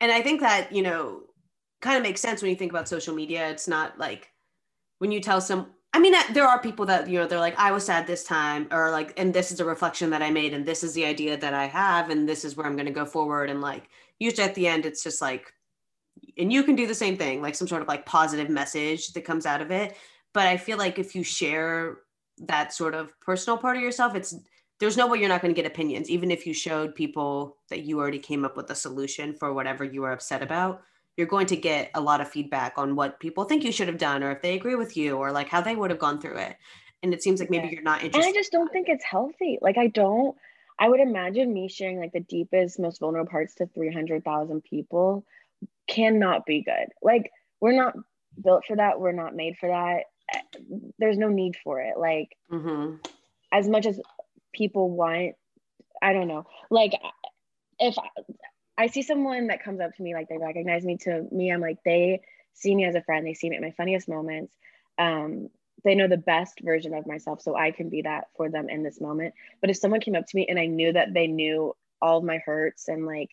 And 0.02 0.12
I 0.12 0.22
think 0.22 0.42
that 0.42 0.74
you 0.74 0.82
know 0.82 1.24
kind 1.82 1.98
of 1.98 2.04
makes 2.04 2.22
sense 2.22 2.42
when 2.42 2.50
you 2.50 2.58
think 2.58 2.72
about 2.72 2.90
social 2.90 3.16
media. 3.16 3.50
It's 3.50 3.68
not 3.68 3.98
like 3.98 4.30
when 5.00 5.12
you 5.12 5.22
tell 5.22 5.42
some, 5.42 5.68
I 5.94 6.00
mean, 6.00 6.14
there 6.34 6.48
are 6.48 6.62
people 6.62 6.86
that, 6.88 7.10
you 7.10 7.18
know, 7.18 7.26
they're 7.26 7.40
like, 7.40 7.58
I 7.58 7.72
was 7.72 7.86
sad 7.86 8.06
this 8.06 8.24
time, 8.24 8.68
or 8.72 8.92
like, 8.92 9.18
and 9.18 9.34
this 9.34 9.52
is 9.52 9.60
a 9.60 9.66
reflection 9.66 10.10
that 10.12 10.22
I 10.22 10.30
made, 10.30 10.54
and 10.54 10.66
this 10.66 10.84
is 10.84 10.94
the 10.94 11.06
idea 11.06 11.38
that 11.38 11.54
I 11.54 11.66
have, 11.66 12.10
and 12.10 12.28
this 12.28 12.46
is 12.46 12.56
where 12.56 12.68
I'm 12.68 12.76
going 12.76 12.86
to 12.86 12.92
go 12.92 13.06
forward. 13.06 13.50
And 13.50 13.62
like, 13.62 13.90
usually 14.20 14.44
at 14.44 14.56
the 14.56 14.68
end, 14.68 14.86
it's 14.86 15.04
just 15.04 15.22
like, 15.22 15.54
and 16.38 16.52
you 16.52 16.64
can 16.64 16.76
do 16.76 16.86
the 16.86 16.94
same 16.94 17.18
thing, 17.18 17.42
like 17.42 17.56
some 17.56 17.68
sort 17.68 17.82
of 17.82 17.88
like 17.88 18.06
positive 18.06 18.50
message 18.50 19.14
that 19.14 19.22
comes 19.26 19.46
out 19.46 19.62
of 19.62 19.72
it. 19.72 19.96
But 20.34 20.48
I 20.48 20.58
feel 20.58 20.78
like 20.78 21.00
if 21.00 21.16
you 21.16 21.24
share 21.24 22.00
that 22.40 22.74
sort 22.74 22.94
of 22.94 23.20
personal 23.20 23.58
part 23.58 23.78
of 23.78 23.84
yourself, 23.84 24.16
it's, 24.16 24.36
there's 24.80 24.98
no 24.98 25.08
way 25.08 25.20
you're 25.20 25.30
not 25.30 25.42
going 25.42 25.54
to 25.54 25.62
get 25.62 25.70
opinions, 25.70 26.10
even 26.10 26.32
if 26.32 26.46
you 26.46 26.54
showed 26.54 26.96
people 26.96 27.58
that 27.70 27.82
you 27.82 28.00
already 28.00 28.20
came 28.20 28.46
up 28.46 28.56
with 28.56 28.70
a 28.70 28.76
solution 28.76 29.34
for 29.34 29.54
whatever 29.54 29.84
you 29.84 30.02
were 30.02 30.12
upset 30.12 30.42
about 30.42 30.82
you're 31.20 31.28
going 31.28 31.48
to 31.48 31.58
get 31.58 31.92
a 31.96 32.00
lot 32.00 32.22
of 32.22 32.30
feedback 32.30 32.78
on 32.78 32.96
what 32.96 33.20
people 33.20 33.44
think 33.44 33.66
you 33.66 33.74
should 33.74 33.90
have 33.90 33.98
done 33.98 34.24
or 34.24 34.32
if 34.32 34.42
they 34.42 34.56
agree 34.56 34.76
with 34.76 34.96
you 34.96 35.18
or 35.18 35.34
like 35.34 35.50
how 35.50 35.60
they 35.60 35.76
would 35.76 35.90
have 35.90 36.00
gone 36.00 36.22
through 36.22 36.38
it. 36.38 36.56
And 37.04 37.14
it 37.14 37.22
seems 37.22 37.42
like 37.42 37.50
maybe 37.50 37.68
you're 37.68 37.82
not 37.82 38.02
interested 38.02 38.26
and 38.26 38.34
i 38.34 38.40
just 38.40 38.54
don't 38.54 38.72
think 38.72 38.88
it's 38.88 39.04
healthy. 39.04 39.60
Like 39.62 39.78
i 39.78 39.88
don't 39.88 40.38
i 40.80 40.88
would 40.88 41.02
imagine 41.02 41.54
me 41.54 41.68
sharing 41.68 42.00
like 42.00 42.14
the 42.14 42.22
deepest 42.22 42.80
most 42.80 43.02
vulnerable 43.02 43.30
parts 43.30 43.54
to 43.56 43.68
300000 43.68 44.64
people 44.64 45.26
cannot 45.88 46.46
be 46.46 46.62
good. 46.62 46.88
Like 47.02 47.30
we're 47.60 47.76
not 47.76 47.96
built 48.42 48.64
for 48.66 48.78
that. 48.78 49.02
We're 49.02 49.12
not 49.12 49.36
made 49.36 49.58
for 49.58 49.68
that 49.68 50.04
there's 50.98 51.18
no 51.18 51.30
need 51.30 51.56
for 51.64 51.82
it 51.82 51.98
like 51.98 52.36
mm-hmm. 52.52 52.96
as 53.52 53.68
much 53.68 53.86
as 53.86 54.00
people 54.54 54.90
want 54.90 55.36
i 56.02 56.14
don't 56.14 56.28
know 56.28 56.46
like 56.70 56.94
if 57.80 57.96
I 58.80 58.88
see 58.88 59.02
someone 59.02 59.48
that 59.48 59.62
comes 59.62 59.82
up 59.82 59.94
to 59.96 60.02
me, 60.02 60.14
like 60.14 60.30
they 60.30 60.38
recognize 60.38 60.86
me 60.86 60.96
to 61.02 61.28
me, 61.34 61.52
I'm 61.52 61.60
like, 61.60 61.80
they 61.84 62.22
see 62.54 62.74
me 62.74 62.86
as 62.86 62.96
a 62.96 63.02
friend. 63.02 63.26
They 63.28 63.34
see 63.34 63.50
me 63.50 63.58
at 63.58 63.62
my 63.62 63.72
funniest 63.72 64.08
moments. 64.08 64.54
Um, 64.98 65.50
they 65.84 65.96
know 65.96 66.08
the 66.08 66.16
best 66.16 66.62
version 66.62 66.94
of 66.94 67.06
myself. 67.06 67.42
So 67.42 67.58
I 67.58 67.72
can 67.72 67.90
be 67.90 68.04
that 68.04 68.28
for 68.38 68.50
them 68.50 68.70
in 68.70 68.82
this 68.82 69.02
moment. 69.02 69.34
But 69.60 69.70
if 69.70 69.78
someone 69.78 70.00
came 70.00 70.16
up 70.16 70.28
to 70.28 70.36
me 70.36 70.46
and 70.48 70.58
I 70.58 70.68
knew 70.68 70.94
that 70.94 71.14
they 71.14 71.28
knew 71.28 71.76
all 72.02 72.20
of 72.20 72.24
my 72.24 72.38
hurts 72.38 72.88
and 72.88 73.06
like 73.06 73.30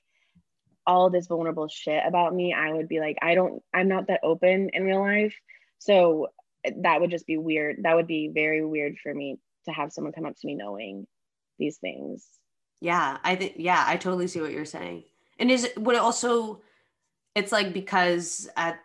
all 0.85 1.10
this 1.10 1.28
vulnerable 1.28 1.68
shit 1.68 2.02
about 2.05 2.35
me, 2.35 2.52
I 2.52 2.73
would 2.73 2.89
be 2.89 2.98
like, 2.98 3.18
I 3.23 3.36
don't, 3.36 3.62
I'm 3.73 3.86
not 3.86 4.09
that 4.09 4.20
open 4.24 4.70
in 4.73 4.82
real 4.82 5.01
life. 5.01 5.36
So 5.78 6.28
that 6.83 7.01
would 7.01 7.11
just 7.11 7.27
be 7.27 7.37
weird. 7.39 7.83
That 7.83 7.97
would 7.97 8.07
be 8.07 8.28
very 8.28 8.65
weird 8.65 8.97
for 9.03 9.15
me 9.15 9.39
to 9.66 9.73
have 9.73 9.93
someone 9.93 10.12
come 10.12 10.27
up 10.27 10.37
to 10.37 10.47
me 10.47 10.55
knowing 10.55 11.07
these 11.59 11.78
things. 11.78 12.27
Yeah, 12.81 13.19
I 13.24 13.37
think, 13.37 13.55
yeah, 13.57 13.85
I 13.87 13.97
totally 13.97 14.28
see 14.28 14.41
what 14.41 14.53
you're 14.53 14.65
saying. 14.65 15.05
And 15.39 15.51
is 15.51 15.65
it 15.65 15.78
would 15.78 15.97
it 15.97 16.01
also 16.01 16.62
it's 17.35 17.53
like 17.53 17.73
because 17.73 18.49
at 18.57 18.81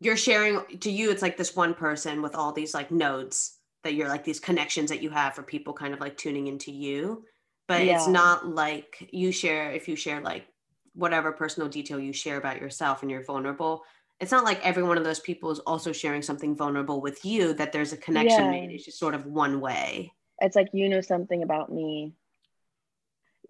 you're 0.00 0.16
sharing 0.16 0.60
to 0.80 0.90
you 0.90 1.10
it's 1.10 1.22
like 1.22 1.36
this 1.36 1.54
one 1.54 1.74
person 1.74 2.22
with 2.22 2.34
all 2.34 2.52
these 2.52 2.74
like 2.74 2.90
nodes 2.90 3.58
that 3.84 3.94
you're 3.94 4.08
like 4.08 4.24
these 4.24 4.40
connections 4.40 4.90
that 4.90 5.02
you 5.02 5.10
have 5.10 5.34
for 5.34 5.42
people 5.42 5.72
kind 5.72 5.94
of 5.94 6.00
like 6.00 6.16
tuning 6.16 6.46
into 6.46 6.72
you 6.72 7.22
but 7.68 7.84
yeah. 7.84 7.96
it's 7.96 8.08
not 8.08 8.46
like 8.46 9.08
you 9.12 9.30
share 9.30 9.70
if 9.72 9.86
you 9.88 9.94
share 9.94 10.20
like 10.20 10.46
whatever 10.94 11.32
personal 11.32 11.68
detail 11.68 12.00
you 12.00 12.12
share 12.12 12.38
about 12.38 12.60
yourself 12.60 13.02
and 13.02 13.10
you're 13.10 13.24
vulnerable 13.24 13.82
it's 14.24 14.32
not 14.32 14.44
like 14.44 14.64
every 14.64 14.82
one 14.82 14.96
of 14.96 15.04
those 15.04 15.20
people 15.20 15.50
is 15.50 15.58
also 15.58 15.92
sharing 15.92 16.22
something 16.22 16.56
vulnerable 16.56 17.02
with 17.02 17.26
you 17.26 17.52
that 17.52 17.72
there's 17.72 17.92
a 17.92 17.96
connection 17.98 18.44
yeah. 18.46 18.50
made 18.50 18.70
it's 18.70 18.86
just 18.86 18.98
sort 18.98 19.14
of 19.14 19.26
one 19.26 19.60
way. 19.60 20.14
It's 20.40 20.56
like 20.56 20.68
you 20.72 20.88
know 20.88 21.02
something 21.02 21.42
about 21.42 21.70
me. 21.70 22.14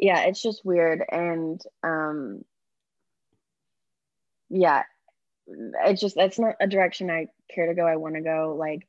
Yeah 0.01 0.23
it's 0.23 0.43
just 0.43 0.65
weird. 0.65 1.05
And 1.09 1.63
um 1.85 2.45
yeah 4.51 4.83
it's 5.47 6.01
just 6.01 6.17
that's 6.17 6.41
not 6.41 6.57
a 6.61 6.67
direction 6.67 7.09
i 7.09 7.29
care 7.55 7.69
to 7.69 7.75
go. 7.75 7.87
I 7.87 7.95
want 7.95 8.17
to 8.17 8.21
go. 8.21 8.57
Like 8.59 8.89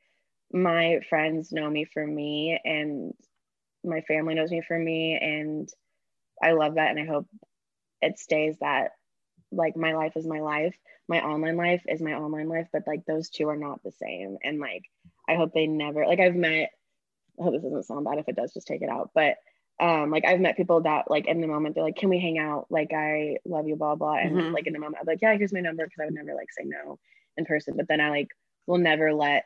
my 0.51 1.01
friends 1.07 1.51
know 1.51 1.69
me 1.69 1.85
for 1.85 2.05
me 2.05 2.59
and 2.65 3.13
my 3.83 4.01
family 4.01 4.33
knows 4.33 4.49
me 4.49 4.63
for 4.67 4.79
me. 4.79 5.19
And 5.21 5.69
i 6.41 6.53
love 6.53 6.75
that. 6.75 6.89
And 6.89 6.99
i 6.99 7.05
hope 7.05 7.27
it 8.01 8.17
stays 8.17 8.55
that 8.61 8.93
like 9.55 9.75
my 9.75 9.93
life 9.93 10.13
is 10.15 10.27
my 10.27 10.39
life. 10.39 10.75
My 11.07 11.21
online 11.21 11.57
life 11.57 11.83
is 11.87 12.01
my 12.01 12.13
online 12.13 12.49
life 12.49 12.67
but 12.73 12.83
like 12.87 13.05
those 13.05 13.29
two 13.29 13.47
are 13.49 13.57
not 13.57 13.83
the 13.83 13.91
same. 13.91 14.37
And 14.43 14.59
like 14.59 14.83
i 15.27 15.35
hope 15.35 15.53
they 15.53 15.67
never 15.67 16.05
like 16.05 16.19
i've 16.19 16.35
met 16.35 16.69
i 17.39 17.43
hope 17.43 17.53
this 17.53 17.63
doesn't 17.63 17.83
sound 17.83 18.05
bad 18.05 18.19
if 18.19 18.27
it 18.27 18.35
does 18.35 18.53
just 18.53 18.67
take 18.67 18.81
it 18.81 18.89
out. 18.89 19.11
But 19.13 19.37
um 19.79 20.09
like 20.09 20.25
i've 20.25 20.39
met 20.39 20.57
people 20.57 20.81
that 20.81 21.11
like 21.11 21.27
in 21.27 21.41
the 21.41 21.47
moment 21.47 21.75
they're 21.75 21.83
like 21.83 21.97
can 21.97 22.09
we 22.09 22.19
hang 22.19 22.37
out? 22.37 22.67
Like 22.69 22.91
i 22.93 23.37
love 23.45 23.67
you 23.67 23.75
blah 23.75 23.95
blah 23.95 24.15
and 24.15 24.35
mm-hmm. 24.35 24.53
like 24.53 24.67
in 24.67 24.73
the 24.73 24.79
moment 24.79 24.97
i'm 25.01 25.07
like 25.07 25.21
yeah 25.21 25.35
here's 25.35 25.53
my 25.53 25.59
number 25.59 25.85
because 25.85 25.99
i 26.01 26.05
would 26.05 26.13
never 26.13 26.33
like 26.35 26.51
say 26.51 26.65
no 26.65 26.99
in 27.37 27.45
person. 27.45 27.75
But 27.77 27.87
then 27.87 28.01
i 28.01 28.09
like 28.09 28.29
will 28.67 28.77
never 28.77 29.13
let 29.13 29.45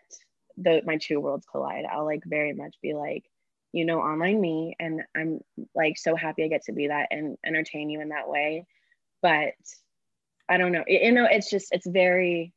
the 0.57 0.81
my 0.86 0.98
two 0.98 1.19
worlds 1.19 1.45
collide. 1.49 1.86
I'll 1.86 2.06
like 2.06 2.23
very 2.26 2.53
much 2.53 2.76
be 2.81 2.94
like 2.94 3.23
you 3.72 3.86
know 3.86 3.99
online 3.99 4.41
me 4.41 4.76
and 4.80 5.03
i'm 5.15 5.40
like 5.76 5.95
so 5.95 6.15
happy 6.15 6.44
i 6.44 6.48
get 6.48 6.64
to 6.64 6.72
be 6.72 6.88
that 6.88 7.07
and 7.11 7.38
entertain 7.45 7.90
you 7.90 8.02
in 8.02 8.10
that 8.10 8.30
way. 8.30 8.65
But 9.22 9.53
i 10.49 10.57
don't 10.57 10.71
know. 10.71 10.84
You 10.88 11.11
know 11.11 11.27
it's 11.30 11.49
just 11.49 11.67
it's 11.71 11.88
very 11.88 12.53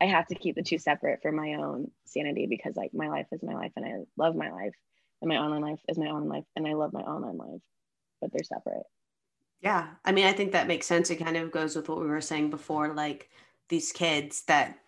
i 0.00 0.06
have 0.06 0.26
to 0.28 0.34
keep 0.34 0.56
the 0.56 0.62
two 0.62 0.78
separate 0.78 1.20
for 1.22 1.32
my 1.32 1.54
own 1.54 1.90
sanity 2.06 2.46
because 2.46 2.76
like 2.76 2.92
my 2.94 3.08
life 3.08 3.26
is 3.32 3.42
my 3.42 3.54
life 3.54 3.72
and 3.76 3.84
i 3.84 3.94
love 4.16 4.34
my 4.34 4.50
life 4.50 4.74
and 5.20 5.28
my 5.28 5.36
online 5.36 5.62
life 5.62 5.80
is 5.88 5.98
my 5.98 6.06
online 6.06 6.28
life 6.28 6.44
and 6.56 6.66
i 6.66 6.72
love 6.72 6.92
my 6.92 7.02
online 7.02 7.36
life 7.36 7.60
but 8.22 8.32
they're 8.32 8.44
separate. 8.44 8.86
Yeah. 9.60 9.88
I 10.04 10.12
mean 10.12 10.26
i 10.26 10.32
think 10.32 10.52
that 10.52 10.68
makes 10.68 10.86
sense. 10.86 11.10
It 11.10 11.16
kind 11.16 11.36
of 11.36 11.50
goes 11.50 11.76
with 11.76 11.88
what 11.88 12.00
we 12.00 12.06
were 12.06 12.20
saying 12.20 12.50
before 12.50 12.94
like 12.94 13.28
these 13.68 13.92
kids 13.92 14.44
that 14.46 14.78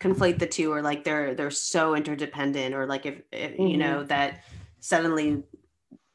conflate 0.00 0.38
the 0.38 0.46
two 0.46 0.72
or 0.72 0.82
like 0.82 1.04
they're 1.04 1.34
they're 1.34 1.50
so 1.50 1.94
interdependent 1.94 2.74
or 2.74 2.86
like 2.86 3.06
if, 3.06 3.20
if 3.32 3.52
mm-hmm. 3.52 3.66
you 3.66 3.76
know 3.76 4.04
that 4.04 4.44
suddenly 4.80 5.42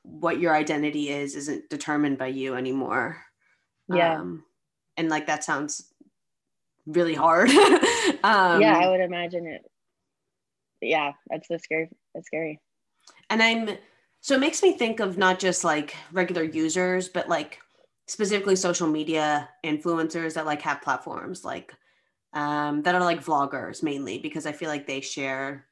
what 0.04 0.40
your 0.40 0.56
identity 0.56 1.10
is 1.10 1.36
isn't 1.36 1.70
determined 1.70 2.18
by 2.18 2.28
you 2.28 2.56
anymore. 2.56 3.22
Yeah. 3.94 4.20
Um, 4.20 4.44
and 4.98 5.10
like 5.10 5.28
that 5.28 5.44
sounds 5.44 5.94
really 6.86 7.14
hard 7.14 7.50
um, 8.24 8.62
yeah 8.62 8.78
i 8.78 8.90
would 8.90 9.00
imagine 9.00 9.48
it 9.48 9.62
yeah 10.82 11.14
that's 11.30 11.48
the 11.48 11.58
scary 11.60 11.90
that's 12.14 12.28
scary 12.28 12.60
and 13.30 13.42
i'm 13.42 13.70
so 14.22 14.36
it 14.36 14.40
makes 14.40 14.62
me 14.62 14.74
think 14.74 15.00
of 15.00 15.18
not 15.18 15.40
just 15.40 15.64
like 15.64 15.96
regular 16.12 16.44
users 16.44 17.08
but 17.08 17.30
like 17.30 17.60
specifically 18.08 18.56
social 18.56 18.88
media 18.88 19.50
influencers 19.64 20.34
that 20.34 20.46
like 20.46 20.62
have 20.62 20.82
platforms 20.82 21.46
like 21.46 21.74
um, 22.34 22.82
that 22.84 22.96
are 22.96 23.02
like 23.02 23.24
vloggers 23.24 23.84
mainly 23.84 24.18
because 24.18 24.46
I 24.46 24.52
feel 24.52 24.70
like 24.70 24.88
they 24.88 25.02
share 25.02 25.68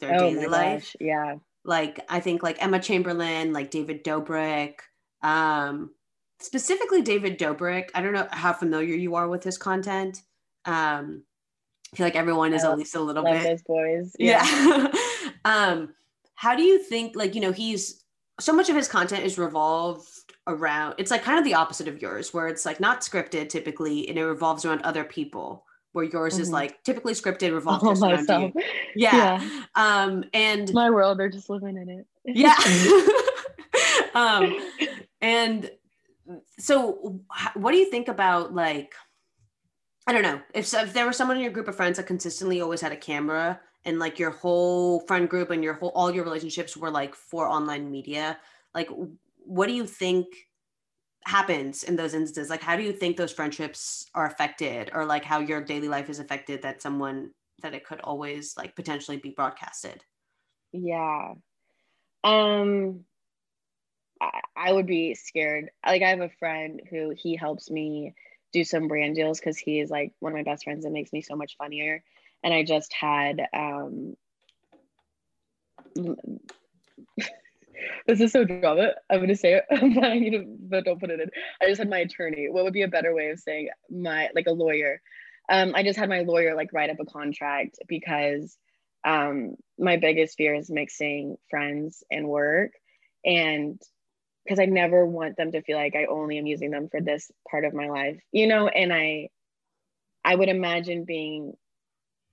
their 0.00 0.14
oh 0.14 0.18
daily 0.18 0.46
life. 0.46 0.94
Yeah. 0.98 1.36
Like 1.64 2.00
I 2.08 2.20
think 2.20 2.42
like 2.42 2.62
Emma 2.62 2.80
Chamberlain, 2.80 3.52
like 3.52 3.70
David 3.70 4.02
Dobrik, 4.02 4.76
um, 5.22 5.90
specifically 6.40 7.02
David 7.02 7.38
Dobrik. 7.38 7.90
I 7.94 8.02
don't 8.02 8.12
know 8.12 8.28
how 8.30 8.52
familiar 8.52 8.94
you 8.94 9.14
are 9.14 9.28
with 9.28 9.44
his 9.44 9.58
content. 9.58 10.22
Um, 10.64 11.22
I 11.92 11.96
feel 11.96 12.06
like 12.06 12.16
everyone 12.16 12.52
is 12.52 12.64
at 12.64 12.76
least 12.76 12.94
a 12.94 13.00
little 13.00 13.24
bit. 13.24 13.42
Those 13.42 13.62
boys. 13.62 14.16
Yeah. 14.18 14.44
yeah. 14.44 14.92
um, 15.44 15.94
how 16.34 16.54
do 16.54 16.62
you 16.62 16.78
think 16.78 17.16
like 17.16 17.34
you 17.34 17.40
know 17.40 17.52
he's 17.52 18.02
so 18.38 18.52
much 18.52 18.68
of 18.68 18.76
his 18.76 18.88
content 18.88 19.24
is 19.24 19.38
revolved 19.38 20.06
around 20.46 20.94
it's 20.98 21.10
like 21.10 21.22
kind 21.22 21.38
of 21.38 21.44
the 21.44 21.54
opposite 21.54 21.88
of 21.88 22.00
yours 22.02 22.34
where 22.34 22.46
it's 22.46 22.66
like 22.66 22.78
not 22.78 23.00
scripted 23.00 23.48
typically 23.48 24.08
and 24.08 24.18
it 24.18 24.24
revolves 24.24 24.64
around 24.64 24.82
other 24.82 25.02
people 25.02 25.64
where 25.96 26.04
yours 26.04 26.34
mm-hmm. 26.34 26.42
is 26.42 26.50
like 26.50 26.82
typically 26.84 27.14
scripted 27.14 27.54
revolved 27.54 27.82
oh, 27.86 28.10
around 28.10 28.28
you. 28.28 28.62
Yeah. 28.94 29.40
yeah. 29.42 29.62
Um, 29.74 30.24
and 30.34 30.70
my 30.74 30.90
world, 30.90 31.18
they're 31.18 31.30
just 31.30 31.48
living 31.48 31.78
in 31.78 31.88
it. 31.88 32.06
yeah. 32.26 32.54
um, 34.14 34.54
and 35.22 35.70
so 36.58 37.20
what 37.54 37.72
do 37.72 37.78
you 37.78 37.90
think 37.90 38.08
about 38.08 38.54
like, 38.54 38.94
I 40.06 40.12
don't 40.12 40.22
know 40.22 40.40
if, 40.54 40.72
if 40.72 40.92
there 40.92 41.06
was 41.06 41.16
someone 41.16 41.36
in 41.36 41.42
your 41.42 41.52
group 41.52 41.68
of 41.68 41.76
friends 41.76 41.96
that 41.96 42.06
consistently 42.06 42.60
always 42.60 42.80
had 42.80 42.92
a 42.92 42.96
camera 42.96 43.60
and 43.84 43.98
like 43.98 44.18
your 44.18 44.30
whole 44.30 45.00
friend 45.00 45.28
group 45.28 45.50
and 45.50 45.62
your 45.62 45.74
whole, 45.74 45.92
all 45.94 46.12
your 46.12 46.24
relationships 46.24 46.76
were 46.76 46.90
like 46.90 47.14
for 47.14 47.48
online 47.48 47.90
media, 47.90 48.38
like 48.74 48.88
what 49.44 49.66
do 49.66 49.72
you 49.72 49.86
think 49.86 50.26
happens 51.24 51.82
in 51.82 51.96
those 51.96 52.14
instances? 52.14 52.50
Like 52.50 52.62
how 52.62 52.76
do 52.76 52.82
you 52.82 52.92
think 52.92 53.16
those 53.16 53.32
friendships 53.32 54.06
are 54.14 54.26
affected 54.26 54.90
or 54.94 55.04
like 55.04 55.24
how 55.24 55.40
your 55.40 55.60
daily 55.60 55.88
life 55.88 56.08
is 56.08 56.18
affected 56.18 56.62
that 56.62 56.82
someone 56.82 57.30
that 57.62 57.74
it 57.74 57.84
could 57.84 58.00
always 58.00 58.56
like 58.56 58.76
potentially 58.76 59.16
be 59.16 59.30
broadcasted? 59.30 60.04
Yeah. 60.72 61.34
Um 62.22 63.04
I, 64.20 64.40
I 64.56 64.72
would 64.72 64.86
be 64.86 65.14
scared 65.14 65.70
like 65.84 66.02
i 66.02 66.08
have 66.08 66.20
a 66.20 66.30
friend 66.38 66.80
who 66.90 67.12
he 67.16 67.36
helps 67.36 67.70
me 67.70 68.14
do 68.52 68.64
some 68.64 68.88
brand 68.88 69.14
deals 69.14 69.38
because 69.38 69.58
he 69.58 69.80
is 69.80 69.90
like 69.90 70.12
one 70.20 70.32
of 70.32 70.36
my 70.36 70.42
best 70.42 70.64
friends 70.64 70.84
and 70.84 70.94
makes 70.94 71.12
me 71.12 71.20
so 71.20 71.36
much 71.36 71.56
funnier 71.58 72.02
and 72.42 72.54
i 72.54 72.62
just 72.62 72.92
had 72.92 73.46
um 73.54 74.16
this 78.06 78.20
is 78.20 78.32
so 78.32 78.44
drama. 78.44 78.92
I'm 79.10 79.20
gonna 79.20 79.36
say 79.36 79.54
it, 79.54 79.64
but 79.70 80.04
I 80.04 80.18
need 80.18 80.30
to, 80.30 80.44
but 80.46 80.84
don't 80.84 81.00
put 81.00 81.10
it 81.10 81.20
in. 81.20 81.30
I 81.60 81.66
just 81.66 81.78
had 81.78 81.90
my 81.90 81.98
attorney. 81.98 82.48
What 82.48 82.64
would 82.64 82.72
be 82.72 82.82
a 82.82 82.88
better 82.88 83.14
way 83.14 83.30
of 83.30 83.40
saying 83.40 83.68
my 83.90 84.30
like 84.34 84.46
a 84.46 84.52
lawyer? 84.52 85.00
Um, 85.48 85.72
I 85.74 85.82
just 85.82 85.98
had 85.98 86.08
my 86.08 86.22
lawyer 86.22 86.56
like 86.56 86.72
write 86.72 86.90
up 86.90 87.00
a 87.00 87.04
contract 87.04 87.78
because 87.88 88.56
um, 89.04 89.56
my 89.78 89.96
biggest 89.96 90.36
fear 90.36 90.54
is 90.54 90.70
mixing 90.70 91.36
friends 91.50 92.02
and 92.10 92.28
work, 92.28 92.72
and 93.24 93.80
because 94.46 94.60
I 94.60 94.66
never 94.66 95.04
want 95.04 95.36
them 95.36 95.52
to 95.52 95.62
feel 95.62 95.76
like 95.76 95.96
I 95.96 96.06
only 96.06 96.38
am 96.38 96.46
using 96.46 96.70
them 96.70 96.88
for 96.88 97.00
this 97.00 97.30
part 97.50 97.64
of 97.64 97.74
my 97.74 97.88
life, 97.88 98.20
you 98.32 98.46
know. 98.46 98.68
And 98.68 98.92
I, 98.92 99.28
I 100.24 100.34
would 100.34 100.48
imagine 100.48 101.04
being 101.04 101.54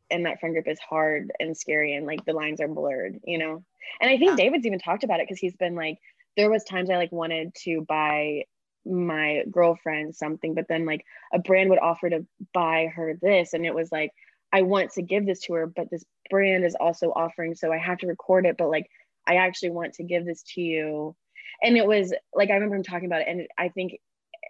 in 0.09 0.23
that 0.23 0.39
friend 0.39 0.53
group 0.53 0.67
is 0.67 0.79
hard 0.79 1.31
and 1.39 1.57
scary, 1.57 1.95
and 1.95 2.05
like 2.05 2.23
the 2.25 2.33
lines 2.33 2.61
are 2.61 2.67
blurred, 2.67 3.19
you 3.23 3.37
know. 3.37 3.63
And 3.99 4.09
I 4.09 4.17
think 4.17 4.31
yeah. 4.31 4.35
David's 4.35 4.65
even 4.65 4.79
talked 4.79 5.03
about 5.03 5.19
it 5.19 5.27
because 5.27 5.39
he's 5.39 5.55
been 5.55 5.75
like, 5.75 5.97
there 6.37 6.49
was 6.49 6.63
times 6.63 6.89
I 6.89 6.97
like 6.97 7.11
wanted 7.11 7.53
to 7.63 7.81
buy 7.81 8.43
my 8.85 9.43
girlfriend 9.49 10.15
something, 10.15 10.53
but 10.53 10.67
then 10.67 10.85
like 10.85 11.05
a 11.33 11.39
brand 11.39 11.69
would 11.69 11.79
offer 11.79 12.09
to 12.09 12.25
buy 12.53 12.87
her 12.95 13.17
this. 13.21 13.53
And 13.53 13.65
it 13.65 13.73
was 13.73 13.91
like, 13.91 14.11
I 14.51 14.61
want 14.61 14.91
to 14.93 15.01
give 15.01 15.25
this 15.25 15.41
to 15.41 15.53
her, 15.53 15.67
but 15.67 15.89
this 15.89 16.03
brand 16.29 16.63
is 16.63 16.75
also 16.79 17.11
offering. 17.15 17.55
So 17.55 17.71
I 17.71 17.77
have 17.77 17.97
to 17.99 18.07
record 18.07 18.45
it, 18.45 18.57
but 18.57 18.69
like, 18.69 18.87
I 19.25 19.35
actually 19.35 19.71
want 19.71 19.93
to 19.95 20.03
give 20.03 20.25
this 20.25 20.43
to 20.55 20.61
you. 20.61 21.15
And 21.61 21.77
it 21.77 21.85
was 21.85 22.13
like, 22.33 22.49
I 22.49 22.53
remember 22.53 22.75
him 22.75 22.83
talking 22.83 23.05
about 23.05 23.21
it. 23.21 23.27
And 23.27 23.47
I 23.57 23.69
think 23.69 23.99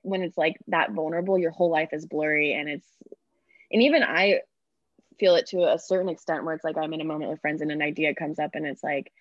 when 0.04 0.22
it's 0.22 0.38
like 0.38 0.58
that 0.68 0.92
vulnerable, 0.92 1.38
your 1.38 1.52
whole 1.52 1.70
life 1.70 1.90
is 1.92 2.06
blurry. 2.06 2.54
And 2.54 2.70
it's, 2.70 2.88
and 3.72 3.82
even 3.82 4.04
I 4.04 4.42
feel 5.20 5.36
it 5.36 5.48
to 5.48 5.72
a 5.72 5.80
certain 5.80 6.10
extent 6.10 6.44
where 6.44 6.56
it's 6.56 6.64
like 6.64 6.78
I'm 6.78 6.94
in 6.94 7.02
a 7.02 7.06
moment 7.06 7.32
with 7.32 7.42
friends 7.42 7.62
and 7.62 7.72
an 7.72 7.82
idea 7.82 8.16
comes 8.16 8.40
up 8.40 8.52
and 8.54 8.66
it's 8.66 8.84
like, 8.84 9.12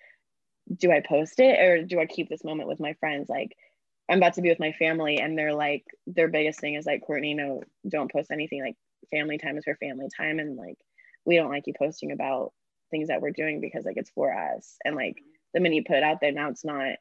do 0.75 0.91
I 0.91 1.01
post 1.01 1.39
it 1.39 1.59
or 1.59 1.83
do 1.83 1.99
I 1.99 2.05
keep 2.05 2.29
this 2.29 2.43
moment 2.43 2.69
with 2.69 2.79
my 2.79 2.93
friends? 2.93 3.29
Like, 3.29 3.55
I'm 4.09 4.17
about 4.17 4.33
to 4.35 4.41
be 4.41 4.49
with 4.49 4.59
my 4.59 4.71
family 4.73 5.19
and 5.19 5.37
they're 5.37 5.53
like, 5.53 5.85
their 6.07 6.27
biggest 6.27 6.59
thing 6.59 6.75
is 6.75 6.85
like, 6.85 7.03
Courtney, 7.05 7.33
no, 7.33 7.63
don't 7.87 8.11
post 8.11 8.31
anything. 8.31 8.61
Like, 8.61 8.75
family 9.11 9.37
time 9.37 9.57
is 9.57 9.65
for 9.65 9.75
family 9.75 10.07
time. 10.15 10.39
And 10.39 10.57
like, 10.57 10.77
we 11.25 11.35
don't 11.35 11.51
like 11.51 11.67
you 11.67 11.73
posting 11.77 12.11
about 12.11 12.53
things 12.91 13.07
that 13.07 13.21
we're 13.21 13.31
doing 13.31 13.61
because 13.61 13.85
like 13.85 13.97
it's 13.97 14.11
for 14.11 14.33
us. 14.33 14.75
And 14.83 14.95
like, 14.95 15.21
the 15.53 15.59
minute 15.59 15.75
you 15.75 15.83
put 15.83 15.97
it 15.97 16.03
out 16.03 16.19
there, 16.19 16.31
now 16.31 16.49
it's 16.49 16.65
not 16.65 16.95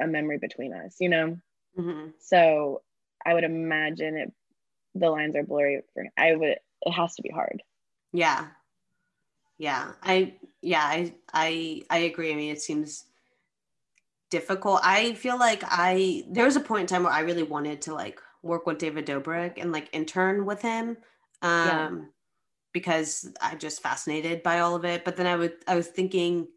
a 0.00 0.06
memory 0.06 0.38
between 0.38 0.72
us, 0.72 0.96
you 1.00 1.08
know? 1.08 1.38
Mm-hmm. 1.78 2.10
So 2.18 2.82
I 3.24 3.34
would 3.34 3.44
imagine 3.44 4.16
it, 4.16 4.32
the 4.94 5.10
lines 5.10 5.36
are 5.36 5.42
blurry. 5.42 5.82
For, 5.94 6.04
I 6.16 6.34
would, 6.34 6.56
it 6.82 6.92
has 6.92 7.14
to 7.16 7.22
be 7.22 7.30
hard. 7.30 7.62
Yeah. 8.12 8.46
Yeah. 9.58 9.92
I 10.02 10.34
yeah, 10.62 10.82
I 10.82 11.14
I 11.32 11.82
I 11.90 11.98
agree. 11.98 12.32
I 12.32 12.36
mean, 12.36 12.50
it 12.52 12.60
seems 12.60 13.04
difficult. 14.30 14.80
I 14.82 15.14
feel 15.14 15.38
like 15.38 15.62
I 15.64 16.24
there 16.30 16.44
was 16.44 16.56
a 16.56 16.60
point 16.60 16.82
in 16.82 16.86
time 16.88 17.04
where 17.04 17.12
I 17.12 17.20
really 17.20 17.42
wanted 17.42 17.82
to 17.82 17.94
like 17.94 18.20
work 18.42 18.66
with 18.66 18.78
David 18.78 19.06
Dobrik 19.06 19.54
and 19.56 19.72
like 19.72 19.88
intern 19.92 20.44
with 20.46 20.62
him. 20.62 20.96
Um 21.42 21.66
yeah. 21.68 21.90
because 22.72 23.32
I'm 23.40 23.58
just 23.58 23.82
fascinated 23.82 24.42
by 24.42 24.60
all 24.60 24.74
of 24.74 24.84
it. 24.84 25.04
But 25.04 25.16
then 25.16 25.26
I 25.26 25.36
would 25.36 25.54
I 25.66 25.76
was 25.76 25.88
thinking 25.88 26.48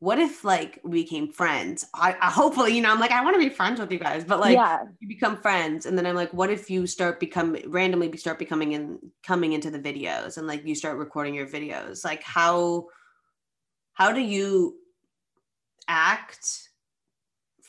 what 0.00 0.18
if 0.18 0.44
like 0.44 0.80
we 0.84 1.02
became 1.02 1.32
friends? 1.32 1.84
I, 1.92 2.16
I 2.20 2.30
hopefully, 2.30 2.74
you 2.74 2.82
know, 2.82 2.92
I'm 2.92 3.00
like, 3.00 3.10
I 3.10 3.24
want 3.24 3.34
to 3.34 3.40
be 3.40 3.48
friends 3.48 3.80
with 3.80 3.90
you 3.90 3.98
guys, 3.98 4.24
but 4.24 4.38
like 4.38 4.54
yeah. 4.54 4.84
you 5.00 5.08
become 5.08 5.36
friends. 5.36 5.86
And 5.86 5.98
then 5.98 6.06
I'm 6.06 6.14
like, 6.14 6.32
what 6.32 6.50
if 6.50 6.70
you 6.70 6.86
start 6.86 7.18
become 7.18 7.56
randomly 7.66 8.16
start 8.16 8.38
becoming 8.38 8.72
in 8.72 8.98
coming 9.24 9.54
into 9.54 9.70
the 9.70 9.78
videos 9.78 10.38
and 10.38 10.46
like 10.46 10.64
you 10.64 10.76
start 10.76 10.98
recording 10.98 11.34
your 11.34 11.48
videos? 11.48 12.04
Like 12.04 12.22
how 12.22 12.86
how 13.94 14.12
do 14.12 14.20
you 14.20 14.76
act 15.88 16.68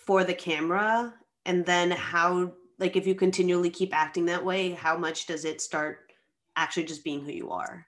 for 0.06 0.24
the 0.24 0.36
camera? 0.36 1.14
And 1.46 1.66
then 1.66 1.90
how 1.90 2.54
like 2.78 2.96
if 2.96 3.08
you 3.08 3.16
continually 3.16 3.72
keep 3.72 3.96
acting 3.96 4.26
that 4.28 4.46
way, 4.46 4.72
how 4.72 4.96
much 4.96 5.26
does 5.26 5.46
it 5.46 5.62
start 5.62 6.12
actually 6.56 6.84
just 6.84 7.04
being 7.04 7.26
who 7.26 7.32
you 7.32 7.50
are? 7.50 7.88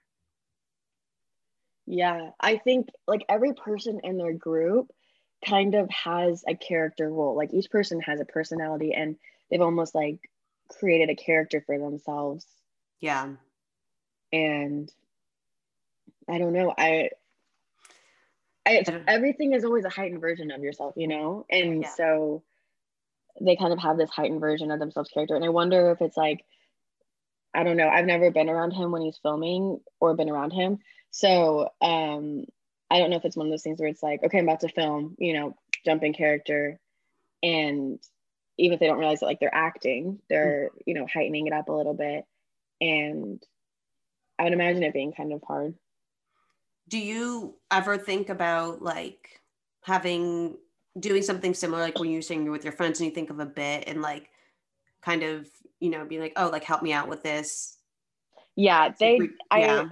Yeah, 1.86 2.30
I 2.40 2.58
think 2.58 2.88
like 3.06 3.24
every 3.28 3.54
person 3.54 4.00
in 4.04 4.16
their 4.16 4.32
group 4.32 4.90
kind 5.44 5.74
of 5.74 5.90
has 5.90 6.44
a 6.46 6.54
character 6.54 7.08
role. 7.08 7.36
Like 7.36 7.52
each 7.52 7.70
person 7.70 8.00
has 8.00 8.20
a 8.20 8.24
personality 8.24 8.92
and 8.92 9.16
they've 9.50 9.60
almost 9.60 9.94
like 9.94 10.18
created 10.68 11.10
a 11.10 11.16
character 11.16 11.62
for 11.66 11.78
themselves. 11.78 12.46
Yeah. 13.00 13.30
And 14.32 14.90
I 16.28 16.38
don't 16.38 16.52
know. 16.52 16.72
I, 16.76 17.10
I, 18.64 18.84
everything 19.08 19.52
is 19.52 19.64
always 19.64 19.84
a 19.84 19.90
heightened 19.90 20.20
version 20.20 20.50
of 20.52 20.62
yourself, 20.62 20.94
you 20.96 21.08
know? 21.08 21.44
And 21.50 21.82
yeah. 21.82 21.88
so 21.88 22.42
they 23.40 23.56
kind 23.56 23.72
of 23.72 23.80
have 23.80 23.98
this 23.98 24.10
heightened 24.10 24.40
version 24.40 24.70
of 24.70 24.78
themselves 24.78 25.10
character. 25.10 25.34
And 25.34 25.44
I 25.44 25.48
wonder 25.48 25.90
if 25.90 26.00
it's 26.00 26.16
like, 26.16 26.44
I 27.52 27.64
don't 27.64 27.76
know. 27.76 27.88
I've 27.88 28.06
never 28.06 28.30
been 28.30 28.48
around 28.48 28.70
him 28.70 28.92
when 28.92 29.02
he's 29.02 29.18
filming 29.18 29.80
or 30.00 30.14
been 30.14 30.30
around 30.30 30.52
him. 30.52 30.78
So 31.12 31.68
um, 31.80 32.46
I 32.90 32.98
don't 32.98 33.10
know 33.10 33.16
if 33.16 33.24
it's 33.24 33.36
one 33.36 33.46
of 33.46 33.52
those 33.52 33.62
things 33.62 33.78
where 33.78 33.88
it's 33.88 34.02
like, 34.02 34.24
okay, 34.24 34.38
I'm 34.38 34.48
about 34.48 34.60
to 34.60 34.68
film, 34.68 35.14
you 35.18 35.34
know, 35.34 35.54
jump 35.84 36.02
in 36.02 36.12
character. 36.12 36.80
And 37.42 37.98
even 38.58 38.74
if 38.74 38.80
they 38.80 38.86
don't 38.86 38.98
realize 38.98 39.20
that 39.20 39.26
like 39.26 39.38
they're 39.38 39.54
acting, 39.54 40.18
they're, 40.28 40.70
you 40.86 40.94
know, 40.94 41.06
heightening 41.06 41.46
it 41.46 41.52
up 41.52 41.68
a 41.68 41.72
little 41.72 41.94
bit. 41.94 42.24
And 42.80 43.42
I 44.38 44.44
would 44.44 44.52
imagine 44.52 44.82
it 44.82 44.94
being 44.94 45.12
kind 45.12 45.32
of 45.32 45.42
hard. 45.46 45.74
Do 46.88 46.98
you 46.98 47.56
ever 47.70 47.96
think 47.96 48.28
about 48.28 48.82
like 48.82 49.40
having 49.82 50.56
doing 50.98 51.22
something 51.22 51.54
similar, 51.54 51.82
like 51.82 51.98
when 51.98 52.10
you're 52.10 52.22
saying 52.22 52.42
you're 52.42 52.52
with 52.52 52.64
your 52.64 52.72
friends 52.72 53.00
and 53.00 53.08
you 53.08 53.14
think 53.14 53.30
of 53.30 53.38
a 53.38 53.46
bit 53.46 53.84
and 53.86 54.02
like 54.02 54.30
kind 55.02 55.22
of, 55.22 55.48
you 55.80 55.90
know, 55.90 56.04
be 56.04 56.18
like, 56.18 56.32
oh, 56.36 56.48
like 56.48 56.64
help 56.64 56.82
me 56.82 56.92
out 56.92 57.08
with 57.08 57.22
this? 57.22 57.78
Yeah, 58.56 58.92
they, 58.98 59.18
yeah. 59.56 59.82
I, 59.82 59.86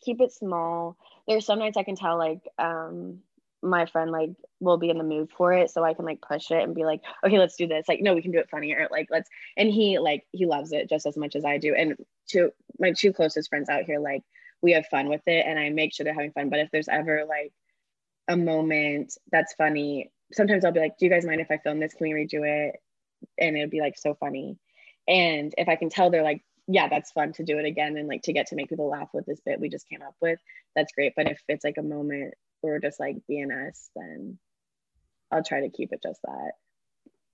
keep 0.00 0.20
it 0.20 0.32
small. 0.32 0.96
There's 1.28 1.46
some 1.46 1.58
nights 1.58 1.76
I 1.76 1.82
can 1.82 1.96
tell 1.96 2.18
like 2.18 2.42
um 2.58 3.20
my 3.62 3.86
friend 3.86 4.10
like 4.10 4.30
will 4.60 4.78
be 4.78 4.90
in 4.90 4.98
the 4.98 5.04
mood 5.04 5.30
for 5.36 5.52
it 5.52 5.70
so 5.70 5.84
I 5.84 5.94
can 5.94 6.04
like 6.04 6.20
push 6.20 6.50
it 6.50 6.62
and 6.62 6.74
be 6.74 6.84
like, 6.84 7.02
okay, 7.24 7.38
let's 7.38 7.56
do 7.56 7.66
this. 7.66 7.86
Like, 7.88 8.00
no, 8.00 8.14
we 8.14 8.22
can 8.22 8.30
do 8.30 8.38
it 8.38 8.48
funnier. 8.50 8.88
Like, 8.90 9.08
let's 9.10 9.28
and 9.56 9.70
he 9.70 9.98
like 9.98 10.26
he 10.32 10.46
loves 10.46 10.72
it 10.72 10.88
just 10.88 11.06
as 11.06 11.16
much 11.16 11.36
as 11.36 11.44
I 11.44 11.58
do. 11.58 11.74
And 11.74 11.96
two 12.28 12.50
my 12.78 12.92
two 12.92 13.12
closest 13.12 13.48
friends 13.50 13.68
out 13.68 13.84
here, 13.84 13.98
like 14.00 14.22
we 14.62 14.72
have 14.72 14.86
fun 14.86 15.08
with 15.08 15.22
it 15.26 15.44
and 15.46 15.58
I 15.58 15.70
make 15.70 15.92
sure 15.92 16.04
they're 16.04 16.14
having 16.14 16.32
fun. 16.32 16.50
But 16.50 16.60
if 16.60 16.70
there's 16.70 16.88
ever 16.88 17.24
like 17.28 17.52
a 18.28 18.36
moment 18.36 19.14
that's 19.30 19.54
funny, 19.54 20.10
sometimes 20.32 20.64
I'll 20.64 20.72
be 20.72 20.80
like, 20.80 20.98
Do 20.98 21.06
you 21.06 21.10
guys 21.10 21.26
mind 21.26 21.40
if 21.40 21.50
I 21.50 21.58
film 21.58 21.80
this? 21.80 21.94
Can 21.94 22.08
we 22.08 22.14
redo 22.14 22.46
it? 22.46 22.76
And 23.38 23.56
it'd 23.56 23.70
be 23.70 23.80
like 23.80 23.98
so 23.98 24.14
funny. 24.14 24.58
And 25.08 25.54
if 25.58 25.68
I 25.68 25.76
can 25.76 25.90
tell 25.90 26.10
they're 26.10 26.22
like 26.22 26.42
yeah, 26.72 26.88
that's 26.88 27.10
fun 27.10 27.32
to 27.32 27.44
do 27.44 27.58
it 27.58 27.64
again 27.64 27.96
and 27.96 28.06
like 28.06 28.22
to 28.22 28.32
get 28.32 28.46
to 28.46 28.54
make 28.54 28.68
people 28.68 28.88
laugh 28.88 29.08
with 29.12 29.26
this 29.26 29.40
bit 29.44 29.60
we 29.60 29.68
just 29.68 29.88
came 29.88 30.02
up 30.02 30.14
with. 30.20 30.38
That's 30.76 30.92
great. 30.92 31.14
But 31.16 31.28
if 31.28 31.42
it's 31.48 31.64
like 31.64 31.78
a 31.78 31.82
moment 31.82 32.34
or 32.62 32.78
just 32.78 33.00
like 33.00 33.16
BNS, 33.28 33.88
then 33.96 34.38
I'll 35.32 35.42
try 35.42 35.62
to 35.62 35.68
keep 35.68 35.92
it 35.92 36.02
just 36.02 36.20
that. 36.22 36.52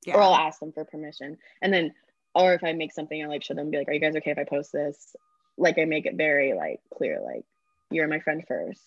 Yeah. 0.07 0.15
Or 0.15 0.23
I'll 0.23 0.35
ask 0.35 0.59
them 0.59 0.73
for 0.73 0.87
permission. 0.87 1.37
And 1.61 1.73
then, 1.73 1.93
or 2.35 2.55
if 2.55 2.65
I 2.65 2.73
make 2.73 2.93
something, 2.93 3.23
I'll 3.23 3.29
like 3.29 3.45
show 3.45 3.53
them, 3.53 3.71
be 3.71 3.77
like, 3.77 3.89
are 3.89 3.93
you 3.93 4.01
guys 4.01 4.17
okay 4.17 4.31
if 4.31 4.39
I 4.39 4.45
post 4.45 4.73
this? 4.73 5.15
Like 5.59 5.79
I 5.79 5.85
make 5.85 6.07
it 6.07 6.17
very 6.17 6.55
like 6.55 6.81
clear, 6.95 7.21
like 7.23 7.45
you're 7.91 8.09
my 8.09 8.21
friend 8.21 8.43
1st 8.51 8.81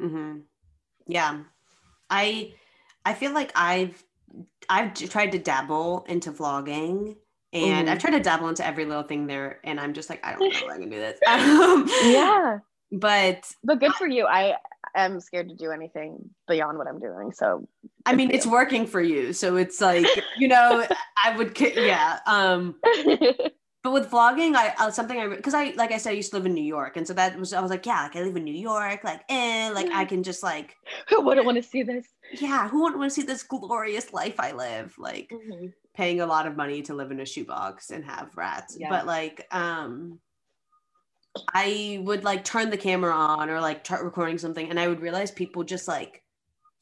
mm-hmm. 0.00 0.38
Yeah. 1.06 1.40
I, 2.10 2.52
I 3.04 3.14
feel 3.14 3.32
like 3.32 3.52
I've, 3.54 4.02
I've 4.68 4.92
tried 4.94 5.32
to 5.32 5.38
dabble 5.38 6.04
into 6.08 6.32
vlogging 6.32 7.16
and 7.56 7.88
mm. 7.88 7.90
I've 7.90 7.98
tried 7.98 8.12
to 8.12 8.20
dabble 8.20 8.48
into 8.48 8.66
every 8.66 8.84
little 8.84 9.02
thing 9.02 9.26
there, 9.26 9.60
and 9.64 9.80
I'm 9.80 9.94
just 9.94 10.10
like, 10.10 10.24
I 10.24 10.32
don't 10.32 10.40
know 10.40 10.46
if 10.46 10.64
I 10.64 10.78
can 10.78 10.90
do 10.90 10.98
this. 10.98 11.18
Um, 11.26 11.88
yeah, 12.04 12.58
but 12.92 13.50
but 13.64 13.80
good 13.80 13.92
for 13.94 14.06
you. 14.06 14.26
I 14.26 14.56
am 14.94 15.20
scared 15.20 15.48
to 15.48 15.54
do 15.54 15.70
anything 15.70 16.30
beyond 16.46 16.78
what 16.78 16.86
I'm 16.86 17.00
doing. 17.00 17.32
So 17.32 17.66
I 18.04 18.14
mean, 18.14 18.30
it's 18.30 18.46
working 18.46 18.86
for 18.86 19.00
you, 19.00 19.32
so 19.32 19.56
it's 19.56 19.80
like 19.80 20.06
you 20.38 20.48
know, 20.48 20.86
I 21.24 21.36
would, 21.36 21.58
yeah. 21.60 22.20
Um, 22.26 22.76
but 23.86 23.92
with 23.92 24.10
vlogging, 24.10 24.56
I 24.56 24.74
uh, 24.78 24.90
something 24.90 25.16
I 25.16 25.28
because 25.28 25.54
I 25.54 25.72
like 25.76 25.92
I 25.92 25.98
said, 25.98 26.10
I 26.10 26.14
used 26.14 26.30
to 26.30 26.36
live 26.36 26.46
in 26.46 26.54
New 26.54 26.64
York, 26.64 26.96
and 26.96 27.06
so 27.06 27.14
that 27.14 27.38
was 27.38 27.52
I 27.52 27.60
was 27.60 27.70
like, 27.70 27.86
yeah, 27.86 28.02
like 28.02 28.16
I 28.16 28.22
live 28.22 28.36
in 28.36 28.42
New 28.42 28.52
York, 28.52 29.04
like 29.04 29.22
eh, 29.28 29.70
like 29.72 29.90
I 29.92 30.04
can 30.04 30.24
just 30.24 30.42
like 30.42 30.74
who 31.08 31.20
wouldn't 31.20 31.46
want 31.46 31.56
to 31.56 31.62
see 31.62 31.84
this? 31.84 32.04
Yeah, 32.40 32.68
who 32.68 32.82
wouldn't 32.82 32.98
want 32.98 33.10
to 33.10 33.14
see 33.14 33.26
this 33.26 33.42
glorious 33.42 34.12
life 34.12 34.38
I 34.38 34.52
live? 34.52 34.94
Like, 34.98 35.30
mm-hmm 35.30 35.66
paying 35.96 36.20
a 36.20 36.26
lot 36.26 36.46
of 36.46 36.56
money 36.56 36.82
to 36.82 36.94
live 36.94 37.10
in 37.10 37.20
a 37.20 37.26
shoebox 37.26 37.90
and 37.90 38.04
have 38.04 38.36
rats. 38.36 38.76
Yeah. 38.78 38.90
But 38.90 39.06
like, 39.06 39.46
um, 39.50 40.20
I 41.52 42.00
would 42.02 42.22
like 42.22 42.44
turn 42.44 42.70
the 42.70 42.76
camera 42.76 43.12
on 43.12 43.48
or 43.50 43.60
like 43.60 43.84
start 43.84 44.04
recording 44.04 44.38
something, 44.38 44.68
and 44.68 44.78
I 44.78 44.88
would 44.88 45.00
realize 45.00 45.30
people 45.30 45.64
just 45.64 45.88
like 45.88 46.22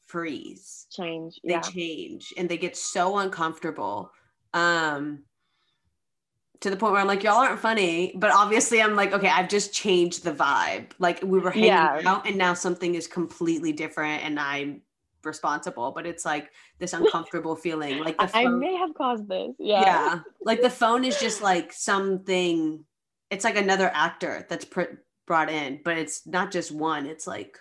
freeze, 0.05 0.85
change, 0.91 1.39
they 1.43 1.53
yeah. 1.53 1.61
change, 1.61 2.33
and 2.37 2.47
they 2.47 2.57
get 2.57 2.77
so 2.77 3.17
uncomfortable. 3.17 4.11
Um, 4.53 5.23
to 6.61 6.69
the 6.69 6.77
point 6.77 6.93
where 6.93 7.01
I'm 7.01 7.07
like, 7.07 7.23
y'all 7.23 7.35
aren't 7.35 7.59
funny, 7.59 8.13
but 8.15 8.31
obviously 8.31 8.81
I'm 8.81 8.95
like, 8.95 9.11
okay, 9.11 9.27
I've 9.27 9.49
just 9.49 9.73
changed 9.73 10.23
the 10.23 10.31
vibe. 10.31 10.91
Like 10.99 11.21
we 11.21 11.39
were 11.39 11.51
hanging 11.51 11.69
yeah. 11.69 12.01
out, 12.05 12.27
and 12.27 12.37
now 12.37 12.53
something 12.53 12.95
is 12.95 13.07
completely 13.07 13.73
different, 13.73 14.23
and 14.23 14.39
I'm 14.39 14.81
responsible, 15.25 15.91
but 15.91 16.05
it's 16.05 16.25
like 16.25 16.51
this 16.79 16.93
uncomfortable 16.93 17.55
feeling. 17.55 17.99
Like 17.99 18.17
the 18.17 18.27
phone, 18.27 18.45
I 18.45 18.49
may 18.49 18.75
have 18.75 18.93
caused 18.93 19.27
this. 19.27 19.55
Yeah. 19.59 19.81
Yeah. 19.81 20.19
Like 20.43 20.61
the 20.61 20.69
phone 20.81 21.03
is 21.03 21.19
just 21.19 21.41
like 21.41 21.73
something. 21.73 22.83
It's 23.29 23.43
like 23.43 23.57
another 23.57 23.89
actor 23.93 24.45
that's 24.49 24.65
pr- 24.65 24.99
brought 25.25 25.49
in, 25.49 25.81
but 25.83 25.97
it's 25.97 26.25
not 26.27 26.51
just 26.51 26.71
one. 26.71 27.05
It's 27.05 27.27
like 27.27 27.57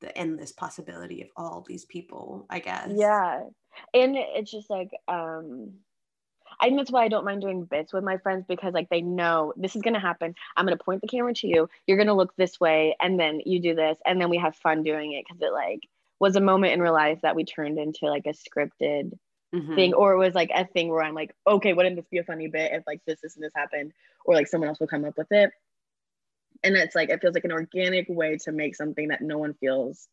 the 0.00 0.16
endless 0.16 0.52
possibility 0.52 1.22
of 1.22 1.28
all 1.36 1.64
these 1.66 1.84
people. 1.84 2.46
I 2.48 2.60
guess. 2.60 2.90
Yeah, 2.94 3.42
and 3.94 4.16
it's 4.16 4.50
just 4.50 4.70
like 4.70 4.90
um 5.08 5.72
I 6.60 6.66
think 6.66 6.78
that's 6.78 6.90
why 6.90 7.04
I 7.04 7.08
don't 7.08 7.24
mind 7.24 7.40
doing 7.40 7.64
bits 7.64 7.92
with 7.92 8.04
my 8.04 8.18
friends 8.18 8.44
because 8.46 8.74
like 8.74 8.88
they 8.90 9.00
know 9.00 9.52
this 9.56 9.76
is 9.76 9.82
gonna 9.82 10.00
happen. 10.00 10.34
I'm 10.56 10.66
gonna 10.66 10.76
point 10.76 11.00
the 11.00 11.08
camera 11.08 11.32
to 11.34 11.46
you. 11.46 11.68
You're 11.86 11.96
gonna 11.96 12.14
look 12.14 12.34
this 12.36 12.60
way, 12.60 12.96
and 13.00 13.18
then 13.18 13.40
you 13.46 13.60
do 13.60 13.74
this, 13.74 13.98
and 14.06 14.20
then 14.20 14.30
we 14.30 14.38
have 14.38 14.56
fun 14.56 14.82
doing 14.82 15.12
it 15.12 15.24
because 15.26 15.40
it 15.40 15.52
like 15.52 15.80
was 16.20 16.36
a 16.36 16.40
moment 16.40 16.74
in 16.74 16.80
real 16.80 16.92
life 16.92 17.18
that 17.22 17.34
we 17.34 17.44
turned 17.44 17.78
into 17.78 18.06
like 18.06 18.26
a 18.26 18.34
scripted 18.34 19.12
mm-hmm. 19.54 19.74
thing 19.74 19.94
or 19.94 20.12
it 20.12 20.18
was 20.18 20.34
like 20.34 20.50
a 20.54 20.66
thing 20.66 20.88
where 20.88 21.02
i'm 21.02 21.14
like 21.14 21.34
okay 21.46 21.72
wouldn't 21.72 21.96
this 21.96 22.08
be 22.10 22.18
a 22.18 22.24
funny 22.24 22.46
bit 22.46 22.72
if 22.72 22.84
like 22.86 23.00
this 23.06 23.20
this 23.22 23.36
and 23.36 23.44
this 23.44 23.52
happened? 23.54 23.92
Or 24.24 24.34
like 24.34 24.48
someone 24.48 24.68
else 24.68 24.80
will 24.80 24.86
come 24.86 25.04
up 25.04 25.16
with 25.16 25.30
it. 25.30 25.50
And 26.62 26.76
it's 26.76 26.94
like 26.94 27.08
it 27.08 27.20
feels 27.20 27.34
like 27.34 27.44
an 27.44 27.52
organic 27.52 28.06
way 28.08 28.36
to 28.44 28.52
make 28.52 28.76
something 28.76 29.08
that 29.08 29.22
no 29.22 29.38
one 29.38 29.54
feels 29.54 30.08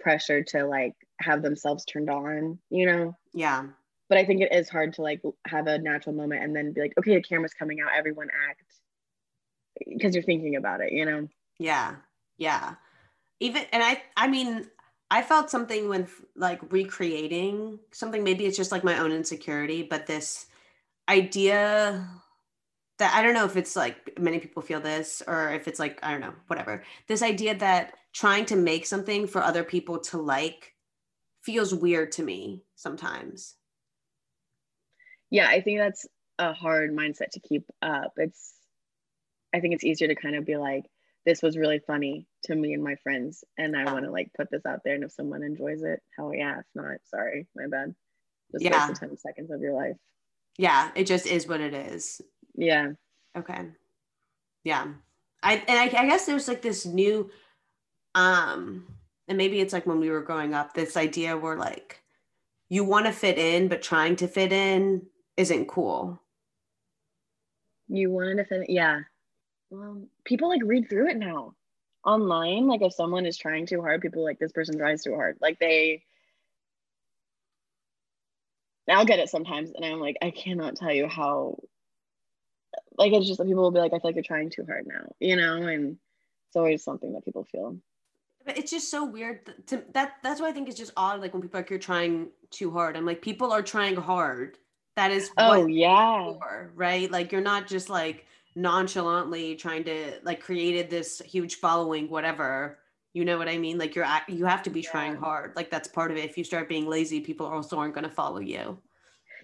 pressure 0.00 0.42
to 0.42 0.64
like 0.64 0.94
have 1.20 1.42
themselves 1.42 1.84
turned 1.84 2.10
on 2.10 2.58
you 2.70 2.86
know? 2.86 3.16
Yeah. 3.32 3.66
But 4.08 4.18
i 4.18 4.24
think 4.24 4.40
it 4.40 4.52
is 4.52 4.68
hard 4.68 4.94
to 4.94 5.02
like 5.02 5.22
have 5.46 5.66
a 5.66 5.78
natural 5.78 6.14
moment 6.14 6.42
and 6.42 6.54
then 6.54 6.72
be 6.72 6.80
like 6.80 6.94
okay 6.98 7.14
the 7.14 7.22
camera's 7.22 7.54
coming 7.54 7.80
out. 7.80 7.90
Everyone 7.96 8.28
act. 8.48 8.62
Because 9.86 10.14
you're 10.14 10.24
thinking 10.24 10.56
about 10.56 10.80
it 10.80 10.92
you 10.92 11.04
know? 11.04 11.28
Yeah. 11.58 11.94
Yeah. 12.38 12.74
Even 13.40 13.64
and 13.72 13.82
i 13.82 14.02
i 14.16 14.26
mean 14.26 14.68
I 15.10 15.22
felt 15.22 15.50
something 15.50 15.88
with 15.88 16.24
like 16.36 16.60
recreating 16.70 17.78
something. 17.92 18.22
Maybe 18.22 18.46
it's 18.46 18.56
just 18.56 18.72
like 18.72 18.84
my 18.84 18.98
own 18.98 19.12
insecurity, 19.12 19.82
but 19.82 20.06
this 20.06 20.46
idea 21.08 22.06
that 22.98 23.14
I 23.14 23.22
don't 23.22 23.34
know 23.34 23.46
if 23.46 23.56
it's 23.56 23.76
like 23.76 24.18
many 24.18 24.38
people 24.38 24.60
feel 24.60 24.80
this 24.80 25.22
or 25.26 25.50
if 25.50 25.66
it's 25.68 25.78
like, 25.78 25.98
I 26.02 26.10
don't 26.10 26.20
know, 26.20 26.34
whatever. 26.48 26.82
This 27.06 27.22
idea 27.22 27.54
that 27.56 27.94
trying 28.12 28.44
to 28.46 28.56
make 28.56 28.86
something 28.86 29.26
for 29.26 29.42
other 29.42 29.64
people 29.64 30.00
to 30.00 30.18
like 30.18 30.74
feels 31.42 31.72
weird 31.72 32.12
to 32.12 32.22
me 32.22 32.64
sometimes. 32.74 33.54
Yeah, 35.30 35.48
I 35.48 35.60
think 35.60 35.78
that's 35.78 36.06
a 36.38 36.52
hard 36.52 36.94
mindset 36.94 37.30
to 37.32 37.40
keep 37.40 37.64
up. 37.80 38.12
It's, 38.16 38.52
I 39.54 39.60
think 39.60 39.74
it's 39.74 39.84
easier 39.84 40.08
to 40.08 40.14
kind 40.14 40.36
of 40.36 40.44
be 40.44 40.56
like, 40.56 40.84
this 41.28 41.42
was 41.42 41.58
really 41.58 41.78
funny 41.78 42.26
to 42.42 42.54
me 42.54 42.72
and 42.72 42.82
my 42.82 42.96
friends 43.02 43.44
and 43.58 43.76
i 43.76 43.84
want 43.92 44.02
to 44.02 44.10
like 44.10 44.30
put 44.34 44.50
this 44.50 44.64
out 44.64 44.80
there 44.82 44.94
and 44.94 45.04
if 45.04 45.12
someone 45.12 45.42
enjoys 45.42 45.82
it 45.82 46.00
hell 46.16 46.32
yeah 46.34 46.58
if 46.58 46.64
not 46.74 46.96
sorry 47.04 47.46
my 47.54 47.66
bad. 47.66 47.94
Just 48.50 48.64
yeah. 48.64 48.90
10 48.98 49.18
seconds 49.18 49.50
of 49.50 49.60
your 49.60 49.74
life. 49.74 49.96
Yeah 50.56 50.90
it 50.94 51.04
just 51.04 51.26
is 51.26 51.46
what 51.46 51.60
it 51.60 51.74
is. 51.74 52.22
Yeah. 52.54 52.92
Okay. 53.36 53.66
Yeah. 54.64 54.86
I 55.42 55.62
and 55.68 55.78
I, 55.78 55.84
I 55.84 56.06
guess 56.06 56.24
there's 56.24 56.48
like 56.48 56.62
this 56.62 56.86
new 56.86 57.30
um 58.14 58.86
and 59.28 59.36
maybe 59.36 59.60
it's 59.60 59.74
like 59.74 59.86
when 59.86 60.00
we 60.00 60.08
were 60.08 60.22
growing 60.22 60.54
up, 60.54 60.72
this 60.72 60.96
idea 60.96 61.36
where 61.36 61.56
like 61.56 62.02
you 62.70 62.84
want 62.84 63.04
to 63.04 63.12
fit 63.12 63.38
in, 63.38 63.68
but 63.68 63.82
trying 63.82 64.16
to 64.16 64.28
fit 64.28 64.50
in 64.50 65.02
isn't 65.36 65.68
cool. 65.68 66.22
You 67.86 68.10
wanted 68.10 68.36
to 68.36 68.44
fit, 68.44 68.68
in, 68.68 68.74
yeah. 68.74 69.00
Well, 69.70 70.02
people 70.24 70.48
like 70.48 70.62
read 70.64 70.88
through 70.88 71.10
it 71.10 71.16
now 71.16 71.54
online. 72.04 72.66
Like 72.66 72.82
if 72.82 72.94
someone 72.94 73.26
is 73.26 73.36
trying 73.36 73.66
too 73.66 73.80
hard, 73.80 74.00
people 74.00 74.24
like 74.24 74.38
this 74.38 74.52
person 74.52 74.78
tries 74.78 75.02
too 75.02 75.14
hard. 75.14 75.36
Like 75.40 75.58
they, 75.58 76.04
I'll 78.88 79.04
get 79.04 79.18
it 79.18 79.28
sometimes, 79.28 79.72
and 79.74 79.84
I'm 79.84 80.00
like, 80.00 80.16
I 80.22 80.30
cannot 80.30 80.76
tell 80.76 80.92
you 80.92 81.06
how. 81.06 81.58
Like 82.96 83.12
it's 83.12 83.26
just 83.26 83.38
that 83.38 83.46
people 83.46 83.62
will 83.62 83.70
be 83.70 83.78
like, 83.78 83.92
I 83.92 83.98
feel 83.98 84.08
like 84.08 84.14
you're 84.16 84.24
trying 84.24 84.50
too 84.50 84.64
hard 84.64 84.86
now, 84.86 85.12
you 85.20 85.36
know, 85.36 85.62
and 85.62 85.98
it's 86.48 86.56
always 86.56 86.82
something 86.82 87.12
that 87.12 87.24
people 87.24 87.44
feel. 87.44 87.76
But 88.44 88.56
it's 88.56 88.70
just 88.70 88.90
so 88.90 89.04
weird 89.04 89.66
to 89.66 89.84
that. 89.92 90.14
That's 90.22 90.40
why 90.40 90.48
I 90.48 90.52
think 90.52 90.68
it's 90.68 90.78
just 90.78 90.92
odd. 90.96 91.20
Like 91.20 91.34
when 91.34 91.42
people 91.42 91.60
like 91.60 91.68
you're 91.68 91.78
trying 91.78 92.28
too 92.50 92.70
hard. 92.70 92.96
I'm 92.96 93.04
like, 93.04 93.20
people 93.20 93.52
are 93.52 93.62
trying 93.62 93.96
hard. 93.96 94.56
That 94.96 95.10
is. 95.10 95.30
Oh 95.36 95.66
yeah. 95.66 96.32
For, 96.32 96.72
right. 96.74 97.10
Like 97.10 97.30
you're 97.30 97.42
not 97.42 97.66
just 97.66 97.90
like 97.90 98.24
nonchalantly 98.58 99.56
trying 99.56 99.84
to 99.84 100.20
like 100.22 100.40
created 100.40 100.90
this 100.90 101.20
huge 101.20 101.56
following, 101.56 102.08
whatever. 102.08 102.78
You 103.14 103.24
know 103.24 103.38
what 103.38 103.48
I 103.48 103.58
mean? 103.58 103.78
Like 103.78 103.94
you're 103.94 104.06
you 104.28 104.44
have 104.44 104.62
to 104.64 104.70
be 104.70 104.80
yeah. 104.80 104.90
trying 104.90 105.16
hard. 105.16 105.54
Like 105.56 105.70
that's 105.70 105.88
part 105.88 106.10
of 106.10 106.16
it. 106.16 106.24
If 106.24 106.36
you 106.36 106.44
start 106.44 106.68
being 106.68 106.86
lazy, 106.86 107.20
people 107.20 107.46
also 107.46 107.78
aren't 107.78 107.94
going 107.94 108.04
to 108.04 108.10
follow 108.10 108.40
you 108.40 108.78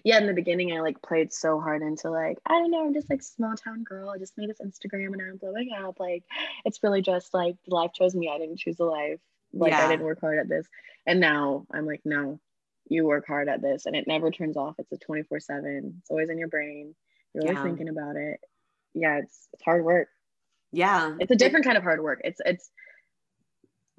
yeah, 0.05 0.19
in 0.19 0.27
the 0.27 0.33
beginning, 0.33 0.71
I 0.71 0.81
like 0.81 1.01
played 1.01 1.33
so 1.33 1.59
hard 1.59 1.81
into 1.81 2.11
like, 2.11 2.37
I 2.45 2.53
don't 2.53 2.69
know, 2.69 2.85
I'm 2.85 2.93
just 2.93 3.09
like 3.09 3.23
small 3.23 3.55
town 3.55 3.83
girl. 3.83 4.11
I 4.11 4.19
just 4.19 4.37
made 4.37 4.51
this 4.51 4.61
Instagram 4.63 5.13
and 5.13 5.21
I'm 5.21 5.37
blowing 5.37 5.71
up. 5.75 5.99
Like, 5.99 6.23
it's 6.63 6.83
really 6.83 7.01
just 7.01 7.33
like 7.33 7.55
life 7.65 7.91
chose 7.91 8.13
me. 8.13 8.29
I 8.31 8.37
didn't 8.37 8.59
choose 8.59 8.77
the 8.77 8.85
life. 8.85 9.19
Like, 9.51 9.71
yeah. 9.71 9.83
I 9.83 9.87
didn't 9.87 10.05
work 10.05 10.21
hard 10.21 10.37
at 10.37 10.47
this. 10.47 10.67
And 11.07 11.19
now 11.19 11.65
I'm 11.73 11.87
like, 11.87 12.01
no, 12.05 12.39
you 12.87 13.03
work 13.03 13.25
hard 13.25 13.49
at 13.49 13.63
this 13.63 13.87
and 13.87 13.95
it 13.95 14.05
never 14.05 14.29
turns 14.29 14.57
off. 14.57 14.75
It's 14.77 14.91
a 14.91 14.97
24 14.97 15.39
7. 15.39 15.95
It's 16.01 16.11
always 16.11 16.29
in 16.29 16.37
your 16.37 16.49
brain. 16.49 16.93
You're 17.33 17.45
always 17.45 17.57
yeah. 17.57 17.63
thinking 17.63 17.89
about 17.89 18.15
it. 18.15 18.39
Yeah, 18.95 19.19
it's 19.19 19.47
it's 19.53 19.63
hard 19.63 19.85
work. 19.85 20.07
Yeah. 20.71 21.15
It's 21.19 21.31
a 21.31 21.35
different 21.35 21.65
kind 21.65 21.77
of 21.77 21.83
hard 21.83 22.01
work. 22.01 22.21
It's 22.23 22.41
it's 22.43 22.71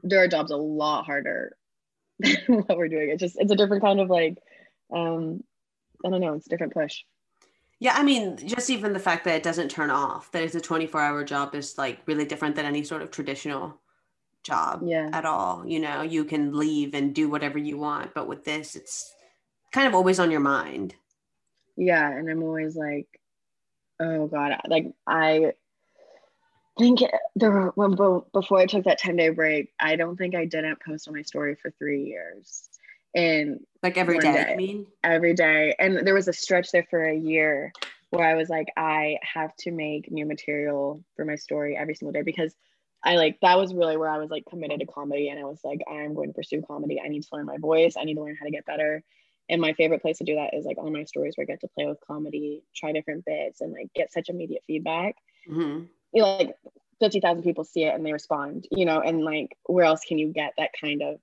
there 0.02 0.22
are 0.22 0.28
jobs 0.28 0.50
a 0.50 0.56
lot 0.56 1.04
harder 1.04 1.56
than 2.18 2.36
what 2.48 2.76
we're 2.76 2.88
doing. 2.88 3.10
It's 3.10 3.20
just 3.20 3.36
it's 3.38 3.52
a 3.52 3.56
different 3.56 3.82
kind 3.82 4.00
of 4.00 4.10
like 4.10 4.38
um 4.92 5.44
I 6.04 6.10
don't 6.10 6.20
know, 6.20 6.34
it's 6.34 6.46
a 6.46 6.50
different 6.50 6.74
push. 6.74 7.02
Yeah, 7.78 7.94
I 7.94 8.02
mean, 8.02 8.38
just 8.38 8.70
even 8.70 8.94
the 8.94 8.98
fact 8.98 9.24
that 9.24 9.36
it 9.36 9.42
doesn't 9.42 9.70
turn 9.70 9.90
off, 9.90 10.32
that 10.32 10.42
it's 10.42 10.54
a 10.54 10.60
24 10.60 11.00
hour 11.00 11.24
job 11.24 11.54
is 11.54 11.76
like 11.76 12.00
really 12.06 12.24
different 12.24 12.56
than 12.56 12.64
any 12.64 12.82
sort 12.82 13.02
of 13.02 13.10
traditional 13.10 13.78
job 14.42 14.82
yeah. 14.84 15.10
at 15.12 15.26
all. 15.26 15.66
You 15.66 15.80
know, 15.80 16.00
you 16.00 16.24
can 16.24 16.56
leave 16.56 16.94
and 16.94 17.14
do 17.14 17.28
whatever 17.28 17.58
you 17.58 17.76
want, 17.76 18.14
but 18.14 18.28
with 18.28 18.44
this, 18.44 18.76
it's 18.76 19.12
kind 19.72 19.86
of 19.86 19.94
always 19.94 20.18
on 20.18 20.30
your 20.30 20.40
mind. 20.40 20.94
Yeah, 21.76 22.10
and 22.10 22.30
I'm 22.30 22.42
always 22.42 22.76
like, 22.76 23.15
oh 24.00 24.26
God, 24.26 24.56
like 24.68 24.92
I 25.06 25.52
think 26.78 27.00
there 27.34 27.72
when 27.74 27.92
before 28.32 28.58
I 28.58 28.66
took 28.66 28.84
that 28.84 28.98
10 28.98 29.16
day 29.16 29.30
break, 29.30 29.72
I 29.80 29.96
don't 29.96 30.16
think 30.16 30.34
I 30.34 30.44
didn't 30.44 30.80
post 30.80 31.08
on 31.08 31.14
my 31.14 31.22
story 31.22 31.54
for 31.54 31.70
three 31.70 32.04
years. 32.04 32.68
And 33.14 33.60
like 33.82 33.96
every 33.96 34.18
day, 34.18 34.32
day, 34.32 34.52
I 34.52 34.56
mean? 34.56 34.86
Every 35.02 35.34
day. 35.34 35.74
And 35.78 36.06
there 36.06 36.14
was 36.14 36.28
a 36.28 36.32
stretch 36.32 36.70
there 36.70 36.86
for 36.90 37.04
a 37.04 37.16
year 37.16 37.72
where 38.10 38.28
i 38.28 38.34
was 38.34 38.48
like 38.48 38.68
i 38.76 39.18
have 39.22 39.54
to 39.56 39.72
make 39.72 40.10
new 40.10 40.24
material 40.24 41.02
for 41.16 41.24
my 41.24 41.34
story 41.34 41.76
every 41.76 41.94
single 41.94 42.12
day 42.12 42.22
because 42.22 42.54
i 43.04 43.16
like 43.16 43.36
that 43.42 43.58
was 43.58 43.74
really 43.74 43.96
where 43.96 44.08
i 44.08 44.18
was 44.18 44.30
like 44.30 44.44
committed 44.48 44.80
to 44.80 44.86
comedy. 44.86 45.28
And 45.28 45.40
i 45.40 45.44
was 45.44 45.60
like 45.64 45.80
i'm 45.90 46.14
going 46.14 46.28
to 46.28 46.34
pursue 46.34 46.62
comedy. 46.62 47.00
I 47.04 47.08
need 47.08 47.22
to 47.22 47.28
learn 47.32 47.46
my 47.46 47.58
voice. 47.58 47.94
I 47.98 48.04
need 48.04 48.14
to 48.14 48.22
learn 48.22 48.36
how 48.38 48.44
to 48.44 48.50
get 48.50 48.64
better 48.64 49.02
and 49.48 49.60
my 49.60 49.72
favorite 49.74 50.02
place 50.02 50.18
to 50.18 50.24
do 50.24 50.34
that 50.34 50.54
is 50.54 50.64
like 50.64 50.78
on 50.78 50.92
my 50.92 51.04
stories 51.04 51.34
where 51.36 51.44
i 51.44 51.46
get 51.46 51.60
to 51.60 51.68
play 51.68 51.86
with 51.86 51.98
comedy 52.06 52.62
try 52.74 52.92
different 52.92 53.24
bits 53.24 53.60
and 53.60 53.72
like 53.72 53.90
get 53.94 54.12
such 54.12 54.28
immediate 54.28 54.62
feedback 54.66 55.16
mm-hmm. 55.48 55.84
you 56.12 56.22
know 56.22 56.36
like 56.36 56.56
50,000 57.00 57.42
people 57.42 57.64
see 57.64 57.84
it 57.84 57.94
and 57.94 58.04
they 58.06 58.12
respond 58.12 58.66
you 58.70 58.84
know 58.84 59.00
and 59.00 59.24
like 59.24 59.56
where 59.64 59.84
else 59.84 60.00
can 60.06 60.18
you 60.18 60.28
get 60.28 60.52
that 60.56 60.70
kind 60.80 61.02
of 61.02 61.20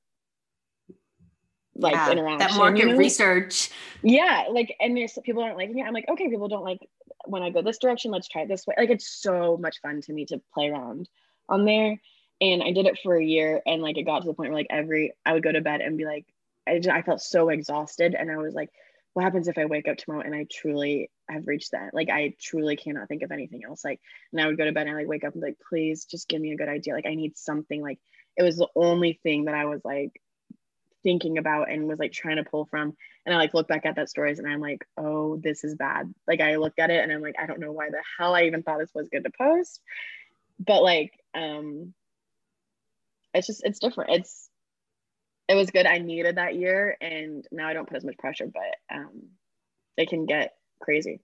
like 1.75 1.93
yeah, 1.93 2.11
interaction. 2.11 2.39
That 2.39 2.57
market 2.57 2.79
you 2.79 2.89
know? 2.89 2.97
research. 2.97 3.69
Yeah, 4.01 4.45
like 4.49 4.75
and 4.79 4.95
there's 4.95 5.17
people 5.23 5.43
aren't 5.43 5.57
liking 5.57 5.79
it. 5.79 5.83
I'm 5.83 5.93
like, 5.93 6.07
okay, 6.09 6.29
people 6.29 6.47
don't 6.47 6.63
like 6.63 6.87
when 7.25 7.41
I 7.41 7.49
go 7.49 7.61
this 7.61 7.79
direction. 7.79 8.11
Let's 8.11 8.27
try 8.27 8.43
it 8.43 8.47
this 8.47 8.67
way. 8.67 8.75
Like 8.77 8.89
it's 8.89 9.07
so 9.07 9.57
much 9.57 9.81
fun 9.81 10.01
to 10.01 10.13
me 10.13 10.25
to 10.25 10.41
play 10.53 10.69
around 10.69 11.09
on 11.49 11.65
there. 11.65 11.99
And 12.41 12.63
I 12.63 12.71
did 12.71 12.85
it 12.85 12.99
for 13.01 13.15
a 13.15 13.23
year, 13.23 13.61
and 13.65 13.81
like 13.81 13.97
it 13.97 14.03
got 14.03 14.21
to 14.21 14.27
the 14.27 14.33
point 14.33 14.49
where 14.49 14.59
like 14.59 14.67
every 14.69 15.13
I 15.25 15.33
would 15.33 15.43
go 15.43 15.51
to 15.51 15.61
bed 15.61 15.81
and 15.81 15.97
be 15.97 16.05
like, 16.05 16.25
I 16.67 16.77
just, 16.77 16.89
I 16.89 17.01
felt 17.01 17.21
so 17.21 17.49
exhausted, 17.49 18.15
and 18.17 18.31
I 18.31 18.37
was 18.37 18.53
like, 18.53 18.69
what 19.13 19.23
happens 19.23 19.47
if 19.47 19.57
I 19.57 19.65
wake 19.65 19.87
up 19.87 19.97
tomorrow 19.97 20.23
and 20.25 20.33
I 20.33 20.47
truly 20.51 21.11
have 21.29 21.47
reached 21.47 21.71
that? 21.71 21.93
Like 21.93 22.09
I 22.09 22.33
truly 22.41 22.75
cannot 22.75 23.07
think 23.07 23.21
of 23.21 23.31
anything 23.31 23.61
else. 23.63 23.85
Like, 23.85 24.01
and 24.31 24.41
I 24.41 24.47
would 24.47 24.57
go 24.57 24.65
to 24.65 24.71
bed 24.71 24.87
and 24.87 24.95
I 24.95 25.01
like 25.01 25.07
wake 25.07 25.23
up 25.23 25.33
and 25.33 25.41
be 25.41 25.49
like, 25.49 25.57
please 25.69 26.05
just 26.05 26.27
give 26.27 26.41
me 26.41 26.51
a 26.51 26.57
good 26.57 26.67
idea. 26.67 26.95
Like 26.95 27.05
I 27.05 27.13
need 27.13 27.37
something. 27.37 27.81
Like 27.81 27.99
it 28.35 28.43
was 28.43 28.57
the 28.57 28.69
only 28.75 29.19
thing 29.21 29.45
that 29.45 29.53
I 29.53 29.65
was 29.65 29.81
like 29.85 30.19
thinking 31.03 31.37
about 31.37 31.69
and 31.69 31.87
was 31.87 31.99
like 31.99 32.11
trying 32.11 32.37
to 32.37 32.45
pull 32.45 32.65
from 32.65 32.95
and 33.25 33.35
i 33.35 33.37
like 33.37 33.53
look 33.53 33.67
back 33.67 33.85
at 33.85 33.97
that 33.97 34.09
stories 34.09 34.39
and 34.39 34.47
i'm 34.47 34.61
like 34.61 34.87
oh 34.97 35.35
this 35.35 35.65
is 35.65 35.75
bad 35.75 36.13
like 36.27 36.39
i 36.39 36.55
looked 36.55 36.79
at 36.79 36.89
it 36.89 37.03
and 37.03 37.11
i'm 37.11 37.21
like 37.21 37.35
i 37.37 37.45
don't 37.45 37.59
know 37.59 37.73
why 37.73 37.89
the 37.89 38.01
hell 38.17 38.33
i 38.33 38.43
even 38.43 38.63
thought 38.63 38.79
this 38.79 38.93
was 38.95 39.09
good 39.09 39.23
to 39.25 39.31
post 39.37 39.81
but 40.59 40.81
like 40.81 41.11
um 41.35 41.93
it's 43.33 43.47
just 43.47 43.63
it's 43.65 43.79
different 43.79 44.11
it's 44.11 44.49
it 45.47 45.55
was 45.55 45.71
good 45.71 45.85
i 45.85 45.97
needed 45.97 46.37
that 46.37 46.55
year 46.55 46.97
and 47.01 47.47
now 47.51 47.67
i 47.67 47.73
don't 47.73 47.87
put 47.87 47.97
as 47.97 48.05
much 48.05 48.17
pressure 48.17 48.47
but 48.47 48.95
um 48.95 49.23
it 49.97 50.09
can 50.09 50.25
get 50.25 50.55
crazy 50.81 51.19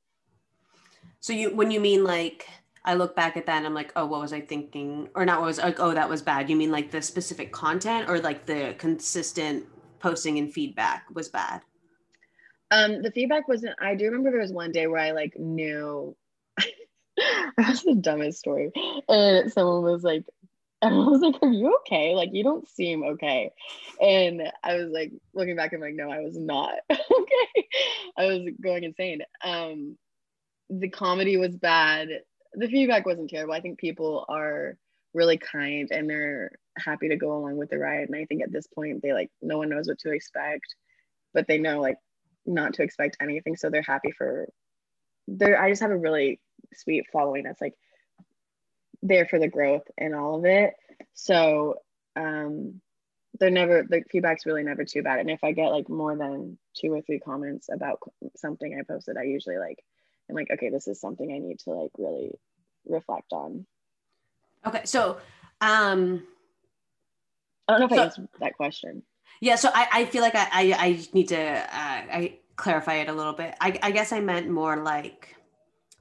so 1.19 1.33
you 1.33 1.53
when 1.55 1.71
you 1.71 1.79
mean 1.79 2.03
like 2.03 2.47
I 2.85 2.93
look 2.93 3.15
back 3.15 3.35
at 3.35 3.45
that 3.45 3.57
and 3.57 3.65
I'm 3.65 3.73
like, 3.73 3.91
oh, 3.95 4.05
what 4.05 4.21
was 4.21 4.31
I 4.31 4.41
thinking? 4.41 5.09
Or 5.13 5.25
not 5.25 5.41
what 5.41 5.47
was 5.47 5.57
like, 5.59 5.79
oh, 5.79 5.93
that 5.93 6.09
was 6.09 6.21
bad. 6.21 6.49
You 6.49 6.55
mean 6.55 6.71
like 6.71 6.91
the 6.91 7.01
specific 7.01 7.51
content 7.51 8.09
or 8.09 8.19
like 8.19 8.45
the 8.45 8.73
consistent 8.77 9.65
posting 9.99 10.37
and 10.39 10.51
feedback 10.51 11.03
was 11.13 11.27
bad? 11.27 11.61
Um, 12.71 13.01
the 13.01 13.11
feedback 13.11 13.47
wasn't 13.47 13.75
I 13.81 13.95
do 13.95 14.05
remember 14.05 14.31
there 14.31 14.39
was 14.39 14.53
one 14.53 14.71
day 14.71 14.87
where 14.87 15.01
I 15.01 15.11
like 15.11 15.37
knew 15.37 16.15
that's 17.57 17.83
the 17.83 17.95
dumbest 17.95 18.39
story. 18.39 18.71
And 19.07 19.51
someone 19.51 19.83
was 19.83 20.03
like, 20.03 20.23
I 20.81 20.89
was 20.91 21.21
like, 21.21 21.35
Are 21.41 21.51
you 21.51 21.75
okay? 21.81 22.15
Like, 22.15 22.29
you 22.33 22.43
don't 22.43 22.67
seem 22.69 23.03
okay. 23.03 23.51
And 24.01 24.43
I 24.63 24.75
was 24.75 24.89
like, 24.91 25.11
looking 25.33 25.55
back, 25.55 25.73
I'm 25.73 25.81
like, 25.81 25.95
No, 25.95 26.09
I 26.09 26.19
was 26.19 26.37
not 26.37 26.73
okay. 26.91 27.67
I 28.17 28.25
was 28.25 28.49
going 28.61 28.83
insane. 28.83 29.21
Um, 29.43 29.97
the 30.69 30.89
comedy 30.89 31.37
was 31.37 31.55
bad 31.55 32.09
the 32.53 32.67
feedback 32.67 33.05
wasn't 33.05 33.29
terrible. 33.29 33.53
I 33.53 33.61
think 33.61 33.79
people 33.79 34.25
are 34.29 34.77
really 35.13 35.37
kind 35.37 35.89
and 35.91 36.09
they're 36.09 36.51
happy 36.77 37.09
to 37.09 37.15
go 37.15 37.31
along 37.33 37.57
with 37.57 37.69
the 37.69 37.77
ride. 37.77 38.07
And 38.07 38.15
I 38.15 38.25
think 38.25 38.43
at 38.43 38.51
this 38.51 38.67
point, 38.67 39.01
they 39.01 39.13
like 39.13 39.29
no 39.41 39.57
one 39.57 39.69
knows 39.69 39.87
what 39.87 39.99
to 39.99 40.11
expect, 40.11 40.75
but 41.33 41.47
they 41.47 41.57
know 41.57 41.79
like 41.79 41.97
not 42.45 42.73
to 42.75 42.83
expect 42.83 43.17
anything. 43.21 43.55
So 43.55 43.69
they're 43.69 43.81
happy 43.81 44.11
for 44.11 44.47
there. 45.27 45.61
I 45.61 45.69
just 45.69 45.81
have 45.81 45.91
a 45.91 45.97
really 45.97 46.39
sweet 46.73 47.05
following 47.11 47.43
that's 47.43 47.61
like 47.61 47.75
there 49.01 49.25
for 49.25 49.39
the 49.39 49.47
growth 49.47 49.83
and 49.97 50.15
all 50.15 50.37
of 50.37 50.45
it. 50.45 50.73
So 51.13 51.75
um 52.15 52.81
they're 53.39 53.51
never 53.51 53.83
the 53.87 54.03
feedback's 54.11 54.45
really 54.45 54.63
never 54.63 54.83
too 54.83 55.03
bad. 55.03 55.19
And 55.19 55.29
if 55.29 55.43
I 55.43 55.51
get 55.51 55.71
like 55.71 55.89
more 55.89 56.15
than 56.15 56.57
two 56.75 56.93
or 56.93 57.01
three 57.01 57.19
comments 57.19 57.69
about 57.71 57.99
something 58.35 58.77
I 58.77 58.83
posted, 58.83 59.17
I 59.17 59.23
usually 59.23 59.57
like 59.57 59.83
I'm 60.29 60.35
like, 60.35 60.51
okay, 60.51 60.69
this 60.69 60.87
is 60.87 60.99
something 60.99 61.31
I 61.31 61.39
need 61.39 61.59
to 61.59 61.71
like 61.71 61.91
really 61.97 62.31
reflect 62.85 63.33
on. 63.33 63.65
Okay. 64.65 64.81
So 64.85 65.17
um 65.61 66.23
I 67.67 67.73
don't 67.73 67.81
know 67.81 67.85
if 67.85 67.91
so, 67.91 68.01
I 68.01 68.05
answered 68.05 68.29
that 68.39 68.57
question. 68.57 69.03
Yeah, 69.41 69.55
so 69.55 69.69
I, 69.73 69.87
I 69.91 70.05
feel 70.05 70.21
like 70.21 70.35
I, 70.35 70.47
I, 70.51 70.75
I 70.77 71.07
need 71.13 71.27
to 71.29 71.39
uh, 71.39 71.67
I 71.71 72.39
clarify 72.55 72.95
it 72.95 73.09
a 73.09 73.13
little 73.13 73.33
bit. 73.33 73.55
I, 73.61 73.79
I 73.81 73.91
guess 73.91 74.11
I 74.11 74.19
meant 74.19 74.49
more 74.49 74.77
like 74.77 75.35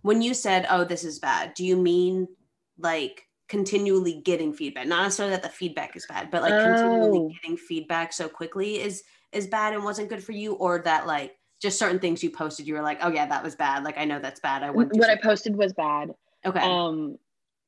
when 0.03 0.23
you 0.23 0.35
said, 0.35 0.67
"Oh, 0.71 0.85
this 0.85 1.05
is 1.05 1.19
bad." 1.19 1.55
Do 1.55 1.65
you 1.65 1.77
mean 1.77 2.29
like 2.79 3.23
continually 3.49 4.21
getting 4.25 4.53
feedback? 4.53 4.87
Not 4.87 5.03
necessarily 5.03 5.35
that 5.35 5.43
the 5.43 5.49
feedback 5.49 5.97
is 5.97 6.07
bad, 6.07 6.31
but 6.31 6.43
like 6.43 6.53
oh. 6.53 6.65
continually 6.65 7.35
getting 7.41 7.57
feedback 7.57 8.13
so 8.13 8.29
quickly 8.29 8.81
is 8.81 9.03
is 9.33 9.47
bad 9.47 9.75
and 9.75 9.85
wasn't 9.85 10.09
good 10.09 10.23
for 10.25 10.33
you, 10.33 10.55
or 10.55 10.81
that 10.81 11.07
like 11.07 11.35
just 11.61 11.79
certain 11.79 11.99
things 11.99 12.23
you 12.23 12.31
posted, 12.31 12.67
you 12.67 12.75
were 12.75 12.83
like, 12.83 12.99
"Oh 13.03 13.11
yeah, 13.11 13.27
that 13.27 13.43
was 13.43 13.57
bad." 13.57 13.85
Like 13.85 13.99
I 13.99 14.05
know 14.05 14.19
that's 14.19 14.41
bad. 14.41 14.63
I 14.63 14.71
went. 14.71 14.93
What 14.95 15.11
I 15.11 15.17
posted 15.17 15.57
was 15.57 15.73
bad. 15.73 16.15
Okay. 16.45 16.61
Um, 16.61 17.19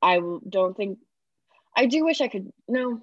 I 0.01 0.19
don't 0.49 0.75
think. 0.75 0.99
I 1.75 1.85
do 1.85 2.03
wish 2.03 2.21
I 2.21 2.27
could. 2.27 2.51
No, 2.67 3.01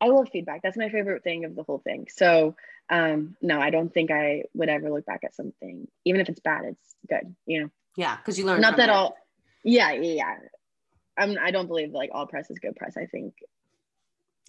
I 0.00 0.08
love 0.08 0.28
feedback. 0.32 0.62
That's 0.62 0.76
my 0.76 0.88
favorite 0.88 1.22
thing 1.22 1.44
of 1.44 1.54
the 1.54 1.62
whole 1.62 1.78
thing. 1.78 2.06
So, 2.10 2.56
um, 2.90 3.36
no, 3.40 3.60
I 3.60 3.70
don't 3.70 3.92
think 3.92 4.10
I 4.10 4.44
would 4.54 4.68
ever 4.68 4.90
look 4.90 5.06
back 5.06 5.20
at 5.24 5.34
something, 5.34 5.86
even 6.04 6.20
if 6.20 6.28
it's 6.28 6.40
bad. 6.40 6.64
It's 6.64 6.94
good, 7.08 7.34
you 7.46 7.62
know. 7.62 7.70
Yeah, 7.96 8.16
because 8.16 8.38
you 8.38 8.44
learn. 8.44 8.60
Not 8.60 8.76
that 8.78 8.88
it. 8.88 8.92
all. 8.92 9.16
Yeah, 9.64 9.92
yeah, 9.92 10.14
yeah. 10.14 10.34
I'm. 11.16 11.36
I 11.40 11.50
don't 11.50 11.66
believe 11.66 11.92
like 11.92 12.10
all 12.12 12.26
press 12.26 12.50
is 12.50 12.58
good 12.58 12.76
press. 12.76 12.96
I 12.96 13.06
think 13.06 13.34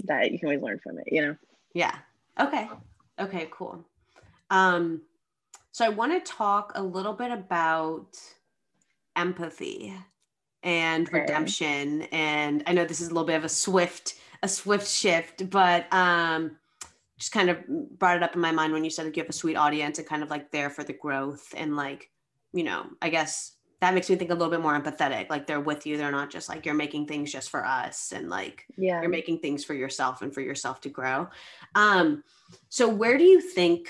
that 0.06 0.32
you 0.32 0.40
can 0.40 0.48
always 0.48 0.62
learn 0.62 0.80
from 0.80 0.98
it. 1.00 1.06
You 1.12 1.22
know. 1.22 1.36
Yeah. 1.74 1.96
Okay. 2.40 2.70
Okay, 3.20 3.48
cool. 3.52 3.84
Um, 4.50 5.02
so 5.72 5.86
I 5.86 5.90
want 5.90 6.14
to 6.14 6.32
talk 6.32 6.72
a 6.76 6.84
little 6.84 7.14
bit 7.14 7.32
about 7.32 8.18
empathy 9.16 9.94
and 10.64 11.08
okay. 11.08 11.22
redemption. 11.22 12.04
And 12.12 12.64
I 12.68 12.74
know 12.74 12.86
this 12.86 13.02
is 13.02 13.08
a 13.08 13.12
little 13.12 13.28
bit 13.28 13.36
of 13.36 13.44
a 13.44 13.50
swift, 13.50 14.16
a 14.42 14.48
swift 14.48 14.88
shift, 14.88 15.50
but 15.50 15.92
um 15.94 16.58
just 17.18 17.32
kind 17.32 17.50
of 17.50 17.58
brought 18.00 18.18
it 18.18 18.24
up 18.24 18.36
in 18.36 18.42
my 18.42 18.52
mind 18.52 18.74
when 18.74 18.84
you 18.84 18.90
said 18.90 19.06
like 19.06 19.16
you 19.16 19.24
have 19.24 19.30
a 19.30 19.34
sweet 19.34 19.56
audience 19.56 19.98
and 19.98 20.08
kind 20.08 20.24
of 20.24 20.30
like 20.30 20.52
there 20.52 20.70
for 20.70 20.84
the 20.84 20.94
growth 20.94 21.54
and 21.56 21.76
like, 21.76 22.10
you 22.54 22.64
know, 22.64 22.86
I 23.02 23.10
guess 23.10 23.54
that 23.84 23.94
makes 23.94 24.10
me 24.10 24.16
think 24.16 24.32
a 24.32 24.34
little 24.34 24.50
bit 24.50 24.62
more 24.62 24.80
empathetic. 24.80 25.30
Like 25.30 25.46
they're 25.46 25.60
with 25.60 25.86
you. 25.86 25.98
They're 25.98 26.10
not 26.10 26.30
just 26.30 26.48
like 26.48 26.66
you're 26.66 26.74
making 26.74 27.06
things 27.06 27.30
just 27.30 27.50
for 27.50 27.66
us 27.66 28.14
and 28.14 28.30
like 28.30 28.66
yeah. 28.78 29.02
you're 29.02 29.10
making 29.10 29.40
things 29.40 29.66
for 29.66 29.74
yourself 29.74 30.22
and 30.22 30.34
for 30.34 30.40
yourself 30.40 30.80
to 30.82 30.90
grow. 30.90 31.28
Um, 31.76 32.24
so 32.70 32.88
where 32.88 33.18
do 33.18 33.26
you 33.26 33.42
think 33.42 33.90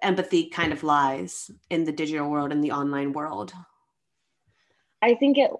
empathy 0.00 0.48
kind 0.48 0.72
of 0.72 0.82
lies 0.82 1.50
in 1.68 1.84
the 1.84 1.92
digital 1.92 2.30
world 2.30 2.50
and 2.50 2.64
the 2.64 2.72
online 2.72 3.12
world? 3.12 3.52
I 5.02 5.16
think 5.16 5.36
it 5.36 5.50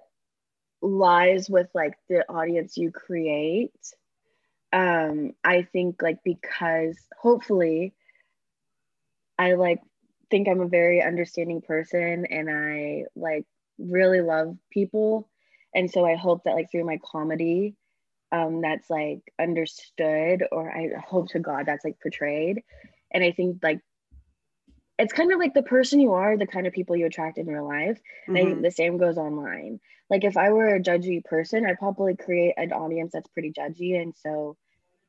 lies 0.81 1.47
with 1.47 1.67
like 1.75 1.93
the 2.09 2.27
audience 2.27 2.77
you 2.77 2.89
create. 2.89 3.93
Um, 4.73 5.33
I 5.43 5.67
think 5.71 6.01
like 6.01 6.23
because 6.25 6.97
hopefully 7.15 7.93
I 9.37 9.53
like 9.53 9.81
think 10.31 10.47
I'm 10.47 10.61
a 10.61 10.67
very 10.67 11.03
understanding 11.03 11.61
person 11.61 12.25
and 12.25 12.49
I 12.49 13.03
like 13.15 13.45
really 13.77 14.21
love 14.21 14.57
people. 14.71 15.29
And 15.73 15.89
so 15.91 16.05
I 16.05 16.15
hope 16.15 16.43
that 16.43 16.55
like 16.55 16.71
through 16.71 16.85
my 16.85 16.99
comedy, 17.03 17.75
um, 18.31 18.61
that's 18.61 18.89
like 18.89 19.21
understood 19.39 20.43
or 20.51 20.69
I 20.69 20.89
hope 20.99 21.29
to 21.29 21.39
God 21.39 21.65
that's 21.65 21.85
like 21.85 21.99
portrayed. 22.01 22.63
And 23.11 23.23
I 23.23 23.31
think 23.31 23.59
like 23.63 23.79
it's 24.99 25.13
kind 25.13 25.31
of 25.31 25.39
like 25.39 25.53
the 25.53 25.63
person 25.63 25.99
you 25.99 26.13
are, 26.13 26.37
the 26.37 26.47
kind 26.47 26.67
of 26.67 26.73
people 26.73 26.95
you 26.95 27.05
attract 27.05 27.37
in 27.37 27.45
real 27.45 27.67
life. 27.67 27.99
And 28.27 28.35
mm-hmm. 28.35 28.35
I 28.35 28.39
think 28.39 28.53
mm-hmm. 28.55 28.63
the 28.63 28.71
same 28.71 28.97
goes 28.97 29.17
online. 29.17 29.79
Like 30.09 30.23
if 30.23 30.37
I 30.37 30.51
were 30.51 30.75
a 30.75 30.81
judgy 30.81 31.23
person, 31.23 31.65
I'd 31.65 31.79
probably 31.79 32.15
create 32.15 32.53
an 32.57 32.71
audience 32.71 33.11
that's 33.13 33.29
pretty 33.29 33.51
judgy. 33.51 34.01
And 34.01 34.15
so 34.15 34.57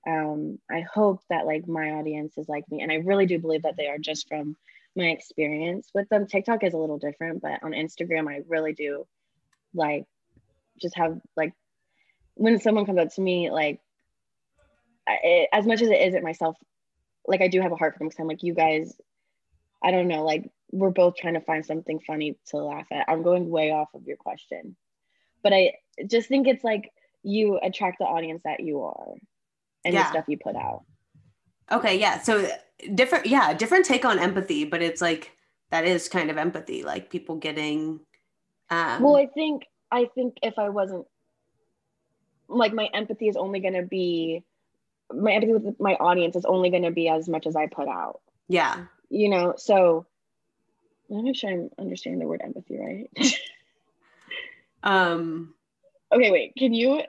um, 0.06 0.58
I 0.70 0.80
hope 0.80 1.20
that 1.30 1.46
like 1.46 1.66
my 1.66 1.92
audience 1.92 2.36
is 2.36 2.48
like 2.48 2.64
me. 2.70 2.82
And 2.82 2.92
I 2.92 2.96
really 2.96 3.26
do 3.26 3.38
believe 3.38 3.62
that 3.62 3.76
they 3.76 3.88
are 3.88 3.98
just 3.98 4.28
from 4.28 4.56
my 4.98 5.06
experience 5.06 5.88
with 5.94 6.08
them. 6.08 6.26
TikTok 6.26 6.64
is 6.64 6.74
a 6.74 6.78
little 6.78 6.98
different, 6.98 7.40
but 7.40 7.62
on 7.62 7.72
Instagram, 7.72 8.28
I 8.28 8.42
really 8.48 8.74
do 8.74 9.06
like 9.74 10.04
just 10.80 10.96
have 10.96 11.18
like 11.36 11.52
when 12.34 12.60
someone 12.60 12.84
comes 12.84 12.98
up 12.98 13.14
to 13.14 13.20
me, 13.20 13.50
like 13.50 13.80
it, 15.06 15.48
as 15.52 15.66
much 15.66 15.80
as 15.80 15.88
it 15.88 16.00
isn't 16.00 16.22
myself, 16.24 16.56
like 17.26 17.40
I 17.40 17.48
do 17.48 17.60
have 17.60 17.72
a 17.72 17.76
heart 17.76 17.94
for 17.94 18.00
them 18.00 18.08
because 18.08 18.20
I'm 18.20 18.28
like, 18.28 18.42
you 18.42 18.54
guys, 18.54 18.94
I 19.82 19.90
don't 19.90 20.08
know, 20.08 20.24
like 20.24 20.50
we're 20.70 20.90
both 20.90 21.16
trying 21.16 21.34
to 21.34 21.40
find 21.40 21.64
something 21.64 22.00
funny 22.06 22.36
to 22.48 22.58
laugh 22.58 22.86
at. 22.92 23.06
I'm 23.08 23.22
going 23.22 23.48
way 23.48 23.70
off 23.70 23.88
of 23.94 24.04
your 24.04 24.16
question, 24.16 24.76
but 25.42 25.52
I 25.52 25.74
just 26.06 26.28
think 26.28 26.46
it's 26.46 26.64
like 26.64 26.90
you 27.22 27.58
attract 27.62 27.98
the 27.98 28.04
audience 28.04 28.42
that 28.44 28.60
you 28.60 28.82
are 28.82 29.14
and 29.84 29.94
yeah. 29.94 30.02
the 30.02 30.10
stuff 30.10 30.24
you 30.28 30.38
put 30.38 30.56
out. 30.56 30.84
Okay, 31.70 31.98
yeah. 31.98 32.20
So 32.20 32.48
different, 32.94 33.26
yeah, 33.26 33.54
different 33.54 33.84
take 33.84 34.04
on 34.04 34.18
empathy, 34.18 34.64
but 34.64 34.82
it's 34.82 35.00
like 35.00 35.32
that 35.70 35.84
is 35.84 36.08
kind 36.08 36.30
of 36.30 36.36
empathy, 36.36 36.82
like 36.82 37.10
people 37.10 37.36
getting. 37.36 38.00
Um, 38.70 39.02
well, 39.02 39.16
I 39.16 39.26
think 39.26 39.66
I 39.90 40.06
think 40.14 40.38
if 40.42 40.58
I 40.58 40.68
wasn't 40.68 41.06
like 42.48 42.72
my 42.72 42.88
empathy 42.92 43.28
is 43.28 43.36
only 43.36 43.60
going 43.60 43.74
to 43.74 43.82
be 43.82 44.42
my 45.12 45.32
empathy 45.32 45.52
with 45.52 45.80
my 45.80 45.94
audience 45.94 46.36
is 46.36 46.44
only 46.44 46.70
going 46.70 46.82
to 46.82 46.90
be 46.90 47.08
as 47.08 47.28
much 47.28 47.46
as 47.46 47.56
I 47.56 47.66
put 47.66 47.88
out. 47.88 48.20
Yeah. 48.48 48.84
You 49.10 49.28
know, 49.28 49.54
so 49.56 50.06
let 51.08 51.18
me 51.18 51.24
make 51.24 51.36
sure 51.36 51.50
I'm 51.50 51.70
understanding 51.78 52.20
the 52.20 52.26
word 52.26 52.42
empathy 52.42 52.78
right. 52.78 53.40
um. 54.82 55.54
Okay, 56.10 56.30
wait. 56.30 56.54
Can 56.56 56.72
you 56.72 57.02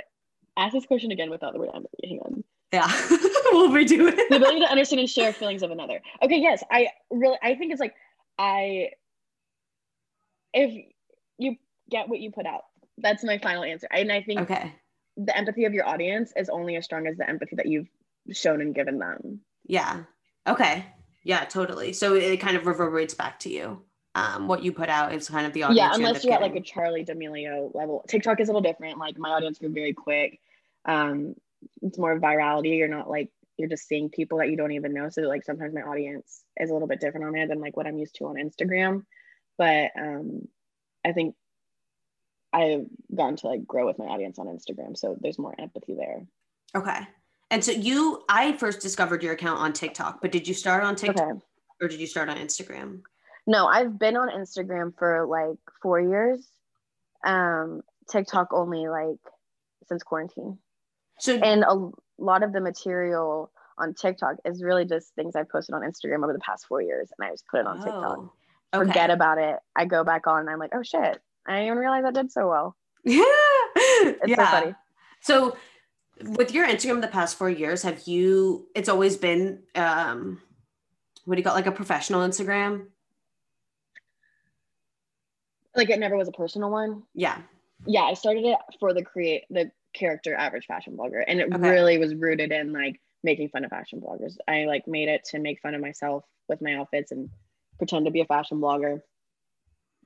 ask 0.58 0.74
this 0.74 0.86
question 0.86 1.12
again 1.12 1.30
without 1.30 1.54
the 1.54 1.60
word 1.60 1.70
empathy? 1.74 2.08
Hang 2.08 2.20
on. 2.20 2.44
Yeah, 2.72 2.86
we'll 3.52 3.70
redo 3.70 4.08
it. 4.10 4.30
the 4.30 4.36
ability 4.36 4.60
to 4.60 4.70
understand 4.70 5.00
and 5.00 5.10
share 5.10 5.34
feelings 5.34 5.64
of 5.64 5.72
another. 5.72 6.02
Okay, 6.22 6.38
yes, 6.38 6.64
I 6.70 6.90
really, 7.10 7.38
I 7.42 7.56
think 7.56 7.72
it's 7.72 7.80
like 7.80 7.96
I, 8.38 8.92
if 10.54 10.86
you 11.38 11.56
get 11.90 12.10
what 12.10 12.20
you 12.20 12.32
put 12.32 12.46
out, 12.46 12.66
that's 12.98 13.24
my 13.24 13.40
final 13.40 13.64
answer. 13.64 13.88
And 13.90 14.12
I 14.12 14.22
think 14.22 14.42
okay, 14.42 14.74
the 15.18 15.36
empathy 15.36 15.66
of 15.66 15.74
your 15.74 15.88
audience 15.88 16.32
is 16.36 16.50
only 16.50 16.76
as 16.76 16.86
strong 16.86 17.08
as 17.08 17.18
the 17.18 17.28
empathy 17.28 17.56
that 17.56 17.66
you've 17.66 17.90
shown 18.32 18.62
and 18.62 18.74
given 18.76 19.00
them. 19.00 19.42
Yeah. 19.66 20.04
Okay. 20.48 20.86
Yeah, 21.24 21.46
totally. 21.46 21.94
So 21.94 22.16
it 22.16 22.38
kind 22.38 22.56
of 22.56 22.66
reverberates 22.66 23.14
back 23.14 23.40
to 23.42 23.50
you. 23.50 23.82
Um, 24.16 24.48
what 24.48 24.64
you 24.64 24.72
put 24.72 24.90
out 24.90 25.14
is 25.14 25.30
kind 25.30 25.46
of 25.46 25.54
the 25.54 25.64
audience. 25.64 25.78
Yeah, 25.78 25.92
unless 25.94 26.24
you're 26.24 26.34
at 26.34 26.42
like 26.42 26.56
a 26.56 26.62
Charli 26.62 27.06
D'Amelio 27.06 27.74
level. 27.76 28.04
TikTok 28.08 28.40
is 28.40 28.50
a 28.50 28.52
little 28.52 28.68
different. 28.68 28.98
Like 28.98 29.18
my 29.18 29.30
audience 29.30 29.60
grew 29.60 29.70
very 29.70 29.94
quick. 29.94 30.40
Um, 30.86 31.36
it's 31.82 31.98
more 31.98 32.20
virality. 32.20 32.78
You're 32.78 32.88
not 32.88 33.10
like 33.10 33.32
you're 33.58 33.70
just 33.70 33.88
seeing 33.88 34.10
people 34.10 34.38
that 34.38 34.50
you 34.50 34.58
don't 34.58 34.72
even 34.72 34.94
know. 34.94 35.10
So 35.10 35.22
like 35.24 35.44
sometimes 35.44 35.74
my 35.74 35.82
audience 35.82 36.44
is 36.58 36.70
a 36.70 36.74
little 36.74 36.88
bit 36.88 37.02
different 37.02 37.26
on 37.26 37.34
there 37.34 37.48
than 37.48 37.60
like 37.60 37.76
what 37.76 37.88
I'm 37.88 37.98
used 37.98 38.16
to 38.16 38.28
on 38.28 38.36
Instagram. 38.36 39.04
But 39.58 39.92
um, 40.00 40.48
I 41.06 41.12
think 41.12 41.36
I've 42.54 42.86
gotten 43.14 43.36
to 43.38 43.48
like 43.48 43.68
grow 43.68 43.86
with 43.86 44.00
my 44.00 44.06
audience 44.06 44.40
on 44.40 44.48
Instagram. 44.48 44.98
So 44.98 45.18
there's 45.20 45.38
more 45.38 45.54
empathy 45.60 45.96
there. 45.96 46.26
Okay. 46.76 47.00
And 47.52 47.64
so 47.64 47.72
you, 47.72 48.24
I 48.30 48.54
first 48.54 48.82
discovered 48.82 49.24
your 49.24 49.34
account 49.34 49.60
on 49.60 49.74
TikTok, 49.74 50.22
but 50.22 50.32
did 50.32 50.48
you 50.48 50.54
start 50.54 50.84
on 50.84 50.96
TikTok 50.96 51.30
okay. 51.30 51.40
or 51.82 51.88
did 51.88 52.00
you 52.00 52.08
start 52.08 52.30
on 52.30 52.38
Instagram? 52.38 53.02
No, 53.48 53.66
I've 53.66 53.98
been 53.98 54.16
on 54.16 54.30
Instagram 54.30 54.94
for 54.98 55.26
like 55.26 55.58
four 55.82 56.00
years. 56.00 56.48
Um, 57.26 57.82
TikTok 58.10 58.54
only 58.54 58.88
like 58.88 59.18
since 59.88 60.04
quarantine. 60.04 60.60
So 61.20 61.36
and 61.38 61.64
a 61.64 61.90
lot 62.18 62.44
of 62.44 62.54
the 62.54 62.62
material 62.62 63.52
on 63.78 63.94
TikTok 63.94 64.38
is 64.46 64.64
really 64.64 64.86
just 64.86 65.14
things 65.16 65.36
I've 65.36 65.50
posted 65.50 65.76
on 65.76 65.82
Instagram 65.82 66.24
over 66.24 66.34
the 66.34 66.40
past 66.40 66.66
four 66.68 66.82
years, 66.82 67.10
and 67.18 67.28
I 67.28 67.32
just 67.32 67.48
put 67.48 67.60
it 67.62 67.68
on 67.68 67.80
oh, 67.80 67.84
TikTok. 67.84 68.36
Okay. 68.74 68.88
Forget 68.88 69.10
about 69.10 69.38
it. 69.38 69.58
I 69.76 69.86
go 69.86 70.04
back 70.04 70.28
on, 70.28 70.42
and 70.42 70.50
I'm 70.50 70.60
like, 70.60 70.72
oh 70.74 70.84
shit, 70.84 71.22
I 71.48 71.52
didn't 71.52 71.66
even 71.66 71.78
realize 71.78 72.04
I 72.06 72.12
did 72.12 72.32
so 72.32 72.48
well. 72.48 72.76
Yeah, 73.06 73.24
it's 74.22 74.28
yeah. 74.28 74.36
so 74.36 74.46
funny. 74.46 74.76
So, 75.22 75.58
with 76.22 76.54
your 76.54 76.68
Instagram 76.68 77.02
the 77.02 77.08
past 77.08 77.38
four 77.38 77.50
years, 77.50 77.84
have 77.84 78.08
you? 78.08 78.68
It's 78.76 78.90
always 78.90 79.16
been 79.16 79.60
um, 79.76 80.42
what 81.30 81.36
do 81.36 81.40
you 81.42 81.44
call 81.44 81.54
it, 81.54 81.60
like 81.60 81.68
a 81.68 81.72
professional 81.72 82.28
Instagram? 82.28 82.88
Like 85.76 85.92
it 85.92 86.00
never 86.00 86.18
was 86.18 86.28
a 86.28 86.32
personal 86.32 86.72
one. 86.72 87.04
Yeah. 87.14 87.38
Yeah, 87.86 88.02
I 88.02 88.16
started 88.16 88.46
it 88.46 88.58
for 88.80 88.96
the 88.96 89.04
create 89.04 89.44
the 89.52 89.72
character 89.94 90.36
average 90.36 90.66
fashion 90.66 90.96
blogger. 90.98 91.24
And 91.28 91.40
it 91.40 91.54
okay. 91.54 91.70
really 91.70 91.98
was 91.98 92.16
rooted 92.16 92.52
in 92.52 92.74
like 92.74 93.00
making 93.24 93.50
fun 93.50 93.66
of 93.66 93.72
fashion 93.72 94.02
bloggers. 94.02 94.38
I 94.48 94.66
like 94.66 94.88
made 94.88 95.10
it 95.10 95.24
to 95.32 95.40
make 95.40 95.60
fun 95.62 95.76
of 95.76 95.82
myself 95.82 96.24
with 96.48 96.62
my 96.62 96.76
outfits 96.76 97.12
and 97.12 97.30
pretend 97.78 98.06
to 98.06 98.12
be 98.12 98.22
a 98.22 98.26
fashion 98.26 98.60
blogger. 98.60 99.02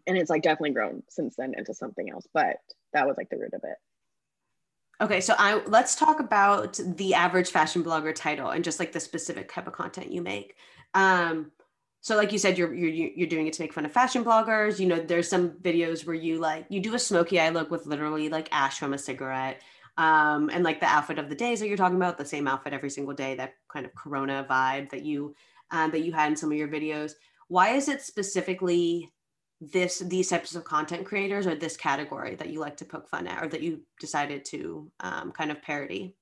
And 0.08 0.18
it's 0.18 0.30
like 0.30 0.44
definitely 0.44 0.72
grown 0.72 1.04
since 1.10 1.36
then 1.38 1.54
into 1.58 1.74
something 1.74 2.10
else 2.10 2.28
but 2.34 2.58
that 2.94 3.08
was 3.08 3.18
like 3.18 3.30
the 3.30 3.38
root 3.38 3.54
of 3.54 3.62
it. 3.64 3.78
Okay 5.02 5.22
so 5.22 5.34
i 5.38 5.62
let's 5.66 5.96
talk 5.96 6.20
about 6.20 6.80
the 6.86 7.14
average 7.14 7.50
fashion 7.50 7.84
blogger 7.84 8.14
title 8.14 8.50
and 8.50 8.64
just 8.64 8.80
like 8.80 8.92
the 8.92 9.00
specific 9.00 9.52
type 9.52 9.68
of 9.68 9.74
content 9.74 10.12
you 10.12 10.22
make. 10.22 10.56
Um 10.94 11.52
so 12.02 12.18
like 12.18 12.34
you 12.34 12.38
said 12.38 12.58
you're, 12.58 12.74
you're 12.74 13.12
you're 13.16 13.30
doing 13.30 13.48
it 13.48 13.54
to 13.54 13.62
make 13.62 13.74
fun 13.74 13.86
of 13.86 13.92
fashion 13.92 14.26
bloggers. 14.26 14.78
You 14.80 14.88
know 14.88 15.00
there's 15.00 15.30
some 15.30 15.52
videos 15.52 16.06
where 16.06 16.16
you 16.16 16.38
like 16.40 16.66
you 16.70 16.82
do 16.82 16.96
a 16.96 17.00
smoky 17.00 17.40
eye 17.40 17.50
look 17.50 17.72
with 17.72 17.86
literally 17.86 18.30
like 18.30 18.50
ash 18.52 18.78
from 18.78 18.94
a 18.94 18.98
cigarette 18.98 19.62
um, 19.98 20.50
and 20.52 20.64
like 20.64 20.80
the 20.80 20.88
outfit 20.88 21.20
of 21.20 21.30
the 21.30 21.36
days 21.36 21.60
that 21.60 21.68
you're 21.68 21.78
talking 21.78 21.98
about, 21.98 22.18
the 22.18 22.26
same 22.26 22.48
outfit 22.48 22.74
every 22.74 22.90
single 22.90 23.14
day, 23.14 23.36
that 23.36 23.56
kind 23.72 23.86
of 23.86 23.94
Corona 23.96 24.46
vibe 24.50 24.90
that 24.90 25.04
you 25.04 25.36
um, 25.72 25.92
that 25.92 26.02
you 26.02 26.12
had 26.12 26.30
in 26.30 26.36
some 26.36 26.52
of 26.52 26.58
your 26.58 26.68
videos. 26.68 27.14
Why 27.48 27.70
is 27.70 27.88
it 27.88 28.02
specifically 28.02 29.10
this 29.62 30.00
these 30.00 30.30
types 30.30 30.56
of 30.56 30.64
content 30.64 31.06
creators 31.06 31.48
or 31.48 31.56
this 31.56 31.78
category 31.78 32.36
that 32.36 32.50
you 32.50 32.60
like 32.60 32.78
to 32.78 32.86
poke 32.86 33.08
fun 33.08 33.28
at, 33.28 33.44
or 33.44 33.48
that 33.48 33.62
you 33.62 33.82
decided 34.00 34.46
to 34.46 34.92
um, 35.00 35.32
kind 35.32 35.52
of 35.52 35.62
parody? 35.62 36.16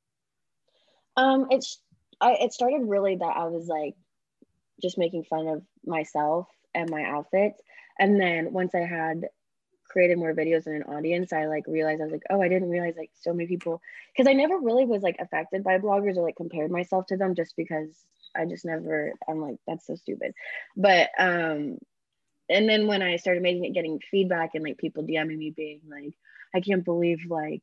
Um, 1.15 1.47
it's 1.49 1.79
I, 2.19 2.33
it 2.33 2.53
started 2.53 2.81
really 2.83 3.15
that 3.15 3.37
I 3.37 3.45
was 3.45 3.67
like 3.67 3.95
just 4.81 4.97
making 4.97 5.23
fun 5.23 5.47
of 5.47 5.63
myself 5.85 6.47
and 6.75 6.89
my 6.89 7.03
outfits, 7.03 7.61
and 7.99 8.19
then 8.19 8.51
once 8.51 8.75
I 8.75 8.81
had 8.81 9.27
created 9.91 10.17
more 10.17 10.33
videos 10.33 10.67
in 10.67 10.73
an 10.73 10.83
audience, 10.83 11.33
I 11.33 11.45
like 11.45 11.65
realized 11.67 12.01
I 12.01 12.05
was 12.05 12.13
like, 12.13 12.23
oh, 12.29 12.41
I 12.41 12.47
didn't 12.47 12.69
realize 12.69 12.95
like 12.97 13.11
so 13.19 13.33
many 13.33 13.47
people 13.47 13.81
because 14.15 14.29
I 14.29 14.33
never 14.33 14.57
really 14.57 14.85
was 14.85 15.01
like 15.01 15.17
affected 15.19 15.63
by 15.63 15.77
bloggers 15.77 16.17
or 16.17 16.23
like 16.23 16.35
compared 16.35 16.71
myself 16.71 17.05
to 17.07 17.17
them 17.17 17.35
just 17.35 17.55
because 17.55 17.89
I 18.35 18.45
just 18.45 18.65
never 18.65 19.13
I'm 19.27 19.41
like 19.41 19.57
that's 19.67 19.87
so 19.87 19.95
stupid. 19.95 20.33
But 20.77 21.09
um 21.17 21.77
and 22.49 22.67
then 22.67 22.87
when 22.87 23.01
I 23.01 23.17
started 23.17 23.43
making 23.43 23.65
it 23.65 23.73
getting 23.73 23.99
feedback 24.09 24.51
and 24.55 24.63
like 24.63 24.77
people 24.77 25.03
DMing 25.03 25.37
me 25.37 25.53
being 25.55 25.81
like, 25.89 26.13
I 26.55 26.61
can't 26.61 26.85
believe 26.85 27.25
like 27.29 27.61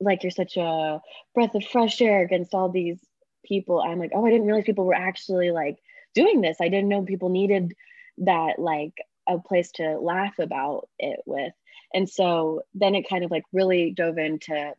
like 0.00 0.22
you're 0.22 0.30
such 0.30 0.56
a 0.56 1.00
breath 1.34 1.54
of 1.54 1.64
fresh 1.64 2.00
air 2.00 2.22
against 2.22 2.54
all 2.54 2.68
these 2.68 3.00
people 3.44 3.80
i'm 3.80 3.98
like 3.98 4.10
oh 4.14 4.24
i 4.24 4.30
didn't 4.30 4.46
realize 4.46 4.64
people 4.64 4.84
were 4.84 4.94
actually 4.94 5.50
like 5.50 5.78
doing 6.14 6.40
this 6.40 6.58
i 6.60 6.68
didn't 6.68 6.88
know 6.88 7.02
people 7.02 7.28
needed 7.28 7.74
that 8.18 8.58
like 8.58 8.94
a 9.28 9.38
place 9.38 9.70
to 9.72 9.98
laugh 9.98 10.38
about 10.38 10.88
it 10.98 11.20
with. 11.26 11.52
And 11.94 12.08
so 12.08 12.62
then 12.74 12.94
it 12.94 13.08
kind 13.08 13.24
of 13.24 13.30
like 13.30 13.44
really 13.52 13.90
dove 13.90 14.18
into 14.18 14.72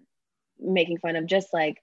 making 0.59 0.97
fun 0.97 1.15
of 1.15 1.27
just 1.27 1.53
like 1.53 1.77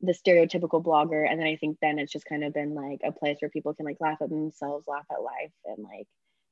the 0.00 0.12
stereotypical 0.14 0.82
blogger. 0.82 1.28
And 1.28 1.38
then 1.38 1.46
i 1.46 1.56
think 1.56 1.78
then 1.82 1.98
it's 1.98 2.12
just 2.12 2.24
kind 2.24 2.44
of 2.44 2.54
been 2.54 2.74
like 2.74 3.00
a 3.04 3.12
place 3.12 3.38
where 3.40 3.50
people 3.50 3.74
can 3.74 3.84
like 3.84 4.00
laugh 4.00 4.18
at 4.22 4.30
themselves 4.30 4.86
laugh 4.86 5.06
at 5.10 5.22
life 5.22 5.52
and 5.64 5.84
like 5.84 6.06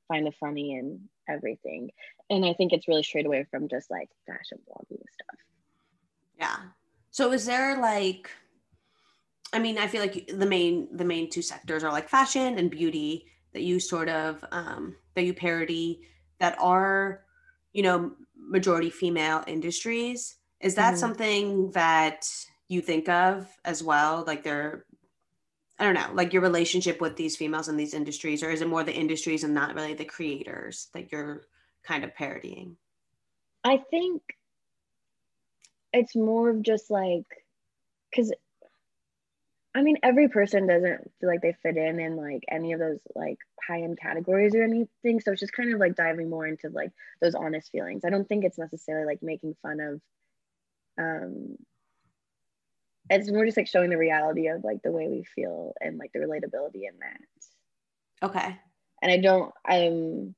find 0.08 0.26
the 0.26 0.32
funny 0.32 0.74
in 0.74 1.08
everything. 1.28 1.90
And 2.28 2.44
i 2.44 2.52
think 2.52 2.72
it's 2.72 2.88
really 2.88 3.04
straight 3.04 3.26
away 3.26 3.46
from 3.50 3.68
just 3.68 3.90
like 3.90 4.08
fashion 4.26 4.58
blogging 4.68 5.02
stuff. 5.12 5.38
Yeah. 6.38 6.56
So 7.10 7.32
is 7.32 7.46
there 7.46 7.80
like 7.80 8.30
i 9.52 9.60
mean 9.60 9.78
i 9.78 9.86
feel 9.86 10.00
like 10.00 10.28
the 10.34 10.46
main 10.46 10.88
the 10.96 11.04
main 11.04 11.30
two 11.30 11.40
sectors 11.42 11.84
are 11.84 11.92
like 11.92 12.08
fashion 12.08 12.58
and 12.58 12.68
beauty 12.68 13.26
that 13.52 13.62
you 13.62 13.78
sort 13.78 14.08
of 14.08 14.44
um 14.50 14.96
that 15.16 15.24
you 15.24 15.34
parody 15.34 16.00
that 16.38 16.56
are 16.60 17.24
you 17.72 17.82
know 17.82 18.12
majority 18.36 18.90
female 18.90 19.42
industries 19.48 20.36
is 20.60 20.76
that 20.76 20.92
mm-hmm. 20.92 21.00
something 21.00 21.70
that 21.72 22.26
you 22.68 22.80
think 22.80 23.08
of 23.08 23.48
as 23.64 23.82
well 23.82 24.22
like 24.26 24.44
they're 24.44 24.84
i 25.78 25.84
don't 25.84 25.94
know 25.94 26.10
like 26.14 26.32
your 26.32 26.42
relationship 26.42 27.00
with 27.00 27.16
these 27.16 27.36
females 27.36 27.68
in 27.68 27.76
these 27.76 27.94
industries 27.94 28.42
or 28.42 28.50
is 28.50 28.62
it 28.62 28.68
more 28.68 28.84
the 28.84 28.94
industries 28.94 29.42
and 29.42 29.52
not 29.52 29.74
really 29.74 29.94
the 29.94 30.04
creators 30.04 30.88
that 30.94 31.10
you're 31.10 31.42
kind 31.82 32.04
of 32.04 32.14
parodying 32.14 32.76
i 33.64 33.76
think 33.90 34.22
it's 35.92 36.14
more 36.14 36.50
of 36.50 36.62
just 36.62 36.90
like 36.90 37.24
because 38.10 38.32
I 39.76 39.82
mean, 39.82 39.98
every 40.02 40.28
person 40.28 40.66
doesn't 40.66 41.12
feel 41.20 41.28
like 41.28 41.42
they 41.42 41.54
fit 41.62 41.76
in 41.76 42.00
in 42.00 42.16
like 42.16 42.42
any 42.50 42.72
of 42.72 42.80
those 42.80 42.98
like 43.14 43.36
high 43.62 43.82
end 43.82 43.98
categories 44.00 44.54
or 44.54 44.62
anything. 44.62 45.20
So 45.20 45.32
it's 45.32 45.40
just 45.40 45.52
kind 45.52 45.74
of 45.74 45.78
like 45.78 45.94
diving 45.94 46.30
more 46.30 46.46
into 46.46 46.70
like 46.70 46.92
those 47.20 47.34
honest 47.34 47.70
feelings. 47.70 48.02
I 48.02 48.08
don't 48.08 48.26
think 48.26 48.44
it's 48.44 48.56
necessarily 48.56 49.04
like 49.04 49.22
making 49.22 49.54
fun 49.60 49.80
of. 49.80 50.00
Um, 50.98 51.56
it's 53.10 53.30
more 53.30 53.44
just 53.44 53.58
like 53.58 53.68
showing 53.68 53.90
the 53.90 53.98
reality 53.98 54.48
of 54.48 54.64
like 54.64 54.80
the 54.82 54.90
way 54.90 55.08
we 55.08 55.24
feel 55.24 55.74
and 55.78 55.98
like 55.98 56.10
the 56.14 56.20
relatability 56.20 56.88
in 56.88 56.98
that. 57.00 58.26
Okay. 58.30 58.58
And 59.02 59.12
I 59.12 59.18
don't. 59.18 59.52
I'm. 59.62 60.34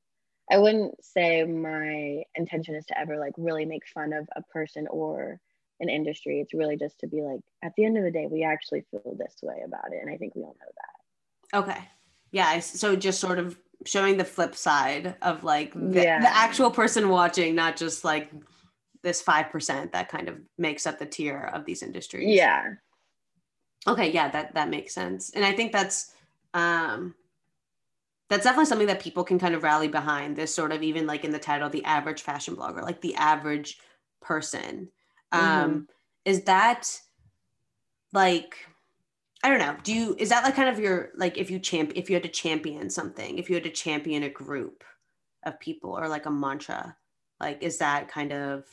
I 0.50 0.58
wouldn't 0.58 1.04
say 1.04 1.44
my 1.44 2.24
intention 2.34 2.74
is 2.74 2.86
to 2.86 2.98
ever 2.98 3.18
like 3.18 3.34
really 3.36 3.66
make 3.66 3.86
fun 3.86 4.12
of 4.12 4.28
a 4.34 4.42
person 4.42 4.88
or 4.90 5.38
an 5.80 5.88
industry. 5.88 6.40
It's 6.40 6.54
really 6.54 6.76
just 6.76 6.98
to 7.00 7.06
be 7.06 7.22
like, 7.22 7.40
at 7.62 7.74
the 7.76 7.84
end 7.84 7.96
of 7.96 8.04
the 8.04 8.10
day, 8.10 8.26
we 8.30 8.44
actually 8.44 8.84
feel 8.90 9.14
this 9.18 9.36
way 9.42 9.62
about 9.64 9.92
it. 9.92 10.00
And 10.02 10.10
I 10.10 10.16
think 10.16 10.34
we 10.34 10.42
all 10.42 10.56
know 10.60 10.72
that. 10.76 11.58
Okay. 11.58 11.88
Yeah. 12.32 12.58
So 12.60 12.96
just 12.96 13.20
sort 13.20 13.38
of 13.38 13.58
showing 13.86 14.16
the 14.16 14.24
flip 14.24 14.54
side 14.54 15.16
of 15.22 15.44
like 15.44 15.72
the, 15.74 16.02
yeah. 16.02 16.20
the 16.20 16.34
actual 16.34 16.70
person 16.70 17.08
watching, 17.08 17.54
not 17.54 17.76
just 17.76 18.04
like 18.04 18.30
this 19.02 19.22
5% 19.22 19.92
that 19.92 20.08
kind 20.08 20.28
of 20.28 20.36
makes 20.58 20.86
up 20.86 20.98
the 20.98 21.06
tier 21.06 21.50
of 21.54 21.64
these 21.64 21.82
industries. 21.82 22.28
Yeah. 22.28 22.74
Okay. 23.86 24.10
Yeah. 24.10 24.28
That, 24.30 24.54
that 24.54 24.68
makes 24.68 24.92
sense. 24.92 25.30
And 25.30 25.44
I 25.44 25.52
think 25.52 25.72
that's, 25.72 26.12
um, 26.54 27.14
that's 28.28 28.44
definitely 28.44 28.66
something 28.66 28.88
that 28.88 29.00
people 29.00 29.24
can 29.24 29.38
kind 29.38 29.54
of 29.54 29.62
rally 29.62 29.88
behind 29.88 30.36
this 30.36 30.54
sort 30.54 30.72
of 30.72 30.82
even 30.82 31.06
like 31.06 31.24
in 31.24 31.30
the 31.30 31.38
title 31.38 31.68
the 31.68 31.84
average 31.84 32.22
fashion 32.22 32.56
blogger 32.56 32.82
like 32.82 33.00
the 33.00 33.14
average 33.14 33.78
person 34.20 34.88
um 35.32 35.40
mm-hmm. 35.40 35.78
is 36.24 36.42
that 36.42 37.00
like 38.12 38.56
i 39.42 39.48
don't 39.48 39.58
know 39.58 39.76
do 39.82 39.92
you 39.92 40.16
is 40.18 40.28
that 40.30 40.44
like 40.44 40.54
kind 40.54 40.68
of 40.68 40.78
your 40.78 41.10
like 41.16 41.36
if 41.36 41.50
you 41.50 41.58
champ 41.58 41.92
if 41.94 42.08
you 42.08 42.14
had 42.14 42.22
to 42.22 42.28
champion 42.28 42.88
something 42.88 43.38
if 43.38 43.48
you 43.48 43.54
had 43.54 43.64
to 43.64 43.70
champion 43.70 44.22
a 44.22 44.28
group 44.28 44.84
of 45.44 45.58
people 45.60 45.90
or 45.90 46.08
like 46.08 46.26
a 46.26 46.30
mantra 46.30 46.96
like 47.40 47.62
is 47.62 47.78
that 47.78 48.08
kind 48.08 48.32
of 48.32 48.64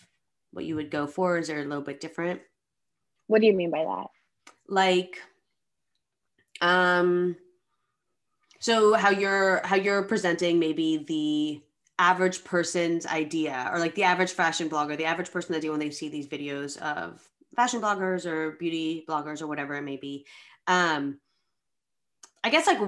what 0.56 0.66
you 0.66 0.76
would 0.76 0.90
go 0.90 1.06
for? 1.06 1.38
Is 1.38 1.48
there 1.48 1.60
a 1.60 1.66
little 1.66 1.84
bit 1.84 2.00
different? 2.00 2.42
What 3.28 3.42
do 3.42 3.48
you 3.48 3.54
mean 3.54 3.70
by 3.70 3.84
that? 3.84 4.08
Like 4.68 5.22
um 6.62 7.36
so 8.60 8.94
how 8.94 9.10
you're 9.10 9.62
how 9.66 9.76
you're 9.76 10.04
presenting 10.04 10.58
maybe 10.58 11.04
the 11.08 11.62
average 11.98 12.44
person's 12.44 13.06
idea 13.06 13.70
or 13.72 13.80
like 13.80 13.96
the 13.96 14.04
average 14.04 14.32
fashion 14.32 14.70
blogger, 14.70 14.98
the 14.98 15.06
average 15.06 15.32
person 15.32 15.54
that 15.54 15.62
do 15.62 15.72
when 15.72 15.80
they 15.80 15.90
see 15.90 16.10
these 16.10 16.28
videos 16.28 16.78
of 16.78 17.22
fashion 17.56 17.82
bloggers 17.82 18.26
or 18.26 18.52
beauty 18.52 19.06
bloggers 19.08 19.42
or 19.42 19.48
whatever 19.48 19.76
it 19.76 19.84
may 19.84 19.98
be. 19.98 20.26
Um, 20.68 21.20
I 22.44 22.50
guess 22.50 22.68
like 22.68 22.80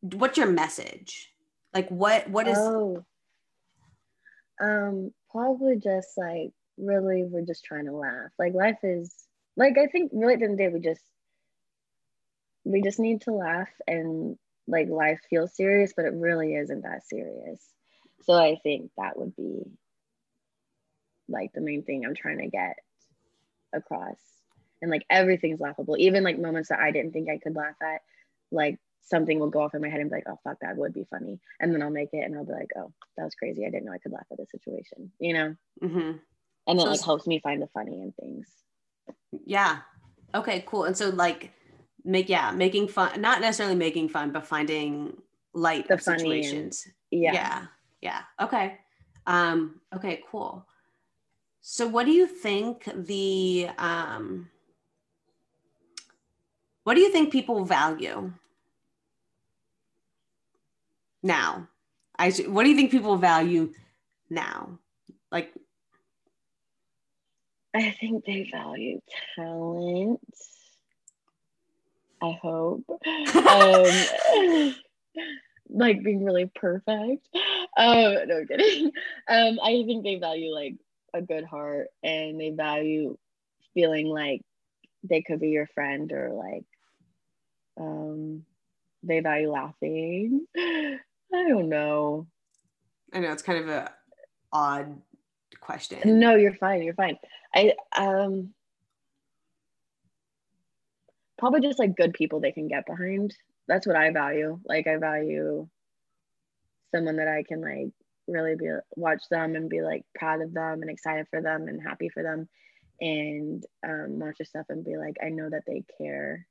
what's 0.00 0.38
your 0.38 0.46
message? 0.46 1.32
Like 1.74 1.88
what 1.88 2.28
what 2.30 2.48
is 2.48 2.56
oh. 2.58 3.04
um 4.60 5.12
probably 5.30 5.76
just 5.76 6.16
like 6.16 6.52
really 6.78 7.24
we're 7.24 7.44
just 7.44 7.64
trying 7.64 7.86
to 7.86 7.92
laugh. 7.92 8.30
Like 8.38 8.54
life 8.54 8.78
is 8.82 9.14
like 9.56 9.76
I 9.76 9.86
think 9.86 10.12
really 10.14 10.34
at 10.34 10.38
the 10.38 10.44
end 10.44 10.52
of 10.52 10.58
the 10.58 10.64
day 10.64 10.72
we 10.72 10.80
just 10.80 11.02
we 12.64 12.82
just 12.82 12.98
need 12.98 13.22
to 13.22 13.32
laugh 13.32 13.68
and 13.86 14.38
like 14.66 14.88
life 14.88 15.20
feels 15.28 15.54
serious, 15.54 15.92
but 15.96 16.04
it 16.06 16.14
really 16.14 16.54
isn't 16.54 16.82
that 16.82 17.06
serious. 17.06 17.60
So 18.22 18.34
I 18.34 18.58
think 18.62 18.90
that 18.96 19.18
would 19.18 19.36
be 19.36 19.62
like 21.28 21.52
the 21.52 21.60
main 21.60 21.82
thing 21.82 22.04
I'm 22.04 22.14
trying 22.14 22.38
to 22.38 22.48
get 22.48 22.76
across. 23.72 24.18
And 24.82 24.90
like 24.90 25.06
everything's 25.08 25.60
laughable, 25.60 25.96
even 25.98 26.22
like 26.22 26.38
moments 26.38 26.68
that 26.68 26.80
I 26.80 26.90
didn't 26.90 27.12
think 27.12 27.28
I 27.28 27.38
could 27.38 27.56
laugh 27.56 27.76
at, 27.82 28.02
like 28.50 28.78
something 29.02 29.38
will 29.38 29.50
go 29.50 29.62
off 29.62 29.74
in 29.74 29.80
my 29.80 29.88
head 29.88 30.00
and 30.00 30.10
be 30.10 30.16
like, 30.16 30.28
oh 30.28 30.38
fuck, 30.44 30.58
that 30.60 30.76
would 30.76 30.92
be 30.92 31.06
funny. 31.08 31.40
And 31.60 31.72
then 31.72 31.82
I'll 31.82 31.90
make 31.90 32.10
it 32.12 32.24
and 32.24 32.36
I'll 32.36 32.44
be 32.44 32.52
like, 32.52 32.70
oh, 32.76 32.92
that 33.16 33.24
was 33.24 33.34
crazy. 33.34 33.64
I 33.64 33.70
didn't 33.70 33.84
know 33.86 33.92
I 33.92 33.98
could 33.98 34.12
laugh 34.12 34.26
at 34.30 34.38
this 34.38 34.50
situation, 34.50 35.12
you 35.18 35.32
know? 35.32 35.56
Mm-hmm. 35.82 36.18
And 36.68 36.78
then 36.78 36.80
so 36.80 36.90
like 36.90 37.04
helps 37.04 37.26
me 37.26 37.38
find 37.38 37.62
the 37.62 37.68
funny 37.68 38.00
in 38.02 38.12
things. 38.20 38.48
Yeah. 39.44 39.78
Okay, 40.34 40.64
cool. 40.66 40.84
And 40.84 40.96
so 40.96 41.08
like 41.10 41.52
make 42.06 42.28
yeah 42.28 42.50
making 42.52 42.88
fun 42.88 43.20
not 43.20 43.40
necessarily 43.40 43.74
making 43.74 44.08
fun 44.08 44.30
but 44.30 44.46
finding 44.46 45.16
light 45.52 45.88
the 45.88 45.94
of 45.94 46.02
situations 46.02 46.84
and, 46.86 47.22
yeah. 47.22 47.32
Yeah 47.32 47.66
yeah. 48.06 48.22
Okay. 48.40 48.78
Um 49.26 49.80
okay 49.94 50.22
cool. 50.30 50.66
So 51.60 51.86
what 51.88 52.06
do 52.06 52.12
you 52.12 52.26
think 52.26 52.88
the 52.94 53.68
um 53.78 54.48
what 56.84 56.94
do 56.94 57.00
you 57.00 57.10
think 57.10 57.32
people 57.32 57.64
value 57.64 58.32
now? 61.22 61.68
I 62.18 62.30
what 62.46 62.62
do 62.62 62.70
you 62.70 62.76
think 62.76 62.90
people 62.90 63.16
value 63.16 63.72
now? 64.30 64.78
Like 65.32 65.52
i 67.74 67.90
think 67.90 68.24
they 68.24 68.48
value 68.50 68.98
talent 69.34 70.20
I 72.22 72.38
hope. 72.40 72.84
Um, 73.36 74.74
like 75.68 76.02
being 76.02 76.24
really 76.24 76.50
perfect. 76.54 77.28
Um, 77.76 78.14
no 78.26 78.38
I'm 78.38 78.46
kidding. 78.46 78.92
Um, 79.28 79.58
I 79.62 79.82
think 79.86 80.04
they 80.04 80.16
value 80.16 80.52
like 80.52 80.74
a 81.14 81.22
good 81.22 81.44
heart 81.44 81.88
and 82.02 82.40
they 82.40 82.50
value 82.50 83.16
feeling 83.74 84.06
like 84.06 84.42
they 85.02 85.22
could 85.22 85.40
be 85.40 85.50
your 85.50 85.66
friend 85.68 86.10
or 86.12 86.30
like 86.32 86.64
um 87.78 88.44
they 89.02 89.20
value 89.20 89.50
laughing. 89.50 90.46
I 90.56 90.98
don't 91.32 91.68
know. 91.68 92.26
I 93.12 93.20
know 93.20 93.32
it's 93.32 93.42
kind 93.42 93.58
of 93.58 93.68
a 93.68 93.92
odd 94.52 95.00
question. 95.60 96.18
No, 96.18 96.36
you're 96.36 96.54
fine. 96.54 96.82
You're 96.82 96.94
fine. 96.94 97.18
I 97.54 97.74
um 97.96 98.54
probably 101.38 101.60
just 101.60 101.78
like 101.78 101.96
good 101.96 102.14
people 102.14 102.40
they 102.40 102.52
can 102.52 102.68
get 102.68 102.86
behind. 102.86 103.34
That's 103.68 103.86
what 103.86 103.96
I 103.96 104.10
value. 104.12 104.60
Like 104.64 104.86
I 104.86 104.96
value 104.96 105.68
someone 106.94 107.16
that 107.16 107.28
I 107.28 107.42
can 107.42 107.60
like 107.60 107.92
really 108.28 108.56
be 108.56 108.70
watch 108.96 109.22
them 109.30 109.54
and 109.54 109.68
be 109.68 109.82
like 109.82 110.04
proud 110.14 110.40
of 110.40 110.52
them 110.52 110.82
and 110.82 110.90
excited 110.90 111.26
for 111.30 111.40
them 111.42 111.68
and 111.68 111.82
happy 111.82 112.08
for 112.08 112.22
them 112.22 112.48
and 113.00 113.64
um, 113.86 114.18
watch 114.18 114.38
their 114.38 114.46
stuff 114.46 114.66
and 114.68 114.84
be 114.84 114.96
like 114.96 115.16
I 115.22 115.28
know 115.28 115.48
that 115.50 115.64
they 115.66 115.84
care. 115.98 116.46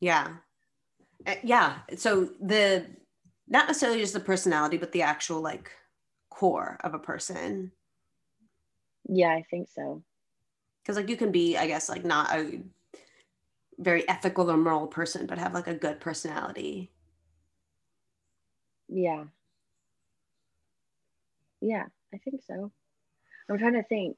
Yeah. 0.00 0.28
Uh, 1.26 1.34
yeah. 1.42 1.78
So 1.96 2.30
the 2.40 2.86
not 3.48 3.66
necessarily 3.66 4.00
just 4.00 4.12
the 4.12 4.20
personality, 4.20 4.76
but 4.76 4.92
the 4.92 5.02
actual 5.02 5.40
like 5.40 5.70
core 6.30 6.78
of 6.82 6.94
a 6.94 6.98
person. 6.98 7.72
Yeah, 9.08 9.30
I 9.30 9.44
think 9.50 9.68
so. 9.68 10.02
Because 10.82 10.96
like 10.96 11.08
you 11.08 11.16
can 11.16 11.32
be, 11.32 11.56
I 11.56 11.66
guess, 11.66 11.88
like 11.88 12.04
not 12.04 12.32
a 12.32 12.60
very 13.78 14.08
ethical 14.08 14.50
or 14.50 14.56
moral 14.56 14.86
person, 14.86 15.26
but 15.26 15.38
have 15.38 15.54
like 15.54 15.66
a 15.66 15.74
good 15.74 16.00
personality. 16.00 16.90
Yeah. 18.88 19.24
Yeah, 21.60 21.86
I 22.14 22.18
think 22.18 22.42
so. 22.42 22.72
I'm 23.48 23.58
trying 23.58 23.74
to 23.74 23.82
think. 23.82 24.16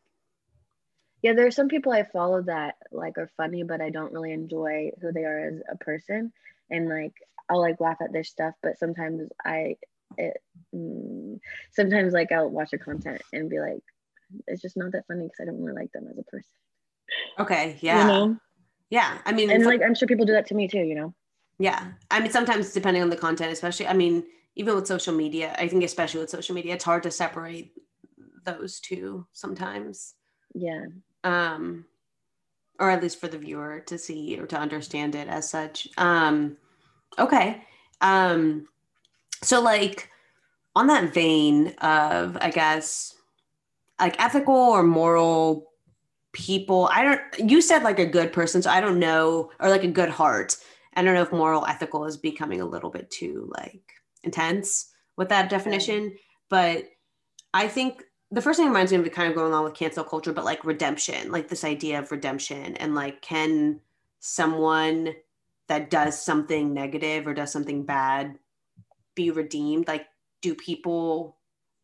yeah 1.23 1.33
there 1.33 1.47
are 1.47 1.51
some 1.53 1.69
people 1.69 1.93
i 1.93 2.03
follow 2.03 2.43
that 2.43 2.77
like 2.93 3.19
are 3.19 3.31
funny 3.37 3.63
but 3.63 3.81
i 3.81 3.91
don't 3.91 4.13
really 4.13 4.33
enjoy 4.33 4.91
who 5.01 5.13
they 5.13 5.25
are 5.25 5.49
as 5.49 5.61
a 5.71 5.77
person 5.77 6.33
and 6.71 6.89
like 6.89 7.13
i'll 7.49 7.61
like 7.61 7.81
laugh 7.81 7.99
at 8.01 8.13
their 8.13 8.25
stuff 8.25 8.55
but 8.63 8.79
sometimes 8.79 9.29
i 9.45 9.77
it 10.17 10.37
mm, 10.75 11.39
sometimes 11.73 12.13
like 12.13 12.33
i'll 12.33 12.51
watch 12.51 12.71
their 12.71 12.79
content 12.79 13.21
and 13.33 13.51
be 13.51 13.59
like 13.59 13.83
it's 14.47 14.63
just 14.63 14.77
not 14.77 14.93
that 14.93 15.07
funny 15.07 15.25
because 15.25 15.41
i 15.41 15.45
don't 15.45 15.61
really 15.63 15.81
like 15.81 15.93
them 15.93 16.07
as 16.11 16.19
a 16.19 16.23
person 16.25 16.51
okay 17.39 17.79
yeah 17.81 18.03
you 18.03 18.09
know 18.09 18.37
yeah 18.91 19.19
i 19.27 19.33
mean 19.33 19.51
and 19.51 19.65
like 19.65 19.83
i'm 19.83 19.95
sure 19.95 20.09
people 20.09 20.27
do 20.27 20.33
that 20.33 20.47
to 20.47 20.55
me 20.55 20.69
too 20.69 20.79
you 20.79 20.95
know? 20.95 21.15
Yeah 21.59 21.89
i 22.11 22.21
mean 22.21 22.31
sometimes 22.31 22.73
depending 22.73 23.03
on 23.03 23.11
the 23.11 23.17
content 23.17 23.53
especially 23.53 23.87
i 23.87 23.93
mean 23.93 24.25
even 24.57 24.75
with 24.75 24.87
social 24.87 25.15
media 25.15 25.55
i 25.59 25.69
think 25.69 25.85
especially 25.85 26.21
with 26.21 26.31
social 26.31 26.55
media 26.55 26.75
it's 26.75 26.85
hard 26.85 27.03
to 27.03 27.11
separate 27.11 27.73
those 28.49 28.81
two 28.81 29.27
sometimes. 29.33 30.15
Yeah. 30.55 30.87
Um 31.25 31.85
or 32.81 32.91
at 32.91 33.03
least 33.03 33.21
for 33.21 33.27
the 33.27 33.39
viewer 33.39 33.81
to 33.87 33.99
see 33.99 34.39
or 34.39 34.47
to 34.47 34.57
understand 34.57 35.15
it 35.15 35.29
as 35.29 35.51
such. 35.51 35.89
Um 35.99 36.57
okay 37.19 37.65
um 38.01 38.69
so 39.43 39.61
like 39.61 40.09
on 40.77 40.87
that 40.87 41.13
vein 41.13 41.69
of 41.81 42.37
i 42.41 42.51
guess 42.51 43.15
like 43.99 44.21
ethical 44.23 44.55
or 44.55 44.85
moral 44.85 45.68
people 46.33 46.89
i 46.93 47.03
don't 47.03 47.51
you 47.51 47.61
said 47.61 47.83
like 47.83 47.99
a 47.99 48.07
good 48.07 48.33
person 48.33 48.61
so 48.63 48.71
i 48.71 48.81
don't 48.81 48.99
know 48.99 49.51
or 49.61 49.69
like 49.69 49.85
a 49.85 49.89
good 49.89 50.11
heart. 50.11 50.57
I 50.95 51.03
don't 51.03 51.15
know 51.15 51.23
if 51.23 51.31
moral 51.31 51.65
ethical 51.65 52.07
is 52.07 52.17
becoming 52.17 52.61
a 52.61 52.67
little 52.67 52.91
bit 52.91 53.09
too 53.11 53.51
like 53.57 53.93
intense 54.25 54.93
with 55.17 55.29
that 55.29 55.49
definition 55.49 56.17
but 56.49 56.85
i 57.55 57.69
think 57.69 58.03
the 58.31 58.43
first 58.43 58.57
thing 58.57 58.67
that 58.67 58.73
reminds 58.73 58.93
me 58.93 58.99
of 58.99 59.11
kind 59.13 59.29
of 59.29 59.37
going 59.37 59.53
along 59.53 59.65
with 59.65 59.75
cancel 59.75 60.05
culture 60.05 60.33
but 60.33 60.45
like 60.45 60.65
redemption 60.65 61.31
like 61.31 61.49
this 61.49 61.65
idea 61.65 61.99
of 61.99 62.11
redemption 62.11 62.77
and 62.77 62.95
like 62.95 63.23
can 63.23 63.81
someone 64.21 65.15
that 65.69 65.91
does 65.91 66.21
something 66.21 66.75
negative 66.75 67.27
or 67.27 67.35
does 67.35 67.53
something 67.53 67.85
bad 67.85 68.39
be 69.15 69.31
redeemed? 69.31 69.87
Like 69.87 70.07
do 70.43 70.55
people 70.55 71.37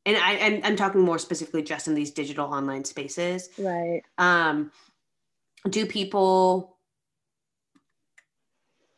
and 0.07 0.17
I, 0.17 0.37
I'm, 0.39 0.61
I'm 0.65 0.77
talking 0.77 1.01
more 1.01 1.19
specifically 1.19 1.63
just 1.63 1.89
in 1.89 1.95
these 1.95 2.11
digital 2.11 2.47
online 2.53 2.85
spaces. 2.85 3.49
Right. 3.59 4.03
Um 4.19 4.71
do 5.71 5.87
people 5.87 6.77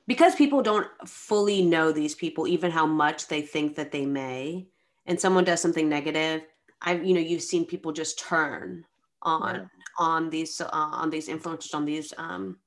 because 0.07 0.35
people 0.35 0.63
don't 0.63 0.89
fully 1.07 1.63
know 1.63 1.93
these 1.93 2.15
people 2.15 2.47
even 2.47 2.71
how 2.71 2.87
much 2.87 3.29
they 3.29 3.43
think 3.43 3.77
that 3.77 3.93
they 3.93 4.05
may 4.07 4.67
and 5.07 5.21
someone 5.21 5.45
does 5.45 5.61
something 5.61 5.89
negative 5.89 6.43
i 6.83 6.95
you 6.95 7.15
know 7.15 7.21
you've 7.21 7.43
seen 7.43 7.65
people 7.65 7.93
just 7.93 8.19
turn 8.19 8.85
on 9.23 9.55
Yeah. 9.55 9.65
on 9.99 10.31
these 10.31 10.61
uh, 10.61 10.69
on 10.73 11.11
these 11.11 11.29
influencers 11.29 11.75
on 11.75 11.85
these 11.85 12.13
um 12.19 12.59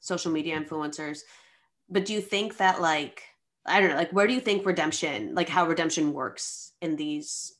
social 0.00 0.30
media 0.30 0.60
influencers. 0.60 1.20
But 1.88 2.04
do 2.04 2.12
you 2.12 2.20
think 2.20 2.56
that 2.58 2.80
like 2.80 3.22
i 3.66 3.80
don't 3.80 3.90
know 3.90 3.96
like 3.96 4.12
where 4.12 4.26
do 4.26 4.34
you 4.34 4.40
think 4.40 4.66
redemption 4.66 5.34
like 5.34 5.48
how 5.48 5.66
redemption 5.66 6.12
works 6.12 6.72
in 6.82 6.96
these 6.96 7.53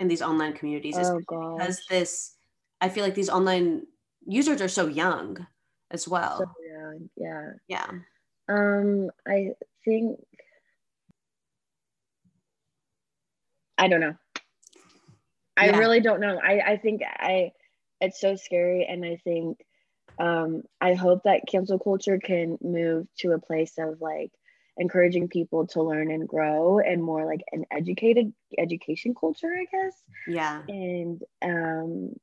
in 0.00 0.08
these 0.08 0.22
online 0.22 0.54
communities 0.54 0.96
oh 0.98 1.20
because 1.56 1.86
this 1.88 2.36
i 2.80 2.88
feel 2.88 3.04
like 3.04 3.14
these 3.14 3.30
online 3.30 3.86
users 4.26 4.60
are 4.62 4.68
so 4.68 4.88
young 4.88 5.46
as 5.92 6.08
well. 6.08 6.38
So, 6.38 6.46
yeah 6.66 6.92
yeah. 7.16 7.50
Yeah. 7.68 7.90
Um 8.48 9.10
i 9.26 9.54
think 9.84 10.20
i 13.78 13.88
don't 13.88 14.00
know. 14.00 14.16
I 15.56 15.66
Yeah. 15.66 15.78
really 15.78 16.00
don't 16.00 16.20
know. 16.20 16.38
I 16.42 16.72
i 16.72 16.76
think 16.76 17.02
i 17.06 17.52
it's 18.00 18.20
so 18.20 18.36
scary 18.36 18.86
and 18.88 19.04
i 19.04 19.16
think 19.24 19.58
um 20.20 20.62
i 20.80 20.94
hope 20.94 21.22
that 21.24 21.46
cancel 21.50 21.78
culture 21.78 22.18
can 22.18 22.58
move 22.62 23.08
to 23.18 23.32
a 23.32 23.40
place 23.40 23.74
of 23.78 24.00
like 24.00 24.32
encouraging 24.76 25.28
people 25.28 25.66
to 25.66 25.82
learn 25.82 26.10
and 26.10 26.28
grow 26.28 26.78
and 26.78 27.02
more 27.02 27.26
like 27.26 27.42
an 27.52 27.64
educated 27.70 28.32
education 28.58 29.14
culture 29.14 29.52
i 29.52 29.66
guess. 29.70 29.94
Yeah. 30.26 30.62
And 30.68 31.22
um 31.42 32.14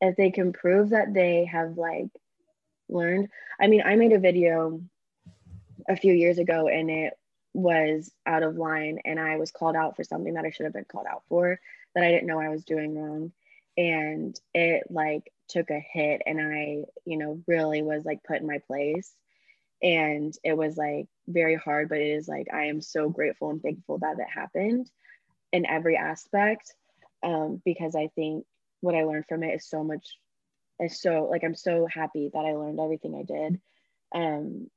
if 0.00 0.16
they 0.16 0.30
can 0.30 0.52
prove 0.52 0.90
that 0.90 1.14
they 1.14 1.44
have 1.44 1.76
like 1.76 2.08
learned 2.88 3.28
i 3.60 3.66
mean 3.66 3.82
i 3.84 3.96
made 3.96 4.12
a 4.12 4.18
video 4.18 4.82
a 5.88 5.96
few 5.96 6.12
years 6.12 6.38
ago 6.38 6.68
and 6.68 6.90
it 6.90 7.14
was 7.54 8.10
out 8.26 8.42
of 8.42 8.56
line 8.56 8.98
and 9.04 9.20
i 9.20 9.36
was 9.36 9.50
called 9.50 9.76
out 9.76 9.96
for 9.96 10.04
something 10.04 10.34
that 10.34 10.44
i 10.44 10.50
should 10.50 10.64
have 10.64 10.72
been 10.72 10.84
called 10.84 11.06
out 11.08 11.22
for 11.28 11.58
that 11.94 12.04
i 12.04 12.10
didn't 12.10 12.26
know 12.26 12.40
i 12.40 12.48
was 12.48 12.64
doing 12.64 12.94
wrong. 12.94 13.32
And 13.78 14.38
it 14.52 14.84
like 14.90 15.32
took 15.48 15.70
a 15.70 15.78
hit 15.78 16.22
and 16.26 16.40
i 16.40 16.84
you 17.06 17.16
know 17.16 17.42
really 17.46 17.82
was 17.82 18.04
like 18.04 18.24
put 18.24 18.40
in 18.40 18.46
my 18.46 18.58
place 18.66 19.14
and 19.82 20.34
it 20.44 20.56
was 20.56 20.76
like 20.76 21.06
very 21.26 21.56
hard 21.56 21.88
but 21.88 21.98
it 21.98 22.08
is 22.08 22.28
like 22.28 22.46
i 22.52 22.64
am 22.64 22.80
so 22.80 23.08
grateful 23.08 23.50
and 23.50 23.62
thankful 23.62 23.98
that 23.98 24.18
it 24.18 24.28
happened 24.32 24.90
in 25.52 25.66
every 25.66 25.96
aspect 25.96 26.74
um, 27.22 27.60
because 27.64 27.94
i 27.94 28.08
think 28.14 28.44
what 28.80 28.94
i 28.94 29.04
learned 29.04 29.26
from 29.28 29.42
it 29.42 29.54
is 29.54 29.68
so 29.68 29.82
much 29.84 30.16
is 30.80 31.00
so 31.00 31.28
like 31.30 31.44
i'm 31.44 31.54
so 31.54 31.86
happy 31.92 32.30
that 32.32 32.44
i 32.44 32.52
learned 32.52 32.80
everything 32.80 33.14
i 33.14 33.22
did. 33.22 33.60
Um, 34.14 34.70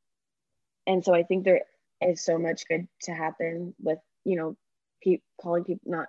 and 0.88 1.04
so 1.04 1.14
i 1.14 1.24
think 1.24 1.44
there 1.44 1.62
is 2.02 2.24
so 2.24 2.38
much 2.38 2.68
good 2.68 2.88
to 3.04 3.14
happen 3.14 3.74
with 3.82 4.00
you 4.24 4.36
know 4.36 4.58
pe- 5.04 5.22
calling 5.42 5.64
people 5.64 5.92
not 5.92 6.08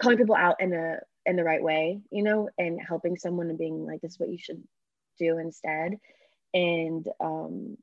calling 0.00 0.18
people 0.18 0.34
out 0.34 0.60
in 0.60 0.72
a 0.72 0.98
in 1.26 1.36
the 1.36 1.44
right 1.44 1.62
way 1.62 2.00
you 2.10 2.22
know 2.22 2.48
and 2.58 2.80
helping 2.80 3.16
someone 3.16 3.48
and 3.48 3.58
being 3.58 3.86
like 3.86 4.00
this 4.00 4.12
is 4.12 4.18
what 4.18 4.28
you 4.30 4.38
should 4.38 4.62
do 5.18 5.38
instead. 5.38 5.98
And 6.52 7.06
um 7.20 7.76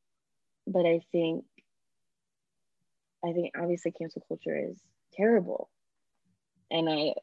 but 0.72 0.86
i 0.86 1.02
think 1.12 1.46
i 3.26 3.32
think 3.32 3.54
obviously 3.60 3.92
cancel 3.92 4.24
culture 4.28 4.58
is 4.58 4.78
terrible. 5.14 5.70
And 6.70 6.90
i 6.90 7.14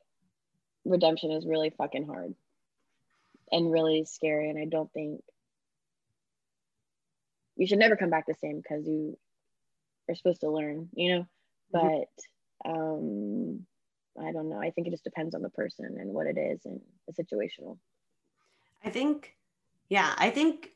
redemption 0.84 1.30
is 1.32 1.46
really 1.46 1.70
fucking 1.70 2.06
hard 2.06 2.34
and 3.50 3.72
really 3.72 4.04
scary. 4.04 4.50
And 4.50 4.58
i 4.58 4.66
don't 4.66 4.92
think 4.92 5.22
you 7.56 7.66
should 7.66 7.78
never 7.78 7.96
come 7.96 8.10
back 8.10 8.26
the 8.26 8.34
same 8.34 8.58
because 8.58 8.86
you 8.86 9.18
are 10.08 10.14
supposed 10.14 10.40
to 10.40 10.50
learn 10.50 10.88
you 10.94 11.14
know? 11.14 11.26
But 11.72 12.08
um 12.64 13.66
i 14.20 14.32
don't 14.32 14.48
know. 14.50 14.60
I 14.60 14.70
think 14.70 14.86
it 14.86 14.90
just 14.90 15.04
depends 15.04 15.34
on 15.34 15.42
the 15.42 15.50
person 15.50 15.96
and 15.98 16.12
what 16.12 16.26
it 16.26 16.38
is 16.38 16.64
and 16.64 16.80
the 17.06 17.12
situational. 17.12 17.78
I 18.84 18.90
think, 18.90 19.36
yeah, 19.88 20.14
I 20.16 20.30
think 20.30 20.70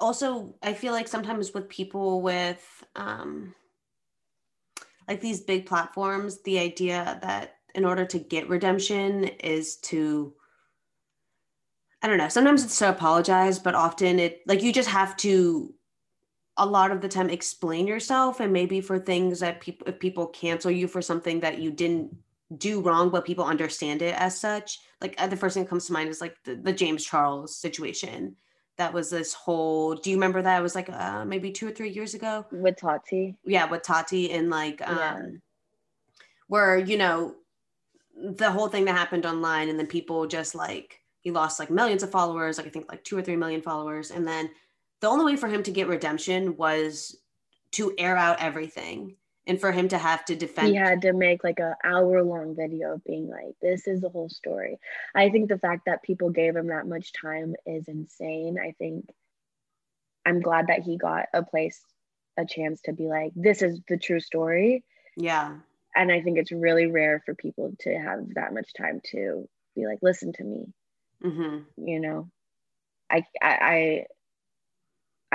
also 0.00 0.54
I 0.62 0.74
feel 0.74 0.92
like 0.92 1.08
sometimes 1.08 1.52
with 1.52 1.68
people 1.68 2.22
with 2.22 2.84
um 2.94 3.54
like 5.08 5.20
these 5.20 5.40
big 5.40 5.66
platforms, 5.66 6.42
the 6.42 6.58
idea 6.58 7.18
that 7.22 7.56
in 7.74 7.84
order 7.84 8.04
to 8.04 8.18
get 8.18 8.48
redemption 8.48 9.24
is 9.24 9.76
to 9.76 10.34
I 12.02 12.08
don't 12.08 12.18
know, 12.18 12.28
sometimes 12.28 12.62
it's 12.62 12.78
to 12.78 12.90
apologize, 12.90 13.58
but 13.58 13.74
often 13.74 14.18
it 14.18 14.42
like 14.46 14.62
you 14.62 14.72
just 14.72 14.88
have 14.88 15.16
to 15.18 15.74
a 16.56 16.66
lot 16.66 16.90
of 16.90 17.00
the 17.00 17.08
time 17.08 17.30
explain 17.30 17.86
yourself 17.86 18.40
and 18.40 18.52
maybe 18.52 18.80
for 18.80 18.98
things 18.98 19.40
that 19.40 19.60
people 19.60 19.86
if 19.86 19.98
people 19.98 20.26
cancel 20.26 20.70
you 20.70 20.88
for 20.88 21.02
something 21.02 21.40
that 21.40 21.58
you 21.58 21.70
didn't 21.70 22.14
do 22.56 22.80
wrong 22.80 23.10
but 23.10 23.24
people 23.24 23.44
understand 23.44 24.02
it 24.02 24.14
as 24.14 24.38
such 24.38 24.80
like 25.00 25.14
uh, 25.18 25.26
the 25.26 25.36
first 25.36 25.54
thing 25.54 25.64
that 25.64 25.68
comes 25.68 25.86
to 25.86 25.92
mind 25.92 26.08
is 26.08 26.20
like 26.20 26.36
the, 26.44 26.54
the 26.54 26.72
james 26.72 27.04
charles 27.04 27.56
situation 27.56 28.36
that 28.78 28.92
was 28.92 29.10
this 29.10 29.32
whole 29.34 29.94
do 29.94 30.10
you 30.10 30.16
remember 30.16 30.42
that? 30.42 30.58
It 30.58 30.62
was 30.62 30.74
like 30.74 30.90
uh, 30.90 31.24
maybe 31.24 31.50
two 31.50 31.66
or 31.68 31.70
three 31.72 31.90
years 31.90 32.14
ago? 32.14 32.44
With 32.52 32.76
tati? 32.76 33.36
Yeah 33.44 33.68
with 33.70 33.82
tati 33.82 34.32
and 34.32 34.50
like 34.50 34.80
um 34.86 34.96
Yeah. 34.98 35.22
where 36.48 36.78
you 36.78 36.96
know 36.98 37.36
the 38.16 38.50
whole 38.50 38.68
thing 38.68 38.84
that 38.86 38.96
happened 38.96 39.26
online 39.26 39.68
and 39.68 39.78
then 39.78 39.86
people 39.86 40.26
just 40.26 40.54
like 40.54 41.00
he 41.20 41.30
lost 41.30 41.58
like 41.58 41.70
millions 41.70 42.02
of 42.02 42.10
followers 42.10 42.56
like 42.56 42.66
i 42.66 42.70
think 42.70 42.90
like 42.90 43.04
two 43.04 43.16
or 43.18 43.22
three 43.22 43.36
million 43.36 43.60
followers. 43.60 44.10
And 44.10 44.26
then 44.26 44.50
the 45.00 45.08
only 45.08 45.24
way 45.24 45.36
for 45.36 45.48
him 45.48 45.62
to 45.64 45.70
get 45.70 45.88
redemption 45.88 46.56
was 46.56 47.16
to 47.72 47.92
air 47.98 48.16
out 48.16 48.40
everything 48.40 49.16
and 49.46 49.60
for 49.60 49.72
him 49.72 49.88
to 49.88 49.98
have 49.98 50.24
to 50.24 50.34
defend 50.34 50.68
he 50.68 50.74
had 50.74 51.02
to 51.02 51.12
make 51.12 51.44
like 51.44 51.60
a 51.60 51.76
hour 51.84 52.22
long 52.22 52.56
video 52.56 52.94
of 52.94 53.04
being 53.04 53.28
like 53.28 53.54
this 53.62 53.86
is 53.86 54.00
the 54.00 54.08
whole 54.08 54.28
story. 54.28 54.78
I 55.14 55.30
think 55.30 55.48
the 55.48 55.58
fact 55.58 55.86
that 55.86 56.02
people 56.02 56.30
gave 56.30 56.56
him 56.56 56.68
that 56.68 56.86
much 56.86 57.12
time 57.12 57.54
is 57.64 57.88
insane. 57.88 58.58
I 58.62 58.72
think 58.78 59.08
i'm 60.24 60.40
glad 60.40 60.66
that 60.66 60.80
he 60.80 60.96
got 60.96 61.26
a 61.32 61.42
place 61.42 61.80
a 62.36 62.44
chance 62.44 62.80
to 62.82 62.92
be 62.92 63.06
like 63.06 63.32
this 63.36 63.62
is 63.62 63.80
the 63.88 63.96
true 63.96 64.20
story. 64.20 64.84
Yeah. 65.16 65.54
And 65.94 66.12
i 66.12 66.20
think 66.20 66.38
it's 66.38 66.52
really 66.52 66.86
rare 66.86 67.22
for 67.24 67.34
people 67.34 67.74
to 67.80 67.94
have 67.94 68.34
that 68.34 68.52
much 68.52 68.74
time 68.74 69.00
to 69.12 69.48
be 69.74 69.86
like 69.86 69.98
listen 70.02 70.32
to 70.34 70.44
me. 70.44 70.72
Hmm 71.22 71.58
you 71.76 72.00
know? 72.00 72.30
I 73.10 73.24
i, 73.40 73.48
I 73.48 74.06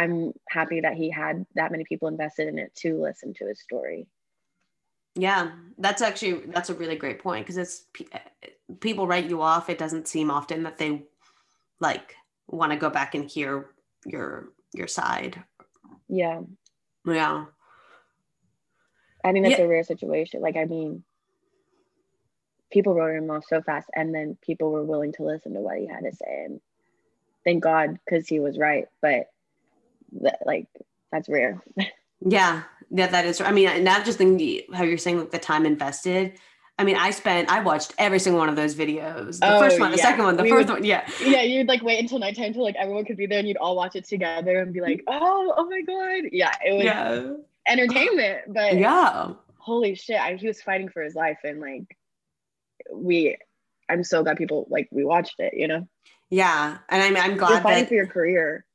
i'm 0.02 0.34
happy 0.50 0.82
that 0.82 0.96
he 0.96 1.10
had 1.10 1.46
that 1.56 1.72
many 1.72 1.84
people 1.84 2.08
invested 2.08 2.48
in 2.48 2.58
it 2.60 2.74
to 2.76 3.02
listen 3.02 3.34
to 3.34 3.46
his 3.48 3.62
story 3.62 4.08
Yeah, 5.16 5.52
that's 5.78 6.02
actually 6.02 6.46
that's 6.54 6.70
a 6.70 6.74
really 6.82 6.96
great 6.96 7.20
point 7.20 7.46
because 7.46 7.58
it's 7.58 7.84
people 8.80 9.08
write 9.08 9.30
you 9.30 9.42
off. 9.42 9.70
It 9.70 9.78
doesn't 9.78 10.08
seem 10.08 10.32
often 10.32 10.64
that 10.64 10.78
they 10.78 11.04
like 11.82 12.16
want 12.48 12.72
to 12.72 12.78
go 12.78 12.90
back 12.90 13.14
and 13.16 13.30
hear 13.30 13.72
your 14.06 14.54
your 14.74 14.88
side. 14.88 15.44
Yeah. 16.08 16.40
Yeah. 17.06 17.46
I 19.26 19.32
mean, 19.34 19.44
that's 19.44 19.60
Yeah. 19.60 19.66
a 19.66 19.68
rare 19.68 19.84
situation. 19.84 20.40
Like, 20.42 20.56
I 20.56 20.64
mean, 20.66 21.04
people 22.72 22.94
wrote 22.96 23.16
him 23.16 23.30
off 23.30 23.44
so 23.46 23.62
fast, 23.62 23.90
and 23.94 24.16
then 24.16 24.38
people 24.42 24.72
were 24.72 24.86
willing 24.86 25.12
to 25.14 25.24
listen 25.26 25.54
to 25.54 25.60
what 25.60 25.78
he 25.78 25.88
had 25.88 26.06
to 26.06 26.16
say. 26.16 26.46
And 26.46 26.62
thank 27.44 27.64
God, 27.64 28.00
because 28.06 28.28
he 28.30 28.40
was 28.40 28.58
right. 28.58 28.88
But 29.02 29.28
that, 30.22 30.40
like, 30.46 30.68
that's 31.12 31.28
rare. 31.30 31.62
Yeah, 32.24 32.64
yeah, 32.92 33.08
that 33.08 33.26
is. 33.26 33.42
I 33.42 33.52
mean, 33.52 33.84
not 33.84 34.06
just 34.06 34.18
thinking 34.18 34.62
how 34.74 34.84
you're 34.84 34.98
saying 34.98 35.18
like 35.20 35.32
the 35.32 35.40
time 35.40 35.66
invested. 35.66 36.34
I 36.78 36.84
mean, 36.84 36.96
I 36.96 37.12
spent, 37.12 37.50
I 37.50 37.62
watched 37.62 37.94
every 37.98 38.18
single 38.20 38.40
one 38.40 38.50
of 38.50 38.56
those 38.56 38.76
videos. 38.76 39.40
The 39.40 39.56
Oh, 39.56 39.60
first 39.60 39.80
one, 39.80 39.92
the 39.92 39.98
yeah. 39.98 40.04
second 40.04 40.24
one, 40.26 40.38
the 40.38 40.44
We 40.44 40.50
first 40.50 40.68
would- 40.70 40.76
one. 40.80 40.84
Yeah, 40.84 41.08
yeah, 41.24 41.42
you'd 41.42 41.68
like 41.68 41.82
wait 41.84 42.00
until 42.00 42.20
nighttime 42.20 42.54
till 42.54 42.64
like 42.64 42.76
everyone 42.76 43.06
could 43.06 43.18
be 43.18 43.26
there, 43.26 43.40
and 43.40 43.48
you'd 43.48 43.58
all 43.58 43.76
watch 43.76 43.96
it 43.96 44.06
together 44.06 44.60
and 44.62 44.74
be 44.74 44.82
like, 44.82 45.04
"Oh, 45.08 45.54
oh 45.58 45.66
my 45.66 45.82
god!" 45.82 46.30
Yeah, 46.32 46.52
it 46.66 46.74
was 46.74 46.84
yeah, 46.86 47.34
entertainment. 47.68 48.42
But 48.54 48.78
yeah. 48.78 49.34
holy 49.58 49.96
shit, 49.96 50.20
I, 50.20 50.36
he 50.36 50.48
was 50.48 50.62
fighting 50.62 50.90
for 50.90 51.02
his 51.04 51.14
life, 51.16 51.40
and 51.44 51.60
like, 51.60 51.98
we, 52.92 53.38
I'm 53.90 54.04
so 54.04 54.24
glad 54.24 54.38
people 54.38 54.68
like 54.70 54.88
we 54.92 55.04
watched 55.04 55.40
it. 55.40 55.54
You 55.56 55.68
know, 55.68 55.88
Yeah, 56.30 56.78
and 56.90 57.04
I'm 57.04 57.16
I'm 57.18 57.32
you're 57.32 57.40
glad 57.40 57.64
fighting 57.64 57.84
that 57.84 57.90
for 57.90 57.96
your 57.96 58.08
career. 58.08 58.66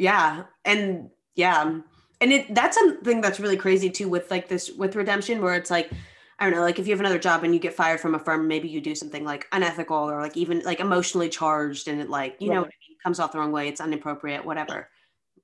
Yeah, 0.00 0.44
and 0.64 1.10
yeah, 1.36 1.78
and 2.20 2.32
it 2.32 2.54
that's 2.54 2.76
something 2.76 3.20
that's 3.20 3.38
really 3.40 3.56
crazy 3.56 3.90
too 3.90 4.08
with 4.08 4.30
like 4.30 4.48
this 4.48 4.70
with 4.70 4.96
redemption 4.96 5.42
where 5.42 5.54
it's 5.54 5.70
like 5.70 5.90
I 6.38 6.44
don't 6.46 6.54
know, 6.54 6.62
like 6.62 6.78
if 6.78 6.86
you 6.86 6.92
have 6.94 7.00
another 7.00 7.18
job 7.18 7.44
and 7.44 7.52
you 7.54 7.60
get 7.60 7.74
fired 7.74 8.00
from 8.00 8.14
a 8.14 8.18
firm, 8.18 8.48
maybe 8.48 8.66
you 8.68 8.80
do 8.80 8.94
something 8.94 9.24
like 9.24 9.46
unethical 9.52 9.96
or 10.10 10.22
like 10.22 10.36
even 10.38 10.60
like 10.60 10.80
emotionally 10.80 11.28
charged 11.28 11.86
and 11.86 12.00
it 12.00 12.08
like 12.08 12.36
you 12.40 12.48
know 12.50 12.60
Right. 12.60 12.60
what 12.60 12.68
I 12.68 12.80
mean, 12.88 12.96
comes 13.02 13.20
off 13.20 13.32
the 13.32 13.38
wrong 13.38 13.52
way, 13.52 13.68
it's 13.68 13.80
inappropriate, 13.80 14.44
whatever. 14.44 14.88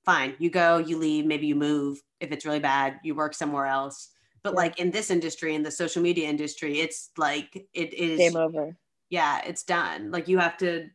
Fine, 0.05 0.37
you 0.39 0.51
go, 0.51 0.79
you 0.79 0.97
leave, 0.99 1.27
maybe 1.27 1.47
you 1.47 1.55
move. 1.57 2.01
If 2.21 2.33
it's 2.33 2.47
really 2.47 2.61
bad, 2.61 3.01
you 3.03 3.15
work 3.15 3.35
somewhere 3.35 3.67
else. 3.67 4.11
But 4.43 4.55
Yeah. 4.55 4.57
like 4.57 4.79
in 4.81 4.91
this 4.91 5.11
industry, 5.11 5.55
in 5.55 5.65
the 5.65 5.71
social 5.71 6.03
media 6.03 6.29
industry, 6.29 6.81
it's 6.81 7.11
like 7.19 7.67
it 7.75 7.93
is 7.95 8.19
Game 8.19 8.37
over. 8.37 8.77
yeah 9.11 9.41
it's 9.47 9.63
done 9.65 10.11
like 10.11 10.29
you 10.29 10.39
have 10.39 10.57
to 10.59 10.89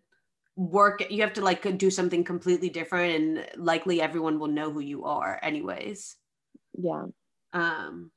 work 0.56 1.04
you 1.10 1.22
have 1.22 1.34
to 1.34 1.42
like 1.42 1.78
do 1.78 1.90
something 1.90 2.24
completely 2.24 2.70
different 2.70 3.16
and 3.16 3.48
likely 3.66 4.02
everyone 4.02 4.38
will 4.38 4.48
know 4.48 4.72
who 4.72 4.82
you 4.82 5.06
are 5.06 5.40
anyways. 5.42 6.18
Yeah, 6.78 7.06
um 7.54 8.12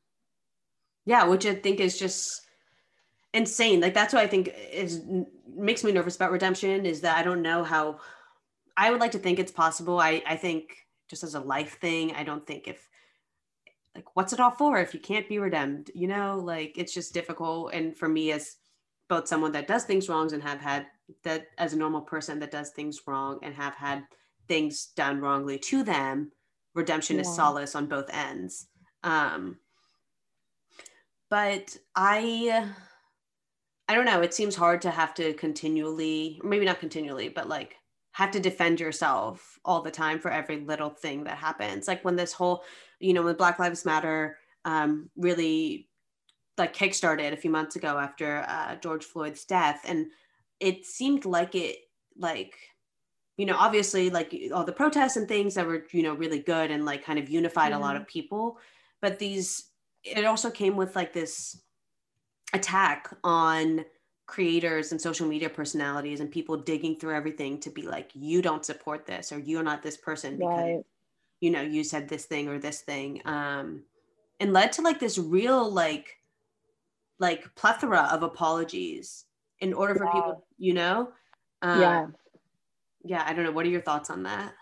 yeah 1.06 1.24
which 1.24 1.44
i 1.46 1.54
think 1.54 1.80
is 1.80 1.98
just 1.98 2.40
insane. 3.32 3.80
Like 3.80 3.94
that's 3.94 4.12
what 4.12 4.22
i 4.22 4.26
think 4.26 4.52
is 4.72 5.02
makes 5.56 5.84
me 5.84 5.92
nervous 5.92 6.16
about 6.16 6.32
redemption 6.32 6.86
is 6.86 7.00
that 7.02 7.16
i 7.18 7.22
don't 7.22 7.42
know 7.42 7.64
how 7.64 7.98
i 8.76 8.90
would 8.90 9.00
like 9.00 9.12
to 9.12 9.18
think 9.18 9.38
it's 9.38 9.52
possible. 9.52 9.98
I 9.98 10.22
i 10.26 10.36
think 10.36 10.76
just 11.08 11.24
as 11.24 11.34
a 11.34 11.40
life 11.40 11.78
thing 11.80 12.12
i 12.14 12.24
don't 12.24 12.46
think 12.46 12.66
if 12.68 12.88
like 13.94 14.16
what's 14.16 14.32
it 14.32 14.40
all 14.40 14.50
for 14.50 14.78
if 14.78 14.94
you 14.94 15.00
can't 15.00 15.28
be 15.28 15.38
redeemed 15.38 15.90
you 15.94 16.08
know? 16.08 16.40
Like 16.42 16.76
it's 16.76 16.94
just 16.94 17.14
difficult. 17.14 17.72
And 17.72 17.96
for 17.96 18.08
me 18.08 18.32
as 18.32 18.56
both 19.08 19.28
someone 19.28 19.52
that 19.52 19.68
does 19.68 19.84
things 19.84 20.08
wrongs 20.08 20.32
and 20.32 20.42
have 20.42 20.60
had 20.60 20.86
that 21.22 21.46
as 21.58 21.72
a 21.72 21.78
normal 21.78 22.00
person 22.00 22.38
that 22.40 22.50
does 22.50 22.70
things 22.70 23.00
wrong 23.06 23.38
and 23.42 23.54
have 23.54 23.74
had 23.74 24.04
things 24.48 24.86
done 24.96 25.20
wrongly 25.20 25.58
to 25.58 25.82
them 25.82 26.30
redemption 26.74 27.20
is 27.20 27.34
solace 27.34 27.74
on 27.74 27.86
both 27.86 28.10
ends. 28.12 28.66
Um 29.02 29.58
but 31.30 31.76
i 31.94 32.70
i 33.88 33.94
don't 33.94 34.06
know. 34.06 34.22
It 34.22 34.34
seems 34.34 34.56
hard 34.56 34.82
to 34.82 34.90
have 34.90 35.14
to 35.14 35.34
continually 35.34 36.40
maybe 36.42 36.64
not 36.64 36.80
continually 36.80 37.28
but 37.28 37.48
like 37.48 37.76
have 38.12 38.30
to 38.30 38.40
defend 38.40 38.78
yourself 38.80 39.58
all 39.64 39.82
the 39.82 39.90
time 39.90 40.20
for 40.20 40.30
every 40.30 40.60
little 40.60 40.90
thing 40.90 41.24
that 41.24 41.36
happens. 41.36 41.88
Like 41.88 42.04
when 42.04 42.16
this 42.16 42.32
whole 42.32 42.64
you 42.98 43.12
know 43.12 43.22
when 43.22 43.36
black 43.36 43.58
lives 43.58 43.84
matter 43.84 44.38
um 44.64 45.10
really 45.16 45.88
like 46.56 46.74
kickstarted 46.74 47.32
a 47.32 47.36
few 47.36 47.50
months 47.50 47.76
ago 47.76 47.98
after 47.98 48.44
uh, 48.48 48.76
george 48.76 49.04
floyd's 49.04 49.44
death 49.44 49.80
and 49.86 50.06
it 50.60 50.86
seemed 50.86 51.24
like 51.24 51.54
it 51.54 51.76
like 52.16 52.54
you 53.36 53.46
know 53.46 53.56
obviously 53.56 54.10
like 54.10 54.34
all 54.52 54.64
the 54.64 54.72
protests 54.72 55.16
and 55.16 55.26
things 55.28 55.54
that 55.54 55.66
were 55.66 55.84
you 55.90 56.02
know 56.02 56.14
really 56.14 56.38
good 56.38 56.70
and 56.70 56.84
like 56.84 57.04
kind 57.04 57.18
of 57.18 57.28
unified 57.28 57.72
a 57.72 57.78
lot 57.78 57.96
Mhm. 57.96 58.02
of 58.02 58.06
people 58.06 58.58
but 59.00 59.18
these 59.18 59.70
it 60.02 60.24
also 60.24 60.50
came 60.50 60.76
with 60.76 60.94
like 60.94 61.12
this 61.12 61.62
attack 62.52 63.12
on 63.24 63.84
creators 64.26 64.92
and 64.92 65.00
social 65.00 65.26
media 65.26 65.50
personalities 65.50 66.20
and 66.20 66.30
people 66.30 66.56
digging 66.56 66.96
through 66.98 67.14
everything 67.14 67.58
to 67.60 67.70
be 67.70 67.82
like 67.82 68.10
you 68.14 68.40
don't 68.40 68.64
support 68.64 69.04
this 69.06 69.32
or 69.32 69.38
you're 69.38 69.62
not 69.62 69.82
this 69.82 69.96
person 69.96 70.38
because 70.38 70.56
right. 70.56 70.84
you 71.40 71.50
know 71.50 71.60
you 71.60 71.84
said 71.84 72.08
this 72.08 72.24
thing 72.24 72.48
or 72.48 72.58
this 72.58 72.80
thing 72.80 73.20
um 73.26 73.82
and 74.40 74.52
led 74.52 74.72
to 74.72 74.82
like 74.82 74.98
this 74.98 75.18
real 75.18 75.70
like 75.70 76.16
like 77.18 77.54
plethora 77.54 78.08
of 78.12 78.22
apologies 78.22 79.26
in 79.60 79.72
order 79.72 79.94
for 79.94 80.06
Yeah. 80.06 80.12
people 80.12 80.46
you 80.58 80.74
know 80.74 81.08
um, 81.62 81.80
yeah. 81.80 82.06
yeah 83.04 83.24
i 83.26 83.32
don't 83.32 83.44
know 83.44 83.52
what 83.52 83.66
are 83.66 83.70
your 83.70 83.82
thoughts 83.82 84.10
on 84.10 84.24
that 84.24 84.54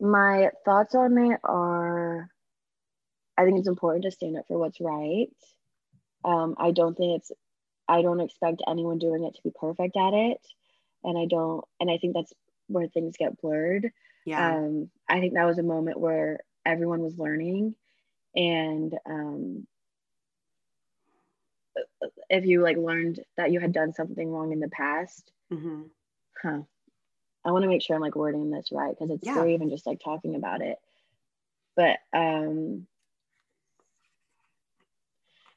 My 0.00 0.50
thoughts 0.64 0.94
on 0.94 1.16
it 1.18 1.40
are 1.44 2.28
I 3.36 3.44
think 3.44 3.58
it's 3.58 3.68
important 3.68 4.04
to 4.04 4.10
stand 4.10 4.36
up 4.36 4.46
for 4.48 4.58
what's 4.58 4.80
right. 4.80 5.28
Um, 6.24 6.54
I 6.58 6.70
don't 6.72 6.96
think 6.96 7.18
it's, 7.20 7.32
I 7.88 8.02
don't 8.02 8.20
expect 8.20 8.62
anyone 8.68 8.98
doing 8.98 9.24
it 9.24 9.34
to 9.34 9.42
be 9.42 9.52
perfect 9.58 9.96
at 9.96 10.12
it. 10.14 10.38
And 11.04 11.18
I 11.18 11.26
don't, 11.26 11.64
and 11.80 11.90
I 11.90 11.98
think 11.98 12.14
that's 12.14 12.32
where 12.68 12.88
things 12.88 13.16
get 13.16 13.40
blurred. 13.40 13.90
yeah 14.24 14.56
Um, 14.56 14.90
I 15.08 15.20
think 15.20 15.34
that 15.34 15.46
was 15.46 15.58
a 15.58 15.62
moment 15.64 15.98
where 15.98 16.40
everyone 16.64 17.00
was 17.00 17.18
learning. 17.18 17.74
And 18.34 18.94
um, 19.06 19.66
if 22.28 22.44
you 22.44 22.62
like 22.62 22.76
learned 22.76 23.20
that 23.36 23.50
you 23.52 23.60
had 23.60 23.72
done 23.72 23.92
something 23.92 24.30
wrong 24.30 24.52
in 24.52 24.60
the 24.60 24.68
past, 24.68 25.30
hmm 25.50 25.82
huh. 26.42 26.60
I 27.44 27.50
want 27.50 27.62
to 27.64 27.68
make 27.68 27.82
sure 27.82 27.96
i'm 27.96 28.02
like 28.02 28.14
wording 28.16 28.50
this 28.50 28.70
right 28.72 28.94
because 28.96 29.10
it's 29.10 29.26
Yeah. 29.26 29.34
scary 29.34 29.54
even 29.54 29.70
just 29.70 29.86
like 29.86 30.00
talking 30.02 30.34
about 30.34 30.62
it. 30.62 30.78
But 31.76 31.98
um 32.12 32.86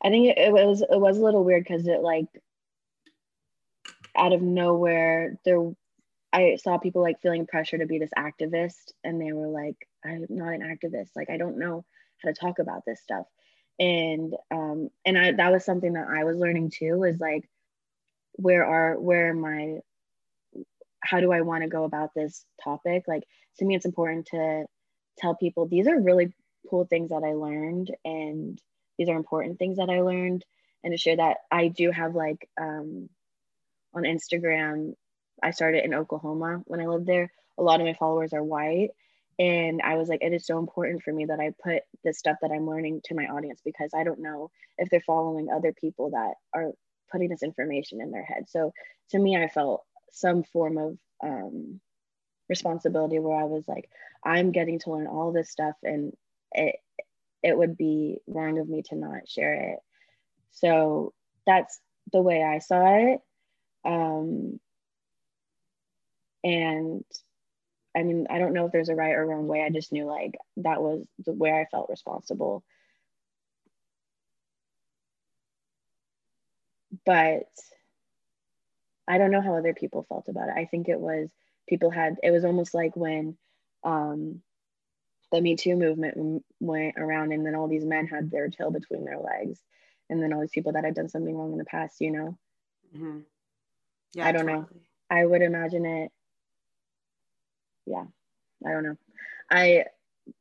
i 0.04 0.10
think 0.10 0.28
it, 0.28 0.38
it 0.38 0.54
was 0.54 0.82
it 0.82 1.00
was 1.00 1.18
a 1.18 1.24
little 1.24 1.44
weird 1.44 1.64
because 1.64 1.88
it 1.88 2.02
like 2.02 2.28
out 4.16 4.34
of 4.34 4.42
nowhere 4.42 5.38
there 5.46 5.72
i 6.34 6.56
saw 6.56 6.78
people 6.78 7.02
like 7.02 7.22
feeling 7.22 7.46
pressure 7.48 7.78
to 7.78 7.86
be 7.86 8.00
this 8.00 8.12
activist 8.18 8.92
and 9.04 9.20
they 9.20 9.34
were 9.34 9.48
like 9.48 9.88
i'm 10.06 10.26
not 10.30 10.54
an 10.54 10.62
activist. 10.62 11.10
Like 11.16 11.30
i 11.30 11.38
don't 11.38 11.58
know 11.58 11.86
how 12.22 12.30
to 12.30 12.36
talk 12.36 12.60
about 12.60 12.84
this 12.86 13.02
stuff 13.02 13.26
and 13.80 14.34
um 14.52 14.90
and 15.06 15.18
i 15.18 15.32
that 15.32 15.52
was 15.52 15.66
something 15.66 15.94
that 15.94 16.08
i 16.08 16.24
was 16.24 16.38
learning 16.38 16.70
too 16.70 16.98
was 16.98 17.20
like 17.20 17.50
where 18.34 18.66
are 18.66 19.00
where 19.00 19.36
i 19.46 19.80
how 21.06 21.20
do 21.20 21.32
I 21.32 21.42
want 21.42 21.64
to 21.64 21.70
go 21.70 21.84
about 21.84 22.14
this 22.14 22.46
topic? 22.64 23.06
Like 23.08 23.24
to 23.60 23.66
me, 23.66 23.76
it's 23.76 23.86
important 23.86 24.28
to 24.28 24.66
tell 25.18 25.36
people 25.36 25.68
these 25.68 25.88
are 25.88 26.00
really 26.00 26.34
cool 26.70 26.86
things 26.86 27.10
that 27.10 27.24
I 27.24 27.34
learned, 27.34 27.96
and 28.04 28.60
these 28.98 29.10
are 29.10 29.16
important 29.16 29.60
things 29.60 29.78
that 29.78 29.90
I 29.90 30.02
learned, 30.02 30.44
and 30.84 30.92
to 30.92 30.98
share 30.98 31.18
that 31.18 31.38
I 31.52 31.68
do 31.68 31.92
have 31.92 32.16
like 32.16 32.50
um, 32.60 33.10
on 33.94 34.04
Instagram. 34.04 34.96
I 35.44 35.52
started 35.52 35.86
in 35.86 35.94
Oklahoma 35.94 36.64
when 36.66 36.80
I 36.82 36.88
lived 36.88 37.06
there. 37.06 37.32
A 37.58 37.64
lot 37.64 37.80
of 37.80 37.86
my 37.86 37.94
followers 37.94 38.34
are 38.34 38.44
white, 38.44 38.90
and 39.38 39.82
I 39.82 39.96
was 39.96 40.08
like, 40.08 40.24
it 40.24 40.34
is 40.34 40.46
so 40.46 40.60
important 40.60 41.04
for 41.04 41.12
me 41.12 41.26
that 41.26 41.40
I 41.40 41.52
put 41.64 41.84
this 42.04 42.20
stuff 42.20 42.38
that 42.42 42.52
I'm 42.52 42.68
learning 42.68 43.02
to 43.06 43.16
my 43.16 43.26
audience 43.26 43.62
because 43.64 43.92
I 43.94 44.04
don't 44.04 44.22
know 44.22 44.50
if 44.78 44.90
they're 44.90 45.02
following 45.02 45.50
other 45.50 45.74
people 45.74 46.12
that 46.12 46.36
are 46.54 46.72
putting 47.12 47.30
this 47.30 47.44
information 47.44 48.02
in 48.02 48.12
their 48.12 48.24
head. 48.24 48.46
So 48.48 48.72
to 49.12 49.20
me, 49.20 49.36
I 49.36 49.48
felt 49.50 49.84
some 50.12 50.44
form 50.44 50.78
of 50.78 50.98
um, 51.22 51.82
responsibility 52.50 53.20
where 53.20 53.38
I 53.38 53.44
was 53.46 53.68
like, 53.68 53.90
I'm 54.24 54.52
getting 54.52 54.80
to 54.80 54.92
learn 54.92 55.08
all 55.08 55.32
this 55.34 55.52
stuff, 55.52 55.76
and 55.84 56.14
it 56.54 56.78
it 57.44 57.58
would 57.58 57.78
be 57.78 58.18
wrong 58.28 58.58
of 58.60 58.68
me 58.70 58.82
to 58.84 58.96
not 58.96 59.28
share 59.28 59.74
it. 59.74 59.80
So 60.52 61.14
that's 61.46 61.80
the 62.12 62.22
way 62.22 62.42
I 62.42 62.60
saw 62.60 63.14
it. 63.14 63.20
Um, 63.84 64.60
and 66.44 67.04
I 67.96 68.04
mean, 68.04 68.28
I 68.30 68.40
don't 68.40 68.54
know 68.54 68.66
if 68.66 68.72
there's 68.72 68.90
a 68.90 68.96
right 68.96 69.16
or 69.16 69.26
wrong 69.26 69.48
way. 69.48 69.64
I 69.64 69.70
just 69.70 69.92
knew 69.92 70.06
like 70.06 70.36
that 70.58 70.82
was 70.82 71.06
the 71.26 71.34
way 71.34 71.52
I 71.52 71.66
felt 71.72 71.90
responsible. 71.90 72.64
But 77.06 77.48
I 79.08 79.18
don't 79.18 79.32
know 79.32 79.42
how 79.42 79.56
other 79.56 79.74
people 79.74 80.06
felt 80.10 80.28
about 80.28 80.50
it. 80.50 80.56
I 80.58 80.66
think 80.66 80.90
it 80.90 81.00
was 81.00 81.30
people 81.68 81.90
had 81.90 82.18
it 82.24 82.32
was 82.32 82.46
almost 82.46 82.74
like 82.74 82.96
when 82.96 83.38
um, 83.84 84.42
the 85.32 85.42
Me 85.42 85.56
Too 85.56 85.76
movement 85.76 86.44
went 86.60 86.96
around, 86.98 87.32
and 87.32 87.46
then 87.46 87.56
all 87.56 87.68
these 87.68 87.86
men 87.86 88.08
had 88.08 88.32
their 88.32 88.50
tail 88.50 88.72
between 88.72 89.06
their 89.06 89.20
legs, 89.20 89.60
and 90.10 90.22
then 90.22 90.34
all 90.34 90.42
these 90.42 90.52
people 90.52 90.74
that 90.74 90.84
had 90.86 90.96
done 90.96 91.10
something 91.10 91.36
wrong 91.36 91.52
in 91.54 91.58
the 91.58 91.66
past, 91.66 92.02
you 92.02 92.12
know. 92.12 92.38
hmm 92.96 93.20
yeah 94.14 94.28
I 94.28 94.32
don't 94.32 94.46
know. 94.46 94.68
I 95.10 95.26
would 95.26 95.42
imagine 95.42 95.86
it. 95.86 96.12
Yeah, 97.86 98.06
I 98.66 98.72
don't 98.72 98.84
know. 98.84 98.98
I 99.50 99.86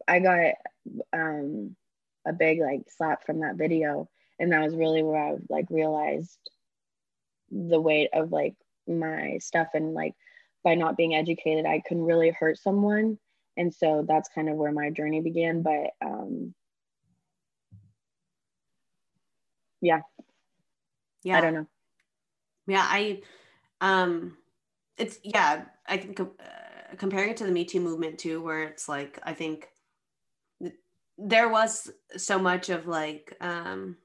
I 0.08 0.18
got 0.20 0.54
um, 1.12 1.76
a 2.26 2.32
big 2.32 2.60
like 2.60 2.82
slap 2.96 3.24
from 3.24 3.40
that 3.40 3.56
video, 3.56 4.08
and 4.38 4.52
that 4.52 4.62
was 4.64 4.74
really 4.74 5.02
where 5.02 5.22
I 5.22 5.36
like 5.48 5.66
realized 5.70 6.38
the 7.50 7.80
weight 7.80 8.10
of 8.12 8.32
like 8.32 8.54
my 8.88 9.38
stuff 9.38 9.68
and 9.74 9.94
like 9.94 10.14
by 10.62 10.74
not 10.74 10.96
being 10.96 11.14
educated, 11.14 11.66
I 11.66 11.82
can 11.86 12.02
really 12.02 12.30
hurt 12.30 12.58
someone, 12.58 13.18
and 13.56 13.72
so 13.72 14.04
that's 14.08 14.30
kind 14.30 14.48
of 14.48 14.56
where 14.56 14.72
my 14.72 14.90
journey 14.90 15.20
began. 15.20 15.62
But 15.62 15.90
um, 16.04 16.54
yeah, 19.82 20.00
yeah, 21.22 21.38
I 21.38 21.40
don't 21.42 21.54
know. 21.54 21.66
Yeah, 22.66 22.86
I 22.88 23.20
um, 23.82 24.38
it's 24.96 25.18
yeah, 25.22 25.64
I 25.86 25.98
think. 25.98 26.18
Uh, 26.20 26.26
comparing 26.96 27.30
it 27.30 27.36
to 27.38 27.44
the 27.44 27.52
Me 27.52 27.64
Too 27.64 27.80
movement 27.80 28.18
too, 28.18 28.42
where 28.42 28.62
it's 28.62 28.88
like 28.88 29.18
I 29.22 29.34
think 29.34 29.68
there 31.16 31.48
was 31.48 31.90
so 32.16 32.38
much 32.38 32.70
of 32.70 32.86
like 32.86 33.36
um 33.40 33.96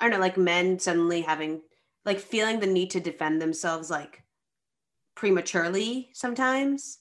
I 0.00 0.04
don't 0.04 0.12
know, 0.12 0.20
like 0.20 0.36
men 0.36 0.78
suddenly 0.78 1.20
having 1.20 1.62
like 2.04 2.18
feeling 2.18 2.58
the 2.58 2.66
need 2.66 2.90
to 2.90 3.00
defend 3.00 3.40
themselves 3.40 3.90
like 3.90 4.22
prematurely 5.14 6.10
sometimes. 6.12 6.98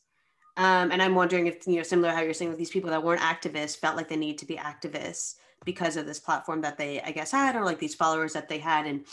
Um, 0.57 0.91
and 0.91 1.01
I'm 1.01 1.15
wondering 1.15 1.47
if 1.47 1.65
you 1.65 1.77
know, 1.77 1.83
similar 1.83 2.11
how 2.11 2.21
you're 2.21 2.33
saying 2.33 2.49
with 2.49 2.59
these 2.59 2.69
people 2.69 2.89
that 2.89 3.03
weren't 3.03 3.21
activists 3.21 3.77
felt 3.77 3.95
like 3.95 4.09
they 4.09 4.17
need 4.17 4.37
to 4.39 4.45
be 4.45 4.57
activists 4.57 5.35
because 5.65 5.95
of 5.95 6.05
this 6.05 6.19
platform 6.19 6.61
that 6.61 6.77
they, 6.77 7.01
I 7.01 7.11
guess, 7.11 7.31
had, 7.31 7.55
or 7.55 7.63
like 7.63 7.79
these 7.79 7.95
followers 7.95 8.33
that 8.33 8.49
they 8.49 8.59
had. 8.59 8.85
And 8.85 9.05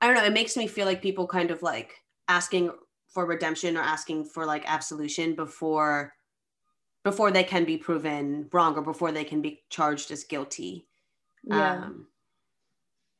I 0.00 0.06
don't 0.06 0.16
know, 0.16 0.24
it 0.24 0.32
makes 0.32 0.56
me 0.56 0.66
feel 0.66 0.86
like 0.86 1.02
people 1.02 1.26
kind 1.26 1.50
of 1.50 1.62
like 1.62 2.00
asking 2.28 2.70
for 3.14 3.24
redemption 3.24 3.76
or 3.76 3.80
asking 3.80 4.24
for 4.24 4.44
like 4.44 4.64
absolution 4.66 5.34
before 5.34 6.12
before 7.04 7.30
they 7.30 7.44
can 7.44 7.64
be 7.64 7.76
proven 7.76 8.48
wrong 8.52 8.74
or 8.76 8.82
before 8.82 9.12
they 9.12 9.24
can 9.24 9.40
be 9.40 9.62
charged 9.70 10.10
as 10.10 10.24
guilty. 10.24 10.86
Yeah. 11.44 11.84
um 11.84 12.08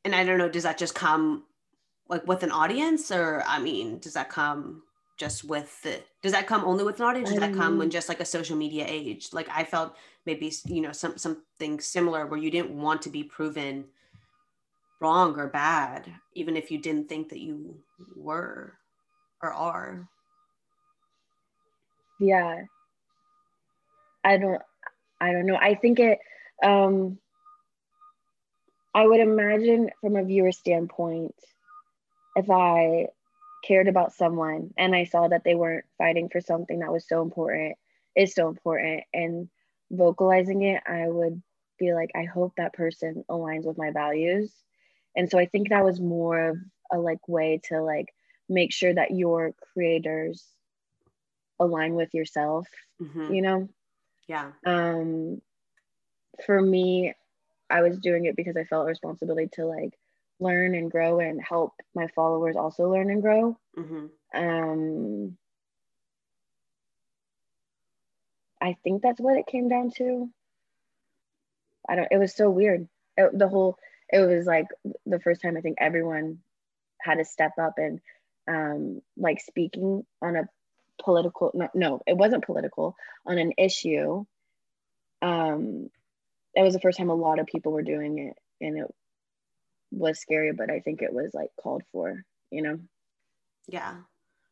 and 0.03 0.15
i 0.15 0.23
don't 0.23 0.39
know 0.39 0.49
does 0.49 0.63
that 0.63 0.77
just 0.77 0.95
come 0.95 1.45
like 2.09 2.27
with 2.27 2.43
an 2.43 2.51
audience? 2.51 3.09
Or 3.09 3.43
i 3.47 3.59
mean 3.59 3.99
does 3.99 4.13
that 4.13 4.29
come 4.29 4.83
just 5.17 5.45
with 5.45 5.81
the 5.83 6.01
does 6.21 6.33
that 6.33 6.45
come 6.45 6.65
only 6.65 6.83
with 6.83 6.99
an 6.99 7.05
audience? 7.05 7.29
Does 7.29 7.39
that 7.39 7.53
come 7.53 7.77
when 7.77 7.89
just 7.89 8.09
like 8.09 8.19
a 8.19 8.25
social 8.25 8.57
media 8.57 8.85
age? 8.87 9.29
Like 9.31 9.47
i 9.49 9.63
felt 9.63 9.95
maybe 10.25 10.51
you 10.65 10.81
know 10.81 10.91
some 10.91 11.17
something 11.17 11.79
similar 11.79 12.25
where 12.25 12.39
you 12.39 12.51
didn't 12.51 12.71
want 12.71 13.01
to 13.03 13.09
be 13.09 13.23
proven 13.23 13.85
wrong 14.99 15.37
or 15.39 15.47
bad 15.47 16.11
even 16.33 16.55
if 16.57 16.71
you 16.71 16.77
didn't 16.77 17.07
think 17.07 17.29
that 17.29 17.39
you 17.39 17.75
were 18.15 18.73
or 19.45 19.53
are? 19.53 20.07
Yeah. 22.19 22.63
I 24.23 24.37
don't 24.37 24.61
I 25.21 25.31
don't 25.31 25.45
know. 25.45 25.55
I 25.55 25.75
think 25.75 25.99
it 25.99 26.19
um 26.63 27.19
I 28.93 29.05
would 29.05 29.19
imagine 29.19 29.91
from 30.01 30.15
a 30.15 30.23
viewer 30.23 30.51
standpoint 30.51 31.35
if 32.35 32.49
I 32.49 33.07
cared 33.63 33.87
about 33.87 34.13
someone 34.13 34.73
and 34.77 34.95
I 34.95 35.05
saw 35.05 35.27
that 35.27 35.43
they 35.43 35.55
weren't 35.55 35.85
fighting 35.97 36.29
for 36.29 36.39
something 36.39 36.79
that 36.79 36.91
was 36.91 37.07
so 37.07 37.21
important, 37.21 37.75
is 38.15 38.33
so 38.33 38.47
important 38.47 39.03
and 39.13 39.49
vocalizing 39.91 40.61
it, 40.63 40.81
I 40.87 41.07
would 41.07 41.41
be 41.77 41.93
like, 41.93 42.11
I 42.15 42.23
hope 42.23 42.53
that 42.55 42.73
person 42.73 43.25
aligns 43.29 43.65
with 43.65 43.77
my 43.77 43.91
values. 43.91 44.51
And 45.15 45.29
so 45.29 45.37
I 45.37 45.45
think 45.45 45.69
that 45.69 45.83
was 45.83 45.99
more 45.99 46.49
of 46.49 46.57
a 46.91 46.97
like 46.97 47.27
way 47.27 47.61
to 47.65 47.81
like 47.81 48.13
make 48.47 48.71
sure 48.71 48.93
that 48.93 49.11
your 49.11 49.53
creators 49.73 50.45
align 51.59 51.95
with 51.95 52.13
yourself 52.13 52.67
mm-hmm. 53.01 53.33
you 53.33 53.41
know? 53.41 53.69
Yeah. 54.27 54.51
Um 54.65 55.41
for 56.45 56.61
me 56.61 57.13
i 57.69 57.81
was 57.81 57.97
doing 57.97 58.25
it 58.25 58.35
because 58.35 58.57
i 58.57 58.65
felt 58.65 58.87
responsibility 58.87 59.49
to 59.53 59.65
like 59.65 59.97
learn 60.41 60.75
and 60.75 60.91
grow 60.91 61.19
and 61.19 61.41
help 61.41 61.71
my 61.95 62.07
followers 62.13 62.57
also 62.57 62.91
learn 62.91 63.09
and 63.09 63.21
grow. 63.21 63.57
Mm-hmm. 63.77 64.07
um 64.37 65.37
i 68.61 68.75
think 68.83 69.01
that's 69.01 69.21
what 69.21 69.37
it 69.37 69.47
came 69.47 69.69
down 69.69 69.91
to. 69.97 70.29
I 71.87 71.95
don't 71.95 72.11
it 72.11 72.17
was 72.17 72.35
so 72.35 72.49
weird. 72.49 72.87
It, 73.15 73.37
the 73.37 73.47
whole 73.47 73.77
it 74.09 74.19
was 74.19 74.45
like 74.45 74.67
the 75.05 75.19
first 75.19 75.41
time 75.41 75.55
i 75.55 75.61
think 75.61 75.77
everyone 75.79 76.39
had 76.99 77.19
to 77.19 77.25
step 77.25 77.53
up 77.61 77.75
and 77.77 78.01
um, 78.47 79.01
like 79.17 79.41
speaking 79.41 80.05
on 80.21 80.35
a 80.35 80.49
political 81.03 81.51
no, 81.53 81.69
no 81.73 82.01
it 82.07 82.15
wasn't 82.15 82.45
political 82.45 82.95
on 83.25 83.37
an 83.37 83.51
issue 83.57 84.23
um 85.21 85.89
it 86.55 86.61
was 86.61 86.73
the 86.73 86.79
first 86.79 86.97
time 86.97 87.09
a 87.09 87.15
lot 87.15 87.37
of 87.39 87.47
people 87.47 87.73
were 87.73 87.81
doing 87.81 88.17
it 88.17 88.37
and 88.61 88.77
it 88.77 88.87
was 89.91 90.19
scary 90.19 90.53
but 90.53 90.69
i 90.69 90.79
think 90.79 91.01
it 91.01 91.13
was 91.13 91.33
like 91.33 91.49
called 91.61 91.83
for 91.91 92.23
you 92.51 92.61
know? 92.61 92.79
Yeah. 93.67 93.95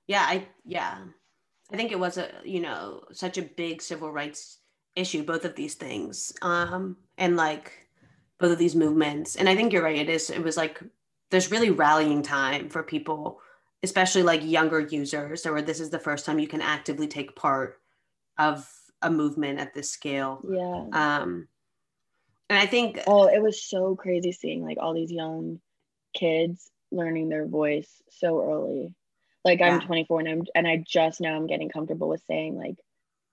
Yeah 0.08 0.26
i 0.28 0.48
yeah. 0.66 0.98
I 1.72 1.78
think 1.78 1.92
it 1.92 2.00
was 2.00 2.18
a 2.18 2.30
you 2.44 2.60
know 2.60 3.04
such 3.12 3.38
a 3.38 3.44
big 3.44 3.82
civil 3.82 4.12
rights 4.12 4.60
issue 4.96 5.24
both 5.24 5.46
of 5.46 5.56
these 5.56 5.76
things 5.76 6.34
um 6.42 6.98
and 7.18 7.38
like 7.38 7.88
both 8.40 8.52
of 8.52 8.60
these 8.60 8.76
movements. 8.76 9.38
And 9.38 9.48
i 9.48 9.56
think 9.56 9.72
you're 9.72 9.84
right 9.84 9.98
it 9.98 10.10
is 10.10 10.30
it 10.30 10.44
was 10.44 10.58
like 10.58 10.82
there's 11.32 11.52
really 11.52 11.72
rallying 11.72 12.22
time 12.22 12.70
for 12.70 12.84
people 12.84 13.40
especially 13.84 14.24
like 14.24 14.44
younger 14.44 14.80
users 14.80 15.46
or 15.46 15.62
this 15.62 15.80
is 15.80 15.90
the 15.90 16.00
first 16.00 16.26
time 16.26 16.40
you 16.40 16.48
can 16.48 16.62
actively 16.62 17.08
take 17.08 17.36
part 17.36 17.78
of 18.40 18.68
a 19.02 19.12
movement 19.12 19.60
at 19.60 19.74
this 19.74 19.92
scale. 19.92 20.42
Yeah. 20.50 20.86
Um 20.94 21.48
and 22.50 22.60
i 22.60 22.66
think 22.66 23.00
oh 23.08 23.28
it 23.28 23.42
was 23.42 23.64
so 23.64 23.96
crazy 23.96 24.32
seeing 24.32 24.64
like 24.64 24.78
all 24.80 24.94
these 24.94 25.12
young 25.12 25.60
kids 26.14 26.70
learning 26.92 27.30
their 27.30 27.46
voice 27.46 28.02
so 28.10 28.42
early. 28.42 28.94
Like 29.44 29.62
i'm 29.62 29.82
yeah. 29.82 29.88
24 29.88 30.20
and 30.22 30.30
i'm 30.30 30.44
and 30.56 30.68
i 30.68 30.84
just 30.88 31.20
now 31.20 31.36
i'm 31.36 31.48
getting 31.48 31.70
comfortable 31.70 32.08
with 32.08 32.24
saying 32.28 32.56
like 32.56 32.78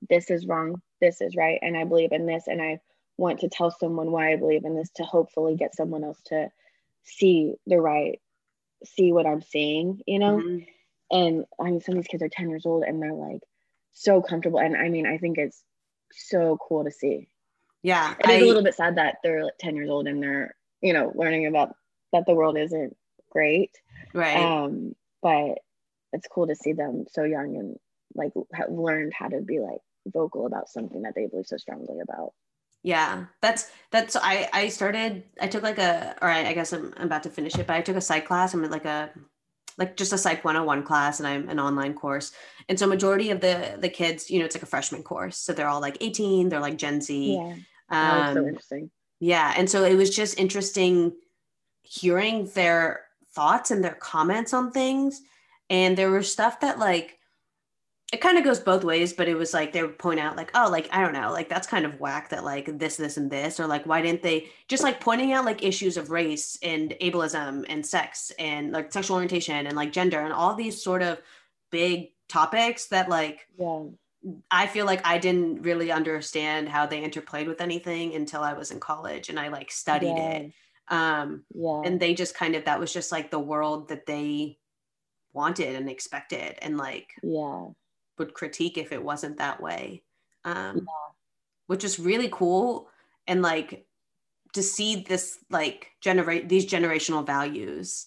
this 0.08 0.30
is 0.30 0.46
wrong 0.46 0.80
this 1.00 1.20
is 1.20 1.36
right 1.36 1.58
and 1.62 1.76
i 1.76 1.84
believe 1.84 2.12
in 2.12 2.26
this 2.26 2.46
and 2.46 2.60
i 2.60 2.80
want 3.16 3.40
to 3.40 3.48
tell 3.48 3.70
someone 3.70 4.10
why 4.10 4.32
i 4.32 4.36
believe 4.36 4.64
in 4.64 4.74
this 4.74 4.90
to 4.96 5.02
hopefully 5.04 5.54
get 5.56 5.74
someone 5.74 6.02
else 6.02 6.20
to 6.24 6.50
see 7.04 7.54
the 7.66 7.78
right 7.78 8.20
see 8.84 9.12
what 9.12 9.26
I'm 9.26 9.42
seeing, 9.42 10.00
you 10.06 10.18
know? 10.18 10.38
Mm-hmm. 10.38 10.58
And 11.10 11.44
I 11.60 11.64
mean, 11.64 11.80
some 11.80 11.96
of 11.96 12.02
these 12.02 12.08
kids 12.08 12.22
are 12.22 12.28
10 12.28 12.50
years 12.50 12.66
old 12.66 12.84
and 12.84 13.02
they're 13.02 13.12
like 13.12 13.40
so 13.92 14.22
comfortable. 14.22 14.60
And 14.60 14.76
I 14.76 14.88
mean, 14.88 15.06
I 15.06 15.18
think 15.18 15.38
it's 15.38 15.62
so 16.12 16.58
cool 16.68 16.84
to 16.84 16.90
see. 16.90 17.28
Yeah. 17.82 18.14
It 18.20 18.26
I, 18.26 18.32
is 18.34 18.42
a 18.42 18.46
little 18.46 18.62
bit 18.62 18.74
sad 18.74 18.96
that 18.96 19.16
they're 19.22 19.44
like 19.44 19.58
10 19.58 19.76
years 19.76 19.90
old 19.90 20.06
and 20.06 20.22
they're, 20.22 20.54
you 20.80 20.92
know, 20.92 21.12
learning 21.14 21.46
about 21.46 21.74
that 22.12 22.26
the 22.26 22.34
world 22.34 22.56
isn't 22.56 22.96
great. 23.30 23.70
Right. 24.14 24.36
Um, 24.36 24.94
but 25.22 25.58
it's 26.12 26.28
cool 26.28 26.46
to 26.46 26.56
see 26.56 26.72
them 26.72 27.04
so 27.10 27.24
young 27.24 27.56
and 27.56 27.76
like 28.14 28.32
have 28.54 28.70
learned 28.70 29.12
how 29.14 29.28
to 29.28 29.40
be 29.40 29.60
like 29.60 29.80
vocal 30.06 30.46
about 30.46 30.68
something 30.68 31.02
that 31.02 31.14
they 31.14 31.26
believe 31.26 31.46
so 31.46 31.56
strongly 31.56 32.00
about 32.00 32.32
yeah 32.82 33.26
that's 33.42 33.70
that's 33.90 34.16
i 34.16 34.48
i 34.52 34.68
started 34.68 35.22
i 35.40 35.46
took 35.46 35.62
like 35.62 35.78
a 35.78 36.16
or 36.22 36.28
I, 36.28 36.46
I, 36.48 36.52
guess 36.54 36.72
I'm, 36.72 36.94
I'm 36.96 37.06
about 37.06 37.22
to 37.24 37.30
finish 37.30 37.54
it 37.56 37.66
but 37.66 37.76
i 37.76 37.82
took 37.82 37.96
a 37.96 38.00
psych 38.00 38.26
class. 38.26 38.54
I'm 38.54 38.68
like 38.70 38.86
a 38.86 39.10
like 39.76 39.96
just 39.96 40.12
a 40.12 40.18
psych 40.18 40.44
101 40.44 40.82
class 40.82 41.20
and 41.20 41.26
i'm 41.26 41.48
an 41.48 41.60
online 41.60 41.94
course. 41.94 42.32
And 42.68 42.78
so 42.78 42.86
majority 42.86 43.30
of 43.30 43.40
the 43.40 43.76
the 43.78 43.88
kids 43.88 44.30
you 44.30 44.38
know 44.38 44.44
it's 44.44 44.56
like 44.56 44.62
a 44.62 44.66
freshman 44.66 45.02
course. 45.02 45.36
So 45.36 45.52
they're 45.52 45.68
all 45.68 45.80
like 45.80 45.98
18 46.00 46.48
they're 46.48 46.60
like 46.60 46.78
gen 46.78 47.00
z. 47.00 47.34
Yeah. 47.34 47.56
Um, 47.90 48.34
so 48.34 48.46
interesting. 48.46 48.90
yeah 49.18 49.54
and 49.56 49.68
so 49.68 49.84
it 49.84 49.94
was 49.94 50.14
just 50.14 50.38
interesting 50.38 51.12
hearing 51.82 52.46
their 52.54 53.04
thoughts 53.32 53.70
and 53.70 53.82
their 53.82 53.94
comments 53.94 54.52
on 54.52 54.70
things. 54.70 55.20
And 55.68 55.96
there 55.96 56.10
was 56.10 56.32
stuff 56.32 56.60
that 56.60 56.78
like 56.78 57.18
it 58.12 58.20
kind 58.20 58.38
of 58.38 58.44
goes 58.44 58.58
both 58.58 58.82
ways, 58.82 59.12
but 59.12 59.28
it 59.28 59.36
was 59.36 59.54
like 59.54 59.72
they 59.72 59.82
would 59.82 59.98
point 59.98 60.18
out 60.18 60.36
like, 60.36 60.50
oh, 60.54 60.68
like 60.68 60.88
I 60.92 61.00
don't 61.00 61.12
know, 61.12 61.30
like 61.30 61.48
that's 61.48 61.66
kind 61.66 61.84
of 61.84 62.00
whack 62.00 62.30
that 62.30 62.44
like 62.44 62.76
this, 62.78 62.96
this, 62.96 63.16
and 63.16 63.30
this, 63.30 63.60
or 63.60 63.68
like 63.68 63.86
why 63.86 64.02
didn't 64.02 64.22
they 64.22 64.48
just 64.66 64.82
like 64.82 65.00
pointing 65.00 65.32
out 65.32 65.44
like 65.44 65.62
issues 65.62 65.96
of 65.96 66.10
race 66.10 66.58
and 66.62 66.94
ableism 67.00 67.64
and 67.68 67.86
sex 67.86 68.32
and 68.38 68.72
like 68.72 68.92
sexual 68.92 69.14
orientation 69.14 69.66
and 69.66 69.76
like 69.76 69.92
gender 69.92 70.18
and 70.18 70.32
all 70.32 70.54
these 70.54 70.82
sort 70.82 71.02
of 71.02 71.20
big 71.70 72.10
topics 72.28 72.86
that 72.86 73.08
like 73.08 73.46
yeah. 73.56 73.84
I 74.50 74.66
feel 74.66 74.86
like 74.86 75.06
I 75.06 75.18
didn't 75.18 75.62
really 75.62 75.92
understand 75.92 76.68
how 76.68 76.86
they 76.86 77.02
interplayed 77.02 77.46
with 77.46 77.60
anything 77.60 78.14
until 78.16 78.42
I 78.42 78.54
was 78.54 78.72
in 78.72 78.80
college 78.80 79.28
and 79.28 79.38
I 79.38 79.48
like 79.48 79.70
studied 79.70 80.16
yeah. 80.16 80.30
it. 80.30 80.52
Um 80.88 81.44
yeah. 81.54 81.82
and 81.84 82.00
they 82.00 82.14
just 82.14 82.34
kind 82.34 82.56
of 82.56 82.64
that 82.64 82.80
was 82.80 82.92
just 82.92 83.12
like 83.12 83.30
the 83.30 83.38
world 83.38 83.88
that 83.90 84.06
they 84.06 84.58
wanted 85.32 85.76
and 85.76 85.88
expected 85.88 86.56
and 86.60 86.76
like 86.76 87.12
yeah 87.22 87.68
would 88.20 88.34
critique 88.34 88.78
if 88.78 88.92
it 88.92 89.02
wasn't 89.02 89.38
that 89.38 89.60
way. 89.60 90.04
Um, 90.44 90.76
yeah. 90.76 91.12
which 91.66 91.82
is 91.82 91.98
really 91.98 92.28
cool. 92.32 92.88
And 93.26 93.42
like 93.42 93.84
to 94.52 94.62
see 94.62 95.02
this 95.02 95.38
like 95.50 95.90
generate 96.00 96.48
these 96.48 96.66
generational 96.66 97.26
values 97.26 98.06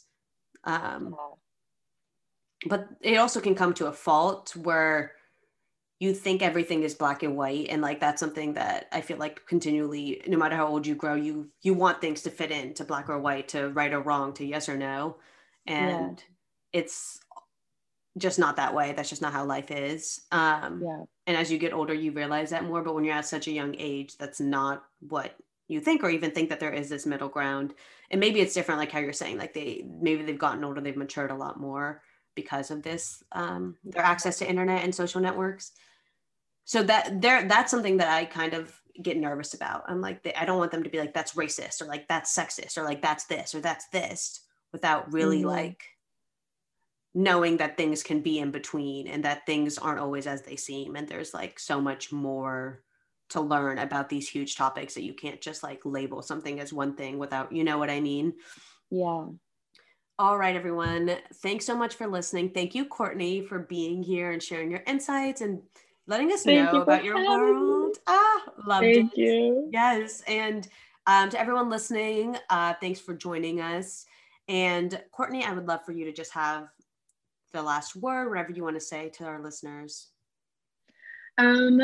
um, 0.64 1.15
but 2.65 2.88
it 3.02 3.18
also 3.18 3.41
can 3.41 3.56
come 3.56 3.73
to 3.76 3.88
a 3.88 3.91
fault 3.91 4.56
where 4.56 5.14
you 5.99 6.14
think 6.14 6.41
everything 6.41 6.84
is 6.84 6.95
black 6.95 7.23
and 7.23 7.35
white. 7.35 7.68
And 7.69 7.81
like 7.81 7.99
that's 7.99 8.19
something 8.19 8.53
that 8.53 8.88
i 8.91 9.02
feel 9.02 9.18
like 9.18 9.45
continually 9.45 10.22
no 10.27 10.38
matter 10.38 10.56
how 10.56 10.68
old 10.68 10.85
you 10.85 10.95
grow 10.95 11.15
you 11.15 11.49
you 11.61 11.73
want 11.73 12.02
things 12.02 12.22
to 12.23 12.30
fit 12.30 12.52
in 12.52 12.73
to 12.76 12.84
black 12.84 13.10
or 13.10 13.19
white 13.19 13.48
to 13.49 13.69
right 13.69 13.94
or 13.94 14.02
wrong 14.02 14.34
to 14.34 14.45
yes 14.45 14.69
or 14.69 14.77
no. 14.77 15.18
And 15.65 16.22
yeah. 16.73 16.80
it's 16.81 17.19
just 18.18 18.40
not 18.40 18.57
that 18.57 18.73
way. 18.73 18.94
That's 18.94 19.10
just 19.10 19.22
not 19.22 19.34
how 19.34 19.45
life 19.45 19.72
is. 19.72 20.22
Um 20.31 20.81
yeah. 20.84 21.03
and 21.27 21.38
as 21.38 21.52
you 21.52 21.57
get 21.57 21.73
older 21.73 21.94
you 21.94 22.11
realize 22.11 22.52
that 22.52 22.64
more. 22.65 22.84
But 22.84 22.95
when 22.95 23.03
you're 23.03 23.15
at 23.15 23.26
such 23.26 23.48
a 23.48 23.52
young 23.52 23.76
age 23.77 24.18
that's 24.18 24.40
not 24.40 24.84
what 24.99 25.35
you 25.68 25.80
think 25.80 26.03
or 26.03 26.10
even 26.10 26.31
think 26.31 26.49
that 26.49 26.60
there 26.60 26.73
is 26.73 26.90
this 26.90 27.06
middle 27.06 27.30
ground. 27.30 27.73
And 28.11 28.19
maybe 28.19 28.41
it's 28.41 28.53
different 28.53 28.80
like 28.80 28.91
how 28.91 28.99
you're 28.99 29.14
saying 29.14 29.38
like 29.38 29.53
they 29.53 29.85
maybe 30.02 30.23
they've 30.23 30.38
gotten 30.38 30.64
older 30.64 30.81
they've 30.81 30.95
matured 30.95 31.31
a 31.31 31.35
lot 31.35 31.60
more 31.60 32.02
because 32.35 32.72
of 32.72 32.84
this 32.84 33.23
um, 33.31 33.76
their 33.84 34.03
access 34.03 34.40
to 34.40 34.49
internet 34.49 34.84
and 34.84 34.94
social 34.94 35.22
networks. 35.22 35.72
So 36.65 36.84
that 36.84 37.22
there 37.22 37.48
that's 37.48 37.72
something 37.72 37.98
that 37.98 38.10
i 38.10 38.26
kind 38.26 38.53
of 38.53 38.73
get 39.02 39.18
nervous 39.18 39.53
about. 39.53 39.84
I'm 39.88 40.02
like 40.02 40.23
they, 40.23 40.34
i 40.35 40.45
don't 40.45 40.60
want 40.60 40.72
them 40.72 40.84
to 40.84 40.90
be 40.90 40.99
like 40.99 41.14
that's 41.14 41.34
racist 41.34 41.81
or 41.81 41.85
like 41.85 42.07
that's 42.07 42.35
sexist 42.35 42.77
or 42.77 42.84
like 42.84 43.02
that's 43.02 43.26
this 43.26 43.56
or 43.56 43.60
that's 43.60 43.88
this 43.88 44.41
without 44.72 45.11
really 45.11 45.40
mm-hmm. 45.40 45.48
like 45.48 45.84
knowing 47.14 47.57
that 47.57 47.77
things 47.77 48.02
can 48.02 48.22
be 48.22 48.40
in 48.40 48.52
between 48.52 49.07
and 49.07 49.23
that 49.23 49.45
things 49.45 49.77
aren't 49.77 49.99
always 49.99 50.26
as 50.26 50.41
they 50.41 50.56
seem 50.56 50.95
and 50.95 51.07
there's 51.07 51.34
like 51.34 51.60
so 51.60 51.80
much 51.80 52.11
more 52.11 52.84
to 53.30 53.40
learn 53.40 53.77
about 53.80 54.10
these 54.10 54.27
huge 54.27 54.56
topics 54.56 54.94
that 54.94 55.03
you 55.03 55.14
can't 55.14 55.41
just 55.41 55.64
like 55.64 55.81
label 55.85 56.22
something 56.22 56.60
as 56.60 56.73
one 56.73 56.95
thing 56.95 57.18
without 57.19 57.52
you 57.52 57.64
know 57.64 57.77
what 57.77 57.90
i 57.90 57.99
mean 57.99 58.34
yeah 58.90 59.26
all 60.19 60.38
right 60.38 60.56
everyone 60.56 61.15
thanks 61.35 61.65
so 61.65 61.76
much 61.76 61.95
for 61.95 62.07
listening 62.07 62.49
thank 62.49 62.73
you 62.73 62.85
courtney 62.85 63.45
for 63.45 63.60
being 63.60 64.02
here 64.02 64.31
and 64.31 64.41
sharing 64.41 64.72
your 64.72 64.84
insights 64.88 65.41
and 65.41 65.61
letting 66.07 66.31
us 66.31 66.44
Thank 66.44 66.73
know 66.73 66.81
about 66.81 67.03
your 67.03 67.15
world. 67.15 67.94
Me. 67.94 68.02
Ah, 68.07 68.41
loved 68.68 68.84
Thank 68.84 69.11
it. 69.14 69.18
you. 69.18 69.69
Yes. 69.72 70.22
And 70.27 70.68
um, 71.07 71.30
to 71.30 71.40
everyone 71.40 71.69
listening, 71.69 72.38
uh, 72.49 72.73
thanks 72.80 72.99
for 72.99 73.14
joining 73.14 73.61
us. 73.61 74.06
And 74.48 75.02
Courtney, 75.11 75.44
I 75.44 75.53
would 75.53 75.68
love 75.68 75.85
for 75.85 75.94
you 75.94 76.06
to 76.06 76.11
just 76.11 76.34
have 76.34 76.68
the 77.54 77.64
last 77.64 77.96
word, 77.96 78.30
whatever 78.30 78.52
you 78.52 78.64
want 78.64 78.76
to 78.76 78.82
say 78.82 79.10
to 79.10 79.26
our 79.26 79.42
listeners. 79.42 80.10
Um, 81.38 81.82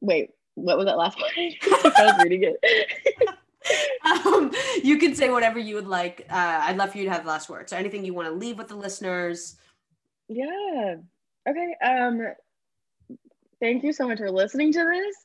wait, 0.00 0.30
what 0.54 0.76
was 0.76 0.86
that 0.86 0.98
last 0.98 1.18
one? 1.20 1.30
I 1.36 2.04
was 2.04 2.24
reading 2.24 2.54
it. 2.60 3.36
um, 4.26 4.52
you 4.82 4.98
can 4.98 5.14
say 5.14 5.30
whatever 5.30 5.58
you 5.58 5.74
would 5.74 5.88
like. 5.88 6.26
Uh, 6.30 6.60
I'd 6.62 6.76
love 6.76 6.92
for 6.92 6.98
you 6.98 7.04
to 7.04 7.10
have 7.10 7.24
the 7.24 7.30
last 7.30 7.48
word. 7.48 7.68
So 7.68 7.76
anything 7.76 8.04
you 8.04 8.14
want 8.14 8.28
to 8.28 8.34
leave 8.34 8.58
with 8.58 8.68
the 8.68 8.76
listeners. 8.76 9.56
Yeah. 10.28 10.96
Okay. 11.48 11.76
Um, 11.84 12.34
thank 13.60 13.82
you 13.82 13.92
so 13.92 14.06
much 14.06 14.18
for 14.18 14.30
listening 14.30 14.72
to 14.72 14.84
this. 14.84 15.16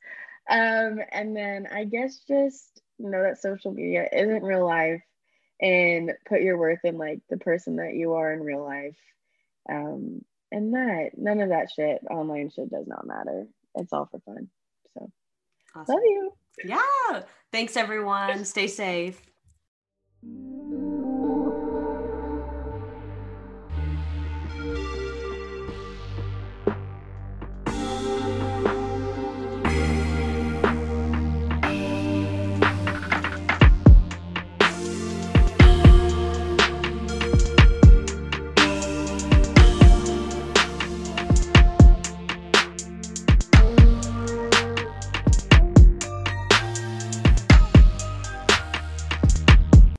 Um, 0.50 1.00
and 1.12 1.36
then 1.36 1.68
I 1.72 1.84
guess 1.84 2.22
just 2.28 2.82
know 3.00 3.22
that 3.22 3.42
social 3.42 3.72
media 3.72 4.08
isn't 4.12 4.44
real 4.44 4.66
life 4.66 5.02
and 5.62 6.14
put 6.28 6.42
your 6.42 6.58
worth 6.58 6.80
in 6.84 6.98
like 6.98 7.20
the 7.30 7.38
person 7.38 7.78
that 7.78 7.96
you 7.96 8.14
are 8.14 8.32
in 8.32 8.42
real 8.42 8.64
life. 8.64 8.96
Um, 9.70 10.22
and 10.52 10.74
that 10.74 11.12
none 11.18 11.42
of 11.42 11.50
that 11.50 11.70
shit, 11.76 12.02
online 12.10 12.50
shit 12.50 12.70
does 12.70 12.88
not 12.88 13.06
matter. 13.06 13.48
It's 13.76 13.92
all 13.94 14.08
for 14.10 14.20
fun. 14.20 14.50
So 14.94 15.12
awesome. 15.76 15.96
love 15.96 16.04
you. 16.04 16.32
Yeah. 16.64 17.22
Thanks 17.52 17.78
everyone. 17.78 18.46
Stay 18.46 18.68
safe. 18.68 19.22